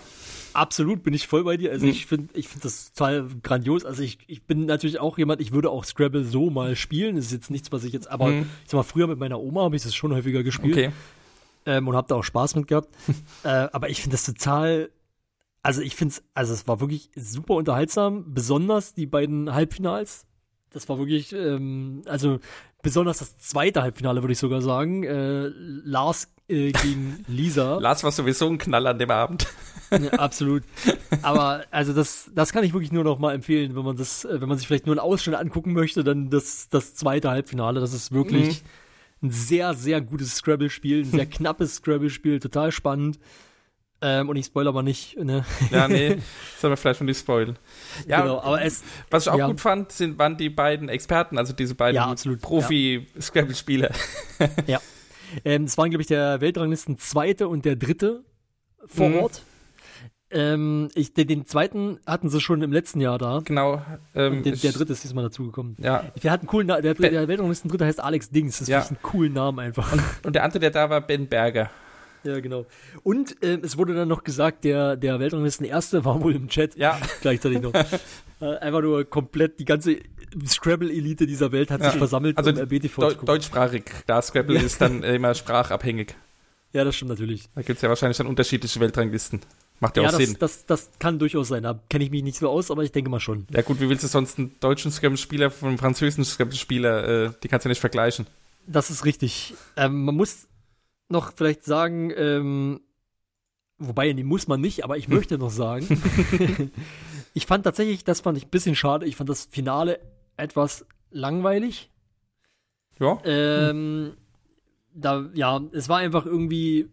Absolut 0.56 1.04
bin 1.04 1.14
ich 1.14 1.28
voll 1.28 1.44
bei 1.44 1.58
dir. 1.58 1.72
Also 1.72 1.86
Mhm. 1.86 1.92
ich 1.92 2.06
finde 2.06 2.34
ich 2.34 2.48
finde 2.48 2.64
das 2.64 2.92
total 2.94 3.28
grandios. 3.44 3.86
Also 3.86 4.04
ich, 4.04 4.20
ich 4.28 4.44
bin 4.44 4.66
natürlich 4.66 5.00
auch 5.00 5.18
jemand, 5.18 5.42
ich 5.42 5.52
würde 5.52 5.70
auch 5.70 5.84
Scrabble 5.86 6.24
so 6.24 6.50
mal 6.50 6.76
spielen. 6.76 7.16
Das 7.16 7.26
ist 7.26 7.32
jetzt 7.32 7.52
nichts, 7.52 7.72
was 7.72 7.84
ich 7.84 7.94
jetzt, 7.94 8.10
aber 8.10 8.28
Mhm. 8.28 8.42
ich 8.64 8.70
sag 8.72 8.78
mal, 8.78 8.84
früher 8.84 9.08
mit 9.08 9.20
meiner 9.20 9.40
Oma 9.40 9.64
habe 9.64 9.76
ich 9.76 9.84
das 9.84 9.96
schon 9.96 10.14
häufiger 10.14 10.44
gespielt. 10.44 10.78
Okay. 10.78 10.92
ähm, 11.66 11.88
und 11.88 11.96
habe 11.96 12.08
da 12.08 12.16
auch 12.16 12.24
Spaß 12.24 12.56
mit 12.56 12.68
gehabt. 12.68 12.90
äh, 13.44 13.48
aber 13.72 13.90
ich 13.90 14.02
finde 14.02 14.16
das 14.16 14.26
total, 14.26 14.90
also 15.62 15.82
ich 15.82 15.96
finde 15.96 16.14
es, 16.14 16.24
also 16.34 16.54
es 16.54 16.68
war 16.68 16.80
wirklich 16.80 17.10
super 17.16 17.54
unterhaltsam, 17.54 18.34
besonders 18.34 18.94
die 18.96 19.06
beiden 19.06 19.54
Halbfinals. 19.54 20.26
Das 20.72 20.88
war 20.90 20.98
wirklich, 20.98 21.34
ähm, 21.34 22.02
also 22.06 22.40
besonders 22.82 23.20
das 23.20 23.38
zweite 23.38 23.82
Halbfinale 23.84 24.24
würde 24.24 24.34
ich 24.34 24.40
sogar 24.40 24.62
sagen. 24.62 25.04
Äh, 25.04 25.50
Lars 25.84 26.34
äh, 26.52 26.72
gegen 26.72 27.24
Lisa. 27.28 27.78
Lars 27.82 28.04
war 28.04 28.12
sowieso 28.12 28.48
ein 28.48 28.58
Knall 28.58 28.88
an 28.88 29.00
dem 29.00 29.12
Abend. 29.12 29.48
Ja, 29.92 30.12
absolut. 30.20 30.64
Aber 31.22 31.66
also 31.72 31.94
das, 31.94 32.32
das 32.34 32.54
kann 32.54 32.64
ich 32.64 32.74
wirklich 32.74 32.92
nur 32.92 33.04
noch 33.04 33.20
mal 33.20 33.34
empfehlen, 33.34 33.76
wenn 33.76 33.84
man 33.84 33.98
das, 33.98 34.26
äh, 34.26 34.40
wenn 34.40 34.48
man 34.48 34.58
sich 34.58 34.68
vielleicht 34.68 34.86
nur 34.86 34.94
einen 34.94 35.00
Ausschnitt 35.00 35.36
angucken 35.36 35.74
möchte, 35.74 36.04
dann 36.04 36.30
das, 36.30 36.70
das 36.70 36.96
zweite 36.96 37.30
Halbfinale. 37.30 37.80
Das 37.80 37.94
ist 37.94 38.12
wirklich 38.12 38.64
ein 39.22 39.32
sehr, 39.32 39.74
sehr 39.74 40.02
gutes 40.02 40.36
Scrabble-Spiel, 40.36 41.02
ein 41.02 41.12
sehr 41.12 41.26
knappes 41.30 41.76
Scrabble-Spiel, 41.76 42.40
total 42.40 42.72
spannend. 42.72 43.20
Ähm, 44.04 44.30
und 44.30 44.36
ich 44.36 44.48
spoilere 44.48 44.72
aber 44.72 44.82
nicht, 44.82 45.16
ne? 45.20 45.46
Ja, 45.70 45.88
nee, 45.88 46.18
soll 46.60 46.72
man 46.72 46.78
vielleicht 46.78 46.98
schon 46.98 47.06
nicht 47.06 47.20
spoilen. 47.20 47.60
Ja, 48.08 48.22
genau, 48.22 48.42
aber 48.42 48.64
es, 48.64 48.84
was 49.12 49.28
ich 49.28 49.32
auch 49.32 49.38
ja. 49.38 49.46
gut 49.46 49.62
fand, 49.62 49.92
sind, 49.92 50.18
waren 50.18 50.38
die 50.38 50.50
beiden 50.50 50.90
Experten, 50.90 51.38
also 51.38 51.54
diese 51.54 51.76
beiden 51.76 51.98
Ja, 51.98 52.16
Profi-Scrabble-Spieler. 52.42 53.92
Ähm, 55.46 55.64
es 55.66 55.78
waren, 55.78 55.90
glaube 55.90 56.02
ich, 56.02 56.08
der 56.08 56.42
Weltranglisten 56.42 56.98
zweite 56.98 57.48
und 57.48 57.66
der 57.66 57.76
dritte 57.76 58.24
vor 58.86 59.10
Mhm. 59.10 59.16
Ort. 59.18 59.44
Ähm, 60.34 60.88
ich, 60.96 61.14
den, 61.14 61.28
den 61.28 61.46
zweiten 61.46 62.00
hatten 62.06 62.30
sie 62.30 62.40
schon 62.40 62.62
im 62.62 62.72
letzten 62.72 63.02
Jahr 63.02 63.18
da. 63.18 63.42
Genau. 63.44 63.82
Ähm, 64.16 64.38
Und 64.38 64.46
der, 64.46 64.54
ich- 64.54 64.62
der 64.62 64.72
dritte 64.72 64.94
ist 64.94 65.04
diesmal 65.04 65.26
dazugekommen. 65.26 65.76
Ja, 65.80 66.06
Der 66.24 66.32
hat 66.32 66.40
einen 66.40 66.48
coolen 66.48 66.68
Namen, 66.68 66.84
der, 66.84 66.94
der 66.94 67.28
Weltranglisten 67.28 67.70
dritte 67.70 67.86
heißt 67.86 68.02
Alex 68.02 68.30
Dings. 68.30 68.60
Das 68.60 68.70
Ja. 68.70 68.80
ist 68.80 68.90
einen 68.92 69.02
coolen 69.02 69.34
Namen 69.34 69.60
einfach. 69.60 69.92
und 70.24 70.34
der 70.34 70.44
andere, 70.46 70.60
der 70.60 70.72
da 70.72 70.90
war, 70.90 71.02
Ben 71.02 71.28
Berger. 71.28 71.70
Ja, 72.24 72.40
genau. 72.40 72.66
Und 73.04 73.36
ähm, 73.42 73.62
es 73.64 73.78
wurde 73.78 73.94
dann 73.94 74.08
noch 74.08 74.24
gesagt, 74.24 74.64
der, 74.64 74.96
der 74.96 75.20
Weltranglisten 75.20 75.66
Erste 75.66 76.06
war 76.06 76.22
wohl 76.22 76.36
im 76.36 76.48
Chat 76.48 76.76
Ja, 76.78 76.98
gleichzeitig 77.22 77.60
noch. 77.62 77.74
Äh, 78.42 78.58
einfach 78.58 78.82
nur 78.82 79.06
komplett 79.06 79.60
die 79.60 79.66
ganze 79.66 79.98
Scrabble-Elite 80.46 81.26
dieser 81.28 81.52
Welt 81.52 81.72
hat 81.72 81.82
Ja. 81.82 81.90
sich 81.92 81.98
versammelt, 81.98 82.38
Also 82.38 82.52
um 82.52 82.58
RBTV 82.58 83.02
Deu 83.02 83.14
zu 83.14 83.26
deutschsprachig. 83.26 83.84
Da 84.08 84.22
Scrabble 84.22 84.56
Ja. 84.56 84.62
ist 84.64 84.82
dann 84.82 85.04
immer 85.04 85.34
sprachabhängig. 85.34 86.16
Ja, 86.74 86.86
das 86.86 86.96
stimmt 86.96 87.10
natürlich. 87.10 87.50
Da 87.54 87.64
gibt 87.64 87.76
es 87.80 87.82
ja 87.82 87.90
wahrscheinlich 87.90 88.16
dann 88.16 88.28
unterschiedliche 88.28 88.80
Weltranglisten. 88.80 89.42
Macht 89.82 89.98
ja, 89.98 90.04
Ja, 90.04 90.08
auch 90.08 90.14
das, 90.14 90.24
Sinn. 90.26 90.38
das, 90.40 90.66
das 90.66 90.90
kann 91.00 91.20
durchaus 91.20 91.50
sein. 91.50 91.64
Da 91.64 91.78
kenne 91.90 92.06
ich 92.06 92.12
mich 92.12 92.24
nicht 92.24 92.38
so 92.38 92.48
aus, 92.50 92.72
aber 92.72 92.82
ich 92.86 92.94
denke 92.94 93.10
mal 93.10 93.20
schon. 93.20 93.46
Ja 93.52 93.62
gut, 93.62 93.82
wie 93.82 93.90
willst 93.90 94.06
du 94.06 94.08
sonst 94.08 94.40
einen 94.40 94.56
deutschen 94.62 94.90
Scrabble-Spieler 94.90 95.52
von 95.52 95.68
einem 95.68 95.78
französischen 95.78 96.24
Scrabble-Spieler, 96.24 97.26
äh, 97.26 97.32
die 97.44 97.50
kannst 97.50 97.66
du 97.66 97.68
ja 97.68 97.72
nicht 97.72 97.82
vergleichen. 97.82 98.26
Das 98.68 98.90
ist 98.90 99.04
richtig. 99.04 99.54
Ähm, 99.76 100.06
man 100.06 100.16
muss 100.16 100.48
noch 101.10 101.34
vielleicht 101.36 101.66
sagen, 101.66 102.14
ähm, 102.16 102.80
wobei, 103.78 104.14
die 104.14 104.24
muss 104.24 104.48
man 104.48 104.62
nicht, 104.62 104.86
aber 104.86 104.96
ich 104.98 105.10
möchte 105.10 105.38
noch 105.38 105.52
sagen, 105.52 105.86
ich 107.34 107.46
fand 107.46 107.64
tatsächlich, 107.64 108.04
das 108.04 108.22
fand 108.22 108.38
ich 108.38 108.46
ein 108.46 108.50
bisschen 108.50 108.76
schade, 108.76 109.06
ich 109.06 109.16
fand 109.16 109.30
das 109.30 109.46
Finale 109.46 110.00
etwas 110.38 110.86
langweilig. 111.12 111.90
Ja, 113.00 113.20
Ähm, 113.24 114.18
da, 114.94 115.30
ja, 115.34 115.62
es 115.72 115.90
war 115.90 116.00
einfach 116.00 116.26
irgendwie, 116.26 116.90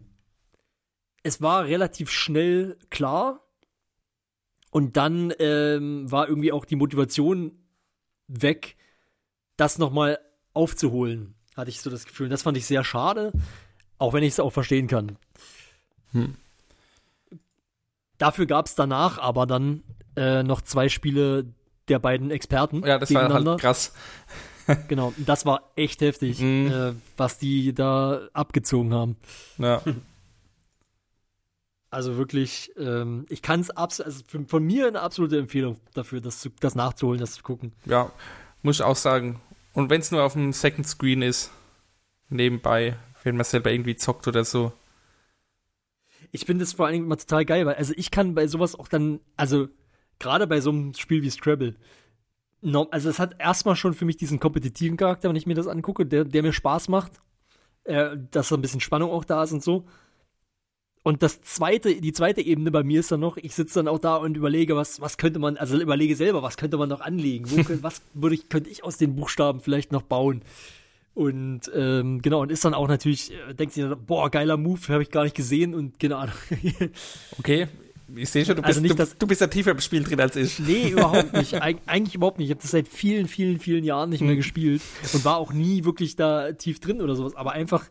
es 1.23 1.43
war 1.43 1.65
relativ 1.65 2.11
schnell 2.11 2.77
klar. 2.91 3.41
Und 4.71 4.97
dann 4.97 5.33
ähm, 5.39 6.11
war 6.11 6.29
irgendwie 6.29 6.53
auch 6.53 6.65
die 6.67 6.77
Motivation 6.77 7.53
weg, 8.27 8.77
das 9.57 9.79
nochmal 9.79 10.19
aufzuholen, 10.53 11.35
hatte 11.57 11.71
ich 11.71 11.81
so 11.81 11.91
das 11.91 12.05
Gefühl. 12.05 12.25
Und 12.27 12.31
das 12.31 12.43
fand 12.43 12.57
ich 12.59 12.67
sehr 12.67 12.85
schade, 12.85 13.33
auch 13.97 14.13
wenn 14.13 14.23
ich 14.23 14.35
es 14.35 14.41
auch 14.41 14.53
verstehen 14.53 14.87
kann. 14.87 15.17
Hm. 16.13 16.37
Dafür 18.19 18.47
gab 18.47 18.67
es 18.67 18.75
danach 18.75 19.19
aber 19.19 19.47
dann 19.47 19.83
äh, 20.19 20.43
noch 20.43 20.61
zwei 20.63 20.89
Spiele, 20.89 21.47
der 21.89 21.99
beiden 21.99 22.31
Experten 22.31 22.85
Ja, 22.85 22.99
das 22.99 23.13
war 23.15 23.33
halt 23.33 23.61
krass. 23.61 23.93
Genau, 24.89 25.15
das 25.17 25.47
war 25.47 25.73
echt 25.77 26.03
heftig, 26.03 26.41
Mhm. 26.41 26.67
äh, 26.71 26.93
was 27.17 27.39
die 27.39 27.73
da 27.73 28.29
abgezogen 28.35 28.93
haben. 28.93 29.17
Ja. 29.57 29.81
Also 31.91 32.19
wirklich, 32.19 32.71
ähm, 32.77 33.25
ich 33.31 33.41
kann 33.41 33.61
es 33.61 33.71
absolut, 33.71 34.13
also 34.13 34.45
von 34.47 34.63
mir 34.63 34.89
eine 34.89 35.01
absolute 35.01 35.39
Empfehlung 35.39 35.81
dafür, 35.95 36.21
das, 36.21 36.41
zu, 36.41 36.51
das 36.61 36.75
nachzuholen, 36.75 37.19
das 37.19 37.33
zu 37.33 37.43
gucken. 37.43 37.73
ja, 37.87 38.13
muss 38.63 38.77
ich 38.77 38.83
auch 38.83 38.95
sagen. 38.97 39.41
Und 39.73 39.89
wenn 39.89 40.01
es 40.03 40.11
nur 40.11 40.23
auf 40.23 40.35
dem 40.35 40.53
Second 40.53 40.87
Screen 40.87 41.23
ist, 41.23 41.51
nebenbei, 42.29 42.97
wenn 43.23 43.37
man 43.37 43.45
selber 43.45 43.71
irgendwie 43.73 43.97
zockt 43.97 44.29
oder 44.29 44.45
so. 44.45 44.73
Ich 46.31 46.45
finde 46.45 46.65
es 46.65 46.75
vor 46.75 46.85
allen 46.87 46.93
Dingen 46.95 47.05
immer 47.07 47.17
total 47.17 47.47
geil, 47.47 47.65
weil 47.65 47.77
also 47.77 47.95
ich 47.97 48.11
kann 48.11 48.35
bei 48.35 48.47
sowas 48.49 48.75
auch 48.75 48.89
dann, 48.89 49.21
also 49.39 49.69
gerade 50.19 50.47
bei 50.47 50.61
so 50.61 50.71
einem 50.71 50.95
Spiel 50.95 51.23
wie 51.23 51.31
Scrabble, 51.31 51.77
also 52.91 53.09
es 53.09 53.19
hat 53.19 53.37
erstmal 53.39 53.77
schon 53.77 53.95
für 53.95 54.05
mich 54.05 54.17
diesen 54.17 54.41
kompetitiven 54.41 54.97
Charakter, 54.97 55.29
wenn 55.29 55.37
ich 55.37 55.47
mir 55.47 55.55
das 55.55 55.69
angucke, 55.69 56.07
der, 56.07 56.25
der 56.25 56.43
mir 56.43 56.53
Spaß 56.53 56.89
macht, 56.89 57.13
äh, 57.85 58.17
dass 58.31 58.49
so 58.49 58.57
ein 58.57 58.63
bisschen 58.63 58.81
Spannung 58.81 59.11
auch 59.11 59.25
da 59.25 59.43
ist 59.43 59.53
und 59.53 59.63
so. 59.63 59.85
Und 61.05 61.23
das 61.23 61.41
zweite, 61.41 61.95
die 62.01 62.13
zweite 62.13 62.43
Ebene 62.43 62.71
bei 62.71 62.83
mir 62.83 63.01
ist 63.01 63.13
dann 63.13 63.21
noch, 63.21 63.37
ich 63.37 63.55
sitze 63.55 63.79
dann 63.79 63.89
auch 63.89 64.01
da 64.01 64.17
und 64.17 64.37
überlege, 64.37 64.77
was, 64.77 65.01
was 65.01 65.17
könnte 65.17 65.39
man, 65.39 65.57
also 65.57 65.81
überlege 65.81 66.17
selber, 66.17 66.43
was 66.43 66.57
könnte 66.57 66.77
man 66.77 66.89
noch 66.89 67.01
anlegen? 67.01 67.51
Wo, 67.51 67.65
was 67.83 68.03
würde 68.13 68.35
ich, 68.35 68.49
könnte 68.49 68.69
ich 68.69 68.85
aus 68.85 68.99
den 68.99 69.15
Buchstaben 69.15 69.61
vielleicht 69.61 69.93
noch 69.93 70.03
bauen? 70.03 70.43
Und 71.15 71.71
ähm, 71.75 72.21
genau, 72.21 72.43
und 72.43 72.53
ist 72.53 72.65
dann 72.65 72.75
auch 72.75 72.89
natürlich, 72.89 73.33
äh, 73.33 73.55
denkt 73.55 73.75
sich 73.75 73.85
boah, 74.07 74.31
geiler 74.31 74.57
Move, 74.57 74.81
habe 74.89 75.03
ich 75.03 75.11
gar 75.11 75.25
nicht 75.25 75.35
gesehen 75.35 75.75
und 75.75 75.99
keine 75.99 76.17
Ahnung. 76.17 76.35
Okay, 77.39 77.69
ich 78.17 78.31
sehe 78.31 78.45
schon, 78.45 78.57
du 78.57 78.63
bist, 78.63 78.69
Also 78.69 78.81
nicht, 78.81 78.93
du, 78.93 78.97
dass- 78.97 79.17
du 79.19 79.27
bist 79.27 79.41
ja 79.41 79.47
tiefer 79.47 79.71
im 79.73 79.81
Spiel 79.81 80.03
drin 80.05 80.21
als 80.21 80.37
ich. 80.37 80.59
nee, 80.59 80.89
überhaupt 80.91 81.33
nicht. 81.35 81.61
Eig 81.63 81.79
eigentlich 81.87 82.15
überhaupt 82.15 82.39
nicht. 82.39 82.47
Ich 82.49 82.53
habe 82.53 82.63
das 82.63 82.71
seit 82.71 82.89
vielen, 82.89 83.29
vielen, 83.29 83.59
vielen 83.61 83.85
Jahren 83.85 84.11
nicht 84.11 84.21
mehr 84.23 84.37
gespielt 84.37 84.83
und 85.13 85.25
war 85.25 85.37
auch 85.37 85.53
nie 85.53 85.85
wirklich 85.85 86.17
da 86.17 86.53
tief 86.53 86.81
drin 86.81 87.01
oder 87.03 87.15
sowas. 87.17 87.35
Aber 87.37 87.53
einfach 87.53 87.85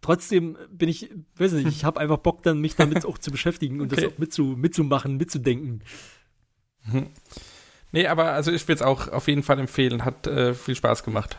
trotzdem 0.00 0.56
bin 0.70 0.88
ich, 0.88 1.10
weiß 1.36 1.52
nicht, 1.52 1.66
ich 1.68 1.84
habe 1.84 2.00
einfach 2.00 2.18
Bock 2.18 2.42
dann, 2.42 2.60
mich 2.60 2.76
damit 2.76 3.04
auch 3.04 3.18
zu 3.18 3.30
beschäftigen 3.30 3.80
und 3.80 3.92
Okay. 3.92 4.02
das 4.04 4.12
auch 4.14 4.18
mitzu, 4.18 4.44
mitzumachen, 4.56 5.16
mitzudenken. 5.16 5.82
Nee, 7.92 8.06
aber 8.06 8.32
also 8.32 8.50
ich 8.52 8.62
würde 8.68 8.76
es 8.76 8.82
auch 8.82 9.08
auf 9.08 9.28
jeden 9.28 9.42
Fall 9.42 9.58
empfehlen. 9.58 10.04
Hat 10.04 10.26
äh, 10.26 10.54
viel 10.54 10.74
Spaß 10.74 11.02
gemacht. 11.02 11.36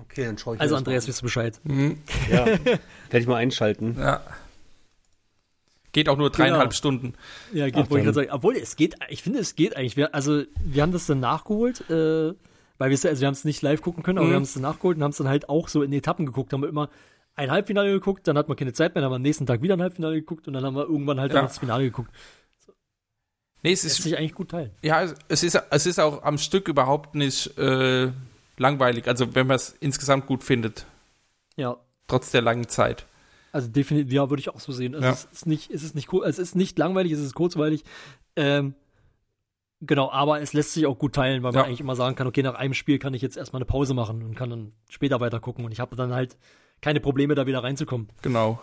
Okay, 0.00 0.24
dann 0.26 0.38
schaue 0.38 0.54
ich 0.56 0.60
Also 0.60 0.76
Andreas, 0.76 1.08
wisst 1.08 1.20
du 1.20 1.24
Bescheid. 1.24 1.58
Mhm. 1.64 1.98
Ja, 2.30 2.46
werde 2.46 2.80
ich 3.12 3.26
mal 3.26 3.36
einschalten. 3.36 3.96
Ja. 3.98 4.22
Geht 5.92 6.08
auch 6.08 6.16
nur 6.18 6.30
dreieinhalb 6.30 6.70
Genau. 6.70 6.76
Stunden. 6.76 7.14
Ja, 7.52 7.66
geht, 7.66 7.74
Ach, 7.76 7.78
wollte 7.90 7.98
ich 7.98 8.04
gerade 8.04 8.14
sagen. 8.14 8.30
Obwohl, 8.30 8.56
es 8.56 8.76
geht, 8.76 8.96
ich 9.08 9.22
finde, 9.22 9.38
es 9.38 9.56
geht 9.56 9.76
eigentlich. 9.76 9.96
Wir, 9.96 10.14
also, 10.14 10.42
wir 10.62 10.82
haben 10.82 10.92
das 10.92 11.06
dann 11.06 11.20
nachgeholt, 11.20 11.88
äh, 11.90 12.34
weil 12.78 12.90
wir 12.90 12.94
es, 12.94 13.04
also 13.06 13.20
wir 13.20 13.26
haben 13.26 13.32
es 13.34 13.44
nicht 13.44 13.62
live 13.62 13.80
gucken 13.80 14.02
können, 14.02 14.18
aber 14.18 14.26
Mhm. 14.26 14.30
wir 14.30 14.36
haben 14.36 14.42
es 14.42 14.52
dann 14.52 14.62
nachgeholt 14.62 14.96
und 14.98 15.02
haben 15.02 15.10
es 15.12 15.16
dann 15.16 15.28
halt 15.28 15.48
auch 15.48 15.68
so 15.68 15.82
in 15.82 15.92
Etappen 15.92 16.26
geguckt. 16.26 16.52
Haben 16.52 16.62
wir 16.62 16.68
immer 16.68 16.90
ein 17.34 17.50
Halbfinale 17.50 17.90
geguckt, 17.92 18.26
dann 18.28 18.36
hat 18.36 18.48
man 18.48 18.56
keine 18.56 18.72
Zeit 18.72 18.94
mehr, 18.94 19.00
dann 19.02 19.06
haben 19.06 19.12
wir 19.12 19.16
am 19.16 19.22
nächsten 19.22 19.46
Tag 19.46 19.62
wieder 19.62 19.76
ein 19.76 19.82
Halbfinale 19.82 20.16
geguckt 20.16 20.46
und 20.46 20.54
dann 20.54 20.64
haben 20.64 20.74
wir 20.76 20.82
irgendwann 20.84 21.20
halt 21.20 21.30
Ja. 21.32 21.36
dann 21.38 21.46
das 21.46 21.58
Finale 21.58 21.84
geguckt. 21.84 22.10
Nee, 23.62 23.72
es 23.72 23.80
Das 23.82 23.84
lässt 23.90 23.98
ist, 23.98 24.04
sich 24.04 24.16
eigentlich 24.18 24.34
gut 24.34 24.50
teilen. 24.50 24.70
ja, 24.82 25.02
es- 25.02 25.14
es 25.28 25.42
ist, 25.42 25.60
es 25.70 25.86
ist 25.86 25.98
auch 25.98 26.22
am 26.22 26.38
Stück 26.38 26.68
überhaupt 26.68 27.14
nicht 27.14 27.56
äh, 27.58 28.10
langweilig. 28.56 29.08
Also 29.08 29.34
wenn 29.34 29.46
man 29.46 29.56
es 29.56 29.74
insgesamt 29.80 30.26
gut 30.26 30.44
findet, 30.44 30.86
Ja. 31.56 31.76
trotz 32.06 32.30
der 32.30 32.42
langen 32.42 32.68
Zeit. 32.68 33.06
Also 33.52 33.68
definitiv, 33.68 34.12
ja, 34.12 34.28
würde 34.30 34.40
ich 34.40 34.48
auch 34.50 34.60
so 34.60 34.72
sehen. 34.72 34.94
Also 34.94 35.06
Ja. 35.06 35.12
es 35.12 35.24
ist 35.32 35.46
nicht, 35.46 35.70
es 35.70 35.82
ist 35.82 35.94
nicht, 35.94 36.12
es 36.12 36.38
ist 36.38 36.54
nicht 36.54 36.78
langweilig, 36.78 37.12
es 37.12 37.20
ist 37.20 37.34
kurzweilig. 37.34 37.82
Ähm, 38.36 38.74
genau, 39.80 40.10
aber 40.10 40.40
es 40.40 40.52
lässt 40.52 40.72
sich 40.74 40.86
auch 40.86 40.98
gut 40.98 41.14
teilen, 41.14 41.42
weil 41.42 41.52
man 41.52 41.60
Ja. 41.62 41.64
eigentlich 41.66 41.80
immer 41.80 41.96
sagen 41.96 42.14
kann, 42.14 42.26
okay, 42.26 42.42
nach 42.42 42.54
einem 42.54 42.74
Spiel 42.74 42.98
kann 42.98 43.14
ich 43.14 43.22
jetzt 43.22 43.36
erstmal 43.36 43.58
eine 43.58 43.66
Pause 43.66 43.94
machen 43.94 44.22
und 44.22 44.34
kann 44.34 44.50
dann 44.50 44.72
später 44.90 45.20
weiter 45.20 45.40
gucken 45.40 45.64
und 45.64 45.72
ich 45.72 45.80
habe 45.80 45.96
dann 45.96 46.12
halt 46.12 46.36
keine 46.82 47.00
Probleme, 47.00 47.34
da 47.34 47.46
wieder 47.46 47.62
reinzukommen. 47.64 48.08
Genau. 48.22 48.60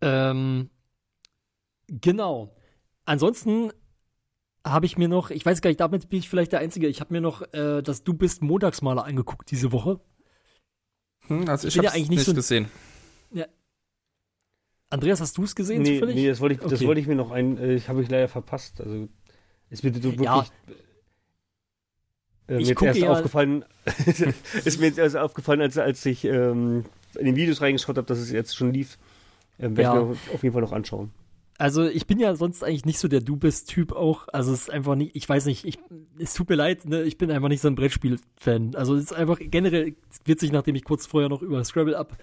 Ähm, 0.00 0.70
genau. 1.88 2.54
Ansonsten 3.04 3.70
habe 4.66 4.86
ich 4.86 4.96
mir 4.96 5.08
noch, 5.08 5.30
ich 5.30 5.44
weiß 5.44 5.60
gar 5.60 5.68
nicht, 5.70 5.80
damit 5.80 6.08
bin 6.08 6.18
ich 6.20 6.28
vielleicht 6.28 6.52
der 6.52 6.60
Einzige, 6.60 6.88
ich 6.88 7.00
habe 7.00 7.12
mir 7.12 7.20
noch 7.20 7.42
äh, 7.52 7.82
das 7.82 8.02
Du 8.02 8.14
bist 8.14 8.42
Montagsmaler 8.42 9.04
angeguckt 9.04 9.50
diese 9.50 9.72
Woche. 9.72 10.00
Hm, 11.26 11.48
also 11.48 11.68
ich 11.68 11.74
ja 11.74 11.82
habe 11.84 11.92
eigentlich 11.94 12.08
nicht, 12.08 12.18
nicht 12.18 12.26
so- 12.26 12.34
gesehen. 12.34 12.70
Andreas, 14.94 15.20
hast 15.20 15.36
du 15.36 15.44
es 15.44 15.54
gesehen 15.54 15.82
Nee, 15.82 15.94
zufällig? 15.94 16.14
nee, 16.16 16.28
das 16.28 16.40
wollte 16.40 16.54
ich, 16.54 16.60
das 16.60 16.72
Okay. 16.74 16.86
wollte 16.86 17.00
ich 17.00 17.06
mir 17.06 17.16
noch 17.16 17.30
ein, 17.32 17.58
äh, 17.58 17.74
ich 17.74 17.88
habe 17.88 18.00
ich 18.02 18.08
leider 18.10 18.28
verpasst. 18.28 18.80
Also 18.80 19.08
ist 19.70 19.82
mir 19.82 19.92
so 19.92 20.02
wirklich 20.04 20.20
Ja. 20.24 20.46
äh, 22.48 22.54
mir 22.58 22.82
erst 22.82 22.98
ja- 23.00 23.10
aufgefallen, 23.10 23.64
ist 24.64 24.78
mir 24.80 24.86
jetzt 24.86 24.98
erst 24.98 25.16
aufgefallen, 25.16 25.60
als, 25.60 25.76
als 25.78 26.04
ich 26.06 26.24
ähm, 26.24 26.84
in 27.18 27.26
den 27.26 27.36
Videos 27.36 27.60
reingeschaut 27.60 27.96
habe, 27.96 28.06
dass 28.06 28.18
es 28.18 28.30
jetzt 28.30 28.56
schon 28.56 28.72
lief. 28.72 28.98
Ähm, 29.58 29.76
werde 29.76 29.96
Ja. 29.96 30.02
ich 30.12 30.28
mir 30.28 30.34
auf 30.34 30.42
jeden 30.42 30.52
Fall 30.52 30.62
noch 30.62 30.72
anschauen. 30.72 31.10
Also 31.56 31.84
ich 31.84 32.06
bin 32.06 32.18
ja 32.18 32.34
sonst 32.34 32.64
eigentlich 32.64 32.84
nicht 32.84 32.98
so 32.98 33.06
der 33.06 33.20
Du 33.20 33.36
bist 33.36 33.68
Typ 33.68 33.92
auch. 33.92 34.26
Also 34.32 34.52
es 34.52 34.62
ist 34.62 34.70
einfach 34.70 34.96
nicht, 34.96 35.14
ich 35.14 35.28
weiß 35.28 35.46
nicht, 35.46 35.64
ich, 35.64 35.78
es 36.18 36.34
tut 36.34 36.48
mir 36.48 36.56
leid, 36.56 36.84
ne, 36.84 37.02
ich 37.02 37.16
bin 37.16 37.30
einfach 37.30 37.48
nicht 37.48 37.60
so 37.60 37.68
ein 37.68 37.76
Brettspiel-Fan. 37.76 38.74
Also 38.74 38.96
es 38.96 39.04
ist 39.04 39.12
einfach 39.12 39.38
generell 39.40 39.94
witzig, 40.24 40.50
nachdem 40.50 40.74
ich 40.74 40.84
kurz 40.84 41.06
vorher 41.06 41.28
noch 41.28 41.42
über 41.42 41.62
Scrabble 41.62 41.96
ab 41.96 42.16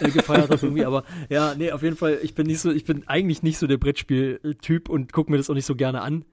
äh, 0.00 0.10
gefeiert 0.10 0.50
habe 0.50 0.60
irgendwie. 0.60 0.84
Aber 0.84 1.04
ja, 1.30 1.54
nee, 1.54 1.72
auf 1.72 1.82
jeden 1.82 1.96
Fall, 1.96 2.18
ich 2.22 2.34
bin 2.34 2.46
nicht 2.46 2.60
so, 2.60 2.70
ich 2.70 2.84
bin 2.84 3.08
eigentlich 3.08 3.42
nicht 3.42 3.56
so 3.56 3.66
der 3.66 3.78
Brettspiel-Typ 3.78 4.90
und 4.90 5.12
gucke 5.12 5.30
mir 5.30 5.38
das 5.38 5.48
auch 5.48 5.54
nicht 5.54 5.66
so 5.66 5.76
gerne 5.76 6.02
an. 6.02 6.26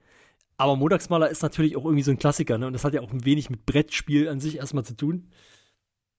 Aber 0.58 0.76
Montagsmaler 0.76 1.30
ist 1.30 1.42
natürlich 1.42 1.78
auch 1.78 1.86
irgendwie 1.86 2.04
so 2.04 2.12
ein 2.12 2.20
Klassiker, 2.20 2.58
ne? 2.58 2.68
Und 2.68 2.74
das 2.74 2.84
hat 2.84 2.94
ja 2.94 3.02
auch 3.02 3.12
ein 3.12 3.26
wenig 3.26 3.50
mit 3.50 3.66
Brettspiel 3.66 4.28
an 4.28 4.40
sich 4.40 4.58
erstmal 4.58 4.86
zu 4.86 4.96
tun. 4.96 5.30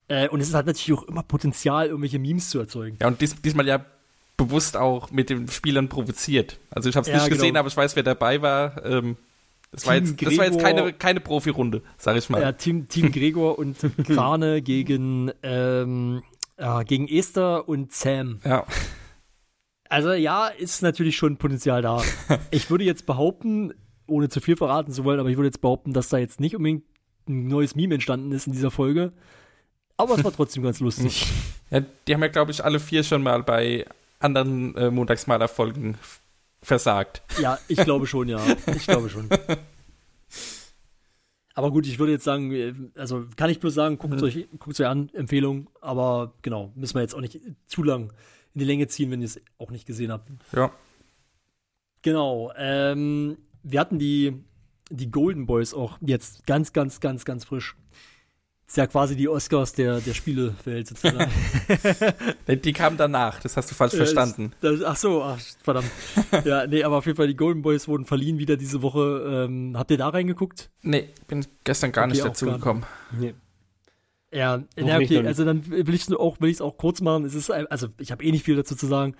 Äh, 0.09 0.29
und 0.31 0.41
es 0.41 0.53
hat 0.53 0.67
natürlich 0.67 0.99
auch 0.99 1.05
immer 1.05 1.23
Potenzial, 1.23 1.87
irgendwelche 1.89 2.19
Memes 2.19 2.51
zu 2.51 2.59
erzeugen. 2.59 2.97
Ja, 3.01 3.07
und 3.07 3.21
dies, 3.21 3.41
diesmal 3.41 3.69
ja 3.69 3.85
bewusst 4.37 4.77
auch 4.77 5.11
mit 5.11 5.31
den 5.31 5.49
Spielern 5.49 5.89
provoziert. 5.89 6.59
Also 6.71 6.89
ich 6.89 6.97
habe 6.97 7.03
es 7.03 7.09
Ja, 7.09 7.19
nicht 7.19 7.29
gesehen, 7.31 7.49
genau. 7.49 7.61
aber 7.61 7.69
ich 7.69 7.77
weiß, 7.77 7.97
wer 7.97 8.03
dabei 8.03 8.43
war. 8.43 8.85
Ähm, 8.85 9.17
das, 9.71 9.87
war 9.87 9.95
jetzt, 9.95 10.21
das 10.21 10.37
war 10.37 10.45
jetzt 10.45 10.61
keine, 10.61 10.93
keine 10.93 11.21
Profi-Runde, 11.21 11.83
sag 11.97 12.17
ich 12.17 12.29
mal. 12.29 12.41
Ja, 12.43 12.53
Team, 12.53 12.89
Team 12.89 13.13
Gregor 13.13 13.59
und 13.59 13.77
Krane 14.05 14.63
gegen, 14.63 15.31
ähm, 15.43 16.23
ja, 16.59 16.83
gegen 16.83 17.09
Esther 17.09 17.69
und 17.69 17.93
Sam. 17.93 18.41
Ja. 18.45 18.67
Also 19.89 20.13
ja, 20.13 20.49
ist 20.49 20.83
natürlich 20.83 21.17
schon 21.17 21.37
Potenzial 21.37 21.83
da. 21.83 22.03
Ich 22.51 22.71
würde 22.71 22.85
jetzt 22.85 23.05
behaupten, 23.07 23.75
ohne 24.07 24.29
zu 24.29 24.41
viel 24.41 24.57
verraten 24.57 24.93
zu 24.93 25.05
wollen, 25.05 25.21
aber 25.21 25.29
ich 25.29 25.37
würde 25.37 25.49
jetzt 25.49 25.61
behaupten, 25.61 25.93
dass 25.93 26.09
da 26.09 26.19
jetzt 26.19 26.41
nicht 26.41 26.57
unbedingt 26.57 26.85
ein 27.29 27.47
neues 27.47 27.75
Meme 27.75 27.95
entstanden 27.95 28.33
ist 28.33 28.47
in 28.47 28.53
dieser 28.53 28.71
Folge. 28.71 29.13
Aber 29.97 30.17
es 30.17 30.25
war 30.25 30.33
trotzdem 30.33 30.63
ganz 30.63 30.81
lustig. 30.81 31.27
ja 31.71 31.83
die 32.09 32.15
haben 32.15 32.23
ja, 32.23 32.29
glaube 32.29 32.51
ich, 32.51 32.65
alle 32.65 32.81
vier 32.81 33.05
schon 33.05 33.23
mal 33.23 33.43
bei 33.43 33.87
anderen 34.23 34.75
äh, 34.77 34.91
Montagsmaler-Folgen 34.91 35.97
versagt. 36.63 37.23
Ja, 37.41 37.59
ich 37.69 37.79
glaube 37.79 38.07
schon, 38.07 38.29
ja. 38.29 38.41
Ich 38.75 38.87
glaube 38.87 39.09
schon. 39.09 39.29
Aber 41.55 41.71
gut, 41.71 41.87
ich 41.87 41.99
würde 41.99 42.13
jetzt 42.13 42.25
sagen, 42.25 42.93
also 42.97 43.27
kann 43.37 43.51
ich 43.51 43.61
bloß 43.61 43.75
sagen, 43.75 43.99
guckt 43.99 44.23
euch, 44.23 44.49
guckt 44.59 44.81
euch 44.81 44.87
an, 44.87 45.11
Empfehlung. 45.13 45.69
Aber 45.81 46.35
genau, 46.41 46.73
müssen 46.75 46.95
wir 46.95 47.03
jetzt 47.03 47.15
auch 47.15 47.21
nicht 47.21 47.39
zu 47.67 47.83
lang 47.83 48.13
in 48.55 48.61
die 48.61 48.65
Länge 48.65 48.87
ziehen, 48.87 49.11
wenn 49.11 49.21
ihr 49.21 49.27
es 49.27 49.41
auch 49.59 49.71
nicht 49.71 49.87
gesehen 49.87 50.13
habt. 50.13 50.31
Ja. 50.55 50.73
Genau. 52.03 52.53
Ähm, 52.57 53.39
wir 53.63 53.81
hatten 53.81 53.99
die, 53.99 54.43
die 54.91 55.11
Golden 55.11 55.47
Boys 55.47 55.75
auch 55.75 55.99
jetzt 56.01 56.47
ganz, 56.47 56.73
ganz, 56.73 57.01
ganz, 57.01 57.25
ganz 57.25 57.45
frisch. 57.45 57.77
Ist 58.67 58.77
ja 58.79 58.87
quasi 58.87 59.17
die 59.17 59.29
Oscars 59.29 59.75
der, 59.75 60.01
der 60.01 60.15
Spielewelt 60.15 60.89
sozusagen. 60.89 61.31
Die- 62.49 62.57
Die 62.57 62.73
kamen 62.73 62.97
danach, 62.97 63.41
das 63.41 63.57
hast 63.57 63.71
du 63.71 63.75
falsch 63.75 63.93
Äh, 63.95 63.99
verstanden. 63.99 64.53
Das, 64.63 64.79
das, 64.81 64.89
ach 64.89 64.97
so, 64.97 65.23
ach, 65.23 65.39
verdammt. 65.63 65.91
ja, 66.45 66.67
nee, 66.67 66.83
aber 66.83 66.97
auf 66.99 67.05
jeden 67.07 67.17
Fall, 67.17 67.27
die 67.27 67.37
Golden 67.37 67.61
Boys 67.63 67.87
wurden 67.87 68.07
verliehen 68.07 68.39
wieder 68.39 68.57
diese 68.57 68.81
Woche. 68.81 69.47
Ähm, 69.51 69.75
habt 69.77 69.91
ihr 69.91 69.99
da 69.99 70.09
reingeguckt? 70.09 70.71
Nee, 70.83 71.11
bin 71.29 71.45
gestern 71.65 71.93
gar 71.93 72.05
Okay, 72.05 72.13
nicht 72.15 72.23
auch 72.23 72.29
dazu 72.29 72.47
gar 72.47 72.53
nicht. 72.53 72.61
gekommen. 72.63 72.87
Nee. 73.19 73.35
Ja, 74.35 74.57
nicht, 74.57 74.69
okay, 74.79 75.27
also 75.27 75.45
dann 75.45 75.67
will 75.69 75.95
ich 75.95 76.09
es 76.09 76.13
auch, 76.15 76.41
will 76.41 76.57
auch 76.63 76.79
kurz 76.79 77.03
machen. 77.03 77.27
Es 77.27 77.35
ist, 77.35 77.51
also 77.51 77.89
ich 77.99 78.11
habe 78.11 78.25
eh 78.25 78.31
nicht 78.31 78.45
viel 78.47 78.57
dazu 78.57 78.75
zu 78.75 78.87
sagen. 78.87 79.15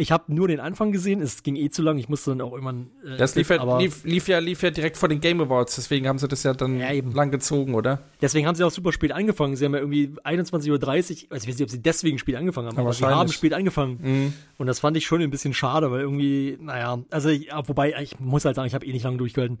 Ich 0.00 0.12
habe 0.12 0.32
nur 0.32 0.46
den 0.46 0.60
Anfang 0.60 0.92
gesehen, 0.92 1.20
es 1.20 1.42
ging 1.42 1.56
eh 1.56 1.70
zu 1.70 1.82
lang, 1.82 1.98
ich 1.98 2.08
musste 2.08 2.30
dann 2.30 2.40
auch 2.40 2.52
irgendwann. 2.52 2.90
Äh, 3.04 3.16
Das 3.16 3.34
lief 3.34 3.50
ja, 3.50 3.60
aber 3.60 3.78
lief, 3.80 4.04
lief, 4.04 4.28
ja, 4.28 4.38
lief 4.38 4.62
ja 4.62 4.70
direkt 4.70 4.96
vor 4.96 5.08
den 5.08 5.20
Game 5.20 5.40
Awards, 5.40 5.74
deswegen 5.74 6.06
haben 6.06 6.18
sie 6.18 6.28
das 6.28 6.44
ja 6.44 6.54
dann 6.54 6.78
Ja, 6.78 6.92
eben. 6.92 7.12
lang 7.12 7.30
gezogen, 7.32 7.74
oder? 7.74 8.00
deswegen 8.22 8.46
haben 8.46 8.54
sie 8.54 8.62
auch 8.64 8.70
super 8.70 8.92
spät 8.92 9.10
angefangen. 9.12 9.56
Sie 9.56 9.64
haben 9.64 9.74
ja 9.74 9.80
irgendwie 9.80 10.14
21.30 10.24 10.70
Uhr, 10.70 10.76
also 10.84 11.14
ich 11.14 11.30
weiß 11.30 11.46
nicht, 11.46 11.62
ob 11.62 11.70
sie 11.70 11.82
deswegen 11.82 12.18
spät 12.18 12.36
angefangen 12.36 12.68
haben, 12.68 12.76
Ja, 12.76 12.82
aber 12.82 12.92
sie 12.92 13.04
haben 13.04 13.28
spät 13.32 13.52
angefangen. 13.52 13.98
Mhm. 14.00 14.32
Und 14.56 14.66
das 14.68 14.78
fand 14.80 14.96
ich 14.96 15.04
schon 15.04 15.20
ein 15.20 15.30
bisschen 15.30 15.52
schade, 15.52 15.90
weil 15.90 16.00
irgendwie, 16.00 16.56
naja, 16.60 16.98
also 17.10 17.28
ja, 17.30 17.66
wobei, 17.68 17.94
ich 18.00 18.20
muss 18.20 18.44
halt 18.44 18.54
sagen, 18.56 18.68
ich 18.68 18.74
habe 18.74 18.86
eh 18.86 18.92
nicht 18.92 19.02
lange 19.04 19.16
durchgehalten. 19.18 19.58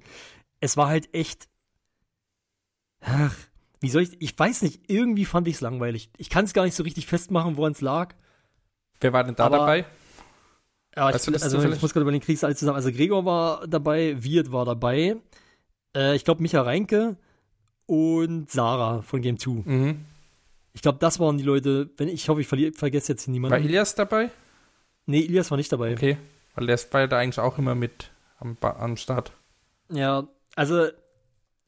Es 0.60 0.76
war 0.76 0.86
halt 0.88 1.12
echt. 1.14 1.48
Ach, 3.00 3.34
wie 3.80 3.88
soll 3.90 4.02
ich. 4.02 4.20
Ich 4.20 4.38
weiß 4.38 4.62
nicht, 4.62 4.82
irgendwie 4.88 5.24
fand 5.24 5.46
ich 5.48 5.54
es 5.56 5.60
langweilig. 5.60 6.10
Ich 6.16 6.30
kann 6.30 6.44
es 6.44 6.52
gar 6.52 6.64
nicht 6.64 6.74
so 6.74 6.82
richtig 6.82 7.06
festmachen, 7.06 7.56
woran 7.56 7.72
es 7.72 7.80
lag. 7.80 8.14
Wer 9.00 9.12
war 9.12 9.22
denn 9.24 9.36
da 9.36 9.46
Aber- 9.46 9.58
dabei? 9.58 9.84
Ja, 10.98 11.08
ich, 11.10 11.14
Weißt 11.14 11.28
du 11.28 11.30
das 11.30 11.44
also, 11.44 11.62
ich 11.62 11.80
muss 11.80 11.92
gerade 11.92 12.02
überlegen, 12.02 12.24
kriegst 12.24 12.42
du 12.42 12.48
alles 12.48 12.58
zusammen. 12.58 12.74
Also 12.74 12.90
Gregor 12.90 13.24
war 13.24 13.68
dabei, 13.68 14.20
Wirt 14.20 14.50
war 14.50 14.64
dabei, 14.64 15.14
äh, 15.94 16.16
ich 16.16 16.24
glaube 16.24 16.42
Micha 16.42 16.60
Reinke 16.60 17.16
und 17.86 18.50
Sarah 18.50 19.02
von 19.02 19.22
Game 19.22 19.38
2. 19.38 19.50
Mhm. 19.64 20.04
Ich 20.72 20.82
glaube, 20.82 20.98
das 20.98 21.20
waren 21.20 21.38
die 21.38 21.44
Leute, 21.44 21.88
wenn 21.98 22.08
ich 22.08 22.28
hoffe, 22.28 22.40
ich 22.40 22.48
verliere, 22.48 22.72
vergesse 22.72 23.12
jetzt 23.12 23.28
niemanden. 23.28 23.52
War 23.52 23.64
Ilias 23.64 23.94
dabei? 23.94 24.32
nee, 25.06 25.20
Ilias 25.20 25.52
war 25.52 25.56
nicht 25.56 25.70
dabei. 25.70 25.92
Okay. 25.92 26.18
Weil 26.56 26.66
der 26.66 26.74
ist 26.74 26.90
bei 26.90 27.06
da 27.06 27.18
eigentlich 27.18 27.38
auch 27.38 27.58
immer 27.58 27.76
mit 27.76 28.10
am, 28.40 28.56
am 28.60 28.96
Start. 28.96 29.30
Ja, 29.92 30.26
also 30.56 30.88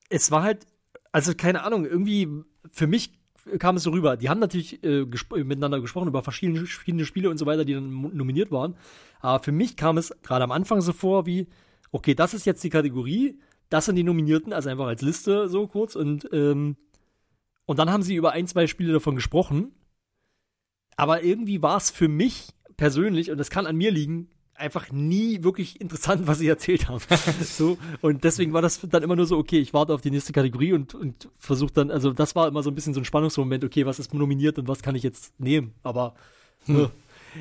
es 0.09 0.33
war 0.33 0.43
halt, 0.43 0.67
also 1.13 1.35
keine 1.37 1.63
Ahnung, 1.63 1.87
irgendwie 1.87 2.27
für 2.73 2.89
mich 2.89 3.13
kam 3.59 3.77
es 3.77 3.83
so 3.83 3.91
rüber. 3.91 4.17
Die 4.17 4.29
haben 4.29 4.41
natürlich 4.41 4.83
äh, 4.85 5.07
gesp 5.07 5.33
miteinander 5.33 5.81
gesprochen 5.81 6.09
über 6.09 6.23
verschiedene, 6.23 6.67
verschiedene 6.67 7.05
Spiele 7.05 7.31
und 7.31 7.39
so 7.39 7.47
weiter, 7.47 7.65
die 7.65 7.75
dann 7.75 7.91
nominiert 7.91 8.51
waren. 8.51 8.77
Aber 9.21 9.43
für 9.43 9.53
mich 9.53 9.77
kam 9.77 9.99
es 9.99 10.15
gerade 10.23 10.45
am 10.45 10.53
Anfang 10.53 10.81
so 10.81 10.93
vor 10.93 11.27
wie, 11.27 11.47
okay, 11.93 12.15
das 12.15 12.35
ist 12.35 12.47
jetzt 12.47 12.63
die 12.65 12.71
Kategorie, 12.71 13.39
das 13.69 13.87
sind 13.87 13.97
die 13.97 14.03
Nominierten, 14.03 14.53
also 14.53 14.69
einfach 14.69 14.87
als 14.87 15.03
Liste 15.03 15.49
so 15.49 15.67
kurz 15.67 15.95
und 15.95 16.29
ähm, 16.33 16.77
und 17.71 17.79
dann 17.79 17.91
haben 17.91 18.03
sie 18.03 18.17
über 18.17 18.33
ein, 18.33 18.49
zwei 18.49 18.67
Spiele 18.67 18.93
davon 18.93 19.15
gesprochen. 19.15 19.73
Aber 20.97 21.23
irgendwie 21.23 21.63
war 21.63 21.77
es 21.77 21.91
für 21.91 22.09
mich 22.09 22.49
persönlich, 22.77 23.31
und 23.31 23.39
das 23.39 23.49
kann 23.49 23.65
an 23.65 23.77
mir 23.77 23.93
liegen, 23.93 24.29
einfach 24.61 24.93
nie 24.93 25.43
wirklich 25.43 25.81
interessant, 25.81 26.27
was 26.27 26.39
sie 26.39 26.49
erzählt 26.49 26.89
haben. 26.89 27.03
so, 27.43 27.79
und 28.01 28.23
deswegen 28.25 28.53
war 28.53 28.63
das 28.63 28.81
dann 28.89 29.03
immer 29.03 29.17
nur 29.17 29.27
so, 29.27 29.37
okay, 29.39 29.59
ich 29.59 29.75
warte 29.75 29.93
auf 29.93 30.01
die 30.01 30.11
nächste 30.11 30.33
Kategorie 30.33 30.73
und, 30.73 30.95
und 30.95 31.29
versuche 31.39 31.73
dann, 31.73 31.91
also 31.91 32.13
das 32.13 32.37
war 32.37 32.47
immer 32.47 32.63
so 32.63 32.71
ein 32.71 32.75
bisschen 32.75 32.95
so 32.95 33.01
ein 33.01 33.05
Spannungsmoment, 33.05 33.65
okay, 33.65 33.87
was 33.87 33.99
ist 33.99 34.15
nominiert 34.15 34.59
und 34.59 34.69
was 34.69 34.83
kann 34.83 34.95
ich 34.95 35.03
jetzt 35.03 35.39
nehmen? 35.41 35.75
Aber 35.83 36.15
äh, 36.69 36.87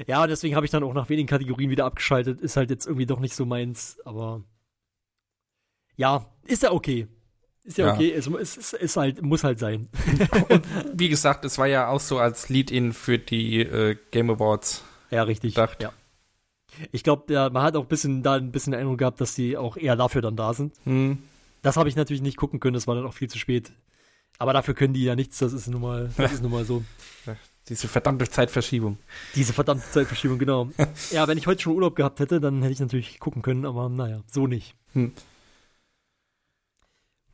ja, 0.07 0.25
deswegen 0.27 0.55
habe 0.55 0.65
ich 0.65 0.71
dann 0.71 0.83
auch 0.83 0.93
nach 0.93 1.09
wenigen 1.09 1.27
Kategorien 1.27 1.69
wieder 1.69 1.85
abgeschaltet. 1.85 2.41
Ist 2.41 2.57
halt 2.57 2.69
jetzt 2.69 2.85
irgendwie 2.85 3.05
doch 3.05 3.19
nicht 3.19 3.35
so 3.35 3.45
meins, 3.45 3.97
aber 4.05 4.43
ja, 5.95 6.25
ist 6.45 6.63
ja 6.63 6.71
okay. 6.71 7.07
Ist 7.63 7.77
ja, 7.77 7.87
Ja. 7.87 7.93
okay, 7.93 8.11
es, 8.11 8.27
es, 8.27 8.57
es 8.57 8.73
ist 8.73 8.97
halt, 8.97 9.21
muss 9.21 9.43
halt 9.43 9.59
sein. 9.59 9.89
Wie 10.93 11.09
gesagt, 11.09 11.45
es 11.45 11.57
war 11.57 11.67
ja 11.67 11.89
auch 11.89 11.99
so 11.99 12.17
als 12.17 12.49
Lead-In 12.49 12.93
für 12.93 13.19
die 13.19 13.59
äh, 13.59 13.97
Game 14.11 14.29
Awards. 14.29 14.83
Ja, 15.11 15.23
richtig. 15.23 15.55
Gedacht. 15.55 15.83
Ja. 15.83 15.91
Ich 16.91 17.03
glaube, 17.03 17.33
ja, 17.33 17.49
man 17.49 17.63
hat 17.63 17.75
auch 17.75 17.83
ein 17.83 17.87
bisschen 17.87 18.23
da 18.23 18.35
ein 18.35 18.51
bisschen 18.51 18.73
Eindruck 18.73 18.99
gehabt, 18.99 19.21
dass 19.21 19.35
die 19.35 19.57
auch 19.57 19.77
eher 19.77 19.95
dafür 19.95 20.21
dann 20.21 20.35
da 20.35 20.53
sind. 20.53 20.73
Hm. 20.83 21.19
Das 21.61 21.77
habe 21.77 21.89
ich 21.89 21.95
natürlich 21.95 22.21
nicht 22.21 22.37
gucken 22.37 22.59
können, 22.59 22.73
das 22.73 22.87
war 22.87 22.95
dann 22.95 23.05
auch 23.05 23.13
viel 23.13 23.29
zu 23.29 23.37
spät. 23.37 23.71
Aber 24.37 24.53
dafür 24.53 24.73
können 24.73 24.93
die 24.93 25.03
ja 25.03 25.15
nichts, 25.15 25.39
das 25.39 25.51
ist 25.51 25.67
nun 25.67 25.81
mal, 25.81 26.09
das 26.15 26.33
ist 26.33 26.41
nun 26.41 26.51
mal 26.51 26.63
so. 26.65 26.83
Diese 27.67 27.87
verdammte 27.87 28.27
Zeitverschiebung. 28.27 28.97
Diese 29.35 29.53
verdammte 29.53 29.85
Zeitverschiebung, 29.91 30.39
genau. 30.39 30.69
ja, 31.11 31.27
wenn 31.27 31.37
ich 31.37 31.45
heute 31.45 31.61
schon 31.61 31.75
Urlaub 31.75 31.95
gehabt 31.95 32.19
hätte, 32.19 32.39
dann 32.39 32.61
hätte 32.61 32.73
ich 32.73 32.79
natürlich 32.79 33.19
gucken 33.19 33.41
können, 33.41 33.65
aber 33.65 33.89
naja, 33.89 34.21
so 34.31 34.47
nicht. 34.47 34.75
Hm. 34.93 35.11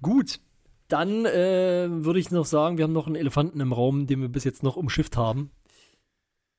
Gut, 0.02 0.40
dann 0.88 1.26
äh, 1.26 1.88
würde 1.90 2.20
ich 2.20 2.32
noch 2.32 2.46
sagen, 2.46 2.78
wir 2.78 2.84
haben 2.84 2.94
noch 2.94 3.08
einen 3.08 3.16
Elefanten 3.16 3.60
im 3.60 3.72
Raum, 3.72 4.08
den 4.08 4.22
wir 4.22 4.28
bis 4.28 4.44
jetzt 4.44 4.62
noch 4.62 4.76
umschifft 4.76 5.16
haben. 5.16 5.52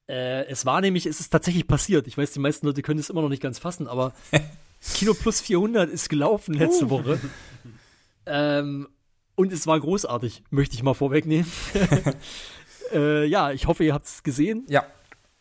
Äh, 0.09 0.45
es 0.47 0.65
war 0.67 0.81
nämlich, 0.81 1.07
es 1.07 1.21
ist 1.21 1.31
tatsächlich 1.31 1.67
passiert. 1.67 2.07
Ich 2.07 2.17
weiß, 2.17 2.33
die 2.33 2.39
meisten 2.39 2.67
Leute 2.67 2.83
können 2.83 3.01
es 3.01 3.11
immer 3.11 3.23
noch 3.23 3.29
nicht 3.29 3.43
ganz 3.43 3.59
fassen, 3.59 3.89
aber 3.89 4.13
Kino 4.95 5.15
Plus 5.15 5.41
400 5.41 5.91
ist 5.91 6.09
gelaufen 6.09 6.55
letzte 6.55 6.91
Woche. 6.91 7.19
Ähm, 8.27 8.89
und 9.35 9.53
es 9.53 9.67
war 9.67 9.79
großartig, 9.81 10.45
möchte 10.51 10.75
ich 10.75 10.83
mal 10.83 10.95
vorwegnehmen. 10.95 11.51
äh, 12.93 13.27
ja, 13.27 13.51
ich 13.53 13.67
hoffe, 13.67 13.85
ihr 13.85 13.95
habt 13.95 14.07
es 14.07 14.23
gesehen. 14.23 14.65
Ja, 14.69 14.87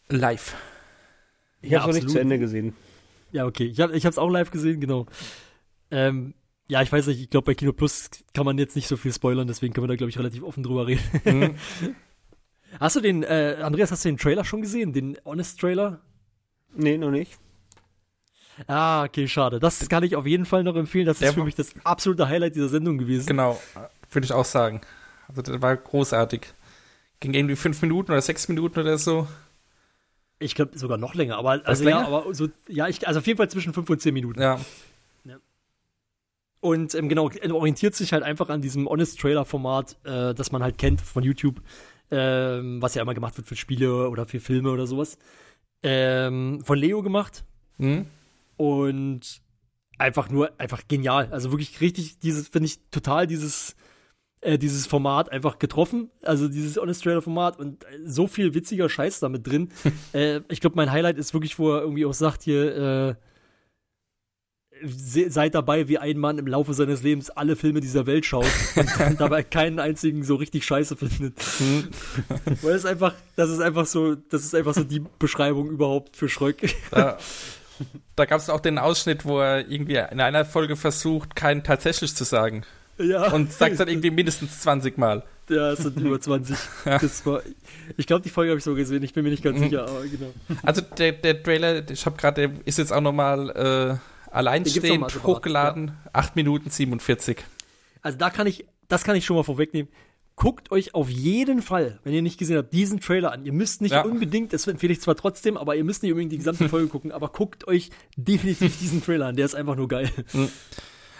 live. 0.09 0.55
Ich 1.61 1.71
Ja, 1.71 1.81
habe 1.81 1.93
noch 1.93 1.99
nicht 1.99 2.09
zu 2.09 2.19
Ende 2.19 2.39
gesehen. 2.39 2.75
Ja, 3.31 3.45
okay. 3.45 3.65
Ich 3.65 3.79
habe 3.79 3.93
es 3.95 4.17
auch 4.17 4.29
live 4.29 4.51
gesehen, 4.51 4.79
genau. 4.79 5.05
Ähm, 5.91 6.33
ja, 6.67 6.81
ich 6.81 6.91
weiß 6.91 7.07
nicht, 7.07 7.21
ich 7.21 7.29
glaube, 7.29 7.45
bei 7.45 7.55
Kino 7.55 7.73
Plus 7.73 8.09
kann 8.33 8.45
man 8.45 8.57
jetzt 8.57 8.75
nicht 8.75 8.87
so 8.87 8.97
viel 8.97 9.13
spoilern, 9.13 9.47
deswegen 9.47 9.73
können 9.73 9.83
wir 9.83 9.89
da, 9.89 9.95
glaube 9.95 10.09
ich, 10.09 10.17
relativ 10.17 10.43
offen 10.43 10.63
drüber 10.63 10.87
reden. 10.87 11.03
Mhm. 11.23 11.55
Hast 12.79 12.95
du 12.95 13.01
den, 13.01 13.23
äh, 13.23 13.57
Andreas, 13.61 13.91
hast 13.91 14.05
du 14.05 14.09
den 14.09 14.17
Trailer 14.17 14.43
schon 14.43 14.61
gesehen? 14.61 14.93
Den 14.93 15.17
Honest-Trailer? 15.25 16.01
Nee, 16.73 16.97
noch 16.97 17.11
nicht. 17.11 17.37
Ah, 18.67 19.03
okay, 19.03 19.27
schade. 19.27 19.59
Das 19.59 19.87
kann 19.89 20.03
ich 20.03 20.15
auf 20.15 20.25
jeden 20.25 20.45
Fall 20.45 20.63
noch 20.63 20.75
empfehlen. 20.75 21.05
Das 21.05 21.19
Der 21.19 21.29
ist 21.29 21.35
für 21.35 21.43
mich 21.43 21.55
das 21.55 21.73
absolute 21.83 22.27
Highlight 22.27 22.55
dieser 22.55 22.69
Sendung 22.69 22.97
gewesen. 22.97 23.25
Genau, 23.27 23.59
würde 24.11 24.25
ich 24.25 24.31
auch 24.31 24.45
sagen. 24.45 24.81
Also 25.27 25.41
das 25.41 25.61
war 25.61 25.75
großartig. 25.75 26.53
Ging 27.19 27.33
irgendwie 27.33 27.55
fünf 27.55 27.81
Minuten 27.81 28.11
oder 28.11 28.21
sechs 28.21 28.47
Minuten 28.47 28.79
oder 28.79 28.97
so. 28.97 29.27
Ich 30.39 30.55
glaube 30.55 30.77
sogar 30.77 30.97
noch 30.97 31.15
länger, 31.15 31.37
aber 31.37 31.61
also 31.63 31.83
ja, 31.83 31.97
länger? 31.97 32.07
aber 32.07 32.33
so, 32.33 32.49
ja, 32.67 32.87
ich, 32.87 33.07
also 33.07 33.19
auf 33.19 33.27
jeden 33.27 33.37
Fall 33.37 33.49
zwischen 33.49 33.73
fünf 33.73 33.89
und 33.89 34.01
zehn 34.01 34.13
Minuten. 34.13 34.41
Ja, 34.41 34.59
Und 36.59 36.95
ähm, 36.95 37.09
genau, 37.09 37.29
er 37.29 37.53
orientiert 37.55 37.95
sich 37.95 38.11
halt 38.11 38.23
einfach 38.23 38.49
an 38.49 38.61
diesem 38.61 38.89
Honest-Trailer-Format, 38.89 39.97
äh, 40.03 40.33
das 40.33 40.51
man 40.51 40.63
halt 40.63 40.77
kennt 40.77 40.99
von 40.99 41.23
YouTube, 41.23 41.61
ähm, 42.11 42.81
was 42.81 42.95
ja 42.95 43.01
immer 43.01 43.13
gemacht 43.13 43.37
wird 43.37 43.47
für 43.47 43.55
Spiele 43.55 44.09
oder 44.09 44.25
für 44.25 44.39
Filme 44.39 44.71
oder 44.71 44.87
sowas. 44.87 45.17
Ähm, 45.83 46.61
von 46.63 46.77
Leo 46.77 47.03
gemacht 47.03 47.45
hm? 47.77 48.07
und 48.57 49.41
einfach 49.97 50.29
nur, 50.29 50.51
einfach 50.57 50.83
genial. 50.87 51.29
Also 51.31 51.51
wirklich 51.51 51.81
richtig, 51.81 52.19
dieses, 52.19 52.47
finde 52.47 52.67
ich 52.67 52.79
total 52.91 53.27
dieses, 53.27 53.75
äh, 54.41 54.57
dieses 54.57 54.87
Format 54.87 55.31
einfach 55.31 55.59
getroffen. 55.59 56.09
Also 56.21 56.47
dieses 56.47 56.77
Honest-Trailer-Format 56.77 57.59
und 57.59 57.83
äh, 57.83 57.99
so 58.05 58.27
viel 58.27 58.53
witziger 58.53 58.89
Scheiß 58.89 59.19
damit 59.19 59.47
drin. 59.47 59.69
äh, 60.13 60.41
ich 60.49 60.61
glaube, 60.61 60.75
mein 60.75 60.91
Highlight 60.91 61.17
ist 61.17 61.33
wirklich, 61.33 61.57
wo 61.59 61.73
er 61.73 61.81
irgendwie 61.81 62.05
auch 62.05 62.13
sagt 62.13 62.43
hier, 62.43 62.75
äh, 62.77 63.15
seid 64.83 65.55
dabei, 65.55 65.87
wie 65.87 65.97
ein 65.97 66.17
Mann 66.17 66.37
im 66.37 66.47
Laufe 66.47 66.73
seines 66.73 67.03
Lebens 67.03 67.29
alle 67.29 67.55
Filme 67.55 67.79
dieser 67.79 68.05
Welt 68.05 68.25
schaut 68.25 68.45
und 68.75 68.89
dabei 69.19 69.43
keinen 69.43 69.79
einzigen 69.79 70.23
so 70.23 70.35
richtig 70.35 70.65
scheiße 70.65 70.95
findet. 70.95 71.35
Weil 72.61 72.73
es 72.73 72.85
einfach, 72.85 73.13
das 73.35 73.49
ist 73.49 73.61
einfach 73.61 73.85
so, 73.85 74.15
das 74.15 74.43
ist 74.43 74.55
einfach 74.55 74.73
so 74.73 74.83
die 74.83 75.01
Beschreibung 75.19 75.69
überhaupt 75.69 76.15
für 76.15 76.29
Schröck. 76.29 76.75
Da, 76.91 77.17
da 78.15 78.25
gab 78.25 78.39
es 78.39 78.49
auch 78.49 78.59
den 78.59 78.77
Ausschnitt, 78.77 79.25
wo 79.25 79.39
er 79.39 79.69
irgendwie 79.69 79.95
in 79.95 80.19
einer 80.19 80.45
Folge 80.45 80.75
versucht, 80.75 81.35
keinen 81.35 81.63
tatsächlich 81.63 82.15
zu 82.15 82.23
sagen. 82.23 82.63
ja. 82.97 83.31
Und 83.31 83.53
sagt 83.53 83.79
dann 83.79 83.87
irgendwie 83.87 84.11
mindestens 84.11 84.61
20 84.61 84.97
Mal. 84.97 85.23
Ja, 85.47 85.71
es 85.71 85.79
sind 85.79 85.97
über 85.97 86.19
20. 86.19 86.57
Das 86.85 87.23
war, 87.25 87.41
ich 87.97 88.07
glaube, 88.07 88.23
die 88.23 88.29
Folge 88.29 88.49
habe 88.49 88.57
ich 88.57 88.63
so 88.63 88.73
gesehen, 88.73 89.03
ich 89.03 89.13
bin 89.13 89.23
mir 89.23 89.29
nicht 89.29 89.43
ganz 89.43 89.59
sicher, 89.59 89.83
aber 89.83 90.01
genau. 90.01 90.33
Also 90.63 90.81
der, 90.81 91.11
der 91.11 91.43
Trailer, 91.43 91.87
ich 91.87 92.05
habe 92.07 92.17
gerade, 92.17 92.47
der 92.47 92.59
ist 92.65 92.79
jetzt 92.79 92.91
auch 92.91 93.01
nochmal 93.01 93.51
äh, 93.51 94.14
alleinstehend 94.35 95.23
hochgeladen. 95.23 95.91
8 96.13 96.35
Minuten 96.35 96.69
47. 96.69 97.37
Also 98.01 98.17
da 98.17 98.29
kann 98.29 98.47
ich, 98.47 98.65
das 98.87 99.03
kann 99.03 99.15
ich 99.15 99.25
schon 99.25 99.35
mal 99.35 99.43
vorwegnehmen. 99.43 99.91
Guckt 100.35 100.69
euch 100.71 100.93
auf 100.93 101.09
jeden 101.09 101.61
Fall, 101.61 101.99
wenn 102.03 102.13
ihr 102.13 102.21
nicht 102.21 102.37
gesehen 102.37 102.57
habt, 102.57 102.73
diesen 102.73 102.99
Trailer 102.99 103.31
an. 103.31 103.45
Ihr 103.45 103.53
müsst 103.53 103.81
nicht 103.81 103.93
Ja. 103.93 104.03
unbedingt, 104.03 104.51
das 104.51 104.67
empfehle 104.67 104.91
ich 104.91 104.99
zwar 104.99 105.15
trotzdem, 105.15 105.55
aber 105.55 105.75
ihr 105.77 105.85
müsst 105.85 106.03
nicht 106.03 106.11
unbedingt 106.11 106.33
die 106.33 106.37
gesamte 106.37 106.67
Folge 106.67 106.89
gucken, 106.89 107.13
aber 107.13 107.29
guckt 107.29 107.67
euch 107.69 107.89
definitiv 108.17 108.77
diesen 108.79 109.01
Trailer 109.01 109.27
an, 109.27 109.37
der 109.37 109.45
ist 109.45 109.55
einfach 109.55 109.77
nur 109.77 109.87
geil. 109.87 110.11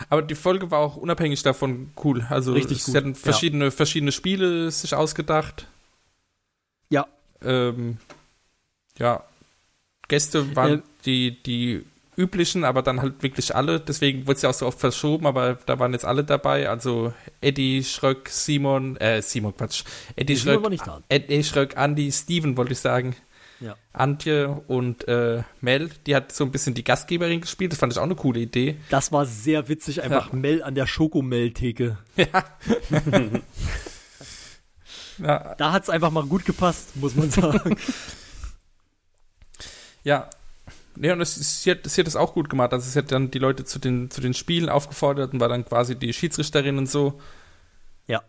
Aber 0.09 0.22
die 0.22 0.36
Folge 0.36 0.70
war 0.70 0.80
auch 0.80 0.97
unabhängig 0.97 1.41
davon 1.43 1.91
cool. 2.03 2.26
Also 2.30 2.51
Richtig 2.51 2.84
sie 2.84 2.91
gut, 2.91 2.97
hatten 2.97 3.16
verschiedene, 3.16 3.72
verschiedene 3.72 4.11
Spiele 4.11 4.70
sich 4.70 4.93
ausgedacht. 4.93 5.68
Ja, 6.89 7.07
Ähm, 7.41 7.97
ja, 8.99 9.24
Gäste 10.09 10.55
waren 10.57 10.72
Ähm. 10.74 10.84
die, 11.05 11.41
die 11.43 11.86
üblichen, 12.18 12.63
aber 12.63 12.82
dann 12.82 13.01
halt 13.01 13.22
wirklich 13.24 13.55
alle. 13.55 13.80
Deswegen 13.80 14.28
wurde 14.28 14.38
es 14.38 14.41
ja 14.41 14.49
auch 14.49 14.53
so 14.53 14.66
oft 14.68 14.80
verschoben, 14.80 15.26
aber 15.28 15.55
da 15.66 15.80
waren 15.80 15.93
jetzt 15.93 16.05
alle 16.05 16.24
dabei. 16.24 16.70
Also 16.70 17.14
Eddie, 17.41 17.84
Schröck, 17.84 18.30
Simon, 18.30 18.98
äh, 18.98 19.22
Simon, 19.22 19.56
Quatsch. 19.56 19.84
Eddie 20.15 20.35
Simon 20.35 20.77
Schröck. 20.77 21.03
Eddie 21.10 21.44
Schröck, 21.44 21.76
Andy, 21.77 22.11
Steven, 22.11 22.57
wollte 22.57 22.73
ich 22.73 22.80
sagen. 22.80 23.15
Ja. 23.61 23.76
Antje 23.94 24.49
und 24.68 25.07
äh, 25.07 25.44
Mel, 25.61 25.89
die 26.06 26.15
hat 26.15 26.34
so 26.34 26.44
ein 26.44 26.52
bisschen 26.52 26.73
die 26.73 26.84
Gastgeberin 26.84 27.39
gespielt. 27.39 27.72
Das 27.72 27.80
fand 27.80 27.94
ich 27.94 27.99
auch 27.99 28.03
eine 28.03 28.15
coole 28.15 28.41
Idee. 28.41 28.77
Das 28.89 29.11
war 29.14 29.26
sehr 29.26 29.69
witzig, 29.69 30.03
einfach 30.03 30.34
Mel 30.34 30.61
an 30.61 30.76
der 30.76 30.88
Schokomel-Theke. 30.88 31.98
Ja, 35.18 35.56
Da 35.57 35.72
hat 35.72 35.84
es 35.84 35.89
einfach 35.89 36.11
mal 36.11 36.26
gut 36.26 36.44
gepasst, 36.45 36.95
muss 36.95 37.15
man 37.15 37.30
sagen. 37.31 37.77
Ja. 40.03 40.30
Ja, 40.97 41.13
und 41.13 41.22
es, 41.22 41.38
ist- 41.38 41.63
sie, 41.63 41.72
hat, 41.72 41.80
sie 41.84 42.01
hat 42.01 42.07
das 42.07 42.15
auch 42.15 42.34
gut 42.34 42.49
gemacht. 42.49 42.72
Also 42.73 42.89
sie 42.89 42.97
hat 42.99 43.11
dann 43.11 43.31
die 43.31 43.39
Leute 43.39 43.65
zu 43.65 43.80
den, 43.80 44.09
zu 44.09 44.22
den 44.22 44.34
Spielen 44.34 44.69
aufgefordert 44.69 45.34
und 45.34 45.39
war 45.39 45.49
dann 45.49 45.65
quasi 45.65 45.95
die 45.95 46.13
Schiedsrichterin 46.13 46.77
und 46.77 46.89
so. 46.89 47.19
Ja. 48.07 48.23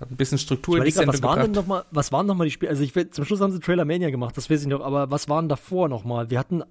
Hat 0.00 0.10
ein 0.10 0.16
bisschen 0.16 0.38
Struktur 0.38 0.76
Ich 0.76 0.80
in 0.80 0.84
die 0.86 0.90
Sendung 0.92 1.14
was 1.14 1.22
waren 1.22 1.40
denn 1.40 1.52
gebracht. 1.52 1.56
noch 1.56 1.66
mal, 1.66 1.84
was 1.90 2.12
waren 2.12 2.26
noch 2.26 2.34
mal 2.36 2.44
die 2.44 2.50
Spiele? 2.50 2.70
Also 2.70 2.82
ich 2.82 2.94
will, 2.94 3.10
zum 3.10 3.24
Schluss 3.24 3.40
haben 3.40 3.52
sie 3.52 3.60
Trailer 3.60 3.84
Mania 3.84 4.10
gemacht, 4.10 4.36
das 4.36 4.48
weiß 4.48 4.62
ich 4.62 4.68
noch, 4.68 4.80
aber 4.80 5.10
was 5.10 5.28
waren 5.28 5.48
davor 5.48 5.88
noch 5.88 6.04
mal? 6.04 6.30
Wir 6.30 6.38
hatten 6.38 6.62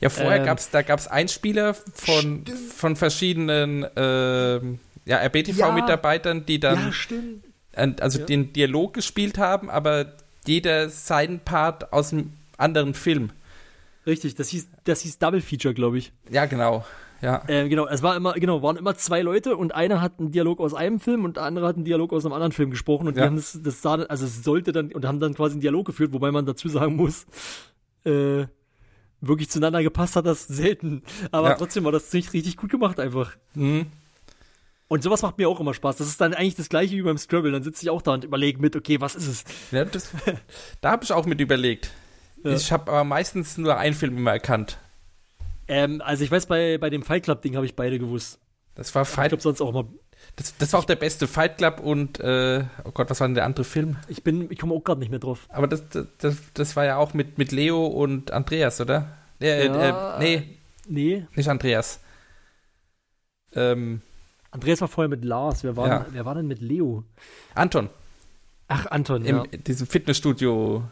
Ja, 0.00 0.10
vorher 0.10 0.40
ähm, 0.40 0.44
gab's 0.46 0.70
da 0.70 0.82
gab's 0.82 1.06
Einspieler 1.08 1.74
von, 1.74 2.44
von 2.74 2.94
verschiedenen 2.96 3.86
ähm, 3.96 4.78
ja, 5.06 5.18
RBTV-Mitarbeitern, 5.22 6.44
die 6.46 6.60
dann 6.60 6.92
stimmt. 6.92 7.44
äh, 7.72 7.90
also 8.00 8.20
Ja. 8.20 8.26
den 8.26 8.52
Dialog 8.52 8.94
gespielt 8.94 9.38
haben, 9.38 9.70
aber 9.70 10.12
jeder 10.46 10.90
seinen 10.90 11.40
Part 11.40 11.92
aus 11.92 12.12
einem 12.12 12.32
anderen 12.58 12.94
Film. 12.94 13.30
Richtig, 14.06 14.34
das 14.34 14.48
hieß, 14.48 14.68
das 14.84 15.00
hieß 15.02 15.18
Double 15.18 15.40
Feature, 15.40 15.74
glaube 15.74 15.98
ich. 15.98 16.12
Ja, 16.30 16.46
genau. 16.46 16.84
Ja. 17.20 17.42
Ähm, 17.46 17.68
genau, 17.68 17.86
es 17.86 18.02
war 18.02 18.16
immer, 18.16 18.32
genau, 18.32 18.62
waren 18.62 18.76
immer 18.76 18.96
zwei 18.96 19.22
Leute 19.22 19.56
und 19.56 19.74
einer 19.76 20.00
hat 20.00 20.18
einen 20.18 20.32
Dialog 20.32 20.58
aus 20.58 20.74
einem 20.74 20.98
Film 20.98 21.24
und 21.24 21.36
der 21.36 21.44
andere 21.44 21.68
hat 21.68 21.76
einen 21.76 21.84
Dialog 21.84 22.12
aus 22.12 22.24
einem 22.24 22.32
anderen 22.32 22.50
Film 22.50 22.70
gesprochen 22.72 23.06
und 23.06 23.14
die 23.14 23.20
Ja. 23.20 23.26
haben 23.26 23.36
das, 23.36 23.60
das 23.62 23.80
sah, 23.80 23.94
also 23.94 24.24
es 24.26 24.42
sollte 24.42 24.72
dann, 24.72 24.92
und 24.92 25.06
haben 25.06 25.20
dann 25.20 25.34
quasi 25.34 25.52
einen 25.52 25.60
Dialog 25.60 25.86
geführt, 25.86 26.12
wobei 26.12 26.32
man 26.32 26.46
dazu 26.46 26.68
sagen 26.68 26.96
muss, 26.96 27.26
äh, 28.04 28.46
wirklich 29.20 29.48
zueinander 29.50 29.84
gepasst 29.84 30.16
hat 30.16 30.26
das 30.26 30.48
selten. 30.48 31.02
Aber 31.30 31.50
Ja. 31.50 31.54
trotzdem 31.54 31.84
war 31.84 31.92
das 31.92 32.10
ziemlich 32.10 32.32
richtig 32.32 32.56
gut 32.56 32.70
gemacht 32.72 32.98
einfach. 32.98 33.36
Mhm. 33.54 33.86
Und 34.88 35.02
sowas 35.04 35.22
macht 35.22 35.38
mir 35.38 35.48
auch 35.48 35.60
immer 35.60 35.74
Spaß. 35.74 35.96
Das 35.98 36.08
ist 36.08 36.20
dann 36.20 36.34
eigentlich 36.34 36.56
das 36.56 36.68
gleiche 36.68 36.96
wie 36.96 37.02
beim 37.02 37.16
Scrabble. 37.16 37.52
Dann 37.52 37.62
sitze 37.62 37.84
ich 37.84 37.90
auch 37.90 38.02
da 38.02 38.14
und 38.14 38.24
überlege 38.24 38.60
mit, 38.60 38.74
okay, 38.76 39.00
was 39.00 39.14
ist 39.14 39.26
es? 39.28 39.44
ja 39.70 39.84
das, 39.84 40.10
da 40.80 40.90
habe 40.90 41.04
ich 41.04 41.12
auch 41.12 41.24
mit 41.24 41.40
überlegt. 41.40 41.92
Ja. 42.44 42.52
Ich 42.52 42.72
habe 42.72 42.90
aber 42.90 43.04
meistens 43.04 43.56
nur 43.58 43.76
einen 43.76 43.94
Film 43.94 44.16
immer 44.16 44.32
erkannt. 44.32 44.78
Ähm, 45.68 46.02
also 46.04 46.24
ich 46.24 46.30
weiß, 46.30 46.46
bei, 46.46 46.78
bei 46.78 46.90
dem 46.90 47.02
Fight 47.02 47.22
Club-Ding 47.24 47.54
habe 47.56 47.66
ich 47.66 47.76
beide 47.76 47.98
gewusst. 47.98 48.38
Das 48.74 48.94
war 48.94 49.04
Fight, 49.04 49.28
glaube 49.30 49.42
sonst 49.42 49.60
auch 49.60 49.72
mal. 49.72 49.84
das, 50.36 50.56
das 50.56 50.72
war 50.72 50.80
auch 50.80 50.84
der 50.84 50.96
beste 50.96 51.26
Fight 51.28 51.58
Club 51.58 51.78
und 51.80 52.18
äh, 52.20 52.64
oh 52.84 52.90
Gott, 52.92 53.10
was 53.10 53.20
war 53.20 53.28
denn 53.28 53.34
der 53.34 53.44
andere 53.44 53.64
Film? 53.64 53.96
Ich 54.08 54.22
bin, 54.24 54.50
ich 54.50 54.58
komme 54.58 54.74
auch 54.74 54.82
gerade 54.82 54.98
nicht 55.00 55.10
mehr 55.10 55.18
drauf. 55.20 55.46
Aber 55.50 55.68
das, 55.68 55.88
das, 55.90 56.06
das, 56.18 56.36
das 56.54 56.76
war 56.76 56.84
ja 56.84 56.96
auch 56.96 57.14
mit, 57.14 57.38
mit 57.38 57.52
Leo 57.52 57.86
und 57.86 58.30
Andreas, 58.32 58.80
oder? 58.80 59.16
Äh, 59.40 59.66
Ja. 59.66 60.16
äh, 60.16 60.20
nee, 60.20 60.58
Nee, 60.88 61.26
nicht 61.36 61.48
Andreas. 61.48 62.00
Ähm, 63.54 64.00
Andreas 64.50 64.80
war 64.80 64.88
vorher 64.88 65.08
mit 65.08 65.24
Lars. 65.24 65.62
Wer 65.64 65.76
war, 65.76 65.88
Ja. 65.88 65.98
denn, 66.00 66.14
wer 66.14 66.24
war 66.24 66.34
denn 66.34 66.46
mit 66.48 66.60
Leo? 66.60 67.04
Anton, 67.54 67.88
Ach, 68.68 68.86
Anton, 68.86 69.24
im 69.24 69.36
ja. 69.36 69.42
diesem 69.58 69.86
Fitnessstudio. 69.86 70.82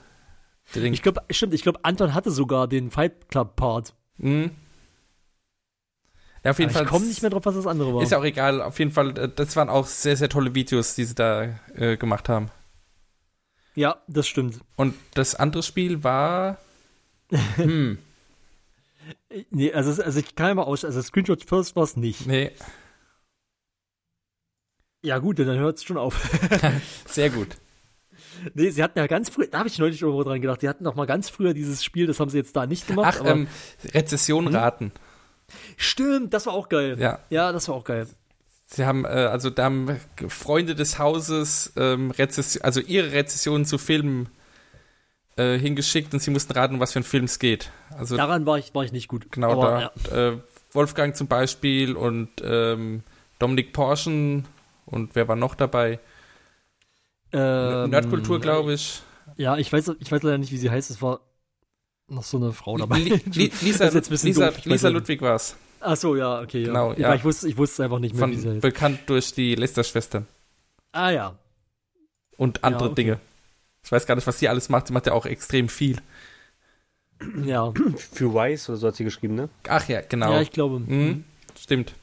Ding. 0.74 0.92
Ich 0.92 1.02
glaube, 1.02 1.22
stimmt, 1.30 1.55
ich 1.55 1.62
glaube, 1.62 1.80
Anton 1.84 2.14
hatte 2.14 2.30
sogar 2.30 2.68
den 2.68 2.90
Fight 2.90 3.28
Club-Part. 3.28 3.94
Mhm. 4.18 4.52
Ja, 6.44 6.52
auf 6.52 6.59
jeden 6.59 6.70
Aber 6.70 6.78
Fall. 6.78 6.84
ich 6.84 6.90
komme 6.90 7.06
nicht 7.06 7.20
mehr 7.22 7.30
drauf, 7.30 7.44
was 7.44 7.55
das 7.56 7.66
andere 7.66 7.92
war. 7.94 8.02
Ist 8.02 8.12
ja 8.12 8.18
auch 8.18 8.24
egal, 8.24 8.62
auf 8.62 8.78
jeden 8.78 8.92
Fall, 8.92 9.18
äh, 9.18 9.28
das 9.28 9.56
waren 9.56 9.68
auch 9.68 9.86
sehr, 9.86 10.16
sehr 10.16 10.28
tolle 10.28 10.55
Videos, 10.55 10.94
die 10.94 11.05
sie 11.05 11.14
da 11.14 11.59
äh, 11.74 11.97
gemacht 11.97 12.28
haben. 12.28 12.51
ja, 13.74 13.97
das 14.06 14.26
stimmt. 14.28 14.60
Und 14.76 14.94
das 15.14 15.34
andere 15.34 15.62
Spiel 15.62 16.05
war. 16.05 16.59
hm, 17.56 17.98
Nee, 19.51 19.72
also, 19.72 20.02
also 20.02 20.20
ich 20.20 20.34
kann 20.36 20.48
ja 20.48 20.55
mal 20.55 20.62
aus, 20.62 20.84
also 20.84 21.01
Screenshot 21.02 21.42
First 21.44 21.74
war 21.76 21.82
es 21.84 21.97
nicht. 21.97 22.26
nee, 22.26 22.52
Ja 25.02 25.18
gut, 25.18 25.38
dann 25.38 25.59
hört 25.59 25.78
es 25.78 25.84
schon 25.84 25.97
auf. 25.97 26.14
sehr 27.06 27.30
gut. 27.30 27.56
Nee, 28.54 28.70
sie 28.70 28.82
hatten 28.82 28.98
ja 28.98 29.06
ganz 29.06 29.30
früh, 29.30 29.46
da 29.48 29.58
habe 29.58 29.68
ich 29.68 29.78
neulich 29.78 30.00
irgendwo 30.02 30.22
dran 30.22 30.40
gedacht, 30.40 30.62
die 30.62 30.68
hatten 30.68 30.84
noch 30.84 30.94
mal 30.94 31.06
ganz 31.06 31.28
früher 31.28 31.54
dieses 31.54 31.84
Spiel, 31.84 32.06
das 32.06 32.20
haben 32.20 32.30
sie 32.30 32.38
jetzt 32.38 32.56
da 32.56 32.66
nicht 32.66 32.86
gemacht. 32.86 33.20
Ach, 33.22 33.26
ähm, 33.26 33.48
Rezession 33.94 34.48
raten. 34.48 34.92
stimmt, 35.76 36.34
das 36.34 36.46
war 36.46 36.54
auch 36.54 36.68
geil. 36.68 36.96
Ja. 36.98 37.20
Ja, 37.30 37.52
das 37.52 37.68
war 37.68 37.74
auch 37.76 37.84
geil. 37.84 38.06
Sie 38.66 38.86
haben, 38.86 39.04
äh, 39.04 39.08
also 39.08 39.50
da 39.50 39.64
haben 39.64 40.00
Freunde 40.28 40.74
des 40.74 40.98
Hauses 40.98 41.72
ähm, 41.76 42.12
Rezession, 42.12 42.62
also 42.62 42.80
ihre 42.80 43.12
Rezessionen 43.12 43.64
zu 43.64 43.78
Filmen 43.78 44.28
äh, 45.36 45.58
hingeschickt 45.58 46.14
und 46.14 46.20
sie 46.20 46.30
mussten 46.30 46.52
raten, 46.52 46.74
um 46.74 46.80
was 46.80 46.92
für 46.92 47.00
ein 47.00 47.04
Film 47.04 47.24
es 47.24 47.38
geht. 47.38 47.70
Also 47.96 48.16
Daran 48.16 48.46
war 48.46 48.58
ich, 48.58 48.74
war 48.74 48.84
ich 48.84 48.92
nicht 48.92 49.08
gut. 49.08 49.32
genau 49.32 49.52
aber, 49.52 49.92
da. 50.08 50.28
Äh, 50.28 50.38
Wolfgang 50.72 51.16
zum 51.16 51.26
Beispiel 51.26 51.96
und 51.96 52.28
ähm, 52.44 53.02
Dominik 53.40 53.72
Porschen 53.72 54.46
und 54.86 55.14
wer 55.14 55.26
war 55.28 55.36
noch 55.36 55.54
dabei? 55.54 55.98
Ja. 57.32 57.85
Ähm, 57.85 57.90
Nerdkultur, 57.90 58.40
glaube 58.40 58.74
ich. 58.74 59.02
Ja, 59.36 59.57
ich 59.57 59.73
weiß, 59.73 59.93
ich 59.98 60.11
weiß 60.11 60.23
leider 60.23 60.39
nicht, 60.39 60.52
wie 60.52 60.57
sie 60.57 60.70
heißt. 60.70 60.90
Es 60.90 61.01
war 61.01 61.20
noch 62.09 62.24
so 62.24 62.36
eine 62.36 62.52
Frau 62.52 62.77
dabei. 62.77 62.98
Li 62.98 63.11
Li 63.32 63.52
Lisa, 63.62 63.89
Lisa, 63.89 64.52
Lisa. 64.65 64.89
Ludwig 64.89 65.23
war 65.23 65.36
es. 65.36 65.57
Ach 65.81 65.97
so, 65.97 66.16
ja, 66.16 66.40
okay. 66.40 66.61
Ja. 66.62 66.66
Genau, 66.66 66.93
Ich, 66.93 66.98
ja. 66.98 67.15
ich, 67.15 67.24
wusste, 67.24 67.48
ich 67.48 67.57
wusste 67.57 67.85
einfach 67.85 68.01
nicht 68.01 68.15
mehr, 68.15 68.28
wie 68.28 68.35
sie 68.36 68.43
Von, 68.43 68.52
heißt. 68.55 68.62
bekannt 68.62 69.01
durch 69.07 69.32
die 69.32 69.55
Lester-Schwestern 69.55 70.27
Ah 70.93 71.11
ja. 71.11 71.39
und 72.36 72.65
andere 72.65 72.86
okay. 72.86 72.94
Dinge. 72.97 73.20
Ich 73.82 73.90
weiß 73.93 74.05
gar 74.07 74.15
nicht, 74.16 74.27
was 74.27 74.39
sie 74.39 74.48
alles 74.48 74.69
macht. 74.69 74.89
Sie 74.89 74.93
macht 74.93 75.07
ja 75.07 75.12
auch 75.15 75.24
extrem 75.24 75.69
viel. 75.69 75.97
Ja. 77.44 77.73
Für 77.97 78.35
Wise 78.35 78.73
oder 78.73 78.78
so 78.78 78.86
hat 78.89 78.97
sie 78.97 79.05
geschrieben, 79.05 79.36
ne? 79.36 79.48
Ach 79.69 79.89
ja, 79.89 80.01
genau. 80.02 80.32
ja, 80.32 80.40
ich 80.43 80.51
glaube. 80.51 80.81
mhm. 80.81 81.24
Stimmt. 81.59 81.94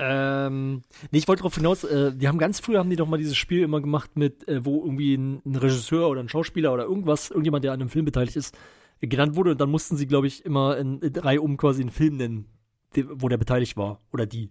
Ähm, 0.00 0.82
nee, 1.10 1.18
ich 1.18 1.26
wollte 1.28 1.40
darauf 1.42 1.56
hinaus, 1.56 1.82
äh, 1.84 2.12
die 2.14 2.28
haben 2.28 2.38
ganz 2.38 2.60
früh 2.60 2.76
haben 2.76 2.88
die 2.88 2.96
doch 2.96 3.08
mal 3.08 3.16
dieses 3.18 3.36
Spiel 3.36 3.62
immer 3.62 3.80
gemacht 3.80 4.16
mit, 4.16 4.46
äh, 4.46 4.64
wo 4.64 4.84
irgendwie 4.84 5.14
ein, 5.16 5.42
ein 5.44 5.56
Regisseur 5.56 6.08
oder 6.08 6.20
ein 6.22 6.28
Schauspieler 6.28 6.72
oder 6.72 6.84
irgendwas, 6.84 7.30
irgendjemand, 7.30 7.64
der 7.64 7.72
an 7.72 7.80
einem 7.80 7.90
Film 7.90 8.04
beteiligt 8.04 8.36
ist, 8.36 8.56
äh, 9.00 9.08
genannt 9.08 9.34
wurde 9.34 9.50
und 9.52 9.60
dann 9.60 9.70
mussten 9.70 9.96
sie, 9.96 10.06
glaube 10.06 10.28
ich, 10.28 10.44
immer 10.44 10.76
in, 10.78 11.00
in 11.00 11.16
Reihe 11.16 11.40
um 11.42 11.56
quasi 11.56 11.80
einen 11.82 11.90
Film 11.90 12.16
nennen, 12.16 12.46
wo 12.94 13.28
der 13.28 13.38
beteiligt 13.38 13.76
war 13.76 14.00
oder 14.12 14.24
die. 14.24 14.50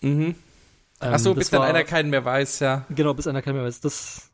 Mhm. 0.00 0.20
Ähm, 0.30 0.34
Ach 1.00 1.18
so, 1.18 1.30
das 1.34 1.38
bis 1.40 1.50
dann 1.50 1.60
war- 1.60 1.66
einer 1.68 1.84
keinen 1.84 2.08
mehr 2.10 2.24
weiß, 2.24 2.60
ja. 2.60 2.86
Genau, 2.90 3.12
bis 3.12 3.26
einer 3.26 3.42
keiner 3.42 3.56
mehr 3.58 3.64
weiß. 3.66 3.80
Das, 3.80 4.30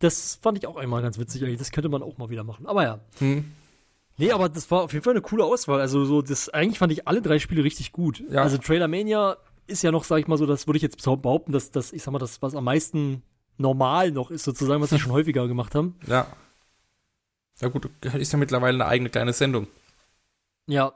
das 0.00 0.34
fand 0.42 0.58
ich 0.58 0.66
auch 0.66 0.76
einmal 0.76 1.00
ganz 1.00 1.18
witzig 1.18 1.42
eigentlich. 1.44 1.58
Das 1.58 1.70
könnte 1.70 1.88
man 1.88 2.02
auch 2.02 2.18
mal 2.18 2.28
wieder 2.28 2.44
machen. 2.44 2.66
Aber 2.66 2.82
ja. 2.82 3.00
Hm. 3.20 3.52
Nee, 4.20 4.32
aber 4.32 4.50
das 4.50 4.70
war 4.70 4.82
auf 4.82 4.92
jeden 4.92 5.02
Fall 5.02 5.14
eine 5.14 5.22
coole 5.22 5.44
Auswahl. 5.44 5.80
Also 5.80 6.04
so, 6.04 6.20
das 6.20 6.50
eigentlich 6.50 6.78
fand 6.78 6.92
ich 6.92 7.08
alle 7.08 7.22
drei 7.22 7.38
Spiele 7.38 7.64
richtig 7.64 7.90
gut. 7.90 8.22
Ja. 8.28 8.42
Also 8.42 8.58
Trailer 8.58 8.86
Mania 8.86 9.38
ist 9.66 9.82
ja 9.82 9.90
noch, 9.90 10.04
sag 10.04 10.18
ich 10.18 10.26
mal 10.26 10.36
so, 10.36 10.44
das 10.44 10.66
würde 10.66 10.76
ich 10.76 10.82
jetzt 10.82 11.02
behaupten, 11.02 11.52
dass 11.52 11.70
das, 11.70 11.90
ich 11.94 12.02
sag 12.02 12.12
mal, 12.12 12.18
das, 12.18 12.42
was 12.42 12.54
am 12.54 12.64
meisten 12.64 13.22
normal 13.56 14.10
noch 14.10 14.30
ist, 14.30 14.44
sozusagen, 14.44 14.82
was 14.82 14.90
sie 14.90 14.98
schon 14.98 15.12
häufiger 15.12 15.48
gemacht 15.48 15.74
haben. 15.74 15.96
Ja. 16.06 16.26
Ja 17.62 17.68
gut, 17.68 17.88
ist 18.14 18.32
ja 18.32 18.38
mittlerweile 18.38 18.74
eine 18.74 18.86
eigene 18.86 19.08
kleine 19.08 19.32
Sendung. 19.32 19.68
Ja. 20.66 20.92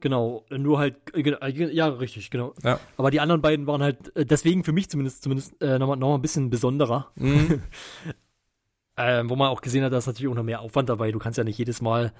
Genau, 0.00 0.44
nur 0.50 0.78
halt, 0.80 0.96
äh, 1.14 1.50
ja, 1.50 1.86
richtig, 1.86 2.30
genau. 2.30 2.52
Ja. 2.64 2.80
Aber 2.96 3.12
die 3.12 3.20
anderen 3.20 3.42
beiden 3.42 3.68
waren 3.68 3.82
halt, 3.82 4.14
äh, 4.16 4.26
deswegen 4.26 4.64
für 4.64 4.72
mich 4.72 4.90
zumindest, 4.90 5.22
zumindest 5.22 5.62
äh, 5.62 5.78
nochmal 5.78 5.96
noch 5.96 6.08
mal 6.08 6.14
ein 6.16 6.22
bisschen 6.22 6.50
besonderer. 6.50 7.12
Mhm. 7.14 7.62
Ähm, 8.96 9.28
wo 9.28 9.34
man 9.34 9.48
auch 9.48 9.60
gesehen 9.60 9.82
hat, 9.82 9.92
da 9.92 9.98
ist 9.98 10.06
natürlich 10.06 10.30
auch 10.30 10.36
noch 10.36 10.44
mehr 10.44 10.60
Aufwand 10.60 10.88
dabei. 10.88 11.10
Du 11.10 11.18
kannst 11.18 11.36
ja 11.36 11.42
nicht 11.42 11.58
jedes 11.58 11.82
Mal, 11.82 12.12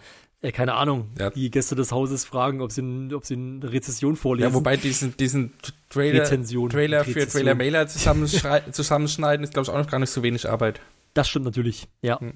äh, 0.42 0.50
keine 0.50 0.74
Ahnung, 0.74 1.12
Ja. 1.18 1.30
die 1.30 1.48
Gäste 1.50 1.76
des 1.76 1.92
Hauses 1.92 2.24
fragen, 2.24 2.60
ob 2.60 2.72
sie, 2.72 2.82
ob 3.14 3.24
sie 3.24 3.34
eine 3.34 3.70
Rezession 3.72 4.16
vorlesen. 4.16 4.48
ja, 4.50 4.54
wobei 4.54 4.76
diesen, 4.76 5.16
diesen 5.16 5.52
Trailer, 5.88 6.22
Rezension. 6.22 6.70
Trailer 6.70 7.04
für 7.04 7.10
Rezession. 7.14 7.42
Trailer 7.44 7.54
Mailer 7.54 7.86
zusammenschneiden 8.72 9.44
ist, 9.44 9.52
glaube 9.52 9.64
ich, 9.64 9.70
auch 9.70 9.78
noch 9.78 9.86
gar 9.88 10.00
nicht 10.00 10.10
so 10.10 10.24
wenig 10.24 10.48
Arbeit. 10.50 10.80
Das 11.14 11.28
stimmt 11.28 11.44
natürlich, 11.44 11.86
ja. 12.02 12.18
Hm. 12.18 12.34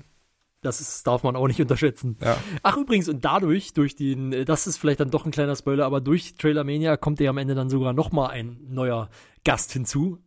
Das 0.61 0.81
ist, 0.81 1.07
darf 1.07 1.23
man 1.25 1.35
auch 1.37 1.47
nicht 1.49 1.61
unterschätzen. 1.61 2.17
Ja. 2.21 2.37
Ach, 2.63 2.77
übrigens, 2.77 3.09
und 3.09 3.25
dadurch, 3.25 3.73
durch 3.75 3.97
den, 3.97 4.33
äh, 4.33 4.45
das 4.45 4.69
ist 4.69 4.77
vielleicht 4.77 5.01
dann 5.01 5.11
doch 5.11 5.25
ein 5.25 5.31
kleiner 5.33 5.57
Spoiler, 5.57 5.85
aber 5.85 6.01
durch 6.01 6.35
Trailer 6.37 6.63
Mania 6.65 6.97
kommt 6.97 7.19
ja 7.19 7.31
am 7.31 7.39
Ende 7.39 7.55
dann 7.57 7.71
sogar 7.71 7.93
nochmal 7.93 8.31
ein 8.31 8.59
neuer 8.69 9.09
Gast 9.45 9.73
hinzu. 9.73 10.19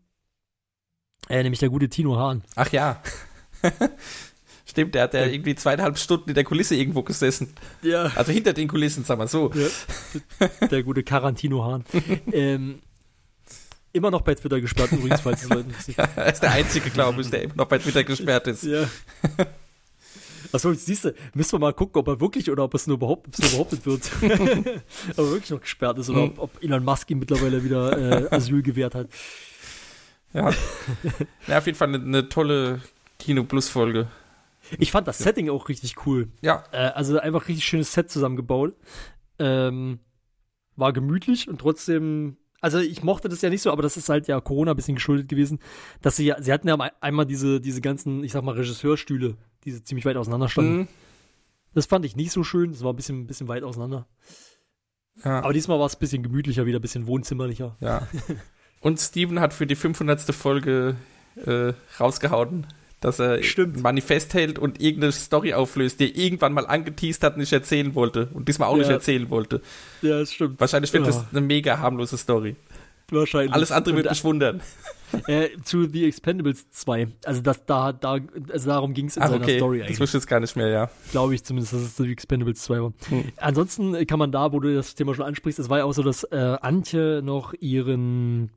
Äh, 1.30 1.44
nämlich 1.44 1.60
der 1.60 1.70
gute 1.70 1.88
Tino 1.88 2.18
Hahn. 2.18 2.44
Ach 2.56 2.70
ja. 2.74 3.02
Stimmt, 4.72 4.96
der 4.96 5.04
hat 5.04 5.14
ja 5.14 5.26
irgendwie 5.26 5.54
zweieinhalb 5.56 5.98
Stunden 5.98 6.30
in 6.30 6.36
der 6.36 6.46
Kulisse 6.46 6.76
irgendwo 6.76 7.04
gesessen. 7.04 7.54
Ja. 7.82 8.12
Also 8.16 8.32
hinter 8.32 8.54
den 8.54 8.70
Kulissen, 8.70 9.04
sagen 9.04 9.20
wir 9.20 9.28
so. 9.28 9.52
Ja, 9.54 10.68
der 10.68 10.84
gute 10.84 11.04
Carantino 11.04 11.66
Hahn. 11.66 11.84
ähm, 12.32 12.82
immer 13.92 14.12
noch 14.12 14.22
bei 14.22 14.34
Twitter 14.34 14.62
gesperrt, 14.62 14.94
übrigens, 14.94 15.20
falls 15.20 15.44
es 15.44 15.50
Leute 15.50 15.68
interessiert. 15.68 15.98
er 16.16 16.26
ist 16.34 16.42
der 16.42 16.52
Einzige, 16.52 16.90
glaube 16.90 17.22
ich, 17.22 17.30
der 17.30 17.44
immer 17.44 17.56
noch 17.56 17.66
bei 17.66 17.80
Twitter 17.80 18.06
gesperrt 18.06 18.48
ist. 18.48 18.64
Ja. 18.64 18.88
Achso, 20.54 20.74
siehst 20.74 21.04
du, 21.04 21.14
müssen 21.34 21.52
wir 21.52 21.60
mal 21.60 21.74
gucken, 21.74 22.00
ob 22.00 22.08
er 22.08 22.22
wirklich 22.22 22.50
oder 22.50 22.64
ob 22.64 22.74
es 22.74 22.88
nur, 22.88 22.98
behaupt, 22.98 23.28
ob 23.28 23.34
es 23.34 23.42
nur 23.42 23.52
behauptet 23.52 23.86
wird. 23.86 24.10
ob 24.22 25.18
er 25.18 25.32
wirklich 25.32 25.50
noch 25.50 25.62
gesperrt 25.62 26.00
ist 26.00 26.10
oder 26.10 26.24
ob, 26.24 26.40
ob 26.40 26.64
Elon 26.64 26.86
Musk 26.86 27.10
ihm 27.10 27.20
mittlerweile 27.20 27.62
wieder 27.64 27.98
äh, 28.32 28.34
Asyl 28.34 28.62
gewährt 28.62 28.96
hat. 28.96 29.08
Ja. 30.34 30.50
ja, 31.48 31.58
auf 31.58 31.66
jeden 31.66 31.78
Fall 31.78 31.90
eine, 31.90 31.98
eine 31.98 32.30
tolle 32.30 32.80
Kino-Plus-Folge. 33.22 34.08
Ich 34.78 34.92
fand 34.92 35.08
das 35.08 35.18
Setting 35.18 35.50
auch 35.50 35.70
richtig 35.70 36.06
cool. 36.06 36.30
Ja, 36.42 36.64
Äh, 36.72 36.78
also 36.90 37.20
einfach 37.20 37.48
richtig 37.48 37.66
schönes 37.66 37.94
Set 37.94 38.10
zusammengebaut. 38.12 38.76
Ähm, 39.40 40.00
war 40.76 40.94
gemütlich 40.94 41.48
und 41.50 41.60
trotzdem. 41.60 42.38
Also 42.62 42.78
ich 42.78 43.02
mochte 43.04 43.28
das 43.28 43.42
ja 43.42 43.50
nicht 43.50 43.64
so, 43.64 43.72
aber 43.72 43.82
das 43.82 43.98
ist 43.98 44.08
halt 44.08 44.28
ja 44.28 44.40
Corona 44.40 44.72
ein 44.72 44.76
bisschen 44.76 44.94
geschuldet 44.96 45.28
gewesen, 45.28 45.58
dass 46.04 46.16
sie 46.16 46.26
ja, 46.26 46.40
sie 46.42 46.54
hatten 46.54 46.68
ja 46.68 46.78
einmal 47.02 47.26
diese, 47.26 47.60
diese 47.60 47.82
ganzen, 47.82 48.24
ich 48.24 48.32
sag 48.34 48.44
mal, 48.44 48.54
Regisseurstühle, 48.54 49.36
die 49.66 49.84
ziemlich 49.84 50.06
weit 50.06 50.16
auseinander 50.16 50.48
standen. 50.48 50.78
Mhm. 50.78 50.88
Das 51.74 51.88
fand 51.88 52.06
ich 52.06 52.16
nicht 52.16 52.32
so 52.32 52.44
schön, 52.44 52.72
das 52.72 52.84
war 52.84 52.94
ein 52.94 52.96
bisschen, 52.96 53.22
ein 53.22 53.28
bisschen 53.28 53.48
weit 53.48 53.64
auseinander. 53.64 54.08
ja, 55.26 55.40
Aber 55.42 55.54
diesmal 55.54 55.80
war 55.80 55.88
es 55.88 55.96
ein 55.96 56.00
bisschen 56.00 56.22
gemütlicher, 56.22 56.68
wieder 56.68 56.78
ein 56.78 56.84
bisschen 56.84 57.08
wohnzimmerlicher. 57.08 57.78
ja. 57.80 58.08
Und 58.82 59.00
Steven 59.00 59.40
hat 59.40 59.54
für 59.54 59.66
die 59.68 59.76
500. 59.76 60.22
Folge 60.36 60.96
äh, 61.46 61.74
rausgehauen, 62.00 62.68
dass 63.02 63.20
er 63.20 63.44
Stimmt. 63.44 63.78
ein 63.78 63.82
Manifest 63.82 64.34
hält 64.34 64.58
und 64.60 64.80
irgendeine 64.82 65.12
Story 65.12 65.54
auflöst, 65.54 66.00
die 66.00 66.10
er 66.10 66.16
irgendwann 66.24 66.54
mal 66.54 66.66
angeteased 66.66 67.24
hat 67.24 67.34
und 67.34 67.40
nicht 67.42 67.52
erzählen 67.54 67.94
wollte. 67.96 68.30
Und 68.34 68.48
diesmal 68.48 68.70
auch 68.70 68.78
nicht 68.78 68.88
Ja. 68.88 68.94
erzählen 68.94 69.30
wollte. 69.30 69.62
Ja, 70.02 70.20
das 70.20 70.32
stimmt. 70.32 70.60
Wahrscheinlich 70.60 70.94
wird 70.94 71.06
Ja. 71.06 71.12
das 71.12 71.26
eine 71.32 71.42
mega 71.42 71.80
harmlose 71.80 72.18
Story. 72.18 72.56
Wahrscheinlich. 73.10 73.54
Alles 73.54 73.72
andere 73.74 73.96
wird 73.98 74.06
Und, 74.06 74.12
mich 74.12 74.24
wundern. 74.24 74.62
äh, 75.28 75.50
zu 75.66 75.84
The 75.90 76.06
Expendables 76.06 76.70
2. 76.72 77.08
Also 77.26 77.42
das 77.42 77.66
da, 77.66 77.92
da 77.92 78.20
also 78.54 78.70
darum 78.70 78.94
ging 78.94 79.08
es 79.08 79.18
in 79.18 79.24
Ach, 79.24 79.28
seiner 79.30 79.44
okay. 79.44 79.58
Story 79.58 79.80
Das 79.80 79.88
eigentlich. 79.88 80.00
wusste 80.00 80.18
ich 80.18 80.22
jetzt 80.22 80.30
gar 80.30 80.40
nicht 80.40 80.56
mehr, 80.56 80.68
ja. 80.70 80.90
glaube 81.12 81.36
ich 81.36 81.44
zumindest, 81.44 81.74
dass 81.74 81.82
es 81.82 81.98
The 81.98 82.10
Expendables 82.10 82.62
2 82.62 82.82
war. 82.82 82.94
Hm. 83.10 83.26
Ansonsten 83.36 84.08
kann 84.08 84.20
man 84.20 84.32
da, 84.32 84.54
wo 84.54 84.62
du 84.62 84.74
das 84.74 84.96
Thema 84.96 85.14
schon 85.14 85.26
ansprichst, 85.26 85.60
es 85.60 85.70
war 85.70 85.80
ja 85.80 85.84
auch 85.84 85.92
so, 85.94 86.04
dass 86.04 86.24
äh, 86.26 86.38
Antje 86.62 87.22
noch 87.22 87.54
ihren 87.60 88.52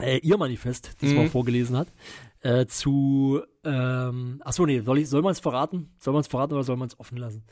äh, 0.00 0.18
ihr 0.18 0.38
Manifest 0.38 0.92
diesmal 1.02 1.24
Mhm. 1.26 1.30
vorgelesen 1.30 1.76
hat. 1.76 1.88
Äh, 2.42 2.66
zu 2.66 3.42
ähm, 3.64 4.40
achso, 4.44 4.64
nee, 4.64 4.80
soll, 4.80 4.98
ich, 4.98 5.08
soll 5.10 5.20
man 5.22 5.32
es 5.32 5.40
verraten? 5.40 5.90
Soll 5.98 6.14
man 6.14 6.20
es 6.22 6.26
verraten 6.28 6.54
oder 6.54 6.62
soll 6.64 6.76
man 6.76 6.88
es 6.88 6.98
offen 6.98 7.18
lassen? 7.18 7.42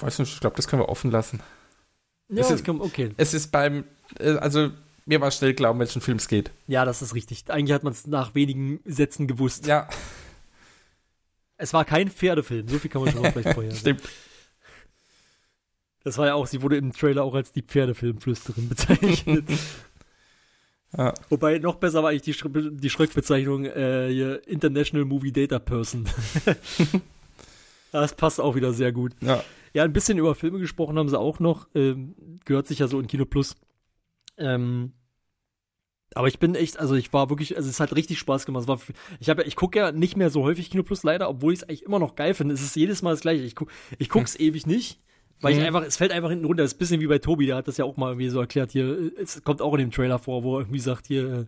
Weiß 0.00 0.18
nicht, 0.18 0.32
ich 0.32 0.40
glaube, 0.40 0.56
das 0.56 0.66
können 0.68 0.80
wir 0.82 0.88
offen 0.88 1.10
lassen. 1.10 1.40
Ja, 2.28 2.40
Es 2.40 2.50
ist- 2.50 2.64
kann, 2.64 2.80
okay. 2.80 3.10
Es 3.18 3.34
ist 3.34 3.52
beim, 3.52 3.84
äh, 4.18 4.30
also 4.36 4.70
mir 5.04 5.20
war 5.20 5.30
schnell 5.30 5.54
klar, 5.54 5.70
um 5.72 5.78
welchen 5.78 6.00
Film 6.00 6.16
es 6.16 6.28
geht. 6.28 6.50
Ja, 6.66 6.84
das 6.86 7.02
ist 7.02 7.14
richtig. 7.14 7.44
Eigentlich 7.50 7.74
hat 7.74 7.84
man 7.84 7.92
es 7.92 8.06
nach 8.06 8.34
wenigen 8.34 8.80
Sätzen 8.86 9.26
gewusst. 9.26 9.66
Ja, 9.66 9.86
Es 11.58 11.72
war 11.74 11.84
kein 11.84 12.10
Pferdefilm, 12.10 12.68
so 12.68 12.78
viel 12.78 12.90
kann 12.90 13.02
man 13.02 13.12
schon 13.12 13.20
mal 13.22 13.32
vielleicht 13.32 13.52
vorher 13.54 13.70
sagen. 13.72 13.80
stimmt. 13.80 14.02
Das 16.04 16.18
war 16.18 16.26
ja 16.26 16.34
auch, 16.34 16.46
sie 16.46 16.62
wurde 16.62 16.76
im 16.76 16.92
Trailer 16.92 17.22
auch 17.24 17.34
als 17.34 17.52
die 17.52 17.62
Pferdefilmflüsterin 17.62 18.68
bezeichnet. 18.68 19.44
Ja. 20.96 21.14
Wobei 21.28 21.58
noch 21.58 21.76
besser 21.76 22.02
war 22.02 22.10
eigentlich 22.10 22.22
die, 22.22 22.34
Schr 22.34 22.48
die 22.48 22.90
Schreckbezeichnung 22.90 23.66
äh, 23.66 24.36
International 24.36 25.04
Movie 25.04 25.32
Data 25.32 25.58
Person. 25.58 26.08
das 27.92 28.14
passt 28.14 28.40
auch 28.40 28.54
wieder 28.54 28.72
sehr 28.72 28.92
gut. 28.92 29.12
Ja. 29.20 29.42
Ja, 29.74 29.84
ein 29.84 29.92
bisschen 29.92 30.16
über 30.16 30.34
Filme 30.34 30.58
gesprochen 30.58 30.98
haben 30.98 31.10
sie 31.10 31.18
auch 31.18 31.38
noch. 31.38 31.68
Ähm, 31.74 32.14
gehört 32.46 32.66
sich 32.66 32.78
ja 32.78 32.88
so 32.88 32.98
in 32.98 33.08
Kino 33.08 33.26
Plus. 33.26 33.56
Ähm, 34.38 34.94
aber 36.14 36.28
ich 36.28 36.38
bin 36.38 36.54
echt, 36.54 36.78
also 36.78 36.94
ich 36.94 37.12
war 37.12 37.28
wirklich, 37.28 37.56
also 37.56 37.68
es 37.68 37.78
hat 37.78 37.94
richtig 37.94 38.18
Spaß 38.18 38.46
gemacht. 38.46 38.62
Es 38.62 38.68
war, 38.68 38.80
ich 39.20 39.28
habe, 39.28 39.42
ich 39.42 39.54
gucke 39.54 39.78
ja 39.78 39.92
nicht 39.92 40.16
mehr 40.16 40.30
so 40.30 40.44
häufig 40.44 40.70
Kino 40.70 40.82
Plus 40.82 41.02
leider, 41.02 41.28
obwohl 41.28 41.52
ich 41.52 41.58
es 41.58 41.62
eigentlich 41.64 41.82
immer 41.82 41.98
noch 41.98 42.14
geil 42.14 42.32
finde. 42.32 42.54
Es 42.54 42.62
ist 42.62 42.74
jedes 42.74 43.02
Mal 43.02 43.10
das 43.10 43.20
Gleiche. 43.20 43.42
Ich 43.42 43.54
guck, 43.54 43.70
ich 43.98 44.08
guck's 44.08 44.34
ewig 44.36 44.66
nicht, 44.66 44.98
weil 45.40 45.52
ich 45.52 45.58
Mhm. 45.60 45.66
einfach, 45.66 45.82
es 45.84 45.96
fällt 45.96 46.12
einfach 46.12 46.30
hinten 46.30 46.44
runter. 46.46 46.62
Das 46.62 46.72
ist 46.72 46.76
ein 46.76 46.78
bisschen 46.80 47.00
wie 47.00 47.06
bei 47.06 47.18
Tobi, 47.18 47.46
der 47.46 47.56
hat 47.56 47.68
das 47.68 47.76
ja 47.76 47.84
auch 47.84 47.96
mal 47.96 48.10
irgendwie 48.12 48.28
so 48.28 48.40
erklärt 48.40 48.70
hier. 48.72 49.12
Es 49.20 49.42
kommt 49.44 49.60
auch 49.62 49.72
in 49.74 49.80
dem 49.80 49.90
Trailer 49.90 50.18
vor, 50.18 50.42
wo 50.42 50.56
er 50.56 50.60
irgendwie 50.62 50.80
sagt 50.80 51.06
hier, 51.06 51.24
äh, 51.40 51.44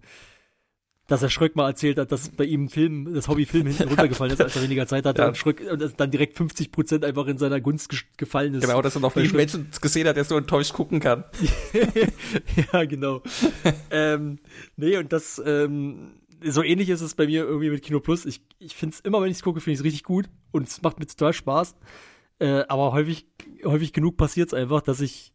dass 1.07 1.23
er 1.23 1.31
Schröck 1.31 1.57
mal 1.57 1.67
erzählt 1.69 1.97
hat, 1.97 2.13
dass 2.13 2.29
bei 2.29 2.45
ihm 2.45 2.69
Film, 2.69 3.15
das 3.15 3.29
Hobby 3.29 3.47
Film 3.47 3.67
hinten 3.67 3.89
runtergefallen 3.89 4.31
ist, 4.35 4.43
als 4.43 4.55
er 4.57 4.63
weniger 4.63 4.87
Zeit 4.87 5.07
hatte 5.07 5.23
Ja. 5.23 5.29
und 5.29 5.39
Schröck 5.39 5.63
und 5.71 5.95
dann 5.99 6.11
direkt 6.11 6.37
50 6.37 6.71
Prozent 6.71 7.03
einfach 7.03 7.27
in 7.29 7.39
seiner 7.39 7.63
Gunst 7.63 7.91
gefallen 8.19 8.53
ist. 8.53 8.67
Genau, 8.67 8.83
dass 8.83 8.95
er 8.95 9.01
noch 9.01 9.15
Schröck- 9.15 9.33
Menschen 9.33 9.71
gesehen 9.81 10.07
hat, 10.07 10.17
der 10.17 10.25
so 10.25 10.37
enttäuscht 10.37 10.75
gucken 10.75 11.01
kann. 11.01 11.25
ja, 12.73 12.85
genau. 12.85 13.23
ähm, 13.91 14.39
nee, 14.77 14.99
und 14.99 15.13
das, 15.13 15.41
ähm, 15.45 16.13
so 16.45 16.63
ähnlich 16.63 16.89
ist 16.91 17.01
es 17.01 17.15
bei 17.15 17.27
mir 17.27 17.45
irgendwie 17.45 17.71
mit 17.71 17.83
Kino 17.83 18.01
Plus. 18.01 18.27
Ich, 18.27 18.43
ich 18.59 18.77
finde 18.77 18.95
es 18.95 19.01
immer, 19.01 19.21
wenn 19.23 19.31
ich 19.31 19.39
es 19.39 19.43
gucke, 19.43 19.61
finde 19.61 19.73
ich 19.75 19.79
es 19.81 19.85
richtig 19.85 20.03
gut 20.05 20.27
und 20.53 20.69
es 20.69 20.83
macht 20.83 20.99
mir 20.99 21.07
total 21.07 21.33
Spaß. 21.33 21.75
Äh, 22.39 22.65
aber 22.69 22.93
häufig, 22.93 23.27
häufig 23.65 23.93
genug 23.93 24.17
passiert 24.17 24.49
es 24.49 24.55
einfach, 24.55 24.81
dass 24.81 25.01
ich, 25.01 25.33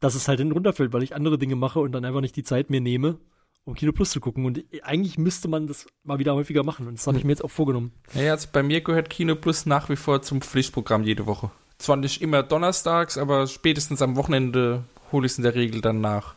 dass 0.00 0.14
es 0.14 0.28
halt 0.28 0.38
hinten 0.38 0.52
runterfällt, 0.52 0.92
weil 0.92 1.02
ich 1.02 1.14
andere 1.14 1.38
Dinge 1.38 1.56
mache 1.56 1.80
und 1.80 1.92
dann 1.92 2.04
einfach 2.04 2.20
nicht 2.20 2.36
die 2.36 2.44
Zeit 2.44 2.70
mir 2.70 2.80
nehme, 2.80 3.18
um 3.64 3.74
Kino 3.74 3.92
Plus 3.92 4.10
zu 4.10 4.20
gucken. 4.20 4.44
Und 4.44 4.64
eigentlich 4.82 5.18
müsste 5.18 5.48
man 5.48 5.66
das 5.66 5.86
mal 6.04 6.18
wieder 6.18 6.34
häufiger 6.34 6.62
machen 6.62 6.86
und 6.86 6.98
das 6.98 7.06
habe 7.06 7.18
ich 7.18 7.24
mir 7.24 7.32
jetzt 7.32 7.44
auch 7.44 7.50
vorgenommen. 7.50 7.92
Ja, 8.14 8.32
also 8.32 8.48
bei 8.52 8.62
mir 8.62 8.80
gehört 8.80 9.10
Kino 9.10 9.34
Plus 9.34 9.66
nach 9.66 9.88
wie 9.88 9.96
vor 9.96 10.22
zum 10.22 10.40
Pflichtprogramm 10.40 11.02
jede 11.02 11.26
Woche. 11.26 11.50
Zwar 11.78 11.96
nicht 11.96 12.22
immer 12.22 12.42
donnerstags, 12.42 13.18
aber 13.18 13.46
spätestens 13.46 14.02
am 14.02 14.16
Wochenende 14.16 14.84
hole 15.12 15.26
ich 15.26 15.32
es 15.32 15.38
in 15.38 15.44
der 15.44 15.54
Regel 15.54 15.80
dann 15.80 16.00
nach. 16.00 16.34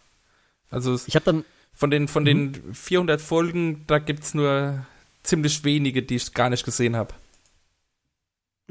Also 0.69 0.93
es, 0.93 1.07
Ich 1.07 1.15
habe 1.15 1.25
dann, 1.25 1.45
von 1.73 1.89
den, 1.89 2.07
von 2.07 2.25
den 2.25 2.73
400 2.73 3.21
Folgen, 3.21 3.83
da 3.87 3.99
gibt 3.99 4.23
es 4.23 4.33
nur 4.33 4.85
ziemlich 5.23 5.63
wenige, 5.63 6.03
die 6.03 6.15
ich 6.15 6.33
gar 6.33 6.49
nicht 6.49 6.65
gesehen 6.65 6.95
habe. 6.95 7.13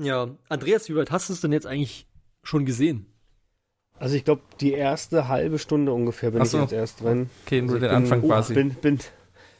Ja, 0.01 0.29
Andreas, 0.49 0.89
wie 0.89 0.97
weit 0.97 1.11
hast 1.11 1.29
du 1.29 1.33
es 1.33 1.41
denn 1.41 1.53
jetzt 1.53 1.67
eigentlich 1.67 2.07
schon 2.43 2.65
gesehen? 2.67 3.07
Also 3.99 4.15
ich 4.17 4.25
glaube, 4.25 4.43
die 4.61 4.73
erste 4.73 5.29
halbe 5.29 5.59
Stunde 5.59 5.93
ungefähr 5.93 6.31
bin 6.31 6.41
Ach 6.41 6.45
ich 6.47 6.51
so. 6.51 6.59
jetzt 6.61 6.73
erst 6.73 7.01
drin. 7.03 7.29
Okay, 7.45 7.61
nur 7.63 7.75
Also 7.75 7.77
ich 7.77 7.81
den 7.83 7.89
bin- 7.91 7.97
Anfang 7.97 8.23
oh, 8.23 8.27
quasi. 8.29 8.55
Bin, 8.55 8.75
bin, 8.75 8.99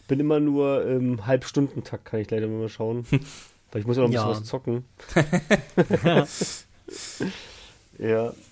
bin 0.09 0.21
immer 0.21 0.41
nur 0.41 0.85
im 0.87 1.27
Halbstundentakt, 1.27 2.05
kann 2.07 2.21
ich 2.21 2.31
leider 2.31 2.47
immer 2.47 2.59
mal 2.61 2.69
schauen. 2.71 3.05
Weil 3.73 3.83
ich 3.83 3.87
muss 3.87 3.97
ja 3.99 4.03
noch 4.03 4.09
ein 4.09 4.13
bisschen 4.13 4.27
Ja. 4.27 4.31
was 4.31 4.45
zocken. 4.45 4.85
ja. 8.03 8.33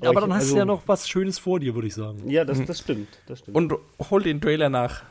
Ja, 0.00 0.10
aber 0.10 0.20
ich- 0.20 0.24
dann 0.26 0.32
hast 0.34 0.42
also- 0.42 0.54
du 0.54 0.58
ja 0.60 0.64
noch 0.64 0.82
was 0.86 1.08
Schönes 1.08 1.38
vor 1.40 1.58
dir, 1.58 1.74
würde 1.74 1.88
ich 1.88 1.94
sagen. 1.94 2.28
Ja, 2.30 2.44
das, 2.44 2.64
das 2.64 2.78
stimmt. 2.78 3.08
Das 3.26 3.40
stimmt. 3.40 3.56
Und 3.56 3.74
hol 4.10 4.22
den 4.22 4.40
Trailer 4.40 4.68
nach. 4.68 5.02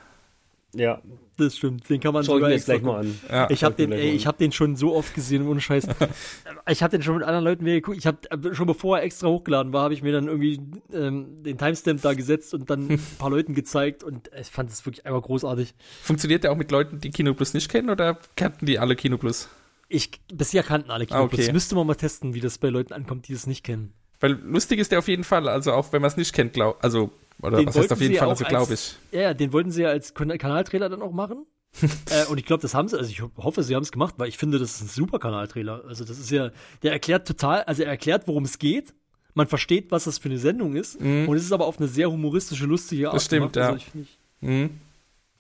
Ja, 0.74 1.02
Das 1.38 1.58
stimmt, 1.58 1.90
den 1.90 2.00
kann 2.00 2.14
man 2.14 2.24
schau 2.24 2.34
ich 2.34 2.36
sogar 2.36 2.50
mir 2.50 2.56
jetzt 2.56 2.66
gleich 2.66 2.82
mal 2.82 3.00
an. 3.00 3.20
Ja. 3.30 3.50
Ich 3.50 3.64
habe 3.64 3.74
ich 3.74 3.78
den, 3.78 3.90
mir 3.90 3.98
ey, 3.98 4.12
ich 4.12 4.28
habe 4.28 4.38
den 4.38 4.52
schon 4.52 4.76
so 4.76 4.96
oft 4.96 5.14
gesehen, 5.16 5.48
ohne 5.48 5.62
Scheiß. 5.62 5.88
ich 6.70 6.84
habe 6.84 6.92
den 6.92 7.04
schon 7.04 7.18
mit 7.18 7.24
anderen 7.24 7.46
Leuten 7.46 7.66
wieder 7.66 7.76
geguckt. 7.76 7.98
Ich 7.98 8.06
habe 8.06 8.54
schon 8.54 8.68
bevor 8.68 8.98
er 8.98 9.04
extra 9.04 9.28
hochgeladen 9.28 9.72
war, 9.74 9.84
habe 9.84 9.94
ich 9.94 10.04
mir 10.04 10.12
dann 10.12 10.28
irgendwie 10.28 10.60
ähm, 10.94 11.44
den 11.44 11.58
Timestamp 11.58 12.02
da 12.02 12.14
gesetzt 12.14 12.54
und 12.54 12.70
dann 12.70 12.88
ein 12.90 13.18
paar 13.18 13.30
Leuten 13.30 13.54
gezeigt 13.54 14.04
und 14.04 14.30
ich 14.40 14.48
fand 14.48 14.70
es 14.70 14.86
wirklich 14.86 15.06
einfach 15.06 15.22
großartig. 15.22 15.74
Funktioniert 16.02 16.44
der 16.44 16.52
auch 16.52 16.58
mit 16.58 16.72
Leuten, 16.72 17.00
die 17.00 17.12
Kino 17.12 17.34
Plus 17.34 17.54
nicht 17.54 17.70
kennen 17.70 17.90
oder 17.90 18.20
kannten 18.36 18.66
die 18.66 18.80
alle 18.80 18.96
Kino 18.96 19.18
Plus? 19.18 19.48
Ich 19.90 20.12
bisher 20.32 20.64
kannten 20.64 20.92
alle 20.92 21.06
Kino 21.06 21.20
Ah, 21.20 21.24
okay. 21.24 21.38
Das 21.38 21.52
müsste 21.54 21.76
man 21.76 21.88
mal 21.88 21.96
testen, 21.96 22.34
wie 22.34 22.42
das 22.42 22.58
bei 22.58 22.70
Leuten 22.70 22.94
ankommt, 22.94 23.28
die 23.30 23.34
es 23.34 23.48
nicht 23.48 23.64
kennen. 23.64 23.94
Weil 24.20 24.32
lustig 24.32 24.80
ist 24.80 24.92
der 24.92 25.00
auf 25.00 25.08
jeden 25.08 25.24
Fall, 25.24 25.48
also 25.48 25.72
auch 25.74 25.94
wenn 25.94 26.02
man 26.02 26.10
es 26.10 26.18
nicht 26.18 26.34
kennt, 26.34 26.54
glaub, 26.54 26.84
also, 26.84 27.12
oder 27.42 27.58
Den 27.58 27.68
was 27.68 27.78
heißt 27.78 27.92
auf 27.94 28.02
jeden 28.02 28.16
Fall, 28.16 28.30
also 28.30 28.46
glaube 28.46 28.74
ich. 28.74 28.96
Ja, 29.12 29.22
ja, 29.22 29.34
den 29.34 29.54
wollten 29.54 29.72
sie 29.72 29.84
ja 29.84 29.90
als 29.90 30.14
Kan- 30.14 30.38
Kanaltrailer 30.38 30.90
dann 30.90 31.02
auch 31.02 31.12
machen. 31.12 31.46
äh, 32.10 32.26
und 32.30 32.38
ich 32.40 32.46
glaube, 32.46 32.62
das 32.62 32.74
haben 32.74 32.88
sie, 32.88 32.98
also 32.98 33.10
ich 33.12 33.22
ho- 33.22 33.32
hoffe, 33.38 33.62
sie 33.62 33.76
haben 33.76 33.84
es 33.84 33.92
gemacht, 33.92 34.16
weil 34.18 34.30
ich 34.30 34.38
finde, 34.38 34.58
das 34.58 34.76
ist 34.76 34.82
ein 34.82 34.88
super 34.88 35.20
Kanaltrailer. 35.20 35.84
Also 35.88 36.06
das 36.06 36.18
ist 36.18 36.32
ja, 36.32 36.50
der 36.82 36.94
erklärt 36.94 37.28
total, 37.28 37.64
also 37.64 37.84
er 37.84 37.90
erklärt, 37.90 38.28
worum 38.28 38.46
es 38.46 38.58
geht. 38.58 38.94
Man 39.36 39.46
versteht, 39.48 39.92
was 39.92 40.06
das 40.06 40.18
für 40.18 40.30
eine 40.30 40.40
Sendung 40.40 40.76
ist. 40.76 41.00
Mhm. 41.00 41.28
Und 41.30 41.38
es 41.38 41.44
ist 41.44 41.52
aber 41.52 41.68
auf 41.68 41.78
eine 41.78 41.88
sehr 41.88 42.10
humoristische, 42.10 42.66
lustige 42.66 43.08
Art. 43.08 43.16
Das 43.18 43.26
stimmt, 43.26 43.54
gemacht. 43.54 43.56
ja. 43.58 43.66
Also 43.68 43.78
ich, 43.78 43.86
finde, 43.86 44.08
ich- 44.10 44.18
Mhm. 44.42 44.70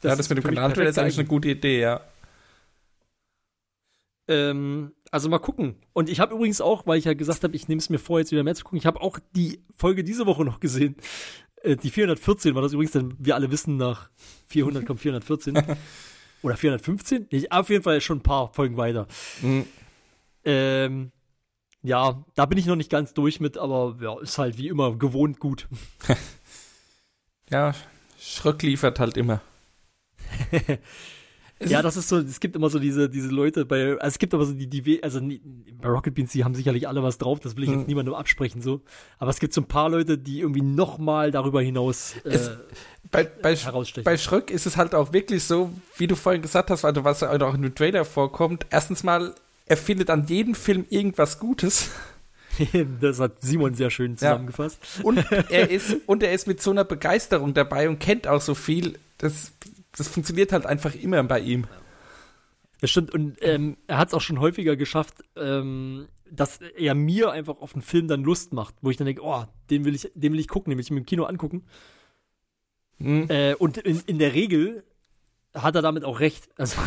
ja, 0.03 0.15
das 0.15 0.29
mit 0.29 0.37
dem 0.37 0.43
Kanaltrailer 0.43 0.89
ist 0.89 0.99
eigentlich 0.99 1.17
eine 1.17 1.27
gute 1.27 1.49
Idee, 1.49 1.79
ja. 1.81 2.01
Ähm, 4.27 4.91
also 5.11 5.29
mal 5.29 5.39
gucken. 5.39 5.75
Und 5.93 6.09
ich 6.09 6.19
habe 6.19 6.35
übrigens 6.35 6.59
auch, 6.61 6.85
weil 6.85 6.99
ich 6.99 7.05
ja 7.05 7.13
gesagt 7.13 7.43
habe, 7.43 7.55
ich 7.55 7.67
nehme 7.67 7.79
es 7.79 7.89
mir 7.89 7.97
vor, 7.97 8.19
jetzt 8.19 8.31
wieder 8.31 8.43
mehr 8.43 8.55
zu 8.55 8.63
gucken, 8.65 8.77
ich 8.77 8.85
habe 8.85 9.01
auch 9.01 9.19
die 9.35 9.61
Folge 9.75 10.03
diese 10.03 10.25
Woche 10.25 10.43
noch 10.43 10.59
gesehen. 10.59 10.95
Äh, 11.67 11.75
die 11.75 11.89
414 11.89 12.55
war 12.55 12.61
das 12.61 12.73
übrigens, 12.73 12.91
denn 12.91 13.15
wir 13.19 13.35
alle 13.35 13.51
wissen, 13.51 13.77
nach 13.77 14.09
400 14.47 14.85
kommt 14.85 14.99
414. 15.01 15.55
Oder 16.41 16.55
415? 16.55 17.27
Nee, 17.31 17.47
auf 17.49 17.69
jeden 17.69 17.83
Fall 17.83 17.99
schon 17.99 18.19
ein 18.19 18.23
paar 18.23 18.53
Folgen 18.53 18.77
weiter. 18.77 19.07
Mhm. 19.41 19.65
Ähm, 20.45 21.11
ja, 21.81 22.23
da 22.35 22.45
bin 22.45 22.57
ich 22.57 22.65
noch 22.65 22.75
nicht 22.75 22.91
ganz 22.91 23.13
durch 23.13 23.39
mit, 23.39 23.57
aber 23.57 23.97
ja, 24.01 24.19
ist 24.21 24.37
halt 24.37 24.57
wie 24.57 24.67
immer 24.67 24.95
gewohnt 24.97 25.39
gut. 25.39 25.67
Ja, 27.49 27.73
Schröck 28.19 28.61
liefert 28.61 28.99
halt 28.99 29.15
immer. 29.15 29.39
Ja, 31.65 31.81
das 31.81 31.97
ist 31.97 32.07
so, 32.09 32.17
es 32.19 32.39
gibt 32.39 32.55
immer 32.55 32.69
so 32.69 32.77
diese, 32.77 33.09
diese 33.09 33.29
Leute 33.29 33.65
bei, 33.65 33.93
also 33.93 33.99
es 34.07 34.19
gibt 34.19 34.33
aber 34.35 34.45
so 34.45 34.53
die, 34.53 34.67
die, 34.67 35.01
also 35.01 35.19
bei 35.21 35.87
Rocket 35.89 36.13
Beans, 36.13 36.31
die 36.31 36.43
haben 36.43 36.53
sicherlich 36.53 36.87
alle 36.87 37.01
was 37.01 37.17
drauf, 37.17 37.39
das 37.39 37.55
will 37.55 37.63
ich 37.63 37.69
Hm. 37.69 37.79
jetzt 37.79 37.87
niemandem 37.87 38.13
absprechen, 38.13 38.61
so. 38.61 38.81
Aber 39.17 39.31
es 39.31 39.39
gibt 39.39 39.53
so 39.53 39.61
ein 39.61 39.65
paar 39.67 39.89
Leute, 39.89 40.17
die 40.19 40.41
irgendwie 40.41 40.61
noch 40.61 40.97
mal 40.99 41.31
darüber 41.31 41.61
hinaus 41.61 42.13
äh, 42.25 42.29
Es- 42.29 42.51
Bei, 43.09 43.23
bei, 43.23 43.55
herausstechen. 43.55 44.03
bei 44.03 44.17
Schröck 44.17 44.51
ist 44.51 44.65
es 44.67 44.77
halt 44.77 44.93
auch 44.93 45.13
wirklich 45.13 45.43
so, 45.45 45.71
wie 45.97 46.05
du 46.07 46.15
vorhin 46.15 46.41
gesagt 46.43 46.69
hast, 46.69 46.85
also 46.85 47.03
was 47.03 47.23
auch 47.23 47.53
in 47.55 47.61
dem 47.63 47.73
Trailer 47.73 48.05
vorkommt. 48.05 48.65
Erstens 48.69 49.03
mal, 49.03 49.33
er 49.65 49.77
findet 49.77 50.09
an 50.11 50.27
jedem 50.27 50.53
Film 50.55 50.85
irgendwas 50.89 51.39
Gutes. 51.39 51.89
das 53.01 53.19
hat 53.19 53.41
Simon 53.41 53.73
sehr 53.75 53.89
schön 53.89 54.17
zusammengefasst. 54.17 54.79
Und 55.03 55.17
er 55.49 55.69
ist, 55.71 55.95
und 56.05 56.21
er 56.23 56.33
ist 56.33 56.47
mit 56.47 56.61
so 56.61 56.71
einer 56.71 56.83
Begeisterung 56.83 57.53
dabei 57.53 57.87
und 57.89 57.99
kennt 57.99 58.27
auch 58.27 58.41
so 58.41 58.55
viel. 58.55 58.97
Das, 59.19 59.51
das 59.97 60.07
funktioniert 60.07 60.51
halt 60.51 60.65
einfach 60.65 60.95
immer 60.95 61.21
bei 61.23 61.39
ihm. 61.39 61.65
Das 62.79 62.91
stimmt, 62.91 63.11
und 63.13 63.37
ähm, 63.41 63.77
er 63.87 63.97
hat 63.97 64.09
es 64.09 64.13
auch 64.13 64.21
schon 64.21 64.39
häufiger 64.39 64.75
geschafft, 64.75 65.23
ähm, 65.35 66.07
dass 66.29 66.59
er 66.61 66.93
mir 66.93 67.31
einfach 67.31 67.57
auf 67.59 67.73
einen 67.73 67.81
Film 67.81 68.07
dann 68.07 68.23
Lust 68.23 68.53
macht, 68.53 68.75
wo 68.81 68.91
ich 68.91 68.97
dann 68.97 69.07
denke, 69.07 69.23
oh, 69.23 69.45
den 69.69 69.83
will 69.85 69.95
ich, 69.95 70.11
den 70.13 70.33
will 70.33 70.39
ich 70.39 70.47
gucken, 70.47 70.69
den 70.69 70.77
will 70.77 70.83
ich 70.83 70.91
mir 70.91 70.99
im 70.99 71.05
Kino 71.05 71.23
angucken. 71.23 71.63
Hm. 72.99 73.29
Äh, 73.29 73.55
und 73.55 73.77
in, 73.77 74.01
in 74.05 74.19
der 74.19 74.33
Regel 74.33 74.83
hat 75.53 75.75
er 75.75 75.81
damit 75.81 76.03
auch 76.03 76.19
recht. 76.19 76.49
Also 76.55 76.77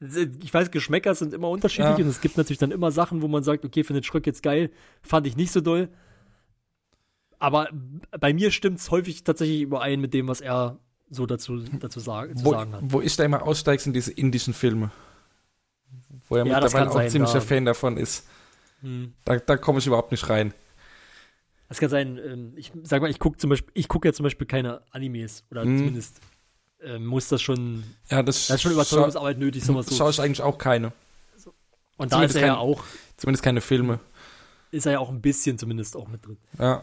ich 0.00 0.52
weiß, 0.52 0.70
Geschmäcker 0.70 1.14
sind 1.14 1.32
immer 1.32 1.48
unterschiedlich 1.48 1.98
Ja. 1.98 2.04
und 2.04 2.08
es 2.10 2.20
gibt 2.20 2.36
natürlich 2.36 2.58
dann 2.58 2.72
immer 2.72 2.90
Sachen, 2.90 3.22
wo 3.22 3.28
man 3.28 3.42
sagt, 3.42 3.64
okay, 3.64 3.84
findet 3.84 4.04
Schröck 4.04 4.26
jetzt 4.26 4.42
geil, 4.42 4.70
fand 5.02 5.26
ich 5.26 5.36
nicht 5.36 5.52
so 5.52 5.60
doll. 5.62 5.88
Aber 7.44 7.68
bei 8.18 8.32
mir 8.32 8.50
stimmt 8.50 8.78
es 8.78 8.90
häufig 8.90 9.22
tatsächlich 9.24 9.60
überein 9.62 10.00
mit 10.00 10.14
dem, 10.14 10.28
was 10.28 10.40
er 10.40 10.78
so 11.10 11.26
dazu, 11.26 11.58
dazu 11.78 12.00
sagen, 12.00 12.36
zu 12.36 12.44
Wo, 12.44 12.52
sagen 12.52 12.72
hat. 12.72 12.80
wo 12.84 13.00
ich 13.02 13.14
da 13.16 13.24
immer 13.24 13.42
aussteige, 13.42 13.82
sind 13.82 13.94
diese 13.94 14.12
indischen 14.12 14.54
Filme. 14.54 14.90
Wo 16.28 16.36
er 16.36 16.46
Ja, 16.46 16.60
das 16.60 16.72
mittlerweile 16.72 16.90
auch 16.90 16.94
sein, 16.94 17.10
ziemlicher 17.10 17.34
da- 17.34 17.40
Fan 17.40 17.64
davon 17.66 17.96
ist. 17.98 18.26
Hm. 18.80 19.12
Da, 19.24 19.36
da 19.36 19.56
komme 19.56 19.78
ich 19.78 19.86
überhaupt 19.86 20.10
nicht 20.10 20.28
rein. 20.28 20.54
Es 21.68 21.78
kann 21.80 21.88
sein, 21.90 22.18
ähm, 22.18 22.52
ich 22.56 22.72
sag 22.82 23.02
mal, 23.02 23.10
ich 23.10 23.18
gucke 23.18 23.36
zum 23.38 23.50
Beispiel, 23.50 23.70
ich 23.74 23.88
gucke 23.88 24.08
ja 24.08 24.12
zum 24.12 24.24
Beispiel 24.24 24.46
keine 24.46 24.80
Animes 24.90 25.44
oder 25.50 25.64
Mhm. 25.64 25.78
zumindest 25.78 26.20
ähm, 26.82 27.06
muss 27.06 27.28
das 27.28 27.40
schon, 27.42 27.82
Ja, 28.10 28.22
das, 28.22 28.46
das 28.46 28.56
ist 28.56 28.62
schon 28.62 28.72
Überzeugungsarbeit 28.72 29.38
nötig, 29.38 29.66
wir 29.68 29.82
so. 29.82 29.94
Schaue 29.94 30.10
ich 30.10 30.20
eigentlich 30.20 30.42
auch 30.42 30.58
keine. 30.58 30.92
Und 31.96 32.12
da 32.12 32.22
ist 32.22 32.34
er 32.34 32.40
ja 32.42 32.46
kein- 32.48 32.56
auch, 32.56 32.84
Zumindest 33.16 33.42
keine 33.44 33.60
Filme. 33.60 34.00
ist 34.70 34.84
er 34.86 34.92
ja 34.92 34.98
auch 34.98 35.08
ein 35.10 35.20
bisschen 35.22 35.58
zumindest 35.58 35.96
auch 35.96 36.08
mit 36.08 36.26
drin. 36.26 36.36
Ja. 36.58 36.82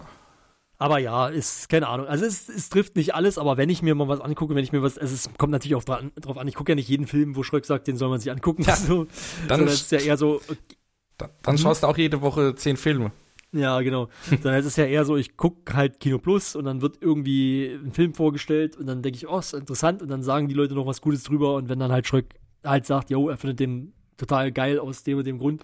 Aber 0.81 0.97
ja, 0.97 1.27
ist, 1.27 1.69
keine 1.69 1.87
Ahnung. 1.87 2.07
Also 2.07 2.25
es, 2.25 2.49
es 2.49 2.69
trifft 2.69 2.95
nicht 2.95 3.13
alles, 3.13 3.37
aber 3.37 3.55
wenn 3.57 3.69
ich 3.69 3.83
mir 3.83 3.93
mal 3.93 4.07
was 4.07 4.19
angucke, 4.19 4.55
wenn 4.55 4.63
ich 4.63 4.71
mir 4.71 4.81
was, 4.81 4.97
also 4.97 5.13
es 5.13 5.29
kommt 5.37 5.51
natürlich 5.51 5.75
auch 5.75 5.83
dran, 5.83 6.11
drauf 6.19 6.39
an, 6.39 6.47
ich 6.47 6.55
gucke 6.55 6.71
ja 6.71 6.75
nicht 6.75 6.89
jeden 6.89 7.05
Film, 7.05 7.35
wo 7.35 7.43
Schröck 7.43 7.65
sagt, 7.65 7.87
den 7.87 7.97
soll 7.97 8.09
man 8.09 8.19
sich 8.19 8.31
angucken. 8.31 8.63
Ja, 8.63 8.75
so, 8.77 9.05
dann- 9.47 9.59
sondern 9.59 9.67
es 9.67 9.81
ist 9.83 9.91
ja 9.91 9.99
eher 9.99 10.17
so, 10.17 10.41
Dann, 11.19 11.29
dann 11.43 11.57
schaust 11.59 11.83
du 11.83 11.87
auch 11.87 11.97
jede 11.97 12.21
Woche 12.21 12.55
zehn 12.55 12.77
Filme. 12.77 13.11
ja, 13.51 13.79
genau. 13.81 14.09
Es 14.43 14.65
ist 14.65 14.77
ja 14.77 14.85
eher 14.85 15.05
so, 15.05 15.17
ich 15.17 15.37
gucke 15.37 15.75
halt 15.75 15.99
Kino 15.99 16.17
Plus 16.17 16.55
und 16.55 16.65
dann 16.65 16.81
wird 16.81 16.97
irgendwie 16.99 17.67
ein 17.85 17.91
Film 17.91 18.15
vorgestellt 18.15 18.75
und 18.75 18.87
dann 18.87 19.03
denke 19.03 19.17
ich, 19.17 19.27
oh, 19.27 19.37
ist 19.37 19.53
interessant 19.53 20.01
und 20.01 20.09
dann 20.09 20.23
sagen 20.23 20.47
die 20.47 20.55
Leute 20.55 20.73
noch 20.73 20.87
was 20.87 20.99
Gutes 21.01 21.21
drüber 21.23 21.53
und 21.55 21.69
wenn 21.69 21.77
dann 21.77 21.91
halt 21.91 22.07
Schröck 22.07 22.25
halt 22.63 22.87
sagt, 22.87 23.11
yo, 23.11 23.29
er 23.29 23.37
findet 23.37 23.59
den 23.59 23.93
total 24.17 24.51
geil 24.51 24.79
aus 24.79 25.03
dem 25.03 25.19
und 25.19 25.27
dem 25.27 25.37
Grund, 25.37 25.63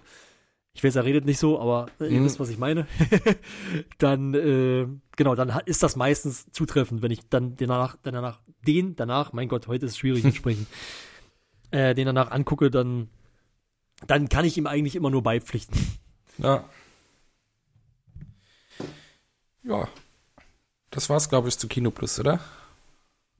ich 0.78 0.84
weiß, 0.84 0.94
er 0.94 1.04
redet 1.04 1.24
nicht 1.24 1.38
so, 1.40 1.60
aber 1.60 1.86
äh, 2.00 2.04
ihr 2.04 2.20
Mhm. 2.20 2.24
wisst, 2.24 2.38
was 2.38 2.48
ich 2.50 2.56
meine, 2.58 2.86
dann, 3.98 4.32
äh, 4.32 4.86
genau, 5.16 5.34
dann 5.34 5.50
ist 5.66 5.82
das 5.82 5.96
meistens 5.96 6.50
zutreffend, 6.52 7.02
wenn 7.02 7.10
ich 7.10 7.28
dann 7.28 7.56
den 7.56 7.68
danach, 7.68 7.96
dann 8.02 8.14
danach, 8.14 8.40
den 8.66 8.94
danach, 8.94 9.32
mein 9.32 9.48
Gott, 9.48 9.66
heute 9.66 9.86
ist 9.86 9.92
es 9.92 9.98
schwierig 9.98 10.22
zu 10.22 10.32
sprechen, 10.34 10.66
äh, 11.72 11.94
den 11.96 12.06
danach 12.06 12.30
angucke, 12.30 12.70
dann, 12.70 13.08
dann 14.06 14.28
kann 14.28 14.44
ich 14.44 14.56
ihm 14.56 14.68
eigentlich 14.68 14.94
immer 14.94 15.10
nur 15.10 15.22
beipflichten. 15.24 15.76
Ja. 16.38 16.64
Ja. 19.64 19.88
Das 20.90 21.10
war's, 21.10 21.28
glaube 21.28 21.48
ich, 21.48 21.58
zu 21.58 21.68
Kino 21.68 21.90
Plus, 21.90 22.18
oder? 22.20 22.40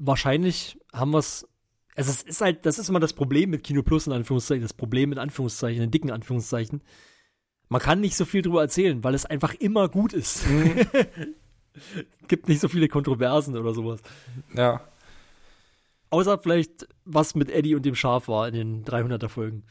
wahrscheinlich 0.00 0.78
haben 0.92 1.10
wir 1.12 1.18
es. 1.18 1.48
Also 1.96 2.12
es 2.12 2.22
ist 2.22 2.40
halt, 2.40 2.64
das 2.66 2.78
ist 2.78 2.88
immer 2.88 3.00
das 3.00 3.12
Problem 3.12 3.50
mit 3.50 3.64
Kino 3.64 3.82
Plus 3.82 4.06
in 4.06 4.12
Anführungszeichen, 4.12 4.62
das 4.62 4.72
Problem 4.72 5.10
in 5.10 5.18
Anführungszeichen, 5.18 5.82
in 5.82 5.90
dicken 5.90 6.12
Anführungszeichen. 6.12 6.82
Man 7.68 7.80
kann 7.82 8.00
nicht 8.00 8.16
so 8.16 8.24
viel 8.24 8.42
drüber 8.42 8.62
erzählen, 8.62 9.02
weil 9.04 9.14
es 9.14 9.26
einfach 9.26 9.54
immer 9.54 9.88
gut 9.88 10.12
ist. 10.12 10.44
Gibt 12.28 12.48
nicht 12.48 12.60
so 12.60 12.68
viele 12.68 12.88
Kontroversen 12.88 13.56
oder 13.56 13.74
sowas. 13.74 14.00
Ja. 14.54 14.80
Außer 16.10 16.38
vielleicht, 16.38 16.88
was 17.04 17.34
mit 17.34 17.50
Eddie 17.50 17.74
und 17.74 17.84
dem 17.84 17.94
Schaf 17.94 18.28
war 18.28 18.48
in 18.48 18.54
den 18.54 18.84
300er 18.84 19.28
Folgen. 19.28 19.64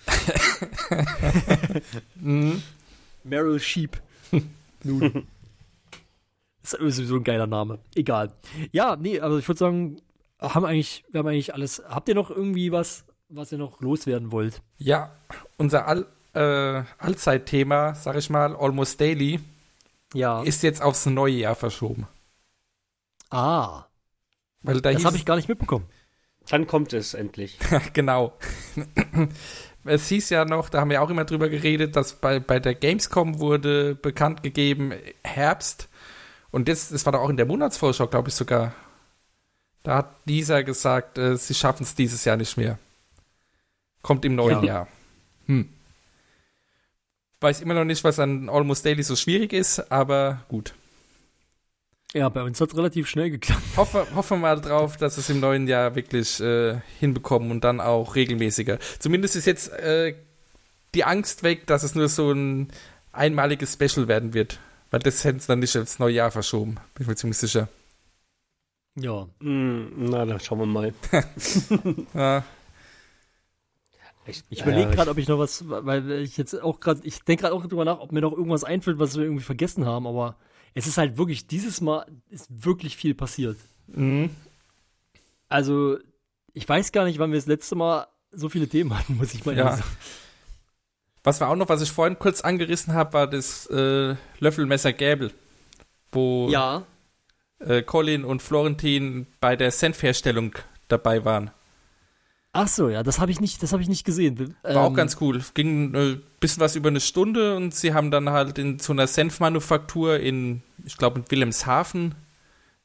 Mhm. 2.16 2.62
Meryl 3.24 3.60
Sheep. 3.60 4.00
Nun. 4.84 5.28
ist 6.62 6.72
sowieso 6.72 7.16
ein 7.16 7.24
geiler 7.24 7.48
Name. 7.48 7.80
Egal. 7.96 8.32
Ja, 8.72 8.96
nee, 8.96 9.20
aber 9.20 9.40
ich 9.40 9.48
würde 9.48 9.60
sagen, 9.60 10.02
haben 10.40 10.66
eigentlich, 10.66 11.04
wir 11.12 11.20
haben 11.20 11.28
eigentlich 11.28 11.54
alles. 11.54 11.82
Habt 11.90 12.08
ihr 12.08 12.16
noch 12.16 12.30
irgendwie 12.30 12.72
was, 12.72 13.06
was 13.30 13.52
ihr 13.52 13.58
noch 13.58 13.82
loswerden 13.82 14.32
wollt? 14.32 14.62
Ja, 14.78 15.12
unser 15.58 15.88
All, 15.88 16.06
äh, 16.38 16.84
Allzeitthema, 17.04 17.96
sag 17.96 18.16
ich 18.16 18.30
mal, 18.30 18.56
Almost 18.56 19.00
Daily, 19.02 19.40
Ja. 20.14 20.42
ist 20.44 20.64
jetzt 20.64 20.82
aufs 20.82 21.06
neue 21.06 21.34
Jahr 21.34 21.56
verschoben. 21.56 22.08
ah, 23.30 23.86
Weil 24.62 24.82
da 24.82 24.92
das 24.92 25.06
habe 25.06 25.18
ich 25.18 25.26
gar 25.26 25.36
nicht 25.36 25.50
mitbekommen. 25.50 25.86
Dann 26.50 26.66
kommt 26.68 26.94
es 26.94 27.14
endlich. 27.14 27.60
genau. 27.94 28.38
es 29.84 30.08
hieß 30.08 30.30
ja 30.30 30.46
noch, 30.46 30.70
da 30.70 30.80
haben 30.82 30.90
wir 30.90 31.02
auch 31.02 31.10
immer 31.10 31.26
drüber 31.26 31.50
geredet, 31.50 31.96
dass 31.96 32.14
bei, 32.20 32.40
bei 32.40 32.60
der 32.60 32.74
Gamescom 32.76 33.40
wurde 33.40 33.96
bekannt 33.96 34.44
gegeben, 34.44 34.94
Herbst. 35.24 35.90
Und 36.52 36.70
das, 36.70 36.90
das 36.90 37.06
war 37.06 37.14
doch 37.14 37.20
auch 37.22 37.30
in 37.30 37.38
der 37.38 37.46
Monatsvorschau, 37.46 38.08
glaube 38.08 38.30
ich 38.30 38.36
sogar. 38.36 38.74
Da 39.84 39.96
hat 39.98 40.16
dieser 40.26 40.64
gesagt, 40.64 41.18
äh, 41.18 41.36
sie 41.38 41.54
schaffen 41.54 41.84
es 41.84 41.96
dieses 41.96 42.24
Jahr 42.26 42.38
nicht 42.38 42.56
mehr. 42.58 42.80
Kommt 44.02 44.24
im 44.26 44.36
neuen 44.36 44.64
Ja. 44.64 44.74
Jahr. 44.74 44.88
Hm. 45.48 45.70
Weiß 47.40 47.62
immer 47.62 47.76
noch 47.76 47.84
nicht, 47.84 48.04
was 48.04 48.20
an 48.20 48.50
Almost 48.50 48.86
Daily 48.86 49.04
so 49.04 49.16
schwierig 49.16 49.54
ist, 49.54 49.92
aber 49.92 50.44
gut. 50.50 50.74
Ja, 52.14 52.30
bei 52.30 52.42
uns 52.42 52.60
hat 52.60 52.70
es 52.70 52.78
relativ 52.78 53.08
schnell 53.08 53.30
geklappt. 53.30 53.62
Hoffe, 53.76 54.08
hoffe 54.16 54.38
mal 54.38 54.60
drauf, 54.60 54.98
dass 54.98 55.18
es 55.18 55.30
im 55.30 55.40
neuen 55.40 55.68
Jahr 55.68 55.94
wirklich 55.96 56.40
äh, 56.40 56.80
hinbekommen 57.00 57.52
und 57.52 57.64
dann 57.64 57.80
auch 57.80 58.16
regelmäßiger. 58.16 58.80
Zumindest 59.00 59.36
ist 59.36 59.46
jetzt 59.46 59.72
äh, 59.74 60.16
die 60.96 61.04
Angst 61.04 61.44
weg, 61.44 61.68
dass 61.68 61.84
es 61.84 61.96
nur 61.96 62.08
so 62.08 62.32
ein 62.32 62.70
einmaliges 63.12 63.74
Special 63.74 64.08
werden 64.08 64.34
wird. 64.34 64.60
Weil 64.90 65.02
das 65.02 65.24
hätten 65.26 65.40
sie 65.40 65.48
dann 65.48 65.60
nicht 65.60 65.76
ins 65.76 66.00
neue 66.00 66.14
Jahr 66.14 66.32
verschoben. 66.32 66.76
Bin 66.96 67.02
ich 67.04 67.08
mir 67.08 67.16
ziemlich 67.16 67.38
sicher. 67.38 67.68
Ja. 68.96 69.28
Hm, 69.42 69.92
na, 70.10 70.26
dann 70.26 70.40
schauen 70.40 70.60
wir 70.60 70.66
mal. 70.66 70.94
Ja, 72.14 72.44
Ich, 74.28 74.44
Ich 74.50 74.62
überlege 74.62 74.92
äh, 74.92 74.96
gerade, 74.96 75.12
ob 75.12 75.18
ich 75.18 75.28
noch 75.28 75.40
was, 75.40 75.64
weil 75.68 76.12
ich 76.12 76.38
jetzt 76.38 76.62
auch 76.62 76.80
gerade, 76.80 77.02
ich 77.04 77.20
denke 77.24 77.44
gerade 77.44 77.56
auch 77.56 77.66
drüber 77.66 77.86
nach, 77.86 78.00
ob 78.00 78.12
mir 78.12 78.22
noch 78.22 78.34
irgendwas 78.34 78.64
einfällt, 78.64 79.00
was 79.00 79.16
wir 79.16 79.24
irgendwie 79.24 79.44
vergessen 79.44 79.86
haben, 79.86 80.06
aber 80.08 80.36
es 80.74 80.88
ist 80.88 80.98
halt 80.98 81.18
wirklich, 81.18 81.48
dieses 81.48 81.82
Mal 81.82 82.06
ist 82.30 82.48
wirklich 82.66 82.98
viel 82.98 83.14
passiert. 83.16 83.58
mhm. 83.88 84.30
Also, 85.50 85.98
ich 86.54 86.68
weiß 86.68 86.92
gar 86.92 87.06
nicht, 87.06 87.20
wann 87.20 87.32
wir 87.32 87.38
das 87.40 87.46
letzte 87.46 87.76
Mal 87.76 88.08
so 88.32 88.50
viele 88.50 88.68
Themen 88.68 88.98
hatten, 88.98 89.16
muss 89.16 89.34
ich 89.34 89.46
mal 89.46 89.56
Ja. 89.56 89.66
ehrlich 89.66 89.80
sagen. 89.80 89.98
Was 91.24 91.40
war 91.42 91.50
auch 91.50 91.56
noch, 91.56 91.70
was 91.70 91.82
ich 91.82 91.92
vorhin 91.92 92.20
kurz 92.20 92.42
angerissen 92.42 92.94
habe, 92.94 93.14
war 93.14 93.28
das 93.28 93.66
äh, 93.68 94.16
Löffelmesser 94.40 94.92
Gäbel. 94.94 95.32
Wo 96.12 96.50
Ja, 96.50 96.84
äh, 97.60 97.82
Colin 97.82 98.24
und 98.24 98.42
Florentin 98.42 99.28
bei 99.40 99.56
der 99.56 99.72
Senfherstellung 99.72 100.54
dabei 100.88 101.26
waren. 101.26 101.52
Ach 102.58 102.68
so, 102.68 102.90
ja, 102.90 103.04
das 103.04 103.20
habe 103.20 103.32
ich 103.32 103.40
nicht, 103.40 103.62
das 103.64 103.72
habe 103.72 103.82
ich 103.82 103.90
nicht 103.90 104.04
gesehen. 104.06 104.56
War 104.64 104.84
auch 104.84 104.90
Ähm, 104.90 104.96
ganz 104.96 105.18
cool. 105.22 105.42
Ging 105.54 105.96
ein 105.96 106.22
bisschen 106.40 106.62
was 106.62 106.76
über 106.76 106.90
eine 106.90 107.00
Stunde 107.00 107.56
und 107.56 107.74
sie 107.74 107.94
haben 107.94 108.12
dann 108.12 108.30
halt 108.30 108.58
in 108.58 108.80
so 108.80 108.94
einer 108.94 109.08
Senfmanufaktur 109.08 110.20
in, 110.20 110.62
ich 110.86 110.98
glaube, 110.98 111.20
in 111.20 111.26
Wilhelmshaven, 111.32 112.16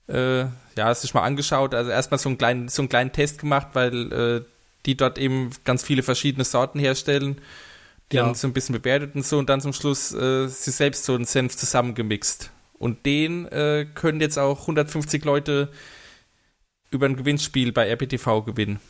äh, 0.09 0.41
ja, 0.77 0.95
sich 0.95 1.15
mal 1.15 1.23
angeschaut. 1.23 1.75
Also 1.75 1.91
erstmal 1.91 2.19
so 2.19 2.29
einen 2.29 2.39
kleinen, 2.39 2.69
so 2.69 2.83
einen 2.83 2.89
kleinen 2.89 3.13
Test 3.13 3.39
gemacht, 3.41 3.69
weil 3.75 4.13
äh, 4.13 4.45
die 4.87 4.97
dort 4.97 5.19
eben 5.19 5.51
ganz 5.65 5.83
viele 5.85 6.03
verschiedene 6.03 6.45
Sorten 6.45 6.79
herstellen. 6.79 7.41
Die 8.11 8.17
Ja. 8.17 8.27
haben 8.27 8.35
so 8.35 8.47
ein 8.47 8.53
bisschen 8.53 8.75
bewertet 8.75 9.15
und 9.15 9.25
so 9.25 9.39
und 9.39 9.49
dann 9.49 9.61
zum 9.61 9.73
Schluss 9.73 10.13
äh, 10.13 10.47
sie 10.49 10.71
selbst 10.71 11.05
so 11.05 11.15
einen 11.15 11.25
Senf 11.25 11.57
zusammengemixt. 11.57 12.51
Und 12.79 13.07
den 13.07 13.47
äh, 13.47 13.87
können 13.95 14.21
jetzt 14.21 14.39
auch 14.39 14.63
150 14.63 15.25
Leute 15.25 15.71
über 16.91 17.07
ein 17.07 17.17
Gewinnspiel 17.17 17.73
bei 17.73 17.89
RPTV 17.89 18.43
gewinnen. 18.45 18.81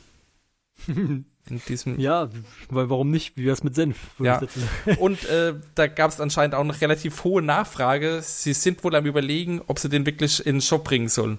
In 1.51 1.61
diesem 1.67 1.99
Ja, 1.99 2.31
weil 2.69 2.89
warum 2.89 3.11
nicht? 3.11 3.37
Wie 3.37 3.45
wär's 3.45 3.65
mit 3.65 3.75
Senf? 3.75 3.99
Ja. 4.21 4.41
Und 4.99 5.25
äh, 5.25 5.55
da 5.75 5.89
gab 5.89 6.11
es 6.11 6.21
anscheinend 6.21 6.55
auch 6.55 6.65
noch 6.65 6.81
relativ 6.81 7.25
hohe 7.25 7.43
Nachfrage. 7.43 8.21
Sie 8.23 8.53
sind 8.53 8.85
wohl 8.85 8.95
am 8.95 9.07
überlegen, 9.07 9.61
ob 9.67 9.79
sie 9.79 9.89
den 9.89 10.07
wirklich 10.07 10.45
in 10.47 10.57
den 10.57 10.61
Shop 10.61 10.85
bringen 10.85 11.09
sollen. 11.09 11.39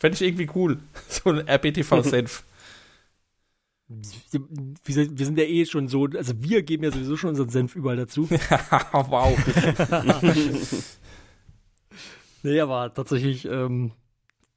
Fände 0.00 0.16
ich 0.16 0.22
irgendwie 0.22 0.50
cool. 0.54 0.78
So 1.08 1.30
ein 1.30 1.48
RBTV-Senf. 1.48 2.44
Wir 3.88 4.94
sind, 4.94 5.18
wir 5.18 5.24
sind 5.24 5.38
ja 5.38 5.44
eh 5.44 5.64
schon 5.64 5.88
so, 5.88 6.04
also 6.04 6.34
wir 6.42 6.62
geben 6.62 6.84
ja 6.84 6.90
sowieso 6.90 7.16
schon 7.16 7.30
unseren 7.30 7.48
Senf 7.48 7.74
überall 7.74 7.96
dazu. 7.96 8.28
wow. 8.30 9.38
nee, 12.42 12.60
aber 12.60 12.92
tatsächlich, 12.92 13.46
ähm, 13.46 13.92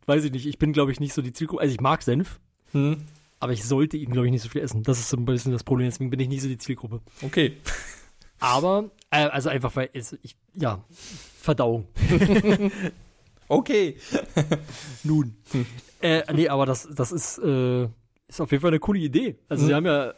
weiß 0.05 0.26
ich 0.26 0.31
nicht, 0.34 0.47
ich 0.47 0.59
bin, 0.59 0.73
glaube 0.73 0.91
ich, 0.91 0.99
nicht 0.99 1.13
so 1.13 1.22
die 1.22 1.31
Zielgruppe. 1.31 1.61
Also 1.61 1.73
ich 1.73 1.80
mag 1.80 2.03
Senf, 2.03 2.41
Hm, 2.73 2.98
aber 3.39 3.53
ich 3.53 3.64
sollte 3.65 3.98
ihn, 3.98 4.11
glaube 4.11 4.27
ich, 4.27 4.31
nicht 4.31 4.41
so 4.43 4.49
viel 4.49 4.61
essen. 4.61 4.84
Das 4.84 4.99
ist 4.99 5.10
so 5.10 5.18
ein 5.18 5.26
bisschen 5.26 5.52
das 5.52 5.64
Problem, 5.64 5.88
deswegen 5.89 6.10
bin 6.10 6.19
ich 6.19 6.27
nicht 6.30 6.41
so 6.41 6.48
die 6.48 6.57
Zielgruppe. 6.57 7.02
okay. 7.22 7.57
Aber, 8.43 8.89
äh, 9.11 9.26
also 9.27 9.49
einfach, 9.49 9.76
weil 9.76 9.89
es, 9.93 10.18
ich, 10.23 10.35
ja, 10.56 10.84
Verdauung. 11.39 11.88
Okay. 13.48 13.98
Nun. 15.03 15.35
äh, 16.02 16.23
nee, 16.34 16.48
aber 16.48 16.65
das, 16.65 16.88
das 16.95 17.11
ist, 17.11 17.38
äh, 17.39 17.84
ist 18.27 18.39
auf 18.39 18.49
jeden 18.52 18.61
Fall 18.61 18.69
eine 18.69 18.80
coole 18.80 18.99
Idee. 18.99 19.38
Also 19.49 19.64
Mhm. 19.64 19.68
sie 19.68 19.76
haben 19.76 19.85
ja 19.85 20.14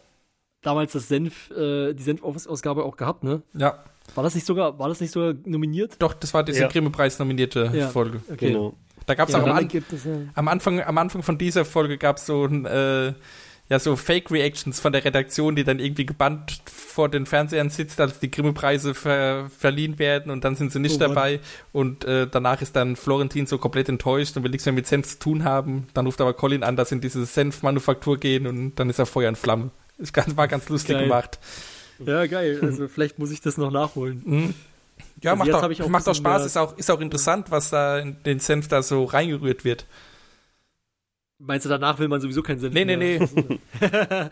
damals 0.61 0.91
das 0.93 1.07
Senf, 1.07 1.49
äh, 1.49 1.93
die 1.93 2.03
Senf-Ausgabe 2.03 2.84
auch 2.85 2.95
gehabt, 2.95 3.23
ne? 3.23 3.41
Ja, 3.55 3.84
War 4.15 4.23
das 4.23 4.35
nicht 4.35 4.45
sogar, 4.45 4.77
war 4.77 4.88
das 4.88 5.01
nicht 5.01 5.11
sogar 5.11 5.34
nominiert? 5.45 5.95
doch, 5.99 6.13
das 6.13 6.31
war 6.34 6.43
diese 6.43 6.61
Ja. 6.61 6.67
Grimme-Preis 6.67 7.17
nominierte 7.17 7.71
Ja. 7.73 7.89
Folge. 7.89 8.21
Okay. 8.31 8.49
Genau. 8.49 8.75
Da 9.05 9.15
gab 9.15 9.27
es 9.30 9.34
Ja, 9.34 9.41
auch 9.41 9.47
am, 9.47 9.57
An 9.57 9.67
es 9.67 10.03
ja. 10.03 10.11
am, 10.34 10.47
Anfang, 10.47 10.81
am 10.81 10.97
Anfang 10.97 11.23
von 11.23 11.38
dieser 11.38 11.65
Folge 11.65 11.97
gab 11.97 12.17
es 12.17 12.25
so 12.25 12.45
ein, 12.45 12.65
äh, 12.65 13.13
ja, 13.69 13.80
so 13.80 13.95
Fake-Reactions 13.95 14.80
von 14.80 14.91
der 14.91 15.03
Redaktion, 15.05 15.55
die 15.55 15.63
dann 15.63 15.80
irgendwie 15.80 16.05
gebannt 16.05 16.61
vor 16.65 17.09
den 17.09 17.25
Fernsehern 17.25 17.69
sitzt, 17.69 17.99
als 18.01 18.19
die 18.19 18.30
Grimme-Preise 18.30 18.93
ver 18.93 19.49
verliehen 19.57 19.99
werden 19.99 20.31
und 20.31 20.43
dann 20.43 20.55
sind 20.55 20.71
sie 20.71 20.80
nicht 20.80 20.95
Oh 20.95 20.99
dabei 20.99 21.39
und 21.71 22.03
äh, 22.05 22.27
danach 22.30 22.61
ist 22.61 22.75
dann 22.75 22.95
Florentin 22.95 23.45
so 23.47 23.57
komplett 23.57 23.89
enttäuscht 23.89 24.35
und 24.35 24.43
will 24.43 24.51
nichts 24.51 24.65
mehr 24.65 24.73
mit 24.73 24.85
Senf 24.85 25.07
zu 25.07 25.19
tun 25.19 25.43
haben. 25.43 25.88
Dann 25.93 26.05
ruft 26.05 26.19
aber 26.21 26.34
Colin 26.34 26.63
an, 26.63 26.75
dass 26.75 26.89
sie 26.89 26.95
in 26.95 27.01
diese 27.01 27.25
Senfmanufaktur 27.25 28.17
gehen 28.19 28.47
und 28.47 28.75
dann 28.75 28.89
ist 28.89 28.99
er 28.99 29.05
Feuer 29.05 29.30
in 29.30 29.35
Flamme. 29.35 29.71
Ist 29.97 30.13
ganz, 30.13 30.35
war 30.35 30.47
ganz 30.47 30.67
lustig 30.69 30.95
Geil. 30.95 31.03
gemacht. 31.03 31.39
Ja, 32.05 32.25
geil. 32.25 32.59
Also 32.61 32.88
vielleicht 32.88 33.17
muss 33.17 33.31
ich 33.31 33.41
das 33.41 33.57
noch 33.57 33.71
nachholen. 33.71 34.21
Mhm. 34.25 34.53
Ja, 35.23 35.31
Also 35.31 35.43
macht 35.45 35.53
auch, 35.63 35.69
ich 35.69 35.87
macht 35.87 36.07
auch 36.07 36.13
Spaß, 36.15 36.45
ist 36.45 36.57
auch, 36.57 36.77
ist 36.77 36.91
auch 36.91 36.99
interessant, 36.99 37.49
was 37.49 37.69
da 37.69 37.99
in 37.99 38.21
den 38.23 38.39
Senf 38.39 38.67
da 38.67 38.83
so 38.83 39.05
reingerührt 39.05 39.63
wird. 39.63 39.87
Meinst 41.39 41.65
du, 41.65 41.69
danach 41.69 41.99
will 41.99 42.07
man 42.07 42.21
sowieso 42.21 42.41
keinen 42.43 42.59
Sinn 42.59 42.73
Nee, 42.73 42.85
nee, 42.85 42.95
nee. 42.95 43.19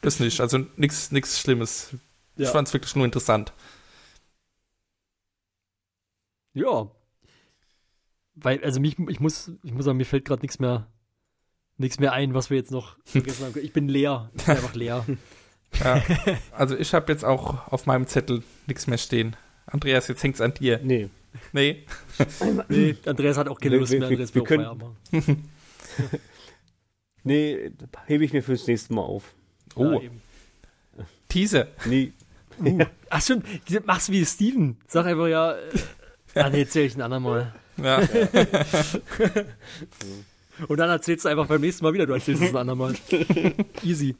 Das 0.00 0.18
nicht, 0.18 0.40
also 0.40 0.58
nichts 0.76 1.12
nix 1.12 1.38
Schlimmes. 1.38 1.94
Ich 2.36 2.44
Ja. 2.46 2.50
fand 2.50 2.66
es 2.66 2.74
wirklich 2.74 2.96
nur 2.96 3.04
interessant. 3.04 3.52
Ja. 6.54 6.90
Weil, 8.34 8.62
also 8.64 8.80
mich, 8.80 8.98
ich 8.98 9.20
muss, 9.20 9.52
ich 9.62 9.72
muss 9.72 9.84
sagen, 9.84 9.96
mir 9.98 10.04
fällt 10.06 10.24
gerade 10.24 10.42
nichts 10.42 10.58
mehr, 10.58 10.88
nichts 11.76 11.98
mehr 12.00 12.12
ein, 12.12 12.34
was 12.34 12.50
wir 12.50 12.56
jetzt 12.56 12.70
noch 12.72 12.96
vergessen 13.04 13.44
haben. 13.46 13.54
Ich 13.62 13.72
bin 13.72 13.88
leer. 13.88 14.30
Ich 14.34 14.44
bin 14.44 14.56
einfach 14.56 14.74
leer. 14.74 15.06
Ja. 15.82 16.02
Also 16.52 16.76
ich 16.76 16.92
habe 16.94 17.10
jetzt 17.12 17.24
auch 17.24 17.68
auf 17.72 17.86
meinem 17.86 18.06
Zettel 18.06 18.42
nichts 18.66 18.86
mehr 18.86 18.98
stehen. 18.98 19.36
Andreas, 19.66 20.08
jetzt 20.08 20.22
hängt's 20.22 20.40
an 20.40 20.54
dir. 20.54 20.80
Nee. 20.82 21.08
Nee. 21.52 21.84
Nee, 22.68 22.96
Andreas 23.06 23.38
hat 23.38 23.48
auch 23.48 23.58
keine 23.58 23.72
Wir- 23.72 23.80
Lust 23.80 23.92
wir- 23.92 24.00
mehr. 24.00 24.08
Andreas 24.08 24.34
wir 24.34 24.44
können-. 24.44 24.96
Nee, 27.24 27.70
hebe 28.06 28.24
ich 28.24 28.32
mir 28.32 28.42
fürs 28.42 28.66
nächste 28.66 28.92
Mal 28.94 29.02
auf. 29.02 29.32
Oh, 29.76 30.00
Ja. 30.00 30.10
Teaser. 31.28 31.68
Nee. 31.86 32.12
Ach 33.08 33.22
stimmt, 33.22 33.46
machst 33.86 34.08
du 34.08 34.12
wie 34.12 34.26
Steven. 34.26 34.76
Sag 34.88 35.06
einfach 35.06 35.28
ja, 35.28 35.52
äh, 35.54 35.58
ah, 36.34 36.50
nee, 36.50 36.62
erzähl 36.62 36.86
ich 36.86 36.94
ein 36.96 37.00
andermal. 37.02 37.54
Ja. 37.82 37.98
Und 40.68 40.76
dann 40.78 40.90
erzählst 40.90 41.24
du 41.24 41.28
einfach 41.30 41.46
beim 41.46 41.60
nächsten 41.62 41.84
Mal 41.84 41.94
wieder, 41.94 42.06
du 42.06 42.12
erzählst 42.12 42.42
es 42.42 42.50
ein 42.50 42.56
andermal. 42.56 42.94
Easy. 43.82 44.14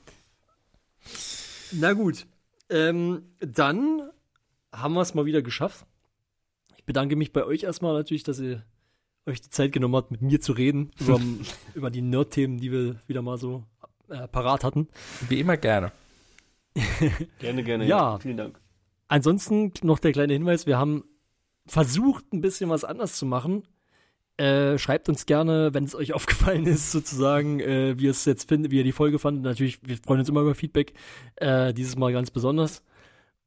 Na 1.72 1.92
gut. 1.92 2.26
Ähm, 2.70 3.22
dann 3.40 4.10
haben 4.72 4.94
wir 4.94 5.02
es 5.02 5.14
mal 5.14 5.26
wieder 5.26 5.42
geschafft. 5.42 5.86
Ich 6.76 6.84
bedanke 6.84 7.16
mich 7.16 7.32
bei 7.32 7.44
euch 7.44 7.62
erstmal 7.62 7.94
natürlich, 7.94 8.22
dass 8.22 8.40
ihr 8.40 8.64
euch 9.26 9.40
die 9.40 9.50
Zeit 9.50 9.72
genommen 9.72 9.96
habt, 9.96 10.10
mit 10.10 10.22
mir 10.22 10.40
zu 10.40 10.52
reden 10.52 10.90
über, 11.00 11.20
über 11.74 11.90
die 11.90 12.02
Nerd-Themen, 12.02 12.58
die 12.58 12.72
wir 12.72 13.00
wieder 13.06 13.22
mal 13.22 13.38
so 13.38 13.64
äh, 14.08 14.26
parat 14.28 14.64
hatten. 14.64 14.88
Wie 15.28 15.40
immer 15.40 15.56
gerne. 15.56 15.92
Gerne, 17.38 17.62
gerne. 17.62 17.86
Ja. 17.86 18.18
Vielen 18.18 18.38
Dank. 18.38 18.58
Ansonsten 19.06 19.74
noch 19.82 19.98
der 19.98 20.12
kleine 20.12 20.32
Hinweis, 20.32 20.64
wir 20.64 20.78
haben 20.78 21.04
versucht, 21.66 22.32
ein 22.32 22.40
bisschen 22.40 22.70
was 22.70 22.82
anders 22.82 23.16
zu 23.16 23.26
machen. 23.26 23.68
Äh, 24.38 24.78
schreibt 24.78 25.08
uns 25.08 25.26
gerne, 25.26 25.74
wenn 25.74 25.84
es 25.84 25.94
euch 25.94 26.12
aufgefallen 26.14 26.66
ist, 26.66 26.90
sozusagen, 26.90 27.60
äh, 27.60 27.98
wie 27.98 28.04
ihr 28.04 28.10
es 28.10 28.24
jetzt 28.24 28.48
findet, 28.48 28.72
wie 28.72 28.78
ihr 28.78 28.84
die 28.84 28.92
Folge 28.92 29.18
fandet. 29.18 29.42
Natürlich, 29.44 29.78
wir 29.86 29.96
freuen 29.98 30.20
uns 30.20 30.28
immer 30.28 30.40
über 30.40 30.54
Feedback. 30.54 30.94
Äh, 31.36 31.72
dieses 31.74 31.96
Mal 31.96 32.12
ganz 32.12 32.30
besonders. 32.30 32.82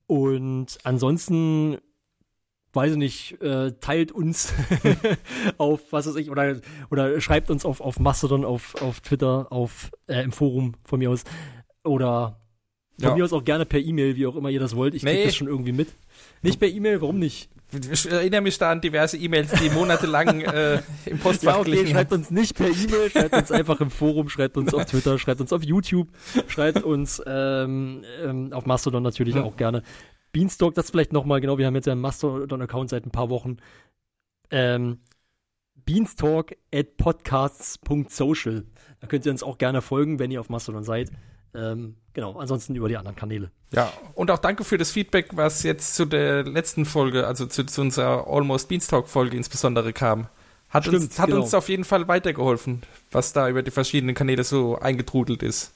Und 0.08 0.78
ansonsten, 0.84 1.78
weiß 2.74 2.92
ich 2.92 2.98
nicht, 2.98 3.42
äh, 3.42 3.72
teilt 3.82 4.12
uns 4.12 4.54
auf, 5.58 5.82
was 5.92 6.08
weiß 6.08 6.16
ich, 6.18 6.30
oder, 6.30 6.58
oder 6.92 7.20
schreibt 7.22 7.50
uns 7.50 7.66
auf, 7.66 7.82
auf 7.82 8.00
Mastodon, 8.00 8.46
auf, 8.46 8.76
auf 8.82 9.02
Twitter, 9.02 9.48
auf, 9.52 9.90
äh, 10.08 10.22
im 10.24 10.32
Forum 10.32 10.76
von 10.84 11.00
mir 11.00 11.10
aus. 11.10 11.24
Oder 11.84 12.40
von 13.00 13.10
Ja. 13.10 13.16
mir 13.16 13.24
aus 13.26 13.34
auch 13.34 13.44
gerne 13.44 13.66
per 13.66 13.80
E-Mail, 13.80 14.16
wie 14.16 14.28
auch 14.28 14.36
immer 14.36 14.50
ihr 14.50 14.60
das 14.60 14.76
wollt. 14.76 14.94
Ich 14.94 15.02
krieg 15.04 15.14
Nee. 15.14 15.26
das 15.26 15.36
schon 15.36 15.48
irgendwie 15.48 15.72
mit. 15.74 15.90
Nicht 16.44 16.60
per 16.60 16.70
E-Mail, 16.70 17.02
warum 17.02 17.18
nicht? 17.20 17.50
Ich 17.92 18.10
erinnere 18.10 18.42
mich 18.42 18.58
da 18.58 18.72
an 18.72 18.82
diverse 18.82 19.18
E-Mails, 19.18 19.52
die 19.54 19.70
monatelang 19.70 20.42
äh, 20.42 20.82
im 21.06 21.20
Postfach 21.20 21.56
Ja, 21.56 21.60
okay, 21.62 21.88
schreibt 21.88 22.12
uns 22.12 22.32
nicht 22.32 22.56
per 22.56 22.68
E-Mail, 22.68 23.10
schreibt 23.10 23.34
uns 23.34 23.52
einfach 23.52 23.82
im 23.82 23.90
Forum, 23.90 24.30
schreibt 24.30 24.58
uns 24.58 24.74
auf 24.74 24.86
Twitter, 24.86 25.18
schreibt 25.20 25.42
uns 25.42 25.52
auf 25.54 25.64
YouTube, 25.64 26.10
schreibt 26.48 26.84
uns 26.84 27.22
ähm, 27.26 28.04
ähm, 28.24 28.54
auf 28.54 28.66
Mastodon 28.66 29.04
natürlich 29.04 29.36
auch 29.36 29.58
gerne. 29.58 29.84
Beanstalk, 30.32 30.76
das 30.76 30.92
vielleicht 30.92 31.14
nochmal, 31.14 31.40
genau, 31.40 31.58
wir 31.58 31.66
haben 31.66 31.76
jetzt 31.76 31.86
ja 31.86 31.94
einen 31.94 32.02
Mastodon-Account 32.02 32.90
seit 32.90 33.06
ein 33.06 33.12
paar 33.12 33.30
Wochen. 33.30 33.58
Ähm, 34.52 35.00
Beanstalk 35.86 36.58
at 36.74 36.98
podcasts.social. 36.98 38.66
Da 39.00 39.08
könnt 39.08 39.26
ihr 39.26 39.32
uns 39.32 39.44
auch 39.44 39.58
gerne 39.58 39.82
folgen, 39.82 40.20
wenn 40.20 40.32
ihr 40.32 40.40
auf 40.40 40.50
Mastodon 40.50 40.84
seid. 40.84 41.12
Ähm, 41.56 41.96
genau, 42.14 42.38
ansonsten 42.38 42.76
über 42.76 42.90
die 42.90 42.98
anderen 42.98 43.16
Kanäle. 43.16 43.52
Ja, 43.72 43.92
und 44.14 44.32
auch 44.32 44.38
danke 44.38 44.64
für 44.64 44.78
das 44.78 44.92
Feedback, 44.92 45.30
was 45.34 45.64
jetzt 45.64 45.96
zu 45.96 46.06
der 46.06 46.44
letzten 46.44 46.86
Folge, 46.86 47.28
also 47.28 47.46
zu, 47.46 47.66
zu 47.66 47.82
unserer 47.82 48.28
Almost 48.28 48.70
Beanstalk-Folge 48.70 49.36
insbesondere 49.36 49.94
kam. 49.94 50.28
Hat, 50.70 50.88
uns, 50.88 51.06
Stimmt, 51.06 51.20
hat 51.20 51.30
genau. 51.30 51.42
uns 51.42 51.54
auf 51.54 51.70
jeden 51.70 51.84
Fall 51.84 52.08
weitergeholfen, 52.08 52.82
was 53.12 53.34
da 53.34 53.50
über 53.50 53.64
die 53.64 53.72
verschiedenen 53.72 54.16
Kanäle 54.16 54.44
so 54.44 54.78
eingetrudelt 54.78 55.42
ist. 55.44 55.74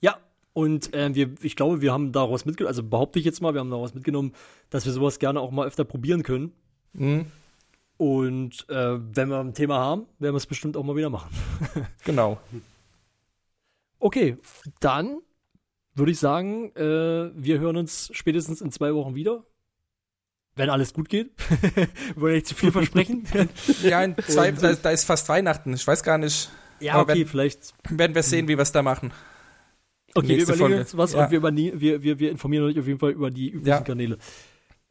Ja, 0.00 0.16
und 0.54 0.92
äh, 0.94 1.14
wir, 1.14 1.30
ich 1.42 1.56
glaube, 1.56 1.80
wir 1.80 1.92
haben 1.92 2.12
daraus 2.12 2.44
mitgenommen, 2.44 2.68
also 2.68 2.82
behaupte 2.82 3.18
ich 3.18 3.24
jetzt 3.24 3.40
mal, 3.40 3.54
wir 3.54 3.60
haben 3.60 3.70
daraus 3.70 3.94
mitgenommen, 3.94 4.32
dass 4.70 4.84
wir 4.86 4.92
sowas 4.92 5.18
gerne 5.18 5.40
auch 5.40 5.50
mal 5.50 5.66
öfter 5.66 5.84
probieren 5.84 6.22
können. 6.22 6.52
Mhm, 6.94 7.26
Und 7.96 8.68
äh, 8.68 8.98
wenn 9.14 9.28
wir 9.28 9.38
ein 9.38 9.54
Thema 9.54 9.78
haben, 9.78 10.06
werden 10.18 10.34
wir 10.34 10.38
es 10.38 10.46
bestimmt 10.46 10.76
auch 10.76 10.84
mal 10.84 10.96
wieder 10.96 11.10
machen. 11.10 11.30
genau. 12.04 12.38
Okay, 14.04 14.36
dann 14.80 15.20
würde 15.94 16.10
ich 16.10 16.18
sagen, 16.18 16.74
äh, 16.74 17.30
wir 17.34 17.60
hören 17.60 17.76
uns 17.76 18.10
spätestens 18.12 18.60
in 18.60 18.72
zwei 18.72 18.92
Wochen 18.94 19.14
wieder. 19.14 19.44
Wenn 20.56 20.70
alles 20.70 20.92
gut 20.92 21.08
geht. 21.08 21.30
wir 21.74 21.88
wollen 22.16 22.34
nicht 22.34 22.46
zu 22.48 22.54
viel 22.56 22.72
versprechen. 22.72 23.24
Ja, 23.84 24.02
in 24.02 24.16
zwei, 24.18 24.50
Und- 24.50 24.60
da, 24.62 24.72
da 24.74 24.90
ist 24.90 25.04
fast 25.04 25.28
Weihnachten. 25.28 25.72
Ich 25.74 25.86
weiß 25.86 26.02
gar 26.02 26.18
nicht. 26.18 26.50
ja, 26.80 26.94
Aber 26.94 27.12
okay, 27.12 27.20
wenn- 27.20 27.28
vielleicht. 27.28 27.74
Werden 27.90 28.14
wir 28.16 28.22
sehen, 28.24 28.48
wie 28.48 28.58
wir 28.58 28.62
es 28.62 28.72
da 28.72 28.82
machen. 28.82 29.12
Okay, 30.14 30.28
wir 30.28 30.42
überlegen 30.42 30.58
Folge. 30.58 30.80
uns 30.80 30.96
was 30.96 31.12
Ja. 31.12 31.24
und 31.24 31.30
wir, 31.30 31.38
überne- 31.40 31.72
wir, 31.80 32.02
wir, 32.02 32.18
wir 32.18 32.30
informieren 32.32 32.64
euch 32.64 32.78
auf 32.80 32.86
jeden 32.88 32.98
Fall 32.98 33.12
über 33.12 33.30
die 33.30 33.50
üblichen 33.50 33.66
Ja. 33.68 33.80
Kanäle. 33.82 34.18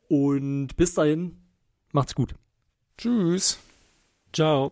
Und 0.07 0.75
bis 0.77 0.93
dahin, 0.93 1.37
macht's 1.91 2.15
gut. 2.15 2.33
Tschüss. 2.97 3.59
Ciao. 4.33 4.71